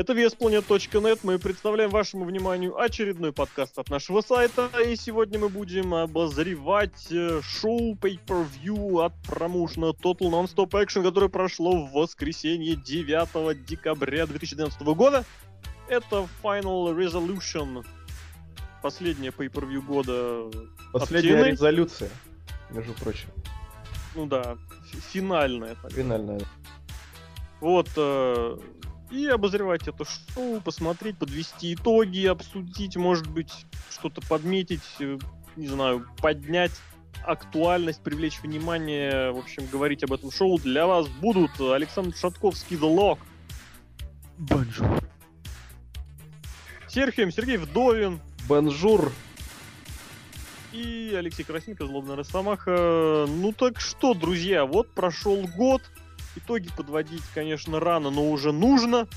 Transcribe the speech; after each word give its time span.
Это 0.00 0.14
VSPlanet.net. 0.14 1.20
Мы 1.24 1.38
представляем 1.38 1.90
вашему 1.90 2.24
вниманию 2.24 2.74
очередной 2.80 3.34
подкаст 3.34 3.78
от 3.78 3.90
нашего 3.90 4.22
сайта. 4.22 4.70
И 4.88 4.96
сегодня 4.96 5.38
мы 5.38 5.50
будем 5.50 5.92
обозревать 5.92 7.08
э, 7.10 7.42
шоу 7.42 7.96
Pay-Per-View 7.96 9.04
от 9.04 9.12
промоушена 9.26 9.92
Total 9.92 10.30
Non-Stop 10.30 10.70
Action, 10.70 11.02
которое 11.02 11.28
прошло 11.28 11.84
в 11.84 11.92
воскресенье 11.92 12.76
9 12.76 13.66
декабря 13.66 14.26
2012 14.26 14.80
года. 14.80 15.26
Это 15.86 16.26
Final 16.42 16.96
Resolution. 16.96 17.84
Последняя 18.80 19.32
Pay-Per-View 19.32 19.82
года. 19.82 20.50
Последняя 20.94 21.44
резолюция, 21.44 22.08
между 22.70 22.94
прочим. 22.94 23.28
Ну 24.14 24.24
да, 24.24 24.56
финальная. 25.12 25.74
Так. 25.82 25.92
Финальная. 25.92 26.40
Вот, 27.60 27.90
э, 27.96 28.58
и 29.10 29.26
обозревать 29.26 29.88
это 29.88 30.04
шоу, 30.04 30.60
посмотреть, 30.60 31.18
подвести 31.18 31.74
итоги, 31.74 32.26
обсудить, 32.26 32.96
может 32.96 33.26
быть, 33.28 33.52
что-то 33.90 34.20
подметить, 34.22 34.82
э, 35.00 35.18
не 35.56 35.66
знаю, 35.66 36.06
поднять 36.20 36.72
актуальность, 37.24 38.02
привлечь 38.02 38.40
внимание, 38.42 39.32
в 39.32 39.38
общем, 39.38 39.66
говорить 39.66 40.04
об 40.04 40.12
этом 40.12 40.30
шоу 40.30 40.58
для 40.58 40.86
вас 40.86 41.06
будут 41.08 41.60
Александр 41.60 42.16
Шатковский, 42.16 42.76
The 42.76 42.94
Lock. 42.94 43.18
Бонжур. 44.38 45.00
Серхием 46.88 47.30
Сергей 47.30 47.56
Вдовин. 47.56 48.20
Бонжур. 48.48 49.12
И 50.72 51.14
Алексей 51.16 51.42
Красненко, 51.42 51.84
Злобная 51.84 52.16
Росомаха. 52.16 53.26
Ну 53.28 53.52
так 53.52 53.80
что, 53.80 54.14
друзья, 54.14 54.64
вот 54.64 54.92
прошел 54.92 55.46
год, 55.56 55.82
Итоги 56.36 56.68
подводить, 56.76 57.22
конечно, 57.34 57.80
рано, 57.80 58.10
но 58.10 58.30
уже 58.30 58.52
нужно. 58.52 59.08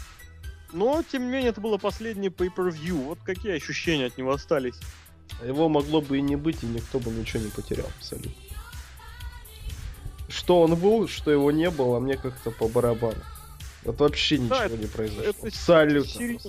Но, 0.71 1.03
тем 1.03 1.25
не 1.25 1.31
менее, 1.31 1.49
это 1.51 1.61
было 1.61 1.77
последнее 1.77 2.31
pay-per-view. 2.31 3.05
Вот 3.05 3.19
какие 3.23 3.55
ощущения 3.55 4.07
от 4.07 4.17
него 4.17 4.31
остались? 4.31 4.75
Его 5.45 5.69
могло 5.69 6.01
бы 6.01 6.17
и 6.17 6.21
не 6.21 6.35
быть, 6.35 6.63
и 6.63 6.65
никто 6.65 6.99
бы 6.99 7.11
ничего 7.11 7.43
не 7.43 7.49
потерял 7.49 7.87
абсолютно. 7.97 8.31
Что 10.29 10.61
он 10.61 10.75
был, 10.75 11.07
что 11.07 11.29
его 11.29 11.51
не 11.51 11.69
было, 11.69 11.99
мне 11.99 12.17
как-то 12.17 12.49
по 12.49 12.67
барабану. 12.67 13.21
Вот 13.83 13.99
вообще 13.99 14.37
ничего 14.37 14.57
да, 14.57 14.69
не 14.69 14.87
произошло. 14.87 15.23
Это 15.23 15.47
Абсолютно. 15.47 16.11
Серьез, 16.11 16.47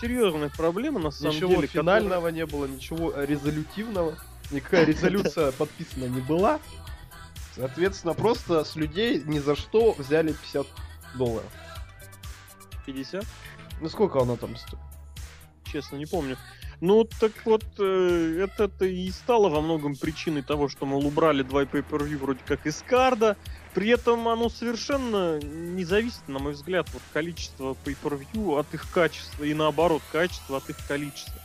серьезная 0.00 0.50
проблема, 0.56 1.00
на 1.00 1.10
самом 1.10 1.34
ничего 1.34 1.48
деле. 1.50 1.62
Ничего 1.62 1.82
финального 1.82 2.14
которая... 2.14 2.32
не 2.32 2.46
было, 2.46 2.66
ничего 2.66 3.12
резолютивного. 3.22 4.18
Никакая 4.50 4.84
резолюция 4.84 5.52
подписана 5.58 6.04
не 6.04 6.20
была. 6.20 6.60
Соответственно, 7.56 8.12
просто 8.12 8.64
с 8.64 8.76
людей 8.76 9.22
ни 9.24 9.38
за 9.38 9.56
что 9.56 9.92
взяли 9.92 10.32
50 10.32 10.66
долларов. 11.14 11.50
50? 12.84 13.24
Ну 13.80 13.88
сколько 13.88 14.20
она 14.20 14.36
там 14.36 14.56
стоит? 14.56 14.78
Честно, 15.64 15.96
не 15.96 16.06
помню. 16.06 16.36
Ну, 16.80 17.04
так 17.04 17.32
вот, 17.46 17.64
э, 17.78 18.46
это 18.46 18.84
и 18.84 19.10
стало 19.10 19.48
во 19.48 19.62
многом 19.62 19.96
причиной 19.96 20.42
того, 20.42 20.68
что, 20.68 20.84
мол, 20.84 21.06
убрали 21.06 21.42
два 21.42 21.62
pay-per-view 21.62 22.18
вроде 22.18 22.40
как 22.46 22.66
из 22.66 22.84
карда. 22.86 23.36
При 23.72 23.88
этом 23.88 24.28
оно 24.28 24.50
совершенно 24.50 25.40
не 25.40 25.84
зависит, 25.84 26.28
на 26.28 26.38
мой 26.38 26.52
взгляд, 26.52 26.86
вот 26.92 27.02
количество 27.14 27.76
pay-per-view 27.84 28.58
от 28.58 28.72
их 28.74 28.90
качества 28.92 29.44
и 29.44 29.54
наоборот, 29.54 30.02
качество 30.12 30.58
от 30.58 30.68
их 30.68 30.76
количества. 30.86 31.40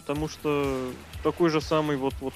Потому 0.00 0.28
что 0.28 0.90
такой 1.22 1.50
же 1.50 1.60
самый 1.60 1.96
вот, 1.96 2.14
вот 2.20 2.34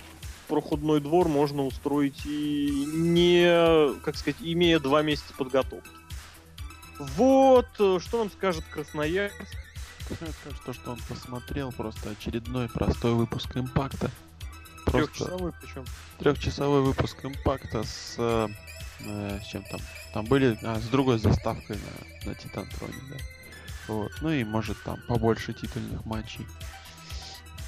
проходной 0.50 1.00
двор 1.00 1.28
можно 1.28 1.64
устроить 1.64 2.26
и 2.26 2.84
не, 2.86 3.94
как 4.00 4.16
сказать, 4.16 4.36
имея 4.40 4.80
два 4.80 5.02
месяца 5.02 5.32
подготовки. 5.38 5.88
Вот, 6.98 7.68
что 7.74 8.18
нам 8.18 8.30
скажет 8.30 8.64
Красноярск? 8.70 9.36
Красноярск 10.08 10.38
скажет 10.40 10.62
то, 10.66 10.72
что 10.72 10.90
он 10.90 10.98
посмотрел 11.08 11.72
просто 11.72 12.10
очередной 12.10 12.68
простой 12.68 13.14
выпуск 13.14 13.56
импакта. 13.56 14.10
Трехчасовой 14.86 15.52
причем. 15.62 15.84
Трехчасовой 16.18 16.83
выпуск 16.83 17.24
импакта 17.24 17.84
с 17.84 18.16
э, 18.18 18.48
с 19.05 19.46
чем 19.46 19.62
там? 19.64 19.80
Там 20.12 20.24
были, 20.27 20.58
а, 20.62 20.78
с 20.78 20.89
другой 20.89 21.18
заставкой 21.18 21.77
на, 21.77 22.30
на 22.30 22.34
Титантроне, 22.34 22.94
да. 23.08 23.16
Вот. 23.89 24.12
Ну 24.20 24.30
и 24.30 24.44
может 24.44 24.83
там 24.83 24.98
побольше 25.08 25.52
титульных 25.52 26.05
матчей. 26.05 26.46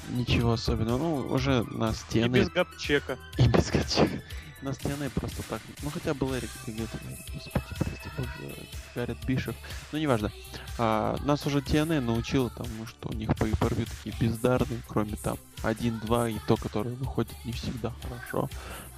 Ничего 0.09 0.53
особенного. 0.53 0.97
Ну, 0.97 1.15
уже 1.33 1.63
на 1.63 1.93
стены... 1.93 2.37
И 2.37 2.39
без 2.39 2.49
гатчека. 2.49 3.17
И 3.37 3.47
без 3.47 3.69
гатчека. 3.71 4.21
На 4.61 4.73
стены 4.73 5.09
просто 5.09 5.43
так. 5.43 5.61
Ну, 5.81 5.89
хотя 5.89 6.13
был 6.13 6.33
Эрик 6.33 6.49
где-то, 6.65 6.97
господи, 7.33 7.65
прости 7.79 8.09
боже, 8.17 8.55
Гаррет 8.95 9.17
Бишев. 9.25 9.55
Ну, 9.91 9.99
неважно. 9.99 10.31
А, 10.77 11.17
нас 11.25 11.45
уже 11.45 11.59
TNA 11.59 11.99
научил 11.99 12.49
тому, 12.49 12.85
что 12.87 13.09
у 13.09 13.13
них 13.13 13.29
по 13.35 13.45
порви 13.45 13.85
такие 13.85 14.15
бездарные, 14.17 14.79
кроме 14.87 15.17
там 15.17 15.37
1-2 15.63 16.31
и 16.31 16.39
то, 16.47 16.55
которое 16.55 16.95
выходит 16.95 17.33
не 17.43 17.51
всегда 17.51 17.93
хорошо. 18.03 18.49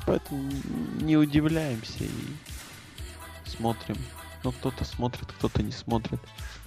Поэтому 0.06 0.52
не 1.02 1.18
удивляемся 1.18 2.04
и 2.04 3.50
смотрим. 3.50 3.98
Ну, 4.44 4.52
кто-то 4.52 4.86
смотрит, 4.86 5.26
кто-то 5.32 5.64
не 5.64 5.72
смотрит. 5.72 6.20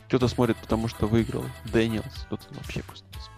Кто-то 0.09 0.27
смотрит, 0.27 0.57
потому 0.57 0.89
что 0.89 1.07
выиграл 1.07 1.45
Дэниелс, 1.67 2.25
кто-то 2.27 2.53
вообще 2.55 2.83
просто 2.83 3.07
не 3.15 3.21
смотрит 3.21 3.38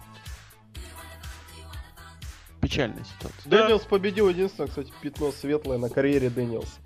печальная 2.61 3.03
ситуация. 3.03 3.49
Да. 3.49 3.63
Дэниелс 3.63 3.83
победил 3.83 4.29
единственное, 4.29 4.67
кстати, 4.67 4.91
пятно 5.01 5.31
светлое 5.31 5.77
на 5.77 5.89
карьере 5.89 6.29
Дэниелса. 6.29 6.79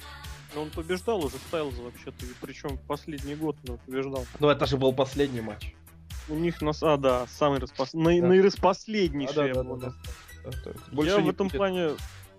Но 0.55 0.63
он 0.63 0.69
побеждал 0.69 1.23
уже 1.23 1.35
Стайлза 1.47 1.81
вообще-то, 1.81 2.25
причем 2.41 2.77
последний 2.87 3.35
год 3.35 3.57
он 3.67 3.77
побеждал. 3.85 4.25
Ну 4.39 4.49
это 4.49 4.65
же 4.65 4.77
был 4.77 4.93
последний 4.93 5.41
матч. 5.41 5.75
У 6.29 6.35
них 6.35 6.61
нас, 6.61 6.81
а 6.81 6.97
да, 6.97 7.27
самый 7.27 7.59
распос... 7.59 7.91
да. 7.91 7.99
наираспоследнейший. 7.99 9.51
А, 9.51 9.53
да, 9.53 9.63
да, 9.63 9.75
да, 9.75 10.51
да. 10.63 10.71
Больше 10.91 11.15
я 11.15 11.19
в 11.19 11.29
этом 11.29 11.47
будет. 11.47 11.57
плане 11.57 11.89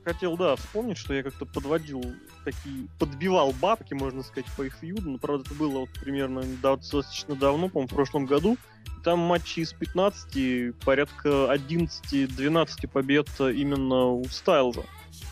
хотел, 0.07 0.37
да, 0.37 0.55
вспомнить, 0.55 0.99
что 0.99 1.15
я 1.15 1.25
как-то 1.25 1.45
подводил 1.45 2.01
такие, 2.45 2.87
подбивал 3.01 3.53
бабки, 3.61 3.93
можно 3.93 4.23
сказать, 4.23 4.47
по 4.57 4.63
их 4.63 4.77
фьюду, 4.81 5.11
но, 5.11 5.19
правда, 5.19 5.43
это 5.45 5.55
было 5.55 5.81
вот 5.81 5.91
примерно 6.01 6.45
достаточно 6.63 7.35
давно, 7.35 7.69
по-моему, 7.69 7.89
в 7.89 7.95
прошлом 7.95 8.25
году. 8.25 8.57
Там 9.03 9.19
матчи 9.19 9.61
из 9.61 9.73
15, 9.73 10.77
порядка 10.85 11.29
11-12 11.53 12.89
побед 12.89 13.29
именно 13.41 14.07
у 14.07 14.25
Стайлза. 14.27 14.85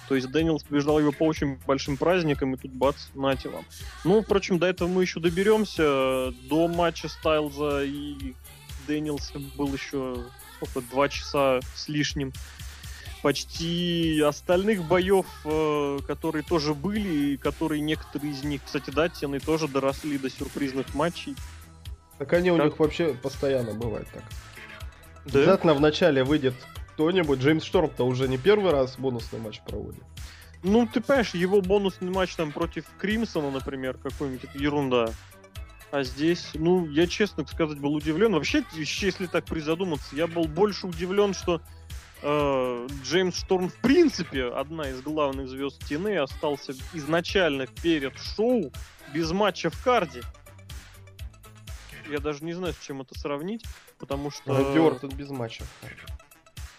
То 0.08 0.16
есть 0.16 0.28
Дэниелс 0.32 0.64
побеждал 0.64 0.98
его 0.98 1.12
по 1.12 1.22
очень 1.22 1.56
большим 1.66 1.96
праздникам, 1.96 2.54
и 2.54 2.56
тут 2.56 2.72
бац, 2.72 2.96
нате 3.14 3.50
вам. 3.50 3.64
Ну, 4.04 4.22
впрочем, 4.22 4.58
до 4.58 4.66
этого 4.66 4.88
мы 4.88 5.02
еще 5.02 5.20
доберемся. 5.20 6.32
До 6.48 6.66
матча 6.66 7.08
Стайлза 7.08 7.84
и 7.84 8.34
Дэниелса 8.88 9.38
был 9.56 9.72
еще 9.72 10.16
сколько, 10.56 10.80
два 10.90 11.08
часа 11.08 11.60
с 11.76 11.88
лишним. 11.88 12.32
Почти 13.24 14.20
остальных 14.20 14.82
боев, 14.84 15.24
э, 15.46 15.98
которые 16.06 16.42
тоже 16.42 16.74
были, 16.74 17.32
и 17.32 17.36
которые 17.38 17.80
некоторые 17.80 18.32
из 18.34 18.44
них, 18.44 18.60
кстати, 18.62 18.90
да, 18.90 19.08
тены 19.08 19.40
тоже 19.40 19.66
доросли 19.66 20.18
до 20.18 20.28
сюрпризных 20.28 20.94
матчей. 20.94 21.34
Так 22.18 22.34
они 22.34 22.50
у 22.50 22.62
них 22.62 22.78
вообще 22.78 23.14
постоянно 23.14 23.72
бывает 23.72 24.06
так. 24.12 24.24
Да? 25.24 25.38
Обязательно 25.38 25.72
в 25.72 25.80
начале 25.80 26.22
выйдет 26.22 26.52
кто-нибудь. 26.92 27.38
Джеймс 27.38 27.64
Шторм-то 27.64 28.04
уже 28.04 28.28
не 28.28 28.36
первый 28.36 28.72
раз 28.72 28.96
бонусный 28.98 29.40
матч 29.40 29.62
проводит. 29.62 30.02
Ну, 30.62 30.86
ты 30.86 31.00
понимаешь, 31.00 31.32
его 31.32 31.62
бонусный 31.62 32.10
матч 32.10 32.36
там 32.36 32.52
против 32.52 32.84
Кримсона, 32.98 33.50
например, 33.50 33.96
какой-нибудь, 33.96 34.44
это 34.44 34.58
ерунда. 34.58 35.08
А 35.92 36.02
здесь, 36.02 36.50
ну, 36.52 36.86
я 36.90 37.06
честно 37.06 37.46
сказать, 37.46 37.78
был 37.78 37.94
удивлен. 37.94 38.34
Вообще, 38.34 38.64
если 38.74 39.24
так 39.24 39.46
призадуматься, 39.46 40.14
я 40.14 40.26
был 40.26 40.44
больше 40.44 40.88
удивлен, 40.88 41.32
что 41.32 41.62
Джеймс 42.24 43.38
Шторм, 43.38 43.68
в 43.68 43.74
принципе, 43.76 44.46
одна 44.46 44.88
из 44.88 45.02
главных 45.02 45.48
звезд 45.48 45.82
TNA, 45.82 46.18
остался 46.20 46.72
изначально 46.94 47.66
перед 47.66 48.19
шоу 48.19 48.72
без 49.12 49.31
матча 49.31 49.69
в 49.69 49.84
карде 49.84 50.22
я 52.08 52.19
даже 52.19 52.44
не 52.44 52.52
знаю, 52.52 52.75
с 52.75 52.78
чем 52.78 53.00
это 53.00 53.19
сравнить, 53.19 53.64
потому 53.99 54.31
что... 54.31 54.56
Рэнди 54.56 54.78
Ортон 54.78 55.10
без 55.10 55.31
матча. 55.31 55.64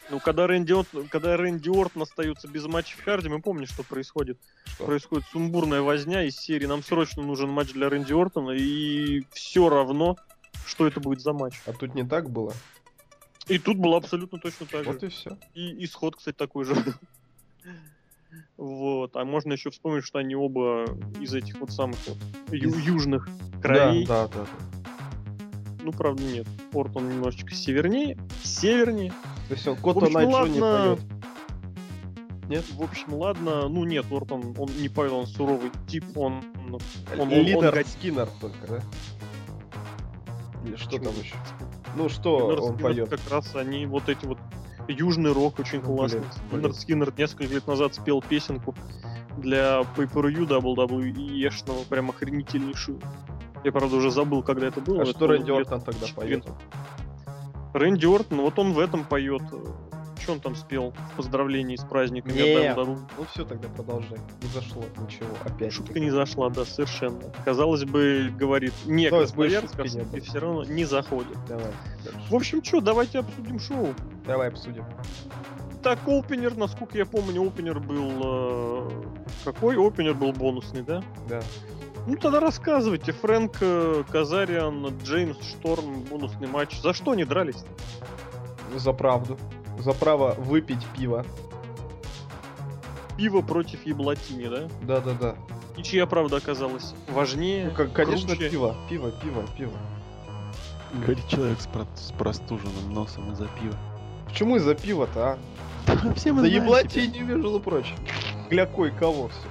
Ну, 0.10 0.20
когда 0.20 0.46
Рэнди, 0.46 0.72
Ортон, 0.72 1.08
когда 1.08 1.36
Рэнди 1.36 1.70
Ортон 1.70 2.04
остается 2.04 2.48
без 2.48 2.66
матча 2.66 2.96
в 2.96 3.04
карде, 3.04 3.30
мы 3.30 3.42
помним, 3.42 3.66
что 3.66 3.84
происходит. 3.84 4.38
Что? 4.66 4.86
Происходит 4.86 5.26
сумбурная 5.32 5.82
возня 5.82 6.24
из 6.24 6.38
серии 6.38 6.68
«Нам 6.68 6.84
срочно 6.84 7.24
нужен 7.24 7.50
матч 7.50 7.74
для 7.74 7.90
Рэнди 7.90 8.14
Ортона», 8.14 8.52
и 8.52 9.24
все 9.32 9.68
равно, 9.68 10.18
что 10.66 10.86
это 10.86 11.00
будет 11.00 11.22
за 11.22 11.34
матч. 11.34 11.60
А 11.66 11.74
тут 11.74 11.96
не 11.96 12.04
так 12.04 12.30
было? 12.30 12.54
И 13.48 13.60
тут 13.60 13.78
было 13.78 13.98
абсолютно 13.98 14.40
точно 14.40 14.66
так 14.66 14.86
вот 14.86 14.94
же. 14.94 15.00
Вот 15.00 15.04
и 15.04 15.08
все. 15.10 15.38
И 15.54 15.86
исход, 15.86 16.16
кстати, 16.16 16.36
такой 16.36 16.66
же. 16.66 16.76
Вот. 18.58 19.16
А 19.16 19.26
можно 19.26 19.54
еще 19.54 19.70
вспомнить, 19.70 20.06
что 20.06 20.20
они 20.20 20.36
оба 20.36 20.86
из 21.20 21.34
этих 21.34 21.60
вот 21.60 21.72
самых 21.72 21.98
вот 22.08 22.18
ю- 22.52 22.78
южных 22.78 23.28
краев. 23.62 24.08
Да, 24.08 24.28
да, 24.28 24.40
да. 24.40 24.48
Ну, 25.84 25.92
правда, 25.92 26.24
нет. 26.24 26.48
Порт 26.72 26.96
он 26.98 27.10
немножечко 27.10 27.54
севернее. 27.54 28.18
Севернее. 28.44 29.12
То 29.48 29.54
есть 29.54 29.68
он 29.68 29.76
Кота 29.76 30.10
Найджо 30.10 30.32
ладно... 30.32 30.54
не 30.54 30.60
поет. 30.60 31.00
Нет? 32.50 32.66
В 32.72 32.82
общем, 32.82 33.14
ладно. 33.14 33.68
Ну 33.70 33.86
нет, 33.86 34.06
Ортон, 34.12 34.56
он 34.58 34.70
не 34.80 34.90
поет, 34.90 35.12
он 35.12 35.28
суровый 35.28 35.72
тип, 35.88 36.06
он... 36.18 36.44
он, 36.58 36.80
он 37.20 37.30
лидер 37.30 37.58
он, 37.58 37.78
он... 37.78 37.86
Скиннер 37.86 38.28
только, 38.42 38.68
да? 38.68 38.84
Или 40.66 40.76
что 40.76 40.98
там 40.98 41.14
еще? 41.20 41.36
Ну 41.96 42.10
что 42.10 42.48
он 42.48 42.78
поет? 42.78 43.10
Как 43.10 43.20
раз 43.30 43.56
они 43.56 43.86
вот 43.86 44.10
эти 44.10 44.26
вот 44.26 44.38
южный 44.88 45.32
рок 45.32 45.60
очень 45.60 45.82
ну, 45.82 45.96
классный. 45.96 46.22
Линард 46.52 46.76
Скиннер 46.76 47.14
несколько 47.18 47.54
лет 47.54 47.68
назад 47.68 47.96
спел 47.96 48.22
песенку 48.22 48.76
для 49.38 49.82
Pay-Per-View 49.98 50.48
WWE-шного, 50.48 51.86
прям 51.90 52.10
охренительнейшую. 52.10 53.02
Я, 53.64 53.72
правда, 53.72 53.96
уже 53.96 54.12
забыл, 54.12 54.44
когда 54.44 54.68
это 54.68 54.80
было. 54.80 55.00
А 55.00 55.04
это 55.04 55.12
что 55.12 55.28
Рэнди 55.28 55.52
Ортон 55.52 55.82
тогда 55.82 56.08
поет? 56.16 56.46
Рэнди 57.74 58.06
Ортон, 58.06 58.42
вот 58.42 58.60
он 58.60 58.74
в 58.74 58.80
этом 58.80 59.04
поет. 59.04 59.42
Что 60.26 60.34
он 60.34 60.40
там 60.40 60.56
спел 60.56 60.92
в 61.12 61.18
поздравлении 61.18 61.76
с 61.76 61.84
праздником? 61.84 62.34
Нет. 62.34 62.76
Ну 62.76 62.98
все, 63.32 63.46
тогда 63.46 63.68
продолжай. 63.70 64.18
Не 64.42 64.48
зашло 64.48 64.84
ничего. 64.98 65.30
Опять. 65.46 65.72
Шутка 65.72 66.00
не 66.00 66.10
зашла, 66.10 66.50
да, 66.50 66.66
совершенно. 66.66 67.22
Казалось 67.46 67.84
бы, 67.84 68.34
говорит 68.36 68.74
не 68.88 69.12
ну, 69.12 69.22
и 69.22 70.20
все 70.22 70.40
равно 70.40 70.64
не 70.64 70.84
заходит. 70.84 71.38
Давай. 71.48 71.68
Дальше. 72.04 72.20
В 72.28 72.34
общем, 72.34 72.64
что, 72.64 72.82
давайте 72.82 73.20
обсудим 73.20 73.60
шоу. 73.60 73.94
Давай 74.26 74.48
обсудим. 74.48 74.84
Так, 75.84 76.00
опенер, 76.08 76.58
насколько 76.58 76.98
я 76.98 77.06
помню, 77.06 77.48
опенер 77.48 77.80
был... 77.80 78.12
Э, 78.24 78.90
какой? 79.44 79.78
Опенер 79.78 80.16
был 80.16 80.32
бонусный, 80.32 80.82
да? 80.82 81.04
Да. 81.30 81.42
Ну 82.08 82.16
тогда 82.16 82.40
рассказывайте. 82.40 83.12
Фрэнк 83.12 83.58
э, 83.62 84.04
Казариан, 84.12 84.88
Джеймс 85.04 85.38
Шторм, 85.44 86.02
бонусный 86.02 86.48
матч. 86.48 86.82
За 86.82 86.96
что 86.96 87.12
они 87.12 87.26
дрались? 87.26 87.64
За 88.76 88.92
правду 88.92 89.38
за 89.80 89.94
право 89.94 90.34
выпить 90.38 90.86
пиво. 90.98 91.26
Пиво 93.18 93.42
против 93.42 93.86
еблатини, 93.86 94.48
да? 94.48 94.68
Да-да-да. 94.82 95.36
И 95.78 95.84
чья 95.84 96.06
правда 96.06 96.38
оказалась 96.38 96.94
важнее? 97.10 97.66
Ну, 97.70 97.72
как, 97.76 97.94
конечно, 97.94 98.36
круче? 98.36 98.50
пиво. 98.50 98.76
Пиво, 98.90 99.12
пиво, 99.12 99.44
пиво. 99.58 99.74
Говорит 100.94 101.28
человек 101.28 101.60
с, 101.60 101.68
про- 101.68 101.88
с 101.96 102.12
простуженным 102.12 102.94
носом 102.94 103.32
из-за 103.34 103.48
пива. 103.60 103.76
Почему 104.28 104.56
из-за 104.58 104.76
пива-то, 104.76 105.38
а? 105.88 106.14
Все 106.16 106.32
мы 106.32 106.42
За 106.42 106.48
еблатини, 106.48 107.20
между 107.20 107.60
прочим. 107.60 107.96
Для 108.50 108.66
кое-кого 108.66 109.30
все. 109.30 109.48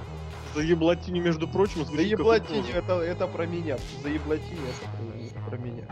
За 0.55 0.61
еблатини, 0.61 1.19
между 1.19 1.47
прочим, 1.47 1.85
За 1.85 2.01
еблатини 2.01 2.71
это, 2.71 2.93
это 3.01 3.27
про 3.27 3.45
меня. 3.45 3.77
За 4.01 4.09
еблатини 4.09 4.59
это 4.69 5.49
про 5.49 5.57
меня. 5.57 5.85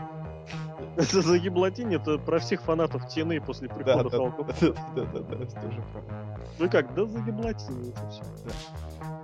Это 0.96 1.22
за 1.22 1.34
еблатинь, 1.34 1.92
это 1.94 2.18
про 2.18 2.38
всех 2.38 2.62
фанатов 2.62 3.02
TNA 3.06 3.44
после 3.44 3.68
прихода 3.68 4.04
да, 4.04 4.10
Халка. 4.10 4.44
Да, 4.60 4.72
да, 4.94 5.04
да, 5.04 5.20
да, 5.20 5.42
это 5.42 5.60
тоже 5.60 5.82
правда. 5.92 6.14
Ну 6.58 6.70
как, 6.70 6.94
да 6.94 7.06
за 7.06 7.18
еблатинь 7.18 7.88
это 7.90 8.08
все. 8.10 8.22
Да. 8.44 9.23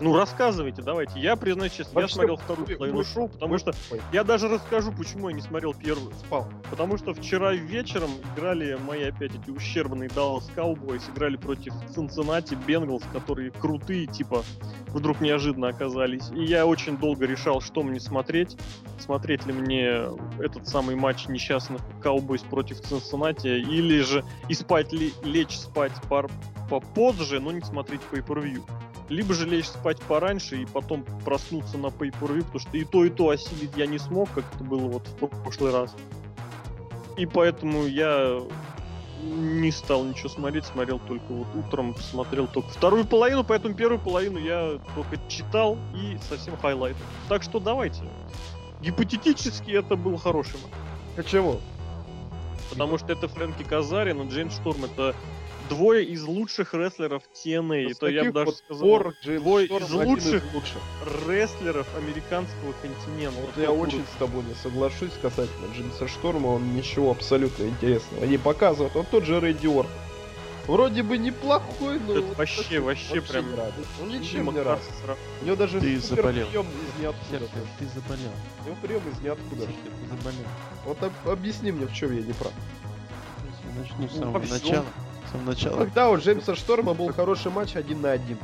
Ну, 0.00 0.16
рассказывайте, 0.16 0.80
давайте. 0.80 1.20
Я, 1.20 1.36
признаюсь 1.36 1.72
честно, 1.72 2.00
я 2.00 2.08
смотрел 2.08 2.36
вторую 2.36 2.66
половину 2.76 3.04
шоу, 3.04 3.28
потому 3.28 3.58
что 3.58 3.72
я 4.12 4.24
даже 4.24 4.48
расскажу, 4.48 4.92
почему 4.92 5.28
я 5.28 5.34
не 5.34 5.42
смотрел 5.42 5.74
первую. 5.74 6.12
Спал. 6.14 6.48
Потому 6.70 6.96
что 6.96 7.12
вчера 7.12 7.52
вечером 7.52 8.10
играли 8.34 8.78
мои 8.86 9.04
опять 9.04 9.32
эти 9.34 9.50
ущербные 9.50 10.08
Dallas 10.08 10.44
Cowboys, 10.56 11.02
играли 11.12 11.36
против 11.36 11.74
Cincinnati 11.94 12.56
Bengals, 12.66 13.04
которые 13.12 13.50
крутые, 13.50 14.06
типа, 14.06 14.42
вдруг 14.88 15.20
неожиданно 15.20 15.68
оказались. 15.68 16.30
И 16.34 16.44
я 16.44 16.66
очень 16.66 16.96
долго 16.96 17.26
решал, 17.26 17.60
что 17.60 17.82
мне 17.82 18.00
смотреть. 18.00 18.56
Смотреть 18.98 19.44
ли 19.46 19.52
мне 19.52 20.06
этот 20.38 20.66
самый 20.66 20.96
матч 20.96 21.26
несчастных 21.28 21.82
Cowboys 22.02 22.48
против 22.48 22.80
Cincinnati, 22.80 23.58
или 23.58 24.00
же 24.00 24.24
и 24.48 24.54
спать 24.54 24.92
ли, 24.92 25.12
лечь 25.22 25.58
спать 25.58 25.92
пар 26.08 26.30
попозже, 26.70 27.40
но 27.40 27.50
посмотреть 27.50 28.00
pay-per-view, 28.02 28.62
либо 29.10 29.34
же 29.34 29.44
лечь 29.44 29.66
спать 29.66 30.00
пораньше 30.00 30.62
и 30.62 30.66
потом 30.66 31.04
проснуться 31.24 31.76
на 31.76 31.88
pay-per-view, 31.88 32.42
потому 32.44 32.60
что 32.60 32.76
и 32.76 32.84
то, 32.84 33.04
и 33.04 33.10
то 33.10 33.28
осилить 33.28 33.76
я 33.76 33.86
не 33.86 33.98
смог, 33.98 34.30
как 34.30 34.44
это 34.54 34.64
было 34.64 34.86
вот 34.86 35.06
в 35.08 35.26
прошлый 35.42 35.72
раз. 35.72 35.94
И 37.16 37.26
поэтому 37.26 37.86
я 37.86 38.40
не 39.22 39.70
стал 39.72 40.04
ничего 40.04 40.28
смотреть, 40.28 40.64
смотрел 40.64 41.00
только 41.00 41.26
вот 41.28 41.48
утром, 41.54 41.92
посмотрел 41.92 42.46
только 42.46 42.70
вторую 42.70 43.04
половину, 43.04 43.44
поэтому 43.44 43.74
первую 43.74 43.98
половину 43.98 44.38
я 44.38 44.78
только 44.94 45.18
читал 45.28 45.76
и 45.94 46.16
совсем 46.28 46.56
highlight. 46.56 46.96
Так 47.28 47.42
что 47.42 47.58
давайте. 47.58 48.02
Гипотетически 48.80 49.72
это 49.72 49.96
был 49.96 50.16
хороший 50.16 50.54
матч. 50.62 50.72
Почему? 51.16 51.60
Потому 52.70 52.96
что 52.96 53.12
это 53.12 53.28
Фрэнки 53.28 53.64
Казарин, 53.64 54.22
и 54.22 54.30
Джеймс 54.30 54.54
Шторм 54.54 54.84
это 54.84 55.14
двое 55.70 56.04
из 56.04 56.24
лучших 56.24 56.74
рестлеров 56.74 57.22
TNA. 57.32 57.88
Ну, 57.88 57.94
то 57.94 58.08
я 58.08 58.24
бы 58.24 58.32
даже 58.32 58.52
сказал, 58.52 58.82
пор, 58.82 59.14
двое 59.24 59.66
из 59.66 59.90
лучших, 59.90 60.44
из 60.44 60.54
лучших 60.54 60.82
рестлеров 61.26 61.86
американского 61.96 62.74
континента. 62.82 63.40
Вот 63.40 63.56
я 63.56 63.70
очень 63.70 64.04
с 64.14 64.18
тобой 64.18 64.42
не 64.44 64.54
соглашусь 64.54 65.12
касательно 65.22 65.72
Джеймса 65.74 66.08
Шторма, 66.08 66.48
он 66.48 66.74
ничего 66.74 67.12
абсолютно 67.12 67.64
интересного 67.64 68.24
не 68.24 68.36
показывает. 68.36 68.94
Он 68.96 69.06
тот 69.06 69.24
же 69.24 69.40
Рэдди 69.40 69.68
Орт. 69.68 69.88
Вроде 70.66 71.02
бы 71.02 71.18
неплохой, 71.18 71.98
но... 71.98 72.18
Это 72.18 72.34
вообще, 72.36 72.80
вообще, 72.80 73.14
вообще 73.14 73.32
прям... 73.32 73.50
Не 73.50 73.56
радует. 73.56 73.86
Он 74.02 74.08
ничем 74.08 74.44
не 74.52 74.60
радует. 74.60 74.92
У 75.40 75.44
него 75.46 75.56
даже 75.56 75.80
ты 75.80 75.98
заболел. 75.98 76.46
прием 76.46 76.66
из 76.66 77.00
ниоткуда. 77.00 77.66
Ты 77.78 77.86
заболел. 77.86 78.32
У 78.62 78.66
него 78.66 78.76
прием 78.82 79.02
из 79.10 79.20
ниоткуда. 79.20 79.66
Ты 79.66 80.16
заболел. 80.16 80.46
Вот 80.84 80.98
объясни 81.24 81.72
мне, 81.72 81.86
в 81.86 81.92
чем 81.92 82.14
я 82.14 82.22
не 82.22 82.32
прав. 82.32 82.52
Начну 83.78 84.08
с 84.08 84.18
самого 84.18 84.38
начала 84.38 84.84
самого 85.30 85.46
начала. 85.46 85.76
Когда 85.78 86.10
у 86.10 86.18
Джеймса 86.18 86.54
Шторма 86.54 86.94
был 86.94 87.12
хороший 87.12 87.50
матч 87.50 87.76
один 87.76 88.00
на 88.00 88.12
один. 88.12 88.38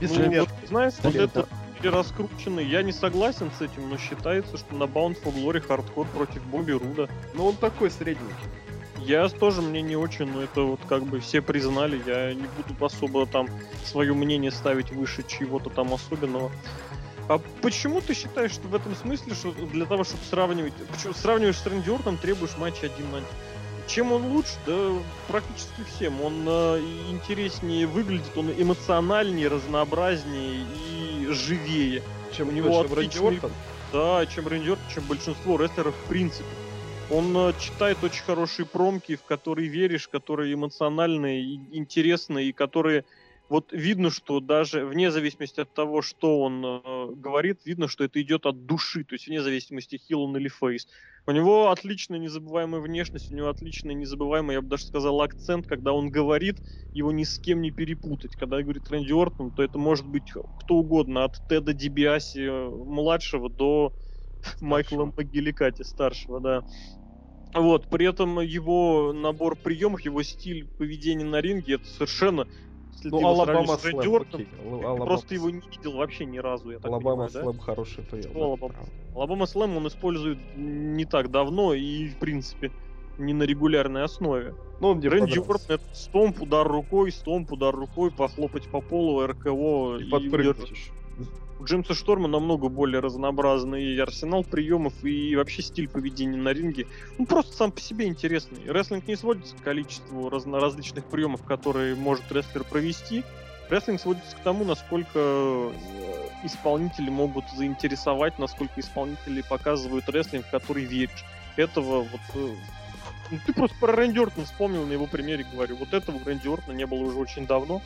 Без 0.00 0.10
ну, 0.12 0.40
вот, 0.40 0.48
знаешь, 0.68 0.94
вот 1.02 1.14
это 1.14 1.48
перераскрученный. 1.80 2.64
Я 2.64 2.82
не 2.82 2.92
согласен 2.92 3.50
с 3.58 3.62
этим, 3.62 3.88
но 3.88 3.98
считается, 3.98 4.56
что 4.56 4.74
на 4.74 4.84
Bound 4.84 5.20
for 5.22 5.34
Glory 5.34 5.60
хардкор 5.60 6.06
против 6.08 6.42
Бобби 6.44 6.72
Руда. 6.72 7.08
Ну 7.34 7.46
он 7.46 7.56
такой 7.56 7.90
средненький. 7.90 8.34
Я 8.98 9.28
тоже 9.28 9.62
мне 9.62 9.80
не 9.80 9.96
очень, 9.96 10.26
но 10.26 10.42
это 10.42 10.62
вот 10.62 10.80
как 10.88 11.04
бы 11.04 11.20
все 11.20 11.40
признали. 11.40 12.00
Я 12.04 12.34
не 12.34 12.46
буду 12.56 12.84
особо 12.84 13.26
там 13.26 13.48
свое 13.84 14.12
мнение 14.12 14.50
ставить 14.50 14.90
выше 14.90 15.24
чего-то 15.26 15.70
там 15.70 15.94
особенного. 15.94 16.50
А 17.28 17.38
почему 17.62 18.00
ты 18.00 18.14
считаешь, 18.14 18.52
что 18.52 18.68
в 18.68 18.74
этом 18.74 18.94
смысле, 18.96 19.34
что 19.34 19.52
для 19.52 19.84
того, 19.84 20.04
чтобы 20.04 20.22
сравнивать, 20.28 20.72
почему 20.90 21.12
сравниваешь 21.12 21.58
с 21.58 21.66
Рэнди 21.66 21.90
Ортом, 21.90 22.16
требуешь 22.16 22.56
матча 22.56 22.86
один 22.86 23.10
на 23.10 23.18
один? 23.18 23.28
Чем 23.88 24.12
он 24.12 24.26
лучше? 24.26 24.52
Да 24.66 24.92
практически 25.26 25.82
всем. 25.84 26.20
Он 26.20 26.44
э, 26.46 26.80
интереснее 27.10 27.86
выглядит, 27.86 28.36
он 28.36 28.50
эмоциональнее, 28.50 29.48
разнообразнее 29.48 30.66
и 30.86 31.26
живее. 31.30 32.02
Чем 32.36 32.48
у 32.48 32.52
него 32.52 32.68
чем 32.68 32.92
отличный... 32.92 33.22
Рэнди 33.22 33.36
Ортон? 33.36 33.52
Да, 33.92 34.26
чем 34.26 34.46
Рэнди 34.46 34.70
Ортон, 34.70 34.84
чем 34.94 35.04
большинство 35.04 35.56
рестлеров 35.56 35.94
в 35.94 36.08
принципе. 36.08 36.44
Он 37.10 37.34
э, 37.34 37.52
читает 37.58 37.96
очень 38.04 38.22
хорошие 38.22 38.66
промки, 38.66 39.16
в 39.16 39.22
которые 39.22 39.68
веришь, 39.68 40.06
которые 40.06 40.52
эмоциональные, 40.52 41.54
интересные, 41.72 42.50
и 42.50 42.52
которые 42.52 43.06
вот 43.48 43.72
видно, 43.72 44.10
что 44.10 44.40
даже 44.40 44.84
вне 44.84 45.10
зависимости 45.10 45.60
от 45.60 45.72
того, 45.72 46.02
что 46.02 46.40
он 46.40 46.64
э, 46.64 47.14
говорит, 47.14 47.64
видно, 47.64 47.88
что 47.88 48.04
это 48.04 48.20
идет 48.20 48.44
от 48.44 48.66
души, 48.66 49.04
то 49.04 49.14
есть 49.14 49.26
вне 49.26 49.40
зависимости, 49.40 49.96
хил 49.96 50.22
он 50.22 50.36
или 50.36 50.48
фейс. 50.48 50.86
У 51.26 51.32
него 51.32 51.70
отличная 51.70 52.18
незабываемая 52.18 52.80
внешность, 52.80 53.30
у 53.30 53.34
него 53.34 53.48
отличный 53.48 53.94
незабываемый, 53.94 54.54
я 54.54 54.62
бы 54.62 54.68
даже 54.68 54.84
сказал, 54.84 55.22
акцент, 55.22 55.66
когда 55.66 55.92
он 55.92 56.10
говорит, 56.10 56.58
его 56.92 57.10
ни 57.10 57.24
с 57.24 57.38
кем 57.38 57.62
не 57.62 57.70
перепутать. 57.70 58.36
Когда 58.36 58.62
говорит 58.62 58.90
Рэнди 58.90 59.12
Ортон, 59.12 59.50
то 59.50 59.62
это 59.62 59.78
может 59.78 60.06
быть 60.06 60.30
кто 60.30 60.74
угодно, 60.74 61.24
от 61.24 61.36
Теда 61.48 61.72
Дибиаси 61.72 62.40
э, 62.40 62.68
младшего 62.68 63.48
до 63.48 63.94
Майкла 64.60 65.10
Могиликати 65.16 65.82
старшего, 65.82 66.40
да. 66.40 66.64
Вот, 67.54 67.88
при 67.88 68.06
этом 68.06 68.40
его 68.40 69.14
набор 69.14 69.56
приемов, 69.56 70.02
его 70.02 70.22
стиль 70.22 70.66
поведения 70.76 71.24
на 71.24 71.40
ринге, 71.40 71.74
это 71.76 71.86
совершенно 71.86 72.46
если 72.98 73.10
ну, 73.10 73.26
Alabama 73.26 73.76
Slam, 73.76 73.98
окей. 73.98 74.48
просто 75.04 75.34
его 75.34 75.50
не 75.50 75.60
видел 75.68 75.92
вообще 75.92 76.24
ни 76.24 76.38
разу, 76.38 76.70
я 76.70 76.78
так 76.78 76.90
Alabama 76.90 77.28
Slam 77.28 77.56
да? 77.56 77.62
хороший 77.62 78.04
прием. 78.04 78.36
Alabama. 78.36 78.74
Alabama 79.14 79.46
Slam 79.46 79.76
он 79.76 79.86
использует 79.88 80.38
не 80.56 81.04
так 81.04 81.30
давно 81.30 81.74
и, 81.74 82.08
в 82.08 82.18
принципе, 82.18 82.72
не 83.18 83.32
на 83.32 83.44
регулярной 83.44 84.04
основе. 84.04 84.54
Ну, 84.80 84.88
он 84.88 85.00
Рэнди 85.00 85.38
Ортон 85.38 85.62
это 85.68 85.84
stomp, 85.92 86.42
удар 86.42 86.66
рукой, 86.66 87.10
stomp, 87.10 87.52
удар 87.52 87.74
рукой, 87.74 88.10
похлопать 88.10 88.68
по 88.70 88.80
полу, 88.80 89.26
RKO 89.26 89.98
и, 89.98 90.04
и 90.04 90.10
подпрыгнуть 90.10 90.70
еще. 90.70 90.92
У 91.60 91.64
Джеймса 91.64 91.94
Шторма 91.94 92.28
намного 92.28 92.68
более 92.68 93.00
разнообразный 93.00 94.00
арсенал 94.00 94.44
приемов 94.44 94.92
и 95.02 95.34
вообще 95.34 95.62
стиль 95.62 95.88
поведения 95.88 96.36
на 96.36 96.50
ринге. 96.50 96.86
Он 97.18 97.26
просто 97.26 97.56
сам 97.56 97.72
по 97.72 97.80
себе 97.80 98.06
интересный. 98.06 98.60
Рестлинг 98.70 99.08
не 99.08 99.16
сводится 99.16 99.56
к 99.56 99.62
количеству 99.62 100.28
разно- 100.28 100.60
различных 100.60 101.04
приемов, 101.06 101.42
которые 101.42 101.96
может 101.96 102.30
рестлер 102.30 102.62
провести. 102.62 103.24
Рестлинг 103.70 104.00
сводится 104.00 104.36
к 104.36 104.40
тому, 104.40 104.64
насколько 104.64 105.10
э, 105.18 105.72
исполнители 106.44 107.10
могут 107.10 107.44
заинтересовать, 107.56 108.38
насколько 108.38 108.80
исполнители 108.80 109.42
показывают 109.42 110.08
рестлинг, 110.08 110.46
в 110.46 110.50
который 110.50 110.84
веришь. 110.84 111.24
Этого 111.56 112.02
вот... 112.02 112.20
Э, 112.34 112.54
ну, 113.30 113.38
ты 113.44 113.52
просто 113.52 113.76
про 113.78 113.92
Рэнди 113.92 114.20
Ортона 114.20 114.46
вспомнил, 114.46 114.86
на 114.86 114.92
его 114.92 115.06
примере 115.06 115.44
говорю. 115.52 115.76
Вот 115.76 115.92
этого 115.92 116.18
Рэнди 116.24 116.48
Ортона 116.48 116.76
не 116.76 116.86
было 116.86 117.00
уже 117.00 117.18
очень 117.18 117.46
давно. 117.46 117.82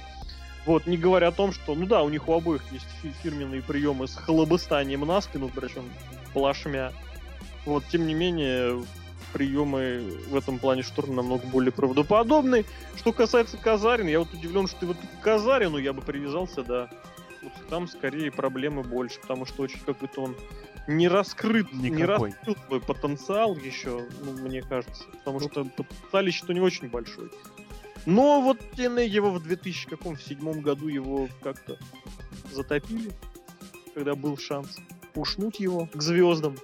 Вот, 0.64 0.86
не 0.86 0.96
говоря 0.96 1.28
о 1.28 1.32
том, 1.32 1.52
что, 1.52 1.74
ну 1.74 1.86
да, 1.86 2.02
у 2.02 2.08
них 2.08 2.28
у 2.28 2.34
обоих 2.34 2.62
есть 2.70 2.86
фирменные 3.22 3.62
приемы 3.62 4.06
с 4.06 4.14
хлобыстанием 4.14 5.00
на 5.00 5.20
спину, 5.20 5.50
причем 5.52 5.84
плашмя. 6.32 6.92
Вот, 7.64 7.84
тем 7.90 8.06
не 8.06 8.14
менее, 8.14 8.82
приемы 9.32 10.02
в 10.28 10.36
этом 10.36 10.58
плане 10.58 10.82
Шторм 10.82 11.16
намного 11.16 11.46
более 11.46 11.72
правдоподобны. 11.72 12.64
Что 12.96 13.12
касается 13.12 13.56
Казарин, 13.56 14.06
я 14.06 14.20
вот 14.20 14.32
удивлен, 14.32 14.68
что 14.68 14.80
ты 14.80 14.86
вот 14.86 14.96
к 14.96 15.24
Казарину 15.24 15.78
я 15.78 15.92
бы 15.92 16.02
привязался, 16.02 16.62
да. 16.62 16.88
Вот 17.42 17.52
там 17.68 17.88
скорее 17.88 18.30
проблемы 18.30 18.84
больше, 18.84 19.20
потому 19.20 19.46
что 19.46 19.62
очень 19.62 19.80
какой-то 19.80 20.22
он 20.22 20.36
не 20.86 21.08
раскрыт, 21.08 21.72
Никакой. 21.72 21.90
не 21.90 22.04
раскрыл 22.04 22.56
свой 22.66 22.80
потенциал 22.80 23.56
еще, 23.56 24.06
ну, 24.20 24.32
мне 24.32 24.62
кажется. 24.62 25.04
Потому 25.12 25.40
ну, 25.40 25.48
что 25.48 25.64
потенциал 25.64 26.24
еще 26.24 26.52
не 26.52 26.60
очень 26.60 26.88
большой. 26.88 27.30
Но 28.06 28.40
вот 28.40 28.58
TNA 28.76 29.06
его 29.06 29.30
в 29.30 29.42
2007 29.42 30.60
году 30.60 30.88
его 30.88 31.28
как-то 31.42 31.78
затопили, 32.50 33.12
когда 33.94 34.14
был 34.14 34.36
шанс 34.36 34.78
пушнуть 35.12 35.60
его 35.60 35.88
к 35.92 36.02
звездам. 36.02 36.56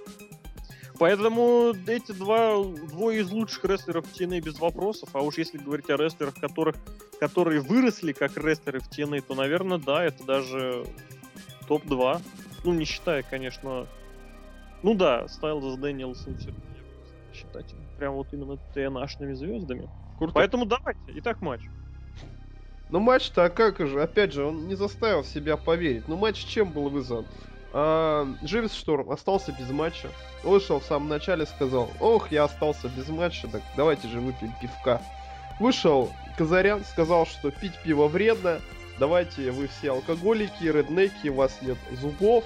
Поэтому 0.99 1.73
эти 1.87 2.11
два, 2.11 2.61
двое 2.61 3.21
из 3.21 3.31
лучших 3.31 3.63
рестлеров 3.63 4.05
TNA 4.13 4.41
без 4.41 4.59
вопросов. 4.59 5.09
А 5.13 5.21
уж 5.21 5.37
если 5.37 5.57
говорить 5.57 5.89
о 5.89 5.95
рестлерах, 5.95 6.35
которых, 6.35 6.75
которые 7.21 7.61
выросли 7.61 8.11
как 8.11 8.35
рестлеры 8.35 8.81
в 8.81 8.89
TNA, 8.89 9.21
то, 9.21 9.33
наверное, 9.33 9.77
да, 9.77 10.03
это 10.03 10.25
даже 10.25 10.85
топ-2. 11.67 12.21
Ну, 12.65 12.73
не 12.73 12.83
считая, 12.83 13.23
конечно... 13.23 13.87
Ну 14.83 14.93
да, 14.93 15.27
Стайлз, 15.29 15.77
Дэниелсон, 15.77 16.37
считать 17.33 17.73
прям 17.97 18.15
вот 18.15 18.27
именно 18.33 18.57
TNA-шными 18.75 19.35
звездами. 19.35 19.89
Круто. 20.19 20.33
Поэтому 20.33 20.65
давайте. 20.65 20.99
Итак, 21.15 21.41
матч. 21.41 21.61
Ну 22.89 22.99
матч-то, 22.99 23.45
а 23.45 23.49
как 23.49 23.79
же, 23.87 24.01
опять 24.01 24.33
же, 24.33 24.43
он 24.43 24.67
не 24.67 24.75
заставил 24.75 25.23
себя 25.23 25.57
поверить. 25.57 26.07
Ну 26.07 26.17
матч 26.17 26.43
чем 26.43 26.71
был 26.71 26.89
вызван? 26.89 27.25
А, 27.71 28.27
Дживис 28.43 28.73
Шторм 28.73 29.11
остался 29.11 29.53
без 29.53 29.69
матча. 29.69 30.09
Вышел 30.43 30.79
в 30.79 30.83
самом 30.83 31.07
начале, 31.07 31.45
сказал, 31.45 31.89
ох, 31.99 32.31
я 32.31 32.43
остался 32.45 32.89
без 32.89 33.07
матча, 33.09 33.47
так 33.47 33.61
давайте 33.77 34.07
же 34.07 34.19
выпьем 34.19 34.53
пивка. 34.59 35.01
Вышел 35.59 36.11
Казарян, 36.37 36.83
сказал, 36.83 37.25
что 37.25 37.51
пить 37.51 37.77
пиво 37.83 38.07
вредно, 38.07 38.59
давайте 38.97 39.51
вы 39.51 39.67
все 39.67 39.91
алкоголики, 39.91 40.63
реднеки, 40.63 41.29
у 41.29 41.35
вас 41.35 41.57
нет 41.61 41.77
зубов. 41.91 42.43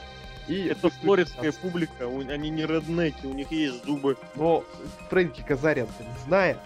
И 0.47 0.65
это 0.65 0.89
флоридская 0.89 1.53
публика, 1.53 2.05
они 2.05 2.49
не 2.49 2.65
реднеки, 2.65 3.25
у 3.25 3.33
них 3.33 3.49
есть 3.51 3.85
зубы. 3.85 4.17
Но 4.35 4.63
Фрэнки 5.09 5.41
Казарян-то 5.41 6.03
не 6.03 6.25
знает. 6.25 6.57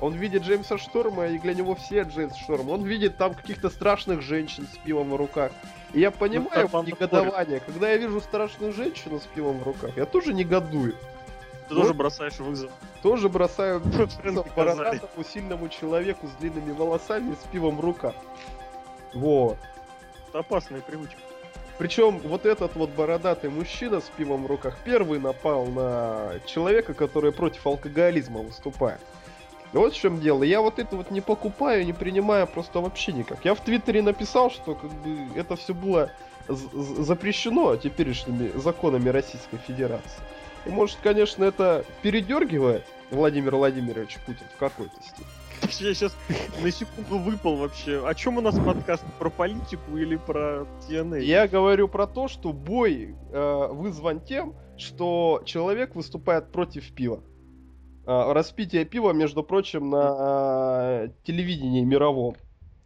Он 0.00 0.14
видит 0.14 0.42
Джеймса 0.42 0.78
Шторма, 0.78 1.28
и 1.28 1.38
для 1.38 1.54
него 1.54 1.74
все 1.74 2.02
Джеймс 2.02 2.36
Шторм. 2.36 2.70
Он 2.70 2.84
видит 2.84 3.16
там 3.16 3.34
каких-то 3.34 3.68
страшных 3.68 4.22
женщин 4.22 4.66
с 4.72 4.78
пивом 4.78 5.10
в 5.10 5.16
руках. 5.16 5.52
И 5.92 6.00
я 6.00 6.10
понимаю 6.10 6.68
ну, 6.72 6.82
негодование. 6.84 7.60
Когда 7.60 7.90
я 7.90 7.96
вижу 7.96 8.20
страшную 8.20 8.72
женщину 8.72 9.18
с 9.20 9.24
пивом 9.24 9.58
в 9.58 9.62
руках, 9.64 9.96
я 9.96 10.06
тоже 10.06 10.34
негодую. 10.34 10.94
Ты 11.68 11.74
вот. 11.74 11.82
тоже 11.82 11.94
бросаешь 11.94 12.38
вызов. 12.38 12.70
Тоже 13.02 13.28
бросаю 13.28 13.80
вызов 14.24 14.54
бородатому 14.54 15.24
сильному 15.24 15.68
человеку 15.68 16.28
с 16.28 16.40
длинными 16.40 16.72
волосами 16.72 17.34
с 17.34 17.50
пивом 17.50 17.76
в 17.76 17.80
руках. 17.80 18.14
Вот. 19.14 19.58
Это 20.28 20.40
опасная 20.40 20.80
привычка. 20.80 21.18
Причем 21.78 22.18
вот 22.18 22.44
этот 22.44 22.74
вот 22.74 22.90
бородатый 22.90 23.50
мужчина 23.50 24.00
с 24.00 24.10
пивом 24.16 24.44
в 24.44 24.46
руках 24.46 24.76
первый 24.84 25.20
напал 25.20 25.66
на 25.66 26.40
человека, 26.44 26.92
который 26.92 27.32
против 27.32 27.66
алкоголизма 27.66 28.40
выступает. 28.40 29.00
Вот 29.72 29.92
в 29.92 29.96
чем 29.96 30.20
дело. 30.20 30.42
Я 30.42 30.60
вот 30.60 30.78
это 30.78 30.96
вот 30.96 31.10
не 31.10 31.20
покупаю, 31.20 31.84
не 31.84 31.92
принимаю 31.92 32.46
просто 32.46 32.80
вообще 32.80 33.12
никак. 33.12 33.44
Я 33.44 33.54
в 33.54 33.60
Твиттере 33.60 34.02
написал, 34.02 34.50
что 34.50 34.74
как 34.74 34.90
бы 34.90 35.18
это 35.36 35.56
все 35.56 35.74
было 35.74 36.10
запрещено 36.48 37.76
теперешними 37.76 38.58
законами 38.58 39.08
Российской 39.10 39.58
Федерации. 39.58 40.22
И 40.64 40.70
может, 40.70 40.98
конечно, 41.02 41.44
это 41.44 41.84
передергивает 42.02 42.84
Владимир 43.10 43.56
Владимирович 43.56 44.18
Путин 44.26 44.46
в 44.54 44.58
какой-то 44.58 44.94
степени. 45.02 45.26
Я 45.80 45.94
сейчас 45.94 46.16
на 46.62 46.70
секунду 46.70 47.18
выпал 47.18 47.56
вообще. 47.56 48.06
О 48.06 48.14
чем 48.14 48.38
у 48.38 48.40
нас 48.40 48.56
подкаст? 48.58 49.04
Про 49.18 49.28
политику 49.28 49.96
или 49.96 50.16
про 50.16 50.66
TNA? 50.88 51.20
Я 51.20 51.48
говорю 51.48 51.88
про 51.88 52.06
то, 52.06 52.28
что 52.28 52.52
бой 52.52 53.16
э, 53.32 53.68
вызван 53.72 54.20
тем, 54.20 54.54
что 54.76 55.42
человек 55.44 55.94
выступает 55.94 56.52
против 56.52 56.92
пива. 56.92 57.22
А, 58.10 58.32
распитие 58.32 58.86
пива, 58.86 59.12
между 59.12 59.42
прочим, 59.42 59.90
на 59.90 60.00
а, 60.00 61.08
телевидении 61.24 61.84
мировом. 61.84 62.36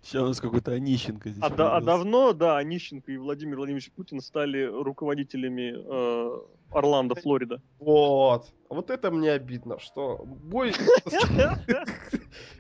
Сейчас 0.02 0.22
у 0.22 0.26
нас 0.26 0.40
какой-то 0.40 0.72
Онищенко 0.72 1.28
здесь. 1.28 1.44
А, 1.44 1.48
да, 1.48 1.76
а 1.76 1.80
давно, 1.80 2.32
да, 2.32 2.58
Онищенко 2.58 3.12
и 3.12 3.16
Владимир 3.16 3.58
Владимирович 3.58 3.92
Путин 3.92 4.20
стали 4.20 4.64
руководителями 4.64 5.74
э, 5.76 6.40
Орландо, 6.72 7.14
Флорида. 7.14 7.62
Вот. 7.78 8.52
Вот 8.68 8.90
это 8.90 9.12
мне 9.12 9.30
обидно, 9.30 9.78
что 9.78 10.24
бой 10.26 10.72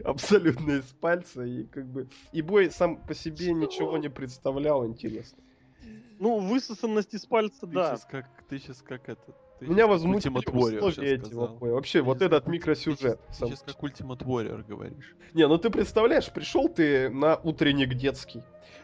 абсолютно 0.04 0.70
из 0.74 0.84
пальца 0.84 1.42
и 1.42 1.64
как 1.64 1.88
бы 1.88 2.08
и 2.30 2.42
бой 2.42 2.70
сам 2.70 2.96
по 2.96 3.12
себе 3.12 3.54
ничего 3.54 3.98
не 3.98 4.08
представлял 4.08 4.86
интересно. 4.86 5.42
Ну, 6.20 6.38
высосанность 6.38 7.12
из 7.12 7.26
пальца, 7.26 7.66
да. 7.66 7.98
как, 8.08 8.28
ты 8.48 8.60
сейчас 8.60 8.82
как 8.82 9.08
этот 9.08 9.34
Меня 9.68 9.86
возмутили 9.86 10.36
условия 10.36 11.14
эти 11.14 11.32
вообще. 11.32 11.72
Вообще, 11.72 11.98
ты 11.98 12.04
вот 12.04 12.22
этот 12.22 12.46
микросюжет. 12.46 13.20
Ты 13.28 13.34
сам... 13.34 13.48
сейчас 13.48 13.62
как 13.62 13.76
Ultimate 13.82 14.24
Warrior 14.24 14.64
говоришь. 14.66 15.16
Не, 15.34 15.46
ну 15.46 15.58
ты 15.58 15.70
представляешь, 15.70 16.30
пришел 16.30 16.68
ты 16.68 17.10
на 17.10 17.36
утренник 17.36 17.94
детский. 17.94 18.42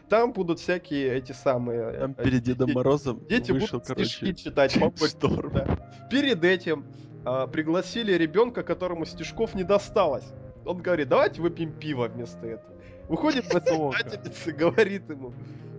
Там 0.09 0.33
будут 0.33 0.59
всякие 0.59 1.15
эти 1.15 1.33
самые... 1.33 1.91
Там 1.91 2.15
э, 2.17 2.23
перед 2.23 2.41
Дедом 2.41 2.71
Морозом 2.71 3.23
Дети 3.27 3.51
вышел, 3.51 3.73
будут 3.73 3.87
короче, 3.87 4.09
стишки 4.09 4.33
читать. 4.33 4.77
Да. 5.53 6.07
Перед 6.09 6.43
этим 6.43 6.85
а, 7.25 7.45
пригласили 7.45 8.13
ребенка, 8.13 8.63
которому 8.63 9.05
стишков 9.05 9.53
не 9.53 9.63
досталось. 9.63 10.25
Он 10.65 10.81
говорит, 10.81 11.09
давайте 11.09 11.41
выпьем 11.41 11.71
пиво 11.71 12.07
вместо 12.07 12.45
этого. 12.45 12.73
Выходит 13.07 13.45
воспитательница, 13.53 14.51
говорит 14.51 15.09
ему, 15.09 15.33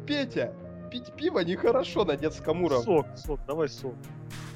Петя, 0.06 0.54
пить 0.90 1.12
пиво 1.14 1.40
нехорошо 1.40 2.04
на 2.04 2.16
детском 2.16 2.62
уровне. 2.62 2.84
Сок, 2.84 3.06
сок, 3.16 3.40
давай 3.46 3.68
сок. 3.68 3.94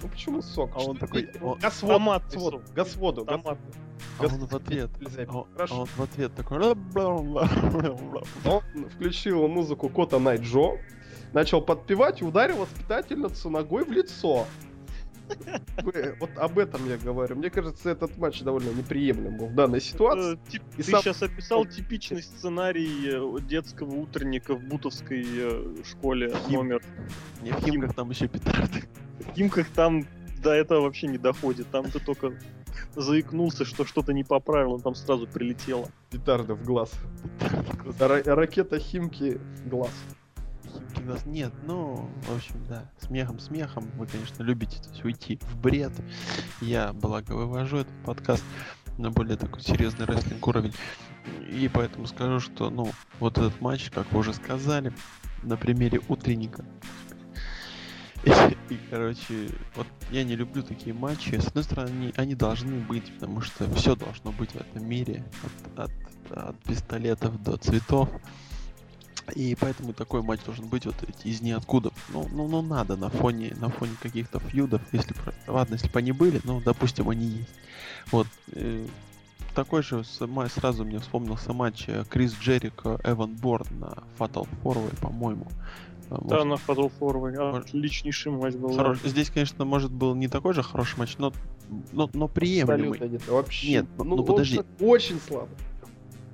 Ну 0.02 0.08
почему 0.08 0.42
сок? 0.42 0.70
А 0.74 0.80
он 0.80 0.96
такой... 0.98 1.30
Газ 1.60 1.78
Томатный 1.78 2.40
сок. 2.40 2.62
Газ 2.74 2.96
воду. 2.96 3.24
Томатный. 3.24 3.74
А 4.18 4.26
он 4.26 4.46
в 4.46 4.54
ответ, 4.54 4.90
а, 5.26 5.46
а 5.58 5.74
он 5.74 5.86
в 5.86 6.00
ответ 6.00 6.34
такой... 6.34 6.58
Он 8.44 8.62
включил 8.90 9.48
музыку 9.48 9.88
Кота 9.88 10.18
Найт 10.18 10.42
Джо, 10.42 10.78
начал 11.32 11.60
подпевать 11.62 12.20
и 12.22 12.24
ударил 12.24 12.58
воспитательницу 12.58 13.50
ногой 13.50 13.84
в 13.84 13.90
лицо. 13.90 14.46
Вот 16.18 16.30
об 16.36 16.58
этом 16.58 16.88
я 16.88 16.96
говорю. 16.96 17.36
Мне 17.36 17.50
кажется, 17.50 17.90
этот 17.90 18.16
матч 18.18 18.42
довольно 18.42 18.70
неприемлем 18.70 19.36
был 19.36 19.46
в 19.46 19.54
данной 19.54 19.80
ситуации. 19.80 20.34
Э, 20.34 20.60
ты 20.76 20.82
сам... 20.82 21.02
сейчас 21.02 21.22
описал 21.22 21.66
типичный 21.66 22.22
сценарий 22.22 23.10
э, 23.10 23.40
детского 23.42 23.94
утренника 23.94 24.54
в 24.54 24.62
бутовской 24.62 25.24
э, 25.24 25.76
школе 25.84 26.32
Хим... 26.46 26.60
номер. 26.60 26.82
Не, 27.42 27.52
в 27.52 27.60
Химках 27.60 27.94
там 27.94 28.10
еще 28.10 28.28
петарды. 28.28 28.84
В 29.20 29.34
Химках 29.34 29.68
там 29.70 30.06
до 30.42 30.52
этого 30.52 30.82
вообще 30.82 31.06
не 31.06 31.18
доходит. 31.18 31.68
Там 31.70 31.90
ты 31.90 32.00
только 32.00 32.34
заикнулся, 32.94 33.64
что 33.64 33.84
что-то 33.84 34.12
не 34.12 34.24
по 34.24 34.40
правилам, 34.40 34.80
там 34.80 34.94
сразу 34.94 35.26
прилетело. 35.26 35.88
Петарда 36.10 36.54
в 36.54 36.64
глаз. 36.64 36.92
Ракета 37.98 38.78
Химки 38.78 39.40
глаз 39.66 39.92
у 40.98 41.02
нас 41.02 41.26
нет. 41.26 41.52
Ну, 41.64 42.08
в 42.22 42.36
общем, 42.36 42.64
да, 42.68 42.90
смехом, 42.98 43.38
смехом. 43.38 43.90
Вы, 43.96 44.06
конечно, 44.06 44.42
любите 44.42 44.78
здесь 44.78 45.04
уйти 45.04 45.38
в 45.42 45.56
бред. 45.58 45.92
Я, 46.60 46.92
благо, 46.92 47.32
вывожу 47.32 47.78
этот 47.78 48.04
подкаст 48.04 48.44
на 48.98 49.10
более 49.10 49.36
такой 49.36 49.62
серьезный 49.62 50.06
рестлинг 50.06 50.46
уровень. 50.46 50.72
И 51.50 51.68
поэтому 51.72 52.06
скажу, 52.06 52.40
что, 52.40 52.70
ну, 52.70 52.90
вот 53.18 53.38
этот 53.38 53.60
матч, 53.60 53.90
как 53.90 54.10
вы 54.12 54.20
уже 54.20 54.34
сказали, 54.34 54.92
на 55.42 55.56
примере 55.56 56.00
утренника. 56.08 56.64
И, 58.24 58.30
и, 58.72 58.78
короче, 58.90 59.50
вот 59.74 59.86
я 60.10 60.24
не 60.24 60.34
люблю 60.34 60.62
такие 60.62 60.94
матчи. 60.94 61.34
С 61.36 61.48
одной 61.48 61.64
стороны, 61.64 61.88
они, 61.90 62.12
они 62.16 62.34
должны 62.34 62.80
быть, 62.80 63.12
потому 63.14 63.42
что 63.42 63.70
все 63.74 63.94
должно 63.96 64.32
быть 64.32 64.52
в 64.52 64.56
этом 64.56 64.86
мире. 64.86 65.24
От, 65.76 65.90
от, 65.90 66.38
от 66.38 66.64
пистолетов 66.64 67.42
до 67.42 67.56
цветов. 67.56 68.08
И 69.34 69.56
поэтому 69.58 69.92
такой 69.92 70.22
матч 70.22 70.40
должен 70.44 70.66
быть 70.68 70.86
вот 70.86 70.96
из 71.24 71.40
ниоткуда. 71.40 71.90
Ну, 72.10 72.28
ну, 72.32 72.46
ну 72.46 72.62
надо 72.62 72.96
на 72.96 73.08
фоне, 73.08 73.54
на 73.58 73.70
фоне 73.70 73.92
каких-то 74.00 74.38
фьюдов, 74.38 74.82
если 74.92 75.14
ладно, 75.46 75.74
если 75.74 75.88
бы 75.88 75.98
они 75.98 76.12
были, 76.12 76.40
ну, 76.44 76.60
допустим, 76.60 77.08
они 77.08 77.26
есть. 77.26 77.54
Вот. 78.10 78.26
Э, 78.52 78.86
такой 79.54 79.82
же 79.82 80.04
сразу 80.04 80.84
мне 80.84 80.98
вспомнился 80.98 81.52
матч 81.52 81.84
э, 81.88 82.04
Крис 82.08 82.36
Джерика 82.38 83.00
Эван 83.04 83.34
Борн 83.34 83.66
на 83.78 84.04
Fatal 84.18 84.46
4 84.62 84.96
по-моему. 85.00 85.46
А, 86.10 86.20
да, 86.22 86.44
на 86.44 86.54
Fatal 86.54 86.90
4 86.98 87.58
отличнейший 87.58 88.32
матч 88.32 88.54
был. 88.54 88.76
Хорош. 88.76 88.98
Здесь, 89.04 89.30
конечно, 89.30 89.64
может 89.64 89.90
был 89.90 90.14
не 90.14 90.28
такой 90.28 90.52
же 90.52 90.62
хороший 90.62 90.98
матч, 90.98 91.16
но, 91.18 91.32
но, 91.92 92.10
но 92.12 92.28
приемлемый. 92.28 92.90
Абсолютно 92.90 93.04
нет. 93.04 93.28
Вообще. 93.28 93.68
Нет, 93.68 93.86
ну, 93.96 94.16
ну 94.16 94.24
подожди. 94.24 94.60
Очень 94.80 95.18
слабый. 95.26 95.56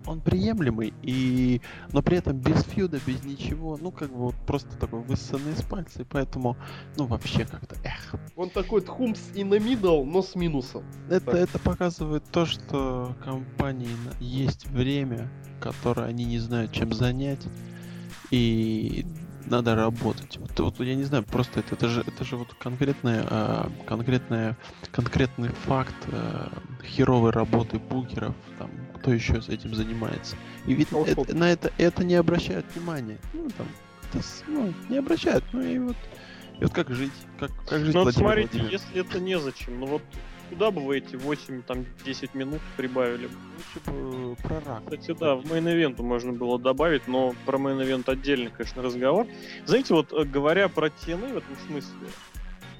Он 0.07 0.21
приемлемый, 0.21 0.93
и... 1.03 1.61
но 1.93 2.03
при 2.03 2.19
этом 2.19 2.39
без 2.39 2.63
фьюда, 2.65 3.01
без 3.07 3.23
ничего, 3.25 3.79
ну, 3.81 3.91
как 3.91 4.11
бы 4.11 4.19
вот 4.19 4.35
просто 4.47 4.77
такой 4.77 5.01
высосанный 5.01 5.53
из 5.53 5.63
пальца, 5.63 6.03
и 6.03 6.05
поэтому, 6.05 6.57
ну, 6.97 7.07
вообще 7.07 7.45
как-то, 7.45 7.77
эх. 7.85 8.15
Он 8.37 8.51
такой 8.51 8.81
тхумс 8.81 9.21
и 9.35 9.45
на 9.45 9.59
мидл, 9.59 10.05
но 10.05 10.23
с 10.23 10.35
минусом. 10.35 10.85
Это, 11.09 11.33
это 11.33 11.59
показывает 11.59 12.25
то, 12.31 12.47
что 12.47 13.15
компании 13.25 13.89
есть 14.21 14.67
время, 14.67 15.31
которое 15.61 16.07
они 16.07 16.25
не 16.25 16.39
знают, 16.39 16.73
чем 16.73 16.93
занять, 16.93 17.47
и 18.31 19.05
надо 19.47 19.75
работать. 19.75 20.39
Вот, 20.39 20.59
вот 20.59 20.81
я 20.81 20.95
не 20.95 21.05
знаю, 21.05 21.25
просто 21.25 21.61
это, 21.61 21.75
это 21.75 21.89
же 21.89 22.03
это 22.07 22.25
же 22.25 22.37
вот 22.37 22.55
конкретная, 22.55 23.27
э, 23.29 23.69
конкретная, 23.87 24.57
конкретный 24.93 25.49
факт 25.49 25.95
э, 26.07 26.49
херовой 26.85 27.31
работы 27.31 27.79
букеров, 27.79 28.35
там, 28.59 28.71
кто 29.01 29.13
еще 29.13 29.41
с 29.41 29.49
этим 29.49 29.75
занимается. 29.75 30.37
И 30.67 30.75
ведь 30.75 30.89
это, 30.93 31.35
на 31.35 31.51
это 31.51 31.73
это 31.79 32.05
не 32.05 32.15
обращают 32.15 32.67
внимания. 32.75 33.19
Ну 33.33 33.49
там, 33.57 33.67
это, 34.13 34.25
ну, 34.47 34.73
не 34.89 34.99
обращают. 34.99 35.45
Ну 35.53 35.63
и 35.63 35.79
вот, 35.79 35.97
и 36.59 36.65
вот 36.65 36.73
как 36.73 36.91
жить, 36.91 37.13
как 37.39 37.51
как 37.67 37.85
жить. 37.85 37.95
Ну 37.95 38.05
вот 38.05 38.15
смотрите, 38.15 38.59
если 38.71 39.01
это 39.01 39.21
незачем, 39.21 39.81
ну 39.81 39.87
вот 39.87 40.03
Куда 40.51 40.73
бы 40.73 40.85
вы 40.85 40.99
эти 40.99 41.15
8, 41.15 41.63
там, 41.63 41.87
10 42.05 42.35
минут 42.35 42.61
прибавили? 42.77 43.31
Лучше 43.57 43.87
бы 43.87 44.35
про 44.43 44.61
рак. 44.61 44.83
Кстати, 44.83 45.17
да, 45.17 45.37
в 45.37 45.45
main 45.45 45.68
event 45.68 45.97
у 45.97 46.03
можно 46.03 46.33
было 46.33 46.59
добавить, 46.59 47.07
но 47.07 47.35
про 47.47 47.57
main 47.57 47.81
event 47.81 48.11
отдельный, 48.11 48.51
конечно, 48.51 48.83
разговор. 48.83 49.29
Знаете, 49.65 49.95
вот 49.95 50.13
э, 50.13 50.25
говоря 50.25 50.69
про 50.69 50.89
TNA 50.89 51.35
в 51.35 51.37
этом 51.37 51.57
смысле, 51.69 52.09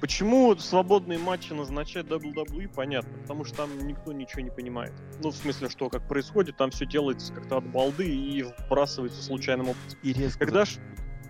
Почему 0.01 0.57
свободные 0.57 1.19
матчи 1.19 1.53
назначать 1.53 2.07
WWE, 2.07 2.73
понятно, 2.73 3.19
потому 3.19 3.45
что 3.45 3.57
там 3.57 3.87
никто 3.87 4.11
ничего 4.11 4.41
не 4.41 4.49
понимает. 4.49 4.93
Ну, 5.21 5.29
в 5.29 5.35
смысле, 5.35 5.69
что 5.69 5.89
как 5.89 6.07
происходит, 6.07 6.57
там 6.57 6.71
все 6.71 6.87
делается 6.87 7.31
как-то 7.31 7.57
от 7.57 7.67
балды 7.67 8.09
и 8.09 8.41
вбрасывается 8.41 9.21
случайным 9.21 9.69
образом. 9.69 9.99
И 10.01 10.11
резко. 10.11 10.39
Когда, 10.39 10.63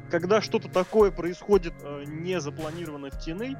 когда 0.09 0.41
что-то 0.41 0.69
такое 0.69 1.11
происходит 1.11 1.73
э, 1.83 2.05
не 2.07 2.39
запланированно 2.39 3.09
в 3.09 3.15
TNA, 3.15 3.57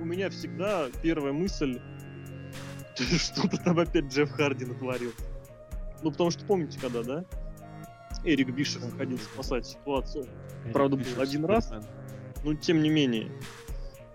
у 0.00 0.06
меня 0.06 0.30
всегда 0.30 0.86
первая 1.02 1.34
мысль, 1.34 1.78
что-то 2.96 3.58
там 3.58 3.78
опять 3.78 4.06
Джефф 4.06 4.30
Харди 4.30 4.64
натворил. 4.64 5.12
Ну, 6.02 6.12
потому 6.12 6.30
что 6.30 6.46
помните, 6.46 6.78
когда, 6.80 7.02
да? 7.02 7.24
Эрик 8.24 8.48
Бишев 8.54 8.80
выходил 8.82 9.18
спасать 9.18 9.66
ситуацию. 9.66 10.24
Эрик 10.64 10.72
Правда, 10.72 10.96
Бишев 10.96 11.16
был 11.16 11.22
один 11.22 11.44
раз, 11.44 11.70
но 12.42 12.54
тем 12.54 12.82
не 12.82 12.88
менее. 12.88 13.30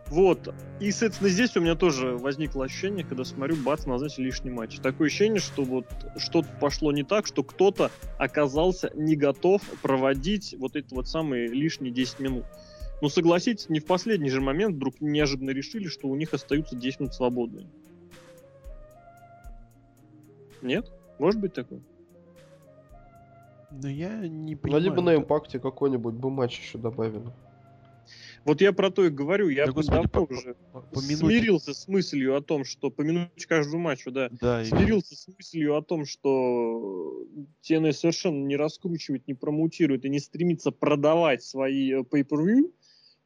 Вот. 0.09 0.53
И, 0.79 0.91
соответственно, 0.91 1.29
здесь 1.29 1.57
у 1.57 1.61
меня 1.61 1.75
тоже 1.75 2.15
возникло 2.17 2.65
ощущение, 2.65 3.05
когда 3.05 3.23
смотрю, 3.23 3.55
бац, 3.55 3.85
назначили 3.85 4.25
лишний 4.25 4.51
матч. 4.51 4.77
Такое 4.79 5.07
ощущение, 5.07 5.39
что 5.39 5.63
вот 5.63 5.87
что-то 6.17 6.49
пошло 6.59 6.91
не 6.91 7.03
так, 7.03 7.25
что 7.25 7.43
кто-то 7.43 7.89
оказался 8.19 8.91
не 8.93 9.15
готов 9.15 9.61
проводить 9.81 10.55
вот 10.59 10.75
эти 10.75 10.93
вот 10.93 11.07
самые 11.07 11.47
лишние 11.47 11.91
10 11.91 12.19
минут. 12.19 12.45
Но 13.01 13.09
согласитесь, 13.09 13.67
не 13.67 13.79
в 13.79 13.85
последний 13.85 14.29
же 14.29 14.41
момент 14.41 14.75
вдруг 14.75 15.01
неожиданно 15.01 15.49
решили, 15.49 15.87
что 15.87 16.07
у 16.07 16.15
них 16.15 16.33
остаются 16.33 16.75
10 16.75 16.99
минут 16.99 17.13
свободные. 17.13 17.67
Нет? 20.61 20.91
Может 21.19 21.41
быть 21.41 21.53
такое? 21.53 21.81
Но 23.71 23.89
я 23.89 24.27
не 24.27 24.55
понимаю. 24.55 24.83
Ну, 24.83 24.89
либо 24.89 25.01
на 25.01 25.15
импакте 25.15 25.59
какой-нибудь 25.59 26.13
бы 26.13 26.29
матч 26.29 26.59
еще 26.59 26.77
добавили. 26.77 27.31
Вот 28.45 28.61
я 28.61 28.73
про 28.73 28.91
то 28.91 29.03
и 29.03 29.09
говорю, 29.09 29.49
я 29.49 29.65
да, 29.65 29.71
господи, 29.71 29.95
давно 29.95 30.09
по, 30.09 30.19
уже 30.31 30.55
по, 30.71 31.01
смирился 31.01 31.73
с 31.73 31.87
мыслью 31.87 32.37
о 32.37 32.41
том, 32.41 32.63
что 32.63 32.91
по 32.91 33.01
минуте 33.01 33.47
каждому 33.47 33.81
матчу, 33.81 34.11
да, 34.11 34.29
да 34.39 34.63
смирился 34.63 35.15
и... 35.15 35.17
с 35.17 35.27
мыслью 35.27 35.75
о 35.75 35.81
том, 35.81 36.05
что 36.05 37.23
TNA 37.67 37.91
совершенно 37.93 38.45
не 38.45 38.55
раскручивает, 38.55 39.27
не 39.27 39.33
промутирует 39.33 40.05
и 40.05 40.09
не 40.09 40.19
стремится 40.19 40.69
продавать 40.69 41.43
свои 41.43 41.91
э, 41.91 41.99
pay-per-view, 42.01 42.71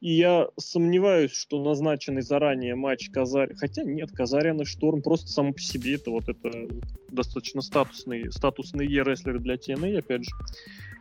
и 0.00 0.12
я 0.12 0.48
сомневаюсь, 0.56 1.32
что 1.32 1.62
назначенный 1.62 2.22
заранее 2.22 2.74
матч 2.74 3.10
Казарь... 3.10 3.54
Хотя 3.56 3.82
нет, 3.82 4.10
Казарян 4.12 4.60
и 4.60 4.64
Шторм 4.64 5.02
просто 5.02 5.28
само 5.28 5.52
по 5.52 5.60
себе 5.60 5.94
это 5.96 6.10
вот 6.10 6.28
это 6.28 6.68
достаточно 7.10 7.60
статусные, 7.60 8.32
статусные 8.32 8.88
рестлеры 8.88 9.40
для 9.40 9.56
TNA, 9.56 9.98
опять 9.98 10.24
же. 10.24 10.30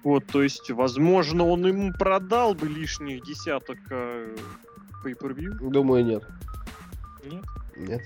Вот, 0.03 0.25
то 0.27 0.43
есть, 0.43 0.69
возможно, 0.71 1.45
он 1.45 1.65
ему 1.65 1.93
продал 1.93 2.55
бы 2.55 2.67
лишних 2.67 3.25
десяток 3.25 3.79
э, 3.89 4.35
pay-per-view. 5.03 5.69
Думаю, 5.71 6.05
нет. 6.05 6.23
Нет? 7.23 7.43
Нет. 7.77 8.01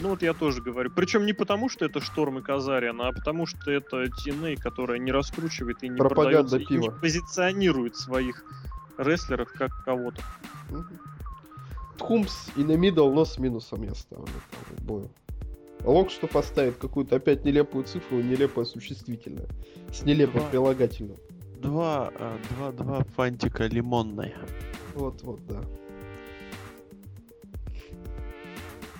Ну 0.00 0.10
вот 0.10 0.22
я 0.22 0.34
тоже 0.34 0.60
говорю. 0.60 0.90
Причем 0.94 1.24
не 1.24 1.32
потому, 1.32 1.68
что 1.68 1.84
это 1.84 2.00
Шторм 2.00 2.38
и 2.38 2.42
Казариан, 2.42 3.00
а 3.00 3.12
потому, 3.12 3.46
что 3.46 3.70
это 3.70 4.04
TNA, 4.04 4.56
которая 4.56 4.98
не 4.98 5.10
раскручивает 5.10 5.82
и 5.82 5.88
не 5.88 5.96
Пропаганда 5.96 6.58
продает, 6.58 6.70
и 6.70 6.78
не 6.78 6.90
позиционирует 6.90 7.96
своих 7.96 8.44
рестлеров 8.98 9.52
как 9.52 9.70
кого-то. 9.84 10.22
Thumbs 11.98 12.48
in 12.56 12.64
a 12.64 12.76
middle, 12.76 13.10
но 13.10 13.24
с 13.24 13.38
минусом 13.38 13.82
я 13.82 13.94
ставлю 13.94 14.28
бою. 14.82 15.10
Лок 15.84 16.10
что 16.10 16.26
поставит 16.26 16.76
какую-то 16.76 17.16
опять 17.16 17.44
нелепую 17.44 17.84
цифру, 17.84 18.20
нелепое 18.20 18.64
существительное. 18.64 19.48
С 19.92 20.02
нелепым 20.02 20.40
два, 20.40 20.50
прилагательным. 20.50 21.16
Два, 21.58 22.12
а, 22.18 22.38
два, 22.50 22.72
два 22.72 23.04
фантика 23.16 23.66
лимонная. 23.66 24.34
Вот, 24.94 25.22
вот, 25.22 25.40
да. 25.46 25.60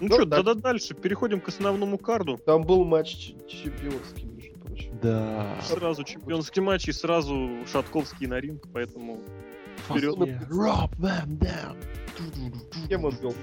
Ну, 0.01 0.15
что, 0.15 0.27
тогда 0.27 0.55
дальше. 0.55 0.95
Переходим 0.95 1.41
к 1.41 1.49
основному 1.49 1.99
карду. 1.99 2.39
Там 2.45 2.63
был 2.63 2.85
матч 2.85 3.35
чемпионский, 3.49 4.25
между 4.25 4.59
прочим. 4.59 4.99
Да. 5.03 5.57
Сразу 5.63 6.05
чемпионский 6.05 6.63
матч 6.63 6.89
и 6.89 6.93
сразу 6.93 7.51
Шатковский 7.71 8.27
на 8.27 8.41
ринг, 8.41 8.67
поэтому 8.73 9.21
вперед. 9.89 10.17
Rob 10.51 10.91
them 10.99 11.39
down. 11.39 11.77
Кем 12.89 13.05
он 13.05 13.15
бил? 13.21 13.35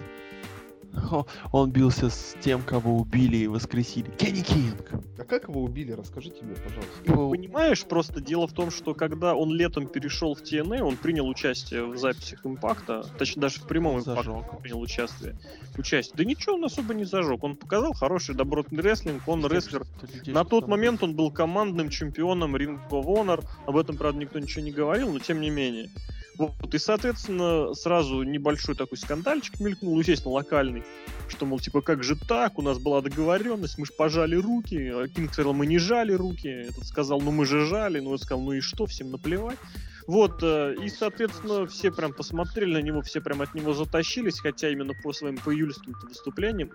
Он 1.52 1.72
бился 1.72 2.10
с 2.10 2.36
тем, 2.42 2.62
кого 2.62 2.98
убили 2.98 3.38
и 3.38 3.48
воскресили. 3.48 4.10
Кенни 4.18 4.42
Кинг. 4.42 4.92
А 5.18 5.24
как 5.24 5.48
его 5.48 5.64
убили? 5.64 5.92
Расскажите 5.92 6.44
мне, 6.44 6.56
пожалуйста. 6.56 6.92
Его... 7.06 7.30
Понимаешь, 7.30 7.84
просто 7.86 8.22
дело 8.22 8.48
в 8.48 8.54
том, 8.54 8.72
что 8.72 8.94
когда 8.94 9.36
он 9.36 9.54
летом 9.54 9.88
перешел 9.88 10.36
в 10.36 10.42
TNA, 10.42 10.82
он 10.82 10.98
принял 10.98 11.28
участие 11.28 11.86
в 11.86 11.98
записях 11.98 12.46
импакта, 12.46 13.06
точнее 13.18 13.42
даже 13.42 13.60
в 13.60 13.68
прямом 13.68 14.00
импакте 14.00 14.32
принял 14.62 14.82
участие. 14.82 15.36
участие. 15.78 16.16
Да 16.18 16.24
ничего 16.24 16.56
он 16.56 16.66
особо 16.66 16.94
не 16.94 17.06
зажег. 17.06 17.44
Он 17.44 17.56
показал 17.56 17.94
хороший 17.94 18.36
добротный 18.36 18.82
рестлинг, 18.82 19.28
он 19.28 19.46
рестлер. 19.46 19.86
На 20.26 20.44
тот 20.46 20.68
момент 20.68 21.04
он 21.04 21.16
был 21.16 21.32
командным 21.32 21.90
чемпионом 21.90 22.56
Ring 22.56 22.80
of 22.90 23.06
Honor. 23.06 23.44
Об 23.66 23.78
этом, 23.78 23.98
правда, 23.98 24.20
никто 24.20 24.40
ничего 24.40 24.64
не 24.64 24.72
говорил, 24.72 25.12
но 25.12 25.20
тем 25.20 25.42
не 25.42 25.50
менее. 25.50 25.90
Вот, 26.38 26.74
и, 26.74 26.78
соответственно, 26.80 27.74
сразу 27.74 28.24
небольшой 28.24 28.76
такой 28.76 28.98
скандальчик 28.98 29.60
мелькнул, 29.60 30.00
естественно, 30.00 30.34
локальный, 30.34 30.84
что, 31.28 31.46
мол, 31.46 31.60
типа, 31.60 31.82
как 31.82 32.04
же 32.04 32.16
так, 32.16 32.58
у 32.58 32.62
нас 32.62 32.80
была 32.80 33.02
договоренность, 33.02 33.78
мы 33.78 33.86
же 33.86 33.94
пожали 33.94 34.36
руки, 34.36 34.88
а 34.88 35.08
Кинг 35.08 35.34
сказал, 35.34 35.54
мы 35.54 35.68
не 35.68 35.78
жали 35.78 36.14
руки, 36.14 36.48
этот 36.48 36.86
сказал, 36.86 37.22
ну 37.22 37.32
мы 37.32 37.46
же 37.46 37.66
жали, 37.66 38.00
ну, 38.00 38.12
он 38.12 38.18
сказал, 38.18 38.42
ну 38.42 38.54
и 38.54 38.62
что, 38.62 38.86
всем 38.86 39.12
наплевать. 39.12 39.60
Вот, 40.08 40.40
э, 40.42 40.76
и, 40.84 40.90
соответственно, 40.90 41.66
все 41.68 41.92
прям 41.92 42.14
посмотрели 42.14 42.74
на 42.74 42.82
него, 42.82 43.02
все 43.02 43.22
прям 43.22 43.42
от 43.42 43.54
него 43.54 43.74
затащились, 43.74 44.40
хотя 44.40 44.70
именно 44.70 44.94
по 45.02 45.14
своим 45.14 45.38
по 45.38 45.54
июльским 45.54 45.94
выступлениям 46.04 46.72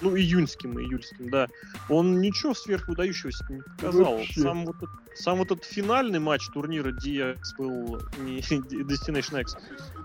ну, 0.00 0.16
июньским, 0.16 0.78
июльским, 0.78 1.30
да, 1.30 1.48
он 1.88 2.20
ничего 2.20 2.54
сверхвыдающегося 2.54 3.44
не 3.48 3.60
показал. 3.60 4.20
Сам 4.34 4.66
вот, 4.66 4.76
сам 5.14 5.38
вот 5.38 5.50
этот 5.50 5.64
финальный 5.64 6.18
матч 6.18 6.48
турнира 6.52 6.90
DX 6.90 7.38
был, 7.58 8.00
не 8.20 8.40
Destination 8.40 9.40
X, 9.40 9.56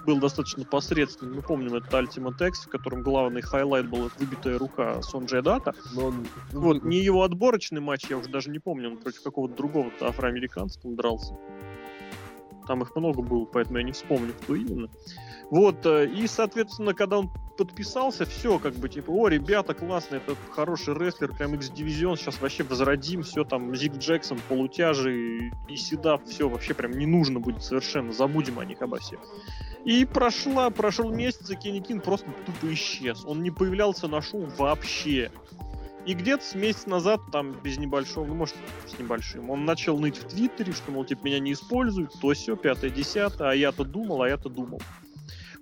был 0.06 0.20
достаточно 0.20 0.66
посредственным. 0.66 1.36
Мы 1.36 1.42
помним 1.42 1.76
этот 1.76 1.92
Ultimate 1.94 2.48
X, 2.48 2.66
в 2.66 2.70
котором 2.70 3.02
главный 3.04 3.42
хайлайт 3.42 3.90
был 3.90 4.12
выбитая 4.20 4.58
рука 4.58 5.02
Сонджей 5.02 5.42
Дата. 5.42 5.74
Но 5.94 6.08
он... 6.08 6.28
Вот, 6.52 6.84
не 6.84 7.00
его 7.00 7.24
отборочный 7.24 7.82
матч, 7.82 8.06
я 8.10 8.18
уже 8.18 8.30
даже 8.30 8.50
не 8.50 8.60
помню, 8.60 8.92
он 8.92 8.98
против 8.98 9.24
какого-то 9.24 9.56
другого 9.56 9.92
афроамериканца 10.02 10.80
дрался. 10.84 11.36
Там 12.68 12.82
их 12.82 12.96
много 12.96 13.22
было, 13.22 13.46
поэтому 13.46 13.78
я 13.78 13.84
не 13.84 13.94
вспомню, 13.94 14.34
кто 14.42 14.56
именно. 14.56 14.90
Вот, 15.50 15.86
э, 15.86 16.08
и, 16.08 16.28
соответственно, 16.28 16.94
когда 16.94 17.20
он 17.20 17.30
подписался, 17.58 18.26
все, 18.26 18.60
как 18.60 18.76
бы, 18.76 18.88
типа, 18.88 19.10
о, 19.10 19.28
ребята, 19.28 19.74
классно, 19.74 20.16
это 20.16 20.36
хороший 20.52 20.94
рестлер, 20.94 21.34
прям 21.36 21.56
X-дивизион, 21.56 22.18
сейчас 22.18 22.40
вообще 22.40 22.64
возродим, 22.64 23.24
все 23.24 23.44
там, 23.44 23.76
Зик 23.76 23.98
Джексон, 23.98 24.40
полутяжи 24.48 25.52
и 25.68 25.76
Седап, 25.76 26.26
все 26.26 26.48
вообще 26.48 26.74
прям 26.74 26.92
не 26.92 27.06
нужно 27.06 27.40
будет 27.40 27.64
совершенно, 27.64 28.14
забудем 28.14 28.60
о 28.60 28.66
них 28.66 28.82
обо 28.82 29.00
всех. 29.00 29.20
И 29.86 30.06
прошла, 30.06 30.70
прошел 30.70 31.12
месяц, 31.12 31.50
и 31.50 31.56
Кенни 31.56 31.80
Кин 31.80 32.02
просто 32.02 32.28
тупо 32.46 32.74
исчез. 32.74 33.24
Он 33.26 33.42
не 33.42 33.52
появлялся 33.52 34.08
на 34.08 34.22
шоу 34.22 34.46
вообще. 34.58 35.32
И 36.06 36.14
где-то 36.14 36.44
с 36.44 36.56
месяц 36.56 36.86
назад, 36.86 37.20
там, 37.32 37.54
без 37.64 37.78
небольшого, 37.78 38.26
ну, 38.26 38.36
может, 38.36 38.56
с 38.86 38.98
небольшим, 39.00 39.50
он 39.50 39.66
начал 39.66 39.98
ныть 40.00 40.18
в 40.18 40.28
Твиттере, 40.28 40.74
что, 40.74 40.92
мол, 40.92 41.06
типа, 41.06 41.26
меня 41.26 41.40
не 41.40 41.54
используют, 41.54 42.14
то 42.20 42.34
все, 42.34 42.56
пятое, 42.56 42.90
десятое, 42.90 43.50
а 43.50 43.56
я-то 43.56 43.84
думал, 43.84 44.22
а 44.22 44.30
я-то 44.30 44.50
думал. 44.50 44.82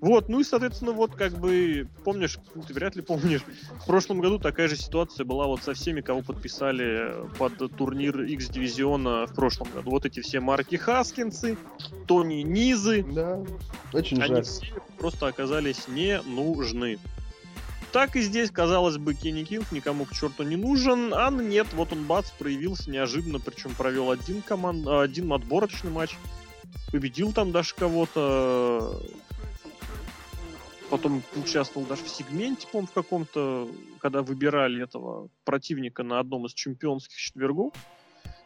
Вот, 0.05 0.29
ну 0.29 0.39
и, 0.39 0.43
соответственно, 0.43 0.91
вот 0.91 1.15
как 1.15 1.33
бы, 1.33 1.87
помнишь, 2.03 2.37
ну, 2.53 2.61
ты 2.61 2.75
вряд 2.75 2.95
ли 2.95 3.01
помнишь, 3.01 3.41
в 3.81 3.87
прошлом 3.87 4.19
году 4.19 4.37
такая 4.37 4.67
же 4.67 4.75
ситуация 4.75 5.25
была 5.25 5.47
вот 5.47 5.63
со 5.63 5.73
всеми, 5.73 6.01
кого 6.01 6.21
подписали 6.21 7.11
под 7.39 7.75
турнир 7.75 8.21
X-дивизиона 8.21 9.25
в 9.25 9.33
прошлом 9.33 9.67
году. 9.73 9.89
Вот 9.89 10.05
эти 10.05 10.19
все 10.19 10.41
Марки 10.41 10.75
Хаскинсы, 10.75 11.57
Тони 12.05 12.43
Низы. 12.43 13.01
Да, 13.01 13.43
очень 13.93 14.21
Они 14.21 14.35
жаль. 14.35 14.43
все 14.43 14.67
просто 14.99 15.25
оказались 15.25 15.87
не 15.87 16.21
нужны. 16.21 16.99
Так 17.91 18.15
и 18.15 18.21
здесь, 18.21 18.51
казалось 18.51 18.97
бы, 18.97 19.15
Кенни 19.15 19.43
Кинг 19.43 19.71
никому 19.71 20.05
к 20.05 20.13
черту 20.13 20.43
не 20.43 20.55
нужен, 20.55 21.15
а 21.15 21.31
нет, 21.31 21.65
вот 21.73 21.93
он 21.93 22.03
бац, 22.03 22.29
проявился 22.29 22.91
неожиданно, 22.91 23.39
причем 23.39 23.73
провел 23.73 24.11
один, 24.11 24.43
команд... 24.43 24.87
один 24.87 25.33
отборочный 25.33 25.89
матч, 25.89 26.15
победил 26.91 27.33
там 27.33 27.51
даже 27.51 27.73
кого-то, 27.73 29.01
потом 30.89 31.25
участвовал 31.33 31.87
даже 31.87 32.03
в 32.03 32.09
сегменте, 32.09 32.67
по 32.71 32.85
в 32.85 32.91
каком-то, 32.91 33.69
когда 33.99 34.21
выбирали 34.21 34.83
этого 34.83 35.29
противника 35.43 36.03
на 36.03 36.19
одном 36.19 36.45
из 36.45 36.53
чемпионских 36.53 37.17
четвергов. 37.17 37.73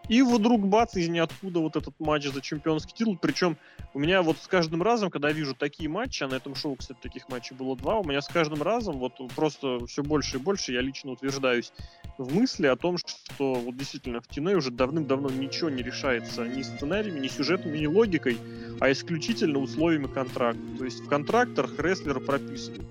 И 0.10 0.24
вдруг 0.24 0.68
бац, 0.68 0.96
из 0.96 1.08
ниоткуда 1.08 1.60
вот 1.60 1.76
этот 1.76 1.98
матч 2.00 2.26
за 2.26 2.42
чемпионский 2.42 2.94
титул. 2.96 3.18
Причем 3.22 3.58
у 3.94 4.00
меня 4.00 4.22
вот 4.24 4.38
с 4.38 4.48
каждым 4.48 4.82
разом, 4.82 5.12
когда 5.12 5.32
вижу 5.32 5.54
такие 5.54 5.88
матчи, 5.88 6.24
а 6.24 6.28
на 6.28 6.36
этом 6.36 6.56
шоу, 6.56 6.76
кстати, 6.76 6.98
таких 7.02 7.30
матчей 7.30 7.56
было 7.56 7.78
два, 7.78 8.00
у 8.00 8.04
меня 8.04 8.22
с 8.22 8.28
каждым 8.28 8.64
разом 8.64 8.98
вот 8.98 9.14
просто 9.36 9.86
все 9.86 10.04
больше 10.04 10.38
и 10.38 10.40
больше 10.40 10.74
я 10.74 10.82
лично 10.82 11.12
утверждаюсь 11.12 11.72
в 12.18 12.36
мысли 12.36 12.66
о 12.66 12.76
том, 12.76 12.98
что 12.98 13.54
вот 13.54 13.78
действительно 13.78 14.20
в 14.20 14.28
TNA 14.28 14.56
уже 14.56 14.72
давным-давно 14.72 15.30
ничего 15.30 15.70
не 15.70 15.84
решается 15.84 16.46
ни 16.46 16.64
сценариями, 16.64 17.20
ни 17.20 17.28
сюжетами, 17.28 17.78
ни 17.78 17.86
логикой, 17.86 18.38
а 18.80 18.92
исключительно 18.92 19.60
условиями 19.60 20.08
контракта. 20.08 20.62
То 20.78 20.86
есть 20.86 21.02
в 21.02 21.08
контрактах 21.08 21.78
рестлера 21.80 22.20
прописано 22.20 22.84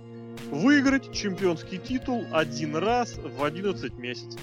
выиграть 0.50 1.12
чемпионский 1.12 1.78
титул 1.78 2.24
один 2.32 2.76
раз 2.76 3.16
в 3.18 3.44
11 3.44 3.94
месяцев. 3.98 4.40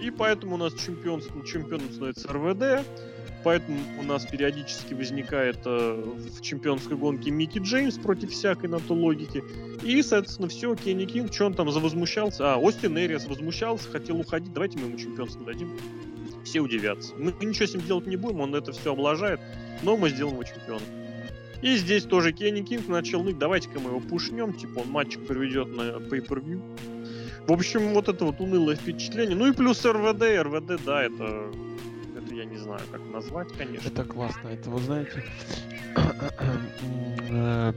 И 0.00 0.10
поэтому 0.10 0.54
у 0.54 0.58
нас 0.58 0.74
чемпионством, 0.74 1.44
чемпионом 1.44 1.90
становится 1.90 2.28
РВД, 2.28 2.86
поэтому 3.44 3.78
у 3.98 4.02
нас 4.02 4.26
периодически 4.26 4.94
возникает 4.94 5.58
э, 5.64 6.02
в 6.04 6.40
чемпионской 6.40 6.96
гонке 6.96 7.30
Микки 7.30 7.58
Джеймс 7.58 7.98
против 7.98 8.30
всякой 8.30 8.68
на 8.68 8.78
то 8.78 8.94
логики. 8.94 9.42
И, 9.82 10.02
соответственно, 10.02 10.48
все, 10.48 10.74
Кенни 10.74 11.04
Кинг, 11.04 11.32
что 11.32 11.46
он 11.46 11.54
там 11.54 11.70
завозмущался? 11.70 12.54
А, 12.54 12.56
Остин 12.56 12.96
Эриас 12.96 13.26
возмущался, 13.26 13.88
хотел 13.90 14.20
уходить, 14.20 14.52
давайте 14.52 14.78
мы 14.78 14.86
ему 14.86 14.98
чемпионство 14.98 15.44
дадим. 15.44 15.76
Все 16.44 16.60
удивятся. 16.60 17.14
Мы 17.16 17.34
ничего 17.44 17.66
с 17.66 17.74
ним 17.74 17.84
делать 17.84 18.06
не 18.06 18.16
будем, 18.16 18.40
он 18.40 18.54
это 18.54 18.72
все 18.72 18.92
облажает, 18.92 19.40
но 19.82 19.96
мы 19.96 20.10
сделаем 20.10 20.34
его 20.34 20.44
чемпионом. 20.44 20.82
И 21.60 21.74
здесь 21.76 22.04
тоже 22.04 22.32
Кенни 22.32 22.62
Кинг 22.62 22.86
начал 22.86 23.22
ныть, 23.24 23.38
давайте-ка 23.38 23.80
мы 23.80 23.90
его 23.90 24.00
пушнем, 24.00 24.52
типа 24.52 24.80
он 24.80 24.90
матчик 24.90 25.26
проведет 25.26 25.68
на 25.68 25.98
pay-per-view. 25.98 26.62
В 27.48 27.52
общем, 27.52 27.94
вот 27.94 28.08
это 28.10 28.26
вот 28.26 28.40
унылое 28.40 28.76
впечатление. 28.76 29.34
Ну 29.34 29.46
и 29.46 29.52
плюс 29.52 29.82
РВД. 29.82 30.22
РВД, 30.42 30.84
да, 30.84 31.02
это... 31.02 31.50
Это 32.14 32.34
я 32.34 32.44
не 32.44 32.58
знаю, 32.58 32.82
как 32.92 33.00
назвать, 33.10 33.48
конечно. 33.56 33.88
Это 33.88 34.04
классно. 34.04 34.48
Это, 34.48 34.68
вы 34.68 34.80
знаете... 34.80 35.24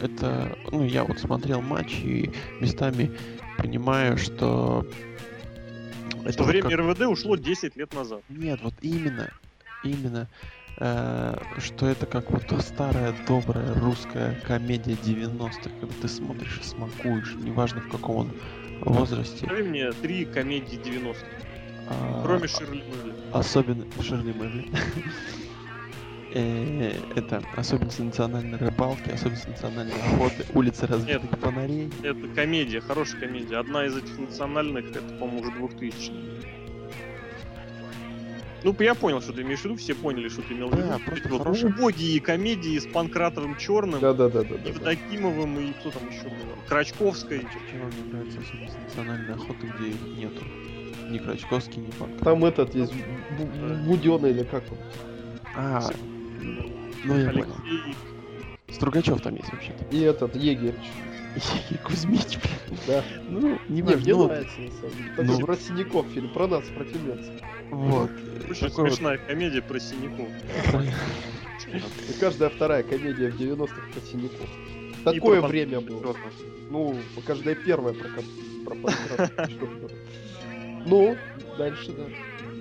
это... 0.00 0.56
Ну, 0.70 0.84
я 0.84 1.02
вот 1.02 1.18
смотрел 1.18 1.60
матч 1.60 1.92
и 2.04 2.30
местами 2.60 3.10
понимаю, 3.58 4.16
что... 4.16 4.86
Это 6.24 6.44
время 6.44 6.70
как... 6.70 6.78
РВД 6.78 7.00
ушло 7.08 7.34
10 7.34 7.74
лет 7.74 7.92
назад. 7.92 8.22
Нет, 8.28 8.60
вот 8.62 8.74
именно. 8.80 9.32
Именно. 9.82 10.28
Э, 10.78 11.36
что 11.58 11.86
это 11.86 12.06
как 12.06 12.30
вот 12.30 12.44
старая 12.62 13.14
добрая 13.26 13.74
русская 13.74 14.40
комедия 14.46 14.92
90-х, 14.92 15.70
когда 15.80 15.94
ты 16.00 16.08
смотришь 16.08 16.58
и 16.60 16.64
смакуешь, 16.64 17.34
неважно 17.34 17.80
в 17.82 17.88
каком 17.88 18.16
он 18.16 18.32
возрасте. 18.80 19.46
Скажи 19.46 19.64
мне 19.64 19.92
три 19.92 20.24
комедии 20.24 20.78
90-х. 20.78 21.26
А, 21.88 22.22
Кроме 22.24 22.48
Ширли 22.48 22.82
Мэрли. 22.82 23.14
Особенно 23.32 23.84
Ширли 24.00 24.32
Мэрли. 24.32 24.68
Э, 26.34 26.94
это 27.14 27.42
особенность 27.56 27.98
национальной 27.98 28.56
рыбалки, 28.56 29.10
особенность 29.10 29.48
национальной 29.48 29.92
охоты, 30.00 30.46
улицы 30.54 30.86
разбитых 30.86 31.30
Нет, 31.30 31.40
фонарей. 31.40 31.90
Это 32.02 32.26
комедия, 32.28 32.80
хорошая 32.80 33.20
комедия. 33.20 33.58
Одна 33.58 33.84
из 33.84 33.94
этих 33.98 34.18
национальных, 34.18 34.96
это, 34.96 35.02
по-моему, 35.18 35.42
уже 35.42 35.52
2000 35.52 36.12
ну, 38.64 38.76
я 38.80 38.94
понял, 38.94 39.20
что 39.20 39.32
ты 39.32 39.42
имеешь 39.42 39.60
в 39.60 39.64
виду, 39.64 39.76
все 39.76 39.94
поняли, 39.94 40.28
что 40.28 40.42
ты 40.42 40.54
имел 40.54 40.68
в 40.68 40.76
виду. 40.76 40.88
Да, 40.88 40.98
просто 41.04 41.28
вот 41.28 41.42
хорошая... 41.42 41.72
убогие 41.72 42.20
комедии 42.20 42.78
с 42.78 42.86
Панкратовым 42.86 43.56
Черным, 43.56 44.00
да, 44.00 44.12
да, 44.12 44.28
да, 44.28 44.42
да, 44.42 44.54
Евдокимовым 44.54 45.58
и 45.58 45.72
кто 45.72 45.90
там 45.90 46.08
еще 46.08 46.24
был? 46.24 46.34
Крачковской. 46.68 47.40
Чего 47.70 47.86
мне 47.86 48.12
нравится 48.12 48.40
особенность 48.40 48.78
национальной 48.84 49.34
охоты, 49.34 49.66
где 49.66 49.88
их 49.90 50.18
нету. 50.18 50.44
Ни 51.10 51.18
Крачковский, 51.18 51.82
ни 51.82 51.90
Панкратов. 51.90 52.24
Там 52.24 52.44
этот 52.44 52.74
есть, 52.74 52.92
Буденный 53.86 54.30
или 54.30 54.44
как 54.44 54.64
он? 54.70 54.78
А, 55.56 55.82
ну 57.04 57.18
я 57.18 57.30
понял. 57.30 57.56
Стругачев 58.70 59.20
там 59.20 59.36
есть 59.36 59.52
вообще-то. 59.52 59.84
И 59.90 60.00
этот, 60.00 60.34
Егерь. 60.36 60.74
Кузьмич, 61.84 62.38
Да. 62.86 63.02
Ну, 63.28 63.58
не 63.68 63.82
важно. 63.82 64.00
Мне 64.00 64.14
ну, 64.14 64.26
нравится, 64.26 64.60
на 64.60 64.70
самом 64.70 64.96
деле. 64.96 65.10
Такой 65.10 65.26
ну, 65.26 65.40
про 65.40 65.56
синяков 65.56 66.06
фильм, 66.08 66.32
про 66.32 66.46
нас, 66.46 66.64
против 66.66 67.02
немцев. 67.02 67.34
Вот. 67.72 68.10
Очень 68.50 68.70
смешная 68.70 69.16
вот... 69.16 69.26
комедия 69.26 69.62
про 69.62 69.80
синяков. 69.80 70.28
И 72.08 72.20
каждая 72.20 72.50
вторая 72.50 72.82
комедия 72.82 73.30
в 73.30 73.40
90-х 73.40 73.74
про 73.92 74.00
синяков. 74.06 74.48
Такое 75.04 75.40
время 75.40 75.80
было. 75.80 76.14
Ну, 76.68 76.96
каждая 77.26 77.54
первая 77.54 77.94
про, 77.94 78.08
про 78.66 78.76
Ну, 80.84 81.16
дальше, 81.56 81.92
да. 81.92 82.04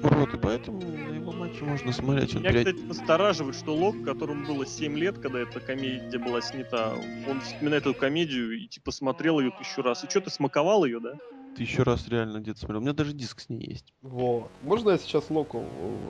Вот, 0.10 0.34
и 0.34 0.38
поэтому 0.38 0.82
на 0.82 1.16
его 1.16 1.32
матче 1.34 1.64
можно 1.64 1.92
смотреть. 1.92 2.34
Меня, 2.36 2.54
кстати, 2.54 2.80
настораживает, 2.80 3.56
что 3.56 3.76
Лок, 3.76 4.02
которому 4.04 4.46
было 4.48 4.66
7 4.66 4.98
лет, 4.98 5.20
когда 5.20 5.40
эта 5.40 5.60
комедия 5.60 6.18
была 6.18 6.42
снята, 6.42 6.94
он 7.30 7.42
вспоминает 7.42 7.84
эту 7.84 7.94
комедию 7.94 8.58
и 8.58 8.68
типа 8.68 8.92
смотрел 8.92 9.40
ее 9.40 9.52
тысячу 9.52 9.82
раз. 9.82 10.04
И 10.04 10.10
что, 10.10 10.22
ты 10.22 10.30
смаковал 10.30 10.86
ее, 10.86 11.00
да? 11.00 11.14
Ты 11.56 11.64
еще 11.64 11.84
раз 11.84 12.08
реально 12.08 12.40
где-то 12.40 12.60
смотрел. 12.60 12.80
У 12.80 12.84
меня 12.84 12.94
даже 12.94 13.14
диск 13.14 13.42
с 13.42 13.50
ней 13.50 13.62
есть. 13.62 13.94
Вот. 14.02 14.50
Можно 14.64 14.92
я 14.92 14.98
сейчас 14.98 15.30
Локу 15.30 15.66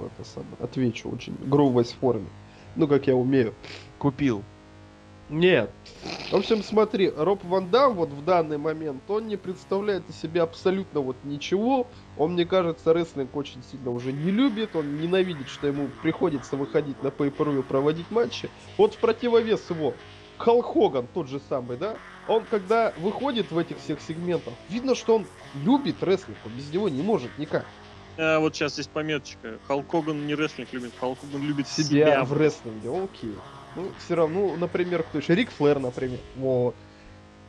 это 0.06 0.28
самое, 0.28 0.56
отвечу 0.60 1.10
очень 1.10 1.36
грубой 1.46 1.84
форме? 1.84 2.28
Ну, 2.76 2.88
как 2.88 3.08
я 3.08 3.16
умею. 3.16 3.54
Купил. 3.98 4.44
Нет. 5.30 5.72
В 6.30 6.36
общем, 6.36 6.62
смотри, 6.62 7.10
Роб 7.10 7.44
Ван 7.46 7.70
Дам 7.70 7.96
вот 7.96 8.10
в 8.10 8.24
данный 8.26 8.58
момент, 8.58 9.02
он 9.10 9.28
не 9.28 9.38
представляет 9.38 10.10
из 10.10 10.18
себя 10.18 10.44
абсолютно 10.44 11.00
вот 11.00 11.16
ничего. 11.24 11.88
Он, 12.18 12.34
мне 12.34 12.46
кажется, 12.46 12.94
рестлинг 12.94 13.34
очень 13.36 13.64
сильно 13.64 13.92
уже 13.92 14.12
не 14.12 14.30
любит. 14.30 14.76
Он 14.76 15.00
ненавидит, 15.00 15.48
что 15.48 15.68
ему 15.68 15.88
приходится 16.02 16.58
выходить 16.58 17.02
на 17.02 17.08
pay 17.08 17.32
проводить 17.64 18.12
матчи. 18.12 18.50
Вот 18.78 18.94
в 18.94 18.98
противовес 18.98 19.70
его 19.70 19.94
Халк 20.42 20.74
Хоган, 20.74 21.08
тот 21.14 21.28
же 21.28 21.40
самый, 21.50 21.78
да? 21.78 21.98
Он, 22.28 22.44
когда 22.50 22.94
выходит 22.98 23.52
в 23.52 23.58
этих 23.58 23.80
всех 23.80 24.00
сегментах, 24.02 24.54
видно, 24.70 24.96
что 24.96 25.16
он 25.16 25.26
любит 25.64 26.02
рестлинг, 26.02 26.38
он 26.46 26.52
без 26.54 26.72
него 26.72 26.90
не 26.90 27.02
может 27.02 27.38
никак. 27.38 27.66
А, 28.18 28.40
вот 28.40 28.56
сейчас 28.56 28.78
есть 28.78 28.90
пометочка. 28.90 29.60
Хоган 29.68 30.26
не 30.28 30.36
рестлинг 30.36 30.74
любит, 30.74 30.94
Хоган 31.00 31.42
любит 31.42 31.68
себя, 31.68 31.84
себя 31.86 32.24
в 32.24 32.34
рестлинге, 32.34 32.90
окей. 32.90 33.36
Ну, 33.76 33.92
все 34.00 34.16
равно, 34.16 34.48
ну, 34.48 34.58
например, 34.58 35.04
кто 35.04 35.20
еще? 35.20 35.34
Рик 35.34 35.50
Флэр, 35.52 35.80
например. 35.80 36.20
Вот. 36.36 36.76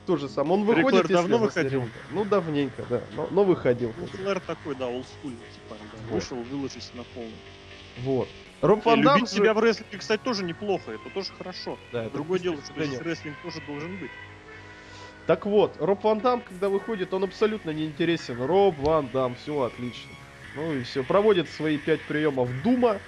То 0.07 0.17
же 0.17 0.29
самое. 0.29 0.61
Он 0.61 0.65
выходит 0.65 1.07
Флэр 1.07 1.09
давно 1.09 1.39
выходил? 1.39 1.85
Ну, 2.11 2.25
давненько, 2.25 2.85
да. 2.89 3.01
Но, 3.17 3.29
но 3.31 3.45
выходил. 3.45 3.93
Ну, 3.99 4.07
Флэр 4.07 4.41
такой, 4.41 4.75
да, 4.77 4.87
олдскульный, 4.87 5.37
типа, 5.37 5.77
да. 5.81 6.15
Вышел, 6.15 6.37
выложился 6.37 6.91
на 6.95 7.05
полный. 7.15 7.33
Вот. 8.05 8.29
Роб 8.63 8.85
Ван 8.87 9.03
Дам... 9.03 9.17
Любить 9.17 9.31
же... 9.31 9.37
себя 9.37 9.55
в 9.55 9.59
рестлинге, 9.59 9.99
кстати, 9.99 10.21
тоже 10.23 10.45
неплохо. 10.45 10.93
Это 10.93 11.11
тоже 11.13 11.33
хорошо. 11.37 11.79
Да, 11.93 12.09
Другое 12.09 12.39
дело, 12.39 12.57
что 12.63 12.85
здесь 12.85 13.01
рестлинг 13.01 13.37
тоже 13.43 13.61
должен 13.67 13.99
быть. 13.99 14.11
Так 15.27 15.47
вот, 15.47 15.77
Роб 15.79 16.03
Ван 16.05 16.21
Дам, 16.21 16.41
когда 16.41 16.69
выходит, 16.69 17.13
он 17.13 17.25
абсолютно 17.25 17.71
не 17.71 17.87
интересен. 17.87 18.41
Роб 18.41 18.77
Ван 18.79 19.09
Дам, 19.13 19.35
все 19.35 19.63
отлично. 19.63 20.13
Ну 20.55 20.73
и 20.73 20.83
все. 20.85 21.03
Проводит 21.03 21.49
свои 21.49 21.77
пять 21.77 22.01
приемов 22.03 22.49
doom 22.63 22.87
а, 22.87 22.99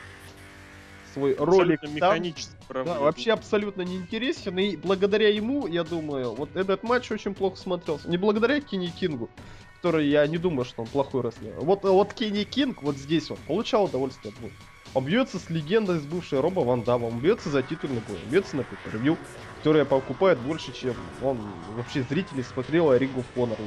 свой 1.12 1.36
ролик 1.36 1.82
механически 1.82 2.52
там. 2.68 2.84
Да, 2.84 2.98
вообще 2.98 3.32
абсолютно 3.32 3.82
неинтересен. 3.82 4.58
И 4.58 4.76
благодаря 4.76 5.28
ему, 5.28 5.68
я 5.68 5.84
думаю, 5.84 6.34
вот 6.34 6.56
этот 6.56 6.82
матч 6.82 7.10
очень 7.12 7.34
плохо 7.34 7.56
смотрелся. 7.56 8.08
Не 8.08 8.16
благодаря 8.16 8.60
Кенни 8.60 8.88
Кингу, 8.88 9.30
который 9.76 10.08
я 10.08 10.26
не 10.26 10.38
думаю, 10.38 10.64
что 10.64 10.82
он 10.82 10.88
плохой 10.88 11.22
рестлер. 11.22 11.54
Вот, 11.60 11.84
вот 11.84 12.12
Кенни 12.12 12.42
Кинг 12.42 12.82
вот 12.82 12.96
здесь 12.96 13.30
он 13.30 13.36
получал 13.46 13.84
удовольствие 13.84 14.32
от 14.32 14.40
боя. 14.40 14.52
Он 14.94 15.04
бьется 15.04 15.38
с 15.40 15.50
легендой, 15.50 15.98
с 15.98 16.04
бывшей 16.04 16.40
Роба 16.40 16.60
Ван 16.60 16.82
Дамма, 16.82 17.06
он 17.06 17.18
бьется 17.18 17.50
за 17.50 17.62
титульный 17.62 18.00
бой, 18.06 18.16
он 18.16 18.30
бьется 18.30 18.56
на 18.56 18.62
pay-per-view, 18.62 19.18
которая 19.58 19.84
покупает 19.84 20.38
больше, 20.38 20.72
чем 20.72 20.94
он 21.20 21.38
вообще 21.76 22.02
зрители 22.08 22.42
смотрел 22.42 22.90
о 22.90 22.98
Рингу 22.98 23.24
Хонор 23.34 23.58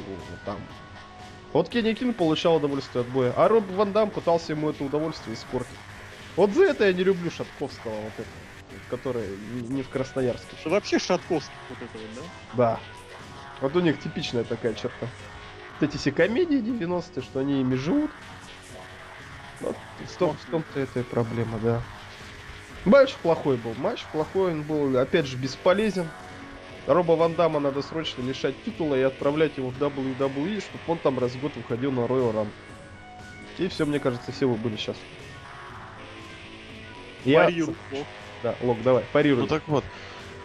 там. 0.46 0.58
Вот 1.52 1.70
Кенни 1.70 1.94
Кинг 1.94 2.16
получал 2.16 2.56
удовольствие 2.56 3.02
от 3.02 3.08
боя, 3.10 3.34
а 3.36 3.48
Роб 3.48 3.66
Ван 3.72 3.92
Дам 3.92 4.10
пытался 4.10 4.54
ему 4.54 4.70
это 4.70 4.84
удовольствие 4.84 5.36
испортить. 5.36 5.72
Вот 6.36 6.52
за 6.52 6.66
это 6.66 6.86
я 6.86 6.94
не 6.94 7.04
люблю 7.04 7.32
Шатковского 7.32 7.92
вот 7.92 8.14
этого. 8.14 8.28
которая 8.90 9.28
не 9.70 9.82
в 9.82 9.90
Красноярске. 9.90 10.56
Вообще 10.66 11.00
Шатковский 11.00 11.54
вот 11.70 11.78
это 11.82 11.98
вот, 11.98 12.16
да? 12.16 12.22
Да. 12.56 12.80
Вот 13.62 13.76
у 13.76 13.80
них 13.80 14.00
типичная 14.00 14.44
такая 14.44 14.74
черта. 14.74 15.08
Вот 15.80 15.90
эти 15.90 15.98
все 15.98 16.12
комедии 16.12 16.60
90-е, 16.60 17.22
что 17.24 17.40
они 17.40 17.62
ими 17.62 17.76
живут. 17.76 18.12
Вот 19.62 19.76
в, 20.06 20.18
том, 20.18 20.38
в 20.38 20.52
том-то 20.52 20.80
это 20.80 21.00
и 21.00 21.04
проблема, 21.04 21.60
да. 21.60 21.82
Матч 22.86 23.16
плохой 23.16 23.58
был. 23.58 23.74
Матч 23.76 24.06
плохой, 24.12 24.54
он 24.54 24.64
был, 24.64 24.98
опять 24.98 25.26
же, 25.26 25.36
бесполезен. 25.36 26.08
Роба 26.86 27.14
Ван 27.14 27.34
Дамма 27.36 27.60
надо 27.60 27.82
срочно 27.82 28.22
лишать 28.22 28.56
титула 28.64 28.96
и 28.96 29.02
отправлять 29.02 29.58
его 29.58 29.70
в 29.70 29.78
WWE, 29.78 30.62
чтобы 30.62 30.84
он 30.88 30.98
там 31.00 31.20
раз 31.20 31.34
в 31.34 31.42
год 31.42 31.52
выходил 31.56 31.92
на 31.92 32.02
Royal 32.02 32.34
Rumble. 32.34 32.48
И 33.58 33.68
все, 33.68 33.86
мне 33.86 34.00
кажется, 34.00 34.32
все 34.32 34.48
вы 34.48 34.56
были 34.56 34.78
сейчас. 34.78 34.96
Я... 37.26 37.52
Да, 38.44 38.56
Лок, 38.62 38.82
давай, 38.84 39.04
парируй. 39.12 39.42
Ну 39.42 39.48
так 39.48 39.64
вот, 39.68 39.84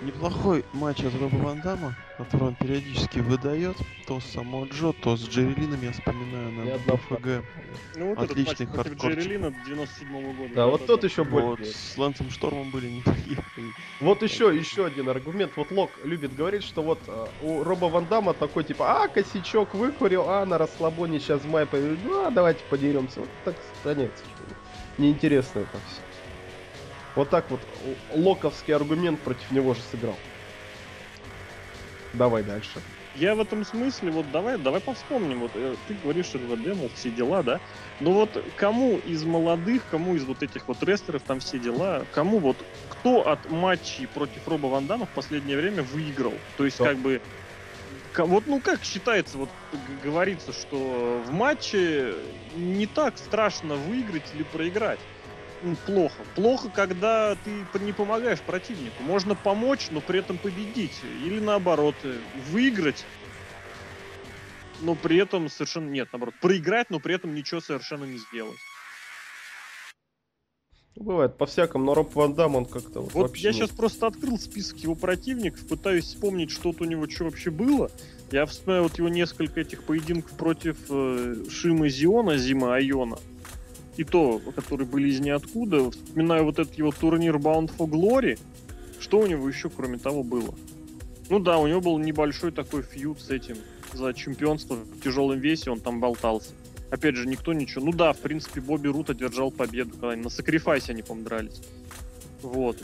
неплохой 0.01 0.64
матч 0.72 1.05
от 1.05 1.14
Роба 1.20 1.37
Ван 1.37 1.61
Дамма, 1.61 1.94
который 2.24 2.48
он 2.48 2.54
периодически 2.54 3.18
выдает. 3.18 3.76
То 4.06 4.20
с 4.20 4.24
Само 4.24 4.66
Джо, 4.66 4.92
то 4.92 5.16
с 5.16 5.28
Джерилином, 5.28 5.82
я 5.82 5.92
вспоминаю, 5.92 6.52
на 6.52 6.78
БФГ. 6.78 7.44
Ну, 7.96 8.14
вот 8.14 8.30
Отличный 8.30 8.66
этот 8.66 8.76
матч 8.76 9.02
Джерилина 9.02 9.54
97 9.66 10.08
-го 10.08 10.37
года. 10.37 10.54
Да, 10.54 10.66
вот 10.66 10.87
тот 10.87 11.04
еще 11.04 11.24
более. 11.24 11.50
Вот, 11.50 11.66
с 11.66 11.98
Лэнсом 11.98 12.30
Штормом 12.30 12.70
были 12.70 12.88
неплохие. 12.88 13.38
Вот 14.00 14.22
еще, 14.22 14.54
еще 14.54 14.87
один 14.87 15.08
аргумент. 15.08 15.52
Вот 15.56 15.70
Лок 15.70 15.90
любит 16.04 16.35
говорить, 16.35 16.64
что 16.64 16.82
вот 16.82 16.98
э, 17.06 17.26
у 17.42 17.62
Роба 17.62 17.87
Ван 17.87 18.06
Дамма 18.06 18.35
такой 18.35 18.64
типа, 18.64 19.02
а, 19.02 19.08
косячок 19.08 19.74
выкурил, 19.74 20.28
а, 20.28 20.44
на 20.46 20.58
расслабоне 20.58 21.20
сейчас 21.20 21.44
май 21.44 21.66
поведет, 21.66 21.98
ну, 22.04 22.26
а, 22.26 22.30
давайте 22.30 22.61
подеремся. 22.70 23.20
Вот 23.20 23.28
так 23.44 23.54
становится. 23.80 24.24
Неинтересно 24.98 25.61
это 25.61 25.70
все. 25.70 26.02
Вот 27.14 27.28
так 27.28 27.50
вот 27.50 27.61
локовский 28.14 28.74
аргумент 28.74 29.20
против 29.20 29.50
него 29.50 29.74
же 29.74 29.80
сыграл. 29.90 30.16
Давай 32.14 32.42
дальше. 32.42 32.81
Я 33.14 33.35
в 33.35 33.40
этом 33.40 33.64
смысле, 33.64 34.11
вот 34.11 34.31
давай, 34.31 34.57
давай 34.57 34.81
повспомним. 34.81 35.40
Вот 35.40 35.51
э, 35.55 35.75
ты 35.87 35.94
говоришь, 36.03 36.27
что 36.27 36.38
РВД, 36.38 36.75
мол, 36.75 36.90
все 36.94 37.11
дела, 37.11 37.42
да? 37.42 37.61
Но 38.01 38.12
вот 38.12 38.42
кому 38.57 38.98
из 39.07 39.25
молодых, 39.25 39.83
кому 39.90 40.14
из 40.16 40.25
вот 40.25 40.42
этих 40.42 40.66
вот 40.66 40.83
рестлеров 40.83 41.22
там 41.22 41.40
все 41.40 41.59
дела, 41.59 42.07
кому 42.12 42.38
вот 42.38 42.57
кто 42.88 43.29
от 43.29 43.51
матчей 43.51 44.07
против 44.07 44.48
Роба 44.48 44.68
Ван 44.68 44.87
Дамма 44.87 45.07
в 45.07 45.11
последнее 45.11 45.59
время 45.59 45.83
выиграл? 45.83 46.35
То 46.57 46.64
есть, 46.64 46.77
Кто? 46.77 46.87
как 46.87 46.96
бы, 46.98 47.20
вот, 48.16 48.46
ну, 48.46 48.61
как 48.61 48.83
считается, 48.83 49.37
вот 49.37 49.51
говорится, 50.03 50.53
что 50.53 51.22
в 51.27 51.31
матче 51.31 52.14
не 52.57 52.87
так 52.87 53.18
страшно 53.18 53.75
выиграть 53.75 54.25
или 54.35 54.42
проиграть 54.42 55.01
плохо. 55.87 56.22
Плохо, 56.35 56.68
когда 56.68 57.37
ты 57.37 57.79
не 57.81 57.92
помогаешь 57.92 58.40
противнику. 58.40 59.03
Можно 59.03 59.35
помочь, 59.35 59.88
но 59.90 60.01
при 60.01 60.18
этом 60.18 60.38
победить. 60.38 61.01
Или 61.25 61.40
наоборот, 61.40 61.94
э, 62.03 62.18
выиграть, 62.51 63.05
но 64.81 64.94
при 64.94 65.18
этом 65.18 65.48
совершенно... 65.48 65.88
Нет, 65.88 66.09
наоборот, 66.12 66.35
проиграть, 66.40 66.90
но 66.90 67.01
при 67.01 67.14
этом 67.14 67.35
ничего 67.35 67.61
совершенно 67.61 68.05
не 68.05 68.18
сделать. 68.18 68.59
Ну, 70.94 71.05
бывает 71.05 71.38
по-всякому, 71.38 71.85
но 71.85 71.94
Роб 71.94 72.14
Ван 72.14 72.35
Дам, 72.35 72.55
он 72.55 72.66
как-то 72.66 73.01
вот, 73.01 73.14
вот 73.14 73.37
я 73.37 73.51
нет. 73.51 73.57
сейчас 73.57 73.70
просто 73.70 74.07
открыл 74.07 74.38
список 74.38 74.77
его 74.79 74.94
противников, 74.94 75.66
пытаюсь 75.66 76.05
вспомнить, 76.05 76.51
что-то 76.51 76.85
у 76.85 76.87
него 76.87 77.09
что 77.09 77.25
вообще 77.25 77.51
было. 77.51 77.90
Я 78.31 78.44
вспоминаю 78.44 78.85
вот 78.85 78.98
его 78.98 79.09
несколько 79.09 79.61
этих 79.61 79.85
поединков 79.85 80.37
против 80.37 80.77
э, 80.90 81.44
Шимы 81.48 81.88
Зиона, 81.88 82.37
Зима 82.37 82.75
Айона 82.75 83.18
и 83.96 84.05
то, 84.05 84.40
которые 84.55 84.87
были 84.87 85.09
из 85.09 85.20
ниоткуда. 85.20 85.90
Вспоминаю 85.90 86.44
вот 86.44 86.59
этот 86.59 86.74
его 86.74 86.92
турнир 86.92 87.37
Bound 87.37 87.70
for 87.76 87.88
Glory. 87.88 88.38
Что 89.00 89.20
у 89.20 89.26
него 89.26 89.48
еще, 89.48 89.68
кроме 89.68 89.98
того, 89.98 90.22
было? 90.22 90.55
Ну 91.28 91.38
да, 91.38 91.59
у 91.59 91.66
него 91.66 91.81
был 91.81 91.98
небольшой 91.98 92.52
такой 92.52 92.83
фьюд 92.83 93.20
с 93.20 93.31
этим 93.31 93.57
за 93.92 94.14
чемпионство 94.14 94.76
в 94.76 95.00
тяжелом 95.00 95.38
весе, 95.38 95.70
он 95.70 95.81
там 95.81 96.00
болтался. 96.00 96.50
Опять 96.90 97.16
же, 97.16 97.26
никто 97.26 97.52
ничего. 97.52 97.87
Ну 97.87 97.92
да, 97.92 98.12
в 98.12 98.18
принципе, 98.18 98.61
Бобби 98.61 98.88
Рут 98.88 99.11
одержал 99.11 99.50
победу, 99.50 99.92
когда 99.92 100.11
они 100.11 100.22
на 100.22 100.31
сакрифайсе 100.31 100.92
они, 100.92 101.02
по-моему, 101.02 101.28
дрались. 101.28 101.62
Вот. 102.42 102.78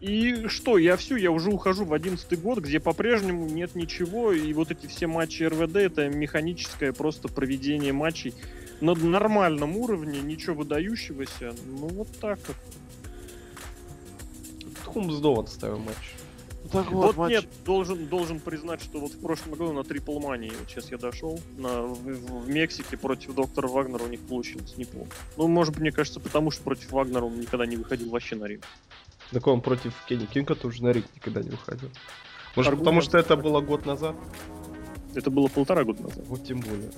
И 0.00 0.46
что, 0.46 0.78
я 0.78 0.96
все, 0.96 1.16
я 1.16 1.32
уже 1.32 1.50
ухожу 1.50 1.84
в 1.84 1.92
одиннадцатый 1.92 2.38
год, 2.38 2.58
где 2.58 2.78
по-прежнему 2.78 3.48
нет 3.48 3.74
ничего, 3.74 4.32
и 4.32 4.52
вот 4.52 4.70
эти 4.70 4.86
все 4.86 5.08
матчи 5.08 5.42
РВД 5.42 5.76
это 5.76 6.08
механическое 6.08 6.92
просто 6.92 7.26
проведение 7.26 7.92
матчей 7.92 8.32
на 8.80 8.94
нормальном 8.94 9.76
уровне, 9.76 10.20
ничего 10.20 10.56
выдающегося. 10.56 11.54
Ну, 11.66 11.88
вот 11.88 12.08
так 12.20 12.38
вот. 12.46 12.56
Хумсдов 14.84 15.38
отставил 15.40 15.78
матч. 15.78 16.14
Так 16.72 16.90
вот, 16.90 17.06
вот 17.06 17.16
матч... 17.16 17.30
нет, 17.30 17.46
должен, 17.64 18.06
должен 18.06 18.40
признать, 18.40 18.82
что 18.82 19.00
вот 19.00 19.12
в 19.12 19.20
прошлом 19.20 19.52
году 19.52 19.72
на 19.72 19.84
Трипл 19.84 20.18
Мании, 20.18 20.52
вот 20.58 20.68
сейчас 20.68 20.90
я 20.90 20.98
дошел, 20.98 21.40
на, 21.56 21.82
в, 21.82 21.94
в, 21.94 22.44
в 22.44 22.48
Мексике 22.48 22.96
против 22.96 23.34
доктора 23.34 23.68
Вагнера 23.68 24.02
у 24.04 24.08
них 24.08 24.20
получилось 24.20 24.76
неплохо. 24.76 25.10
Ну, 25.36 25.48
может 25.48 25.72
быть, 25.74 25.80
мне 25.80 25.92
кажется, 25.92 26.20
потому 26.20 26.50
что 26.50 26.62
против 26.62 26.90
Вагнера 26.92 27.24
он 27.24 27.40
никогда 27.40 27.64
не 27.64 27.76
выходил 27.76 28.10
вообще 28.10 28.36
на 28.36 28.44
ринг. 28.44 28.64
Так 29.30 29.46
он 29.46 29.60
против 29.60 29.94
Кенни 30.08 30.26
Кинга 30.26 30.54
тоже 30.54 30.82
на 30.82 30.88
ринг 30.92 31.06
никогда 31.14 31.42
не 31.42 31.50
выходил. 31.50 31.90
Может, 32.56 32.70
Аргумент 32.72 32.78
потому 32.80 33.00
что 33.02 33.18
это 33.18 33.36
было 33.36 33.60
год 33.60 33.86
назад? 33.86 34.16
Это 35.14 35.30
было 35.30 35.48
полтора 35.48 35.84
года 35.84 36.02
назад. 36.02 36.24
Вот 36.26 36.44
тем 36.44 36.60
более. 36.60 36.90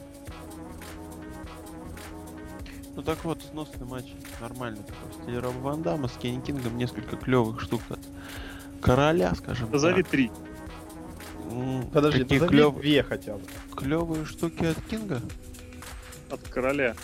Ну 2.97 3.03
так 3.03 3.25
вот, 3.25 3.43
сносный 3.51 3.87
матч. 3.87 4.07
Нормальный 4.41 4.83
такой. 4.83 5.11
В 5.11 5.23
стиле 5.23 5.39
Роба 5.39 5.59
Ван 5.59 5.83
Дамма 5.83 6.09
с 6.09 6.13
Кенни 6.13 6.41
Кингом 6.41 6.77
несколько 6.77 7.17
клевых 7.17 7.61
штук 7.61 7.83
от 7.89 8.01
короля, 8.81 9.35
скажем 9.35 9.71
Назови 9.71 10.03
так. 10.03 10.11
три. 10.11 10.31
Подожди, 11.93 12.23
Какие 12.23 12.39
клев... 12.47 12.77
две 12.77 13.03
хотя 13.03 13.35
бы. 13.35 13.43
Клевые 13.77 14.25
штуки 14.25 14.65
от 14.65 14.81
Кинга? 14.89 15.21
От 16.31 16.41
короля. 16.49 16.95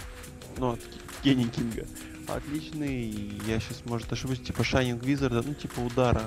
Ну, 0.58 0.72
от 0.72 0.80
Кенни 1.22 1.44
Кинга. 1.44 1.86
Отличный, 2.28 3.10
я 3.46 3.60
сейчас, 3.60 3.82
может, 3.84 4.12
ошибусь, 4.12 4.40
типа 4.40 4.62
Shining 4.62 5.00
Wizard, 5.00 5.44
ну, 5.46 5.54
типа 5.54 5.78
удара, 5.78 6.22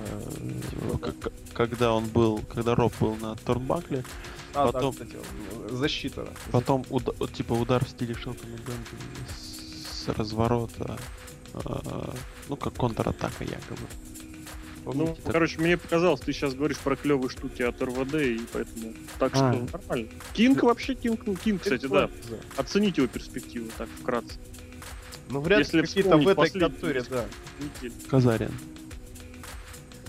типа, 0.69 0.98
как, 0.98 1.34
когда 1.54 1.93
он 1.93 2.08
был, 2.08 2.41
когда 2.54 2.74
Роб 2.74 2.93
был 3.02 3.17
на 3.17 3.36
Торнбакле, 3.36 4.06
а, 4.54 4.72
потом, 4.72 4.95
да, 4.98 5.06
кстати, 5.06 5.24
защита. 5.72 6.30
Потом, 6.52 6.86
уда, 6.89 7.12
типа, 7.34 7.54
удар 7.54 7.84
в 7.84 7.89
стиле 7.89 8.15
Шелтона 8.15 8.56
Бенджамина 8.56 9.28
с 9.28 9.49
разворота. 10.08 10.98
Э, 11.54 12.12
ну, 12.48 12.56
как 12.56 12.74
контратака 12.74 13.44
якобы. 13.44 13.88
Помните, 14.84 15.12
ну, 15.12 15.16
так... 15.24 15.34
короче, 15.34 15.60
мне 15.60 15.78
показалось, 15.78 16.22
ты 16.22 16.34
сейчас 16.34 16.54
говоришь 16.54 16.78
про 16.78 16.96
клевые 16.96 17.30
штуки 17.30 17.62
от 17.62 17.82
РВД, 17.82 18.16
и 18.16 18.42
поэтому 18.52 18.94
так 19.20 19.34
а. 19.34 19.54
что 19.54 19.78
нормально. 19.78 20.10
Кинг 20.34 20.64
вообще, 20.64 20.96
Кинг, 20.96 21.22
ну, 21.26 21.36
Кинг, 21.36 21.62
кстати, 21.62 21.86
да. 21.88 22.10
Оценить 22.58 22.98
его 22.98 23.08
перспективу, 23.08 23.70
так, 23.78 23.90
вкратце. 24.02 24.36
Ну, 25.30 25.42
вряд 25.42 25.72
ли 25.74 25.82
какие-то 25.82 26.18
в 26.18 26.28
этой 26.28 26.50
конторе, 26.50 27.04
да. 27.10 27.26
Казарин. 28.10 28.52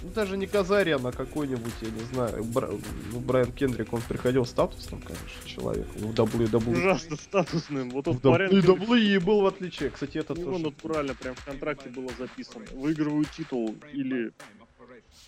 Ну, 0.02 0.10
даже 0.14 0.36
не 0.36 0.46
Казарин, 0.46 1.06
а 1.06 1.12
какой-нибудь, 1.12 1.72
я 1.82 1.90
не 1.90 2.00
знаю, 2.12 2.42
Бра... 2.44 2.70
ну, 3.12 3.20
Брайан 3.20 3.52
Кендрик, 3.52 3.92
он 3.92 4.00
приходил 4.00 4.46
статусным, 4.46 5.02
конечно, 5.02 5.46
человеком 5.46 6.02
в 6.02 6.14
WWE. 6.14 6.72
Ужасно 6.72 7.16
статусным. 7.16 7.90
Вот 7.90 8.08
он 8.08 8.18
в 8.18 8.24
WWE 8.24 9.20
был 9.20 9.42
в 9.42 9.46
отличие. 9.46 9.90
Кстати, 9.90 10.18
это 10.18 10.34
тоже... 10.34 10.58
натурально 10.58 11.14
прям 11.14 11.34
в 11.34 11.44
контракте 11.44 11.90
было 11.90 12.10
записано. 12.18 12.64
Выигрываю 12.72 13.24
титул 13.24 13.76
или 13.92 14.32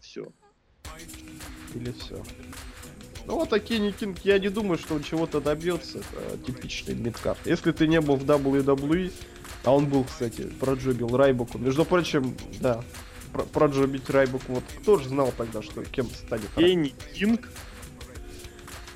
все. 0.00 0.26
Или 1.74 1.92
все. 1.92 2.22
Ну 3.26 3.36
вот 3.36 3.50
такие 3.50 3.78
Никинг, 3.78 4.18
я 4.24 4.38
не 4.38 4.48
думаю, 4.48 4.78
что 4.78 4.94
он 4.94 5.02
чего-то 5.02 5.40
добьется. 5.40 5.98
Это 5.98 6.38
типичный 6.38 6.94
мидкарт. 6.94 7.38
Если 7.46 7.72
ты 7.72 7.86
не 7.86 8.00
был 8.00 8.16
в 8.16 8.24
WWE, 8.24 9.12
а 9.64 9.74
он 9.74 9.86
был, 9.86 10.04
кстати, 10.04 10.42
проджобил 10.58 11.16
Райбоку. 11.16 11.58
Между 11.58 11.84
прочим, 11.84 12.36
да, 12.60 12.82
про 13.32 13.44
проджобить 13.44 14.08
Райбок, 14.10 14.42
вот 14.48 14.64
кто 14.80 14.98
же 14.98 15.08
знал 15.08 15.32
тогда, 15.36 15.62
что 15.62 15.84
кем 15.84 16.06
станет 16.10 16.48
Кенни 16.56 16.94
Кинг? 17.14 17.48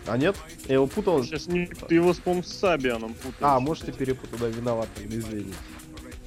А 0.07 0.17
нет? 0.17 0.37
Я 0.69 0.75
его 0.75 0.87
путал. 0.87 1.23
Сейчас 1.25 1.47
не, 1.47 1.67
ты 1.67 1.97
его 1.97 2.15
с, 2.15 2.19
по 2.19 2.41
с 2.43 2.47
Сабианом 2.47 3.15
путал. 3.15 3.39
А, 3.41 3.59
может 3.59 3.87
ты 3.87 3.93
перепутал, 3.93 4.39
да, 4.39 4.47
виноват, 4.49 4.89
извини. 5.05 5.53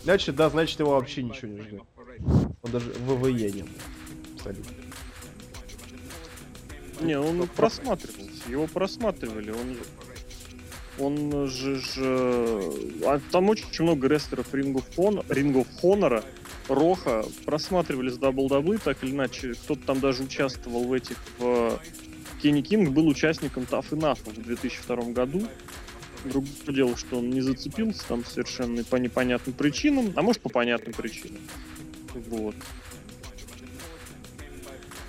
Значит, 0.03 0.35
да, 0.35 0.49
значит 0.49 0.79
его 0.79 0.91
вообще 0.91 1.23
ничего 1.23 1.51
не 1.51 1.61
ждет. 1.61 1.83
Он 2.61 2.71
даже 2.71 2.91
ВВЕ 2.91 3.51
не 3.51 3.61
был. 3.63 3.69
Абсолютно. 4.35 4.73
Не, 7.01 7.17
он 7.17 7.47
просматривался, 7.47 8.49
его 8.49 8.67
просматривали, 8.67 9.51
он 9.51 9.77
он 10.99 11.47
же, 11.47 11.75
же... 11.75 12.61
А 13.05 13.21
там 13.31 13.49
очень 13.49 13.83
много 13.83 14.07
рестлеров 14.07 14.53
Ring 14.53 14.73
of, 14.73 14.83
Honor, 14.97 15.25
Ring 15.27 15.53
of 15.53 15.67
Honor, 15.81 16.23
Роха 16.69 17.25
просматривались 17.45 18.17
WWE, 18.17 18.77
так 18.77 19.03
или 19.03 19.11
иначе. 19.11 19.53
Кто-то 19.53 19.81
там 19.85 19.99
даже 19.99 20.23
участвовал 20.23 20.85
в 20.85 20.93
этих... 20.93 21.17
В... 21.37 21.79
Кенни 22.41 22.61
Кинг 22.61 22.89
был 22.89 23.07
участником 23.07 23.63
Tough 23.63 23.89
Enough 23.89 24.19
в 24.25 24.41
2002 24.41 24.95
году. 25.11 25.47
Другое 26.25 26.51
дело, 26.67 26.97
что 26.97 27.19
он 27.19 27.29
не 27.29 27.41
зацепился 27.41 28.07
там 28.07 28.23
совершенно 28.25 28.83
по 28.83 28.95
непонятным 28.97 29.53
причинам, 29.53 30.13
а 30.15 30.21
может 30.21 30.41
по 30.41 30.49
понятным 30.49 30.93
причинам. 30.93 31.41
Вот. 32.13 32.55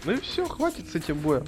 Ну 0.05 0.13
и 0.13 0.21
все, 0.21 0.47
хватит 0.47 0.89
с 0.89 0.95
этим 0.95 1.19
боем. 1.19 1.45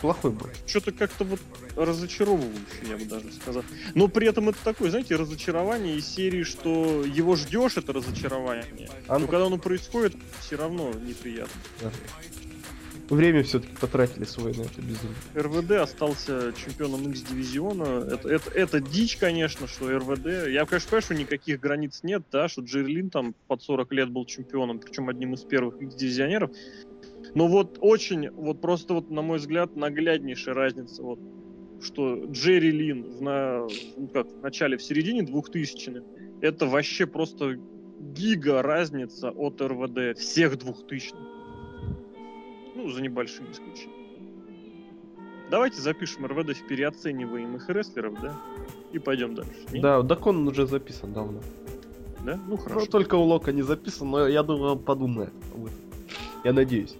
Плохой 0.00 0.30
бой. 0.30 0.50
Что-то 0.66 0.92
как-то 0.92 1.24
вот 1.24 1.40
разочаровывающий, 1.76 2.88
я 2.88 2.96
бы 2.96 3.04
даже 3.04 3.32
сказал. 3.32 3.64
Но 3.94 4.08
при 4.08 4.28
этом 4.28 4.48
это 4.48 4.58
такое, 4.62 4.90
знаете, 4.90 5.16
разочарование 5.16 5.96
из 5.96 6.06
серии, 6.06 6.44
что 6.44 7.04
его 7.04 7.34
ждешь, 7.36 7.76
это 7.76 7.92
разочарование. 7.92 8.88
А 9.08 9.18
Но 9.18 9.26
когда 9.26 9.46
оно 9.46 9.58
происходит, 9.58 10.14
все 10.40 10.56
равно 10.56 10.92
неприятно. 10.92 11.60
Да. 11.80 11.90
Время 13.08 13.42
все-таки 13.42 13.74
потратили 13.76 14.24
свое 14.24 14.54
на 14.54 14.62
это 14.62 14.82
безумие. 14.82 15.16
РВД 15.34 15.70
остался 15.72 16.52
чемпионом 16.52 17.10
X-дивизиона. 17.10 18.06
Это, 18.12 18.28
это, 18.28 18.50
это 18.50 18.80
дичь, 18.80 19.16
конечно, 19.16 19.66
что 19.66 19.96
РВД... 19.98 20.48
Я, 20.48 20.66
конечно, 20.66 20.88
понимаю, 20.90 21.02
что 21.02 21.14
никаких 21.14 21.58
границ 21.58 22.00
нет, 22.02 22.22
да, 22.30 22.48
что 22.48 22.60
Джерлин 22.60 23.08
там 23.08 23.34
под 23.46 23.62
40 23.62 23.92
лет 23.92 24.10
был 24.10 24.26
чемпионом, 24.26 24.78
причем 24.78 25.08
одним 25.08 25.34
из 25.34 25.40
первых 25.40 25.80
X-дивизионеров. 25.80 26.50
Но 27.34 27.48
вот 27.48 27.78
очень, 27.80 28.30
вот 28.30 28.60
просто 28.60 28.94
вот, 28.94 29.10
на 29.10 29.22
мой 29.22 29.38
взгляд, 29.38 29.76
нагляднейшая 29.76 30.54
разница. 30.54 31.02
Вот 31.02 31.18
что 31.80 32.24
Джерри 32.24 32.70
Лин 32.70 33.04
в, 33.04 33.22
на, 33.22 33.66
ну, 33.96 34.08
как, 34.08 34.26
в 34.28 34.42
начале, 34.42 34.76
в 34.76 34.82
середине 34.82 35.22
2000-х, 35.22 36.02
это 36.40 36.66
вообще 36.66 37.06
просто 37.06 37.58
гига 38.00 38.62
разница 38.62 39.30
от 39.30 39.60
РВД 39.60 40.18
всех 40.18 40.54
2000-х. 40.54 41.16
Ну, 42.74 42.88
за 42.90 43.02
небольшим 43.02 43.50
исключением. 43.50 43.98
Давайте 45.50 45.80
запишем 45.80 46.26
РВД 46.26 46.56
в 46.56 46.66
переоцениваемых 46.66 47.68
рестлеров, 47.70 48.20
да? 48.20 48.38
И 48.92 48.98
пойдем 48.98 49.34
дальше. 49.34 49.52
Не? 49.72 49.80
Да, 49.80 50.02
так 50.02 50.26
он 50.26 50.46
уже 50.46 50.66
записан 50.66 51.12
давно. 51.12 51.40
Да? 52.24 52.36
Ну, 52.36 52.42
ну 52.48 52.56
хорошо. 52.56 52.80
Ну, 52.80 52.86
только 52.86 53.14
у 53.14 53.22
Лока 53.22 53.52
не 53.52 53.62
записан, 53.62 54.10
но 54.10 54.28
я 54.28 54.42
думаю, 54.42 54.72
он 54.72 54.78
подумает. 54.78 55.32
Я 56.44 56.52
надеюсь. 56.52 56.96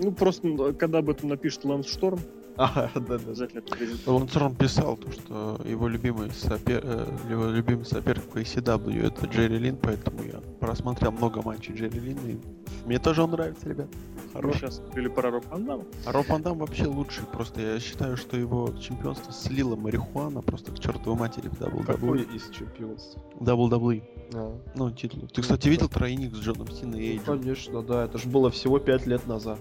Ну, 0.00 0.12
просто 0.12 0.72
когда 0.74 0.98
об 0.98 1.10
этом 1.10 1.28
напишет 1.28 1.64
Лэнс 1.64 1.88
Шторм, 1.88 2.20
а, 2.58 2.90
да, 2.96 3.18
да. 3.18 4.12
Он 4.12 4.28
сам 4.28 4.56
писал, 4.56 4.96
то, 4.96 5.12
что 5.12 5.60
его 5.64 5.86
любимый, 5.86 6.28
сопер... 6.32 6.80
Э, 6.82 7.06
его 7.30 7.46
любимый 7.46 7.84
соперник 7.84 8.24
по 8.24 8.38
ECW 8.38 9.06
это 9.06 9.26
Джерри 9.26 9.58
Лин, 9.58 9.76
поэтому 9.76 10.24
я 10.24 10.40
просмотрел 10.58 11.12
много 11.12 11.40
матчей 11.40 11.72
Джерри 11.72 12.00
Лин, 12.00 12.18
и 12.26 12.36
мне 12.84 12.98
тоже 12.98 13.22
он 13.22 13.30
нравится, 13.30 13.68
ребят. 13.68 13.86
Хорош. 14.32 14.54
Мы 14.54 14.58
сейчас 14.58 14.80
говорили 14.80 15.06
про 15.06 15.30
Роб 15.30 15.46
Пандам. 15.46 15.84
А 16.04 16.10
Роб 16.10 16.26
Пандам 16.26 16.58
вообще 16.58 16.86
лучший, 16.86 17.26
просто 17.26 17.60
я 17.60 17.78
считаю, 17.78 18.16
что 18.16 18.36
его 18.36 18.74
чемпионство 18.80 19.32
слило 19.32 19.76
марихуана 19.76 20.42
просто 20.42 20.72
к 20.72 20.80
чертовой 20.80 21.16
матери 21.16 21.46
в 21.48 21.60
WWE. 21.60 21.84
Какое 21.86 22.22
из 22.22 22.50
чемпионств? 22.50 23.18
WWE. 23.38 24.02
А. 24.34 24.58
Ну, 24.74 24.90
титул. 24.90 25.28
Ты, 25.28 25.42
кстати, 25.42 25.68
видел 25.68 25.88
тройник 25.88 26.34
с 26.34 26.40
Джоном 26.40 26.72
Синой 26.72 27.00
и 27.00 27.12
Эйджем? 27.12 27.38
Конечно, 27.38 27.82
да, 27.82 28.06
это 28.06 28.18
же 28.18 28.28
было 28.28 28.50
всего 28.50 28.80
пять 28.80 29.06
лет 29.06 29.24
назад. 29.28 29.60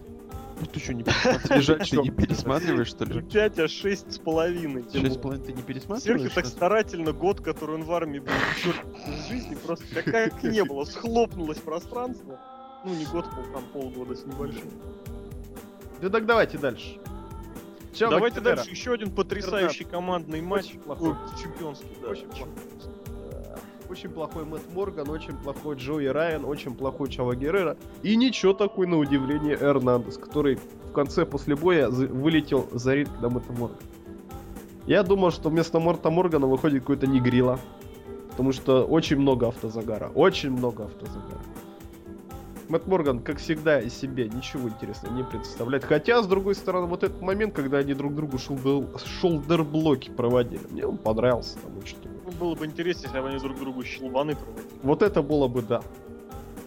Ну 0.60 0.66
ты 0.66 0.80
что, 0.80 0.94
не 0.94 1.04
пересматриваешь? 1.04 1.90
Ты 1.90 1.98
не 1.98 2.10
пересматриваешь, 2.10 2.88
что 2.88 3.06
ли? 3.06 3.22
5, 3.22 3.60
а 3.60 3.68
6 3.68 4.14
с 4.14 4.18
половиной. 4.18 4.86
6 4.92 5.14
с 5.14 5.18
половиной 5.18 5.46
ты 5.46 5.54
не 5.54 5.62
пересматриваешь? 5.62 6.22
Серхи 6.22 6.36
так 6.36 6.46
старательно 6.46 7.14
год, 7.14 7.42
который 7.42 7.76
он 7.76 7.84
в 7.84 7.92
армии 7.92 8.20
был, 8.20 8.34
в 8.34 9.28
жизни, 9.28 9.56
просто 9.56 9.86
как 10.04 10.44
не 10.44 10.64
было, 10.64 10.84
схлопнулось 10.86 11.60
пространство. 11.60 12.40
Ну, 12.86 12.94
не 12.96 13.06
год, 13.06 13.26
там 13.54 13.64
полгода 13.74 14.16
с 14.16 14.26
небольшим. 14.26 14.70
Да 16.02 16.10
так 16.10 16.26
давайте 16.26 16.58
дальше. 16.58 17.00
Давайте 18.00 18.42
дальше. 18.42 18.70
Еще 18.70 18.94
один 18.94 19.12
потрясающий 19.12 19.84
командный 19.84 20.42
матч. 20.42 20.74
Чемпионский, 21.42 21.98
да. 22.02 22.10
Очень 22.10 22.28
плохой. 22.28 22.48
Очень 23.90 24.10
плохой 24.10 24.44
Мэтт 24.44 24.74
Морган, 24.74 25.10
очень 25.10 25.36
плохой 25.38 25.78
Джои 25.78 26.08
Райан, 26.08 26.44
очень 26.44 26.76
плохой 26.76 27.10
Чава 27.10 27.36
Геррера. 27.36 27.78
И 28.04 28.16
ничего 28.16 28.54
такой, 28.54 28.86
на 28.86 28.98
удивление, 28.98 29.58
Эрнандес, 29.60 30.18
который 30.18 30.56
в 30.56 30.92
конце 30.92 31.26
после 31.26 31.56
боя 31.56 31.90
вылетел 31.90 32.68
за 32.72 32.96
ринг 32.96 33.10
на 33.22 33.30
Мэтта 33.30 33.54
Моргана. 33.54 33.80
Я 34.86 35.04
думал, 35.04 35.32
что 35.32 35.50
вместо 35.50 35.80
Морта 35.80 36.10
Моргана 36.10 36.48
выходит 36.48 36.82
какой-то 36.82 37.08
Негрила. 37.08 37.60
Потому 38.32 38.52
что 38.52 38.86
очень 38.86 39.18
много 39.18 39.48
автозагара. 39.48 40.12
Очень 40.14 40.52
много 40.52 40.86
автозагара. 40.86 41.42
Мэтт 42.70 42.88
Морган, 42.88 43.20
как 43.20 43.38
всегда, 43.38 43.80
из 43.80 43.94
себя 43.94 44.28
ничего 44.28 44.68
интересного 44.68 45.16
не 45.16 45.24
представляет. 45.24 45.86
Хотя, 45.86 46.22
с 46.22 46.28
другой 46.28 46.56
стороны, 46.56 46.88
вот 46.88 47.04
этот 47.04 47.22
момент, 47.22 47.56
когда 47.56 47.78
они 47.78 47.94
друг 47.94 48.14
другу 48.14 48.38
шолдер, 48.38 48.88
шолдер-блоки 49.22 50.10
проводили, 50.10 50.62
мне 50.70 50.86
он 50.86 50.98
понравился 50.98 51.58
там 51.60 51.78
очень. 51.78 51.98
Было 52.40 52.56
бы 52.56 52.66
интересно, 52.66 53.08
если 53.08 53.20
бы 53.20 53.30
они 53.30 53.40
друг 53.40 53.58
другу 53.58 53.84
щелбаны 53.84 54.36
проводили. 54.36 54.80
Вот 54.84 55.02
это 55.02 55.22
было 55.22 55.48
бы 55.48 55.62
да. 55.62 55.82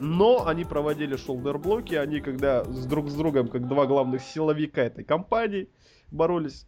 Но 0.01 0.47
они 0.47 0.65
проводили 0.65 1.17
шолдер-блоки, 1.17 1.95
они 1.95 2.21
когда 2.21 2.65
с 2.65 2.87
друг 2.87 3.11
с 3.11 3.15
другом, 3.15 3.49
как 3.49 3.69
два 3.69 3.87
главных 3.87 4.23
силовика 4.23 4.83
этой 4.83 5.05
компании, 5.05 5.69
боролись. 6.11 6.65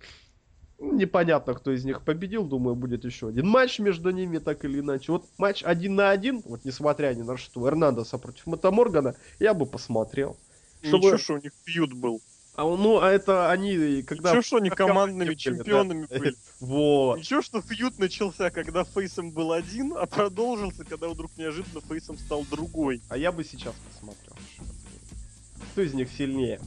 Непонятно, 0.79 1.55
кто 1.55 1.71
из 1.71 1.85
них 1.85 2.03
победил. 2.03 2.45
Думаю, 2.45 2.75
будет 2.75 3.05
еще 3.05 3.29
один 3.29 3.49
матч 3.49 3.79
между 3.79 4.11
ними, 4.11 4.39
так 4.39 4.65
или 4.65 4.81
иначе. 4.81 5.13
Вот 5.13 5.25
матч 5.39 5.63
один 5.65 5.95
на 5.95 6.11
один, 6.11 6.43
вот 6.45 6.65
несмотря 6.65 7.15
ни 7.15 7.23
на 7.23 7.39
что, 7.39 7.67
Эрнандеса 7.67 8.19
против 8.19 8.47
Матаморгана, 8.47 9.15
я 9.39 9.55
бы 9.55 9.65
посмотрел. 9.65 10.37
Чтобы... 10.83 11.05
Ничего, 11.05 11.19
что 11.19 11.35
у 11.35 11.39
них 11.39 11.53
фьюд 11.65 11.95
был. 11.95 12.21
А, 12.55 12.65
ну, 12.65 13.01
а 13.01 13.11
это 13.11 13.51
они, 13.51 14.03
когда... 14.03 14.31
Ничего, 14.31 14.43
что 14.43 14.57
они 14.59 14.69
командными 14.69 15.35
чемпионами 15.35 16.07
да? 16.09 16.19
были. 16.19 16.35
Вот. 16.61 17.19
Ничего, 17.19 17.43
что 17.43 17.61
фьют 17.63 17.99
начался, 17.99 18.51
когда 18.51 18.85
Фейсом 18.85 19.31
был 19.31 19.53
один, 19.53 19.95
а 19.97 20.07
продолжился, 20.07 20.85
когда 20.85 21.09
вдруг 21.09 21.31
неожиданно 21.37 21.81
Фейсом 21.81 22.19
стал 22.19 22.45
другой. 22.45 23.01
А 23.09 23.17
я 23.17 23.33
бы 23.33 23.43
сейчас 23.43 23.75
посмотрел. 23.91 24.37
Кто 25.73 25.83
из 25.83 25.95
них 25.95 26.11
сильнее? 26.17 26.61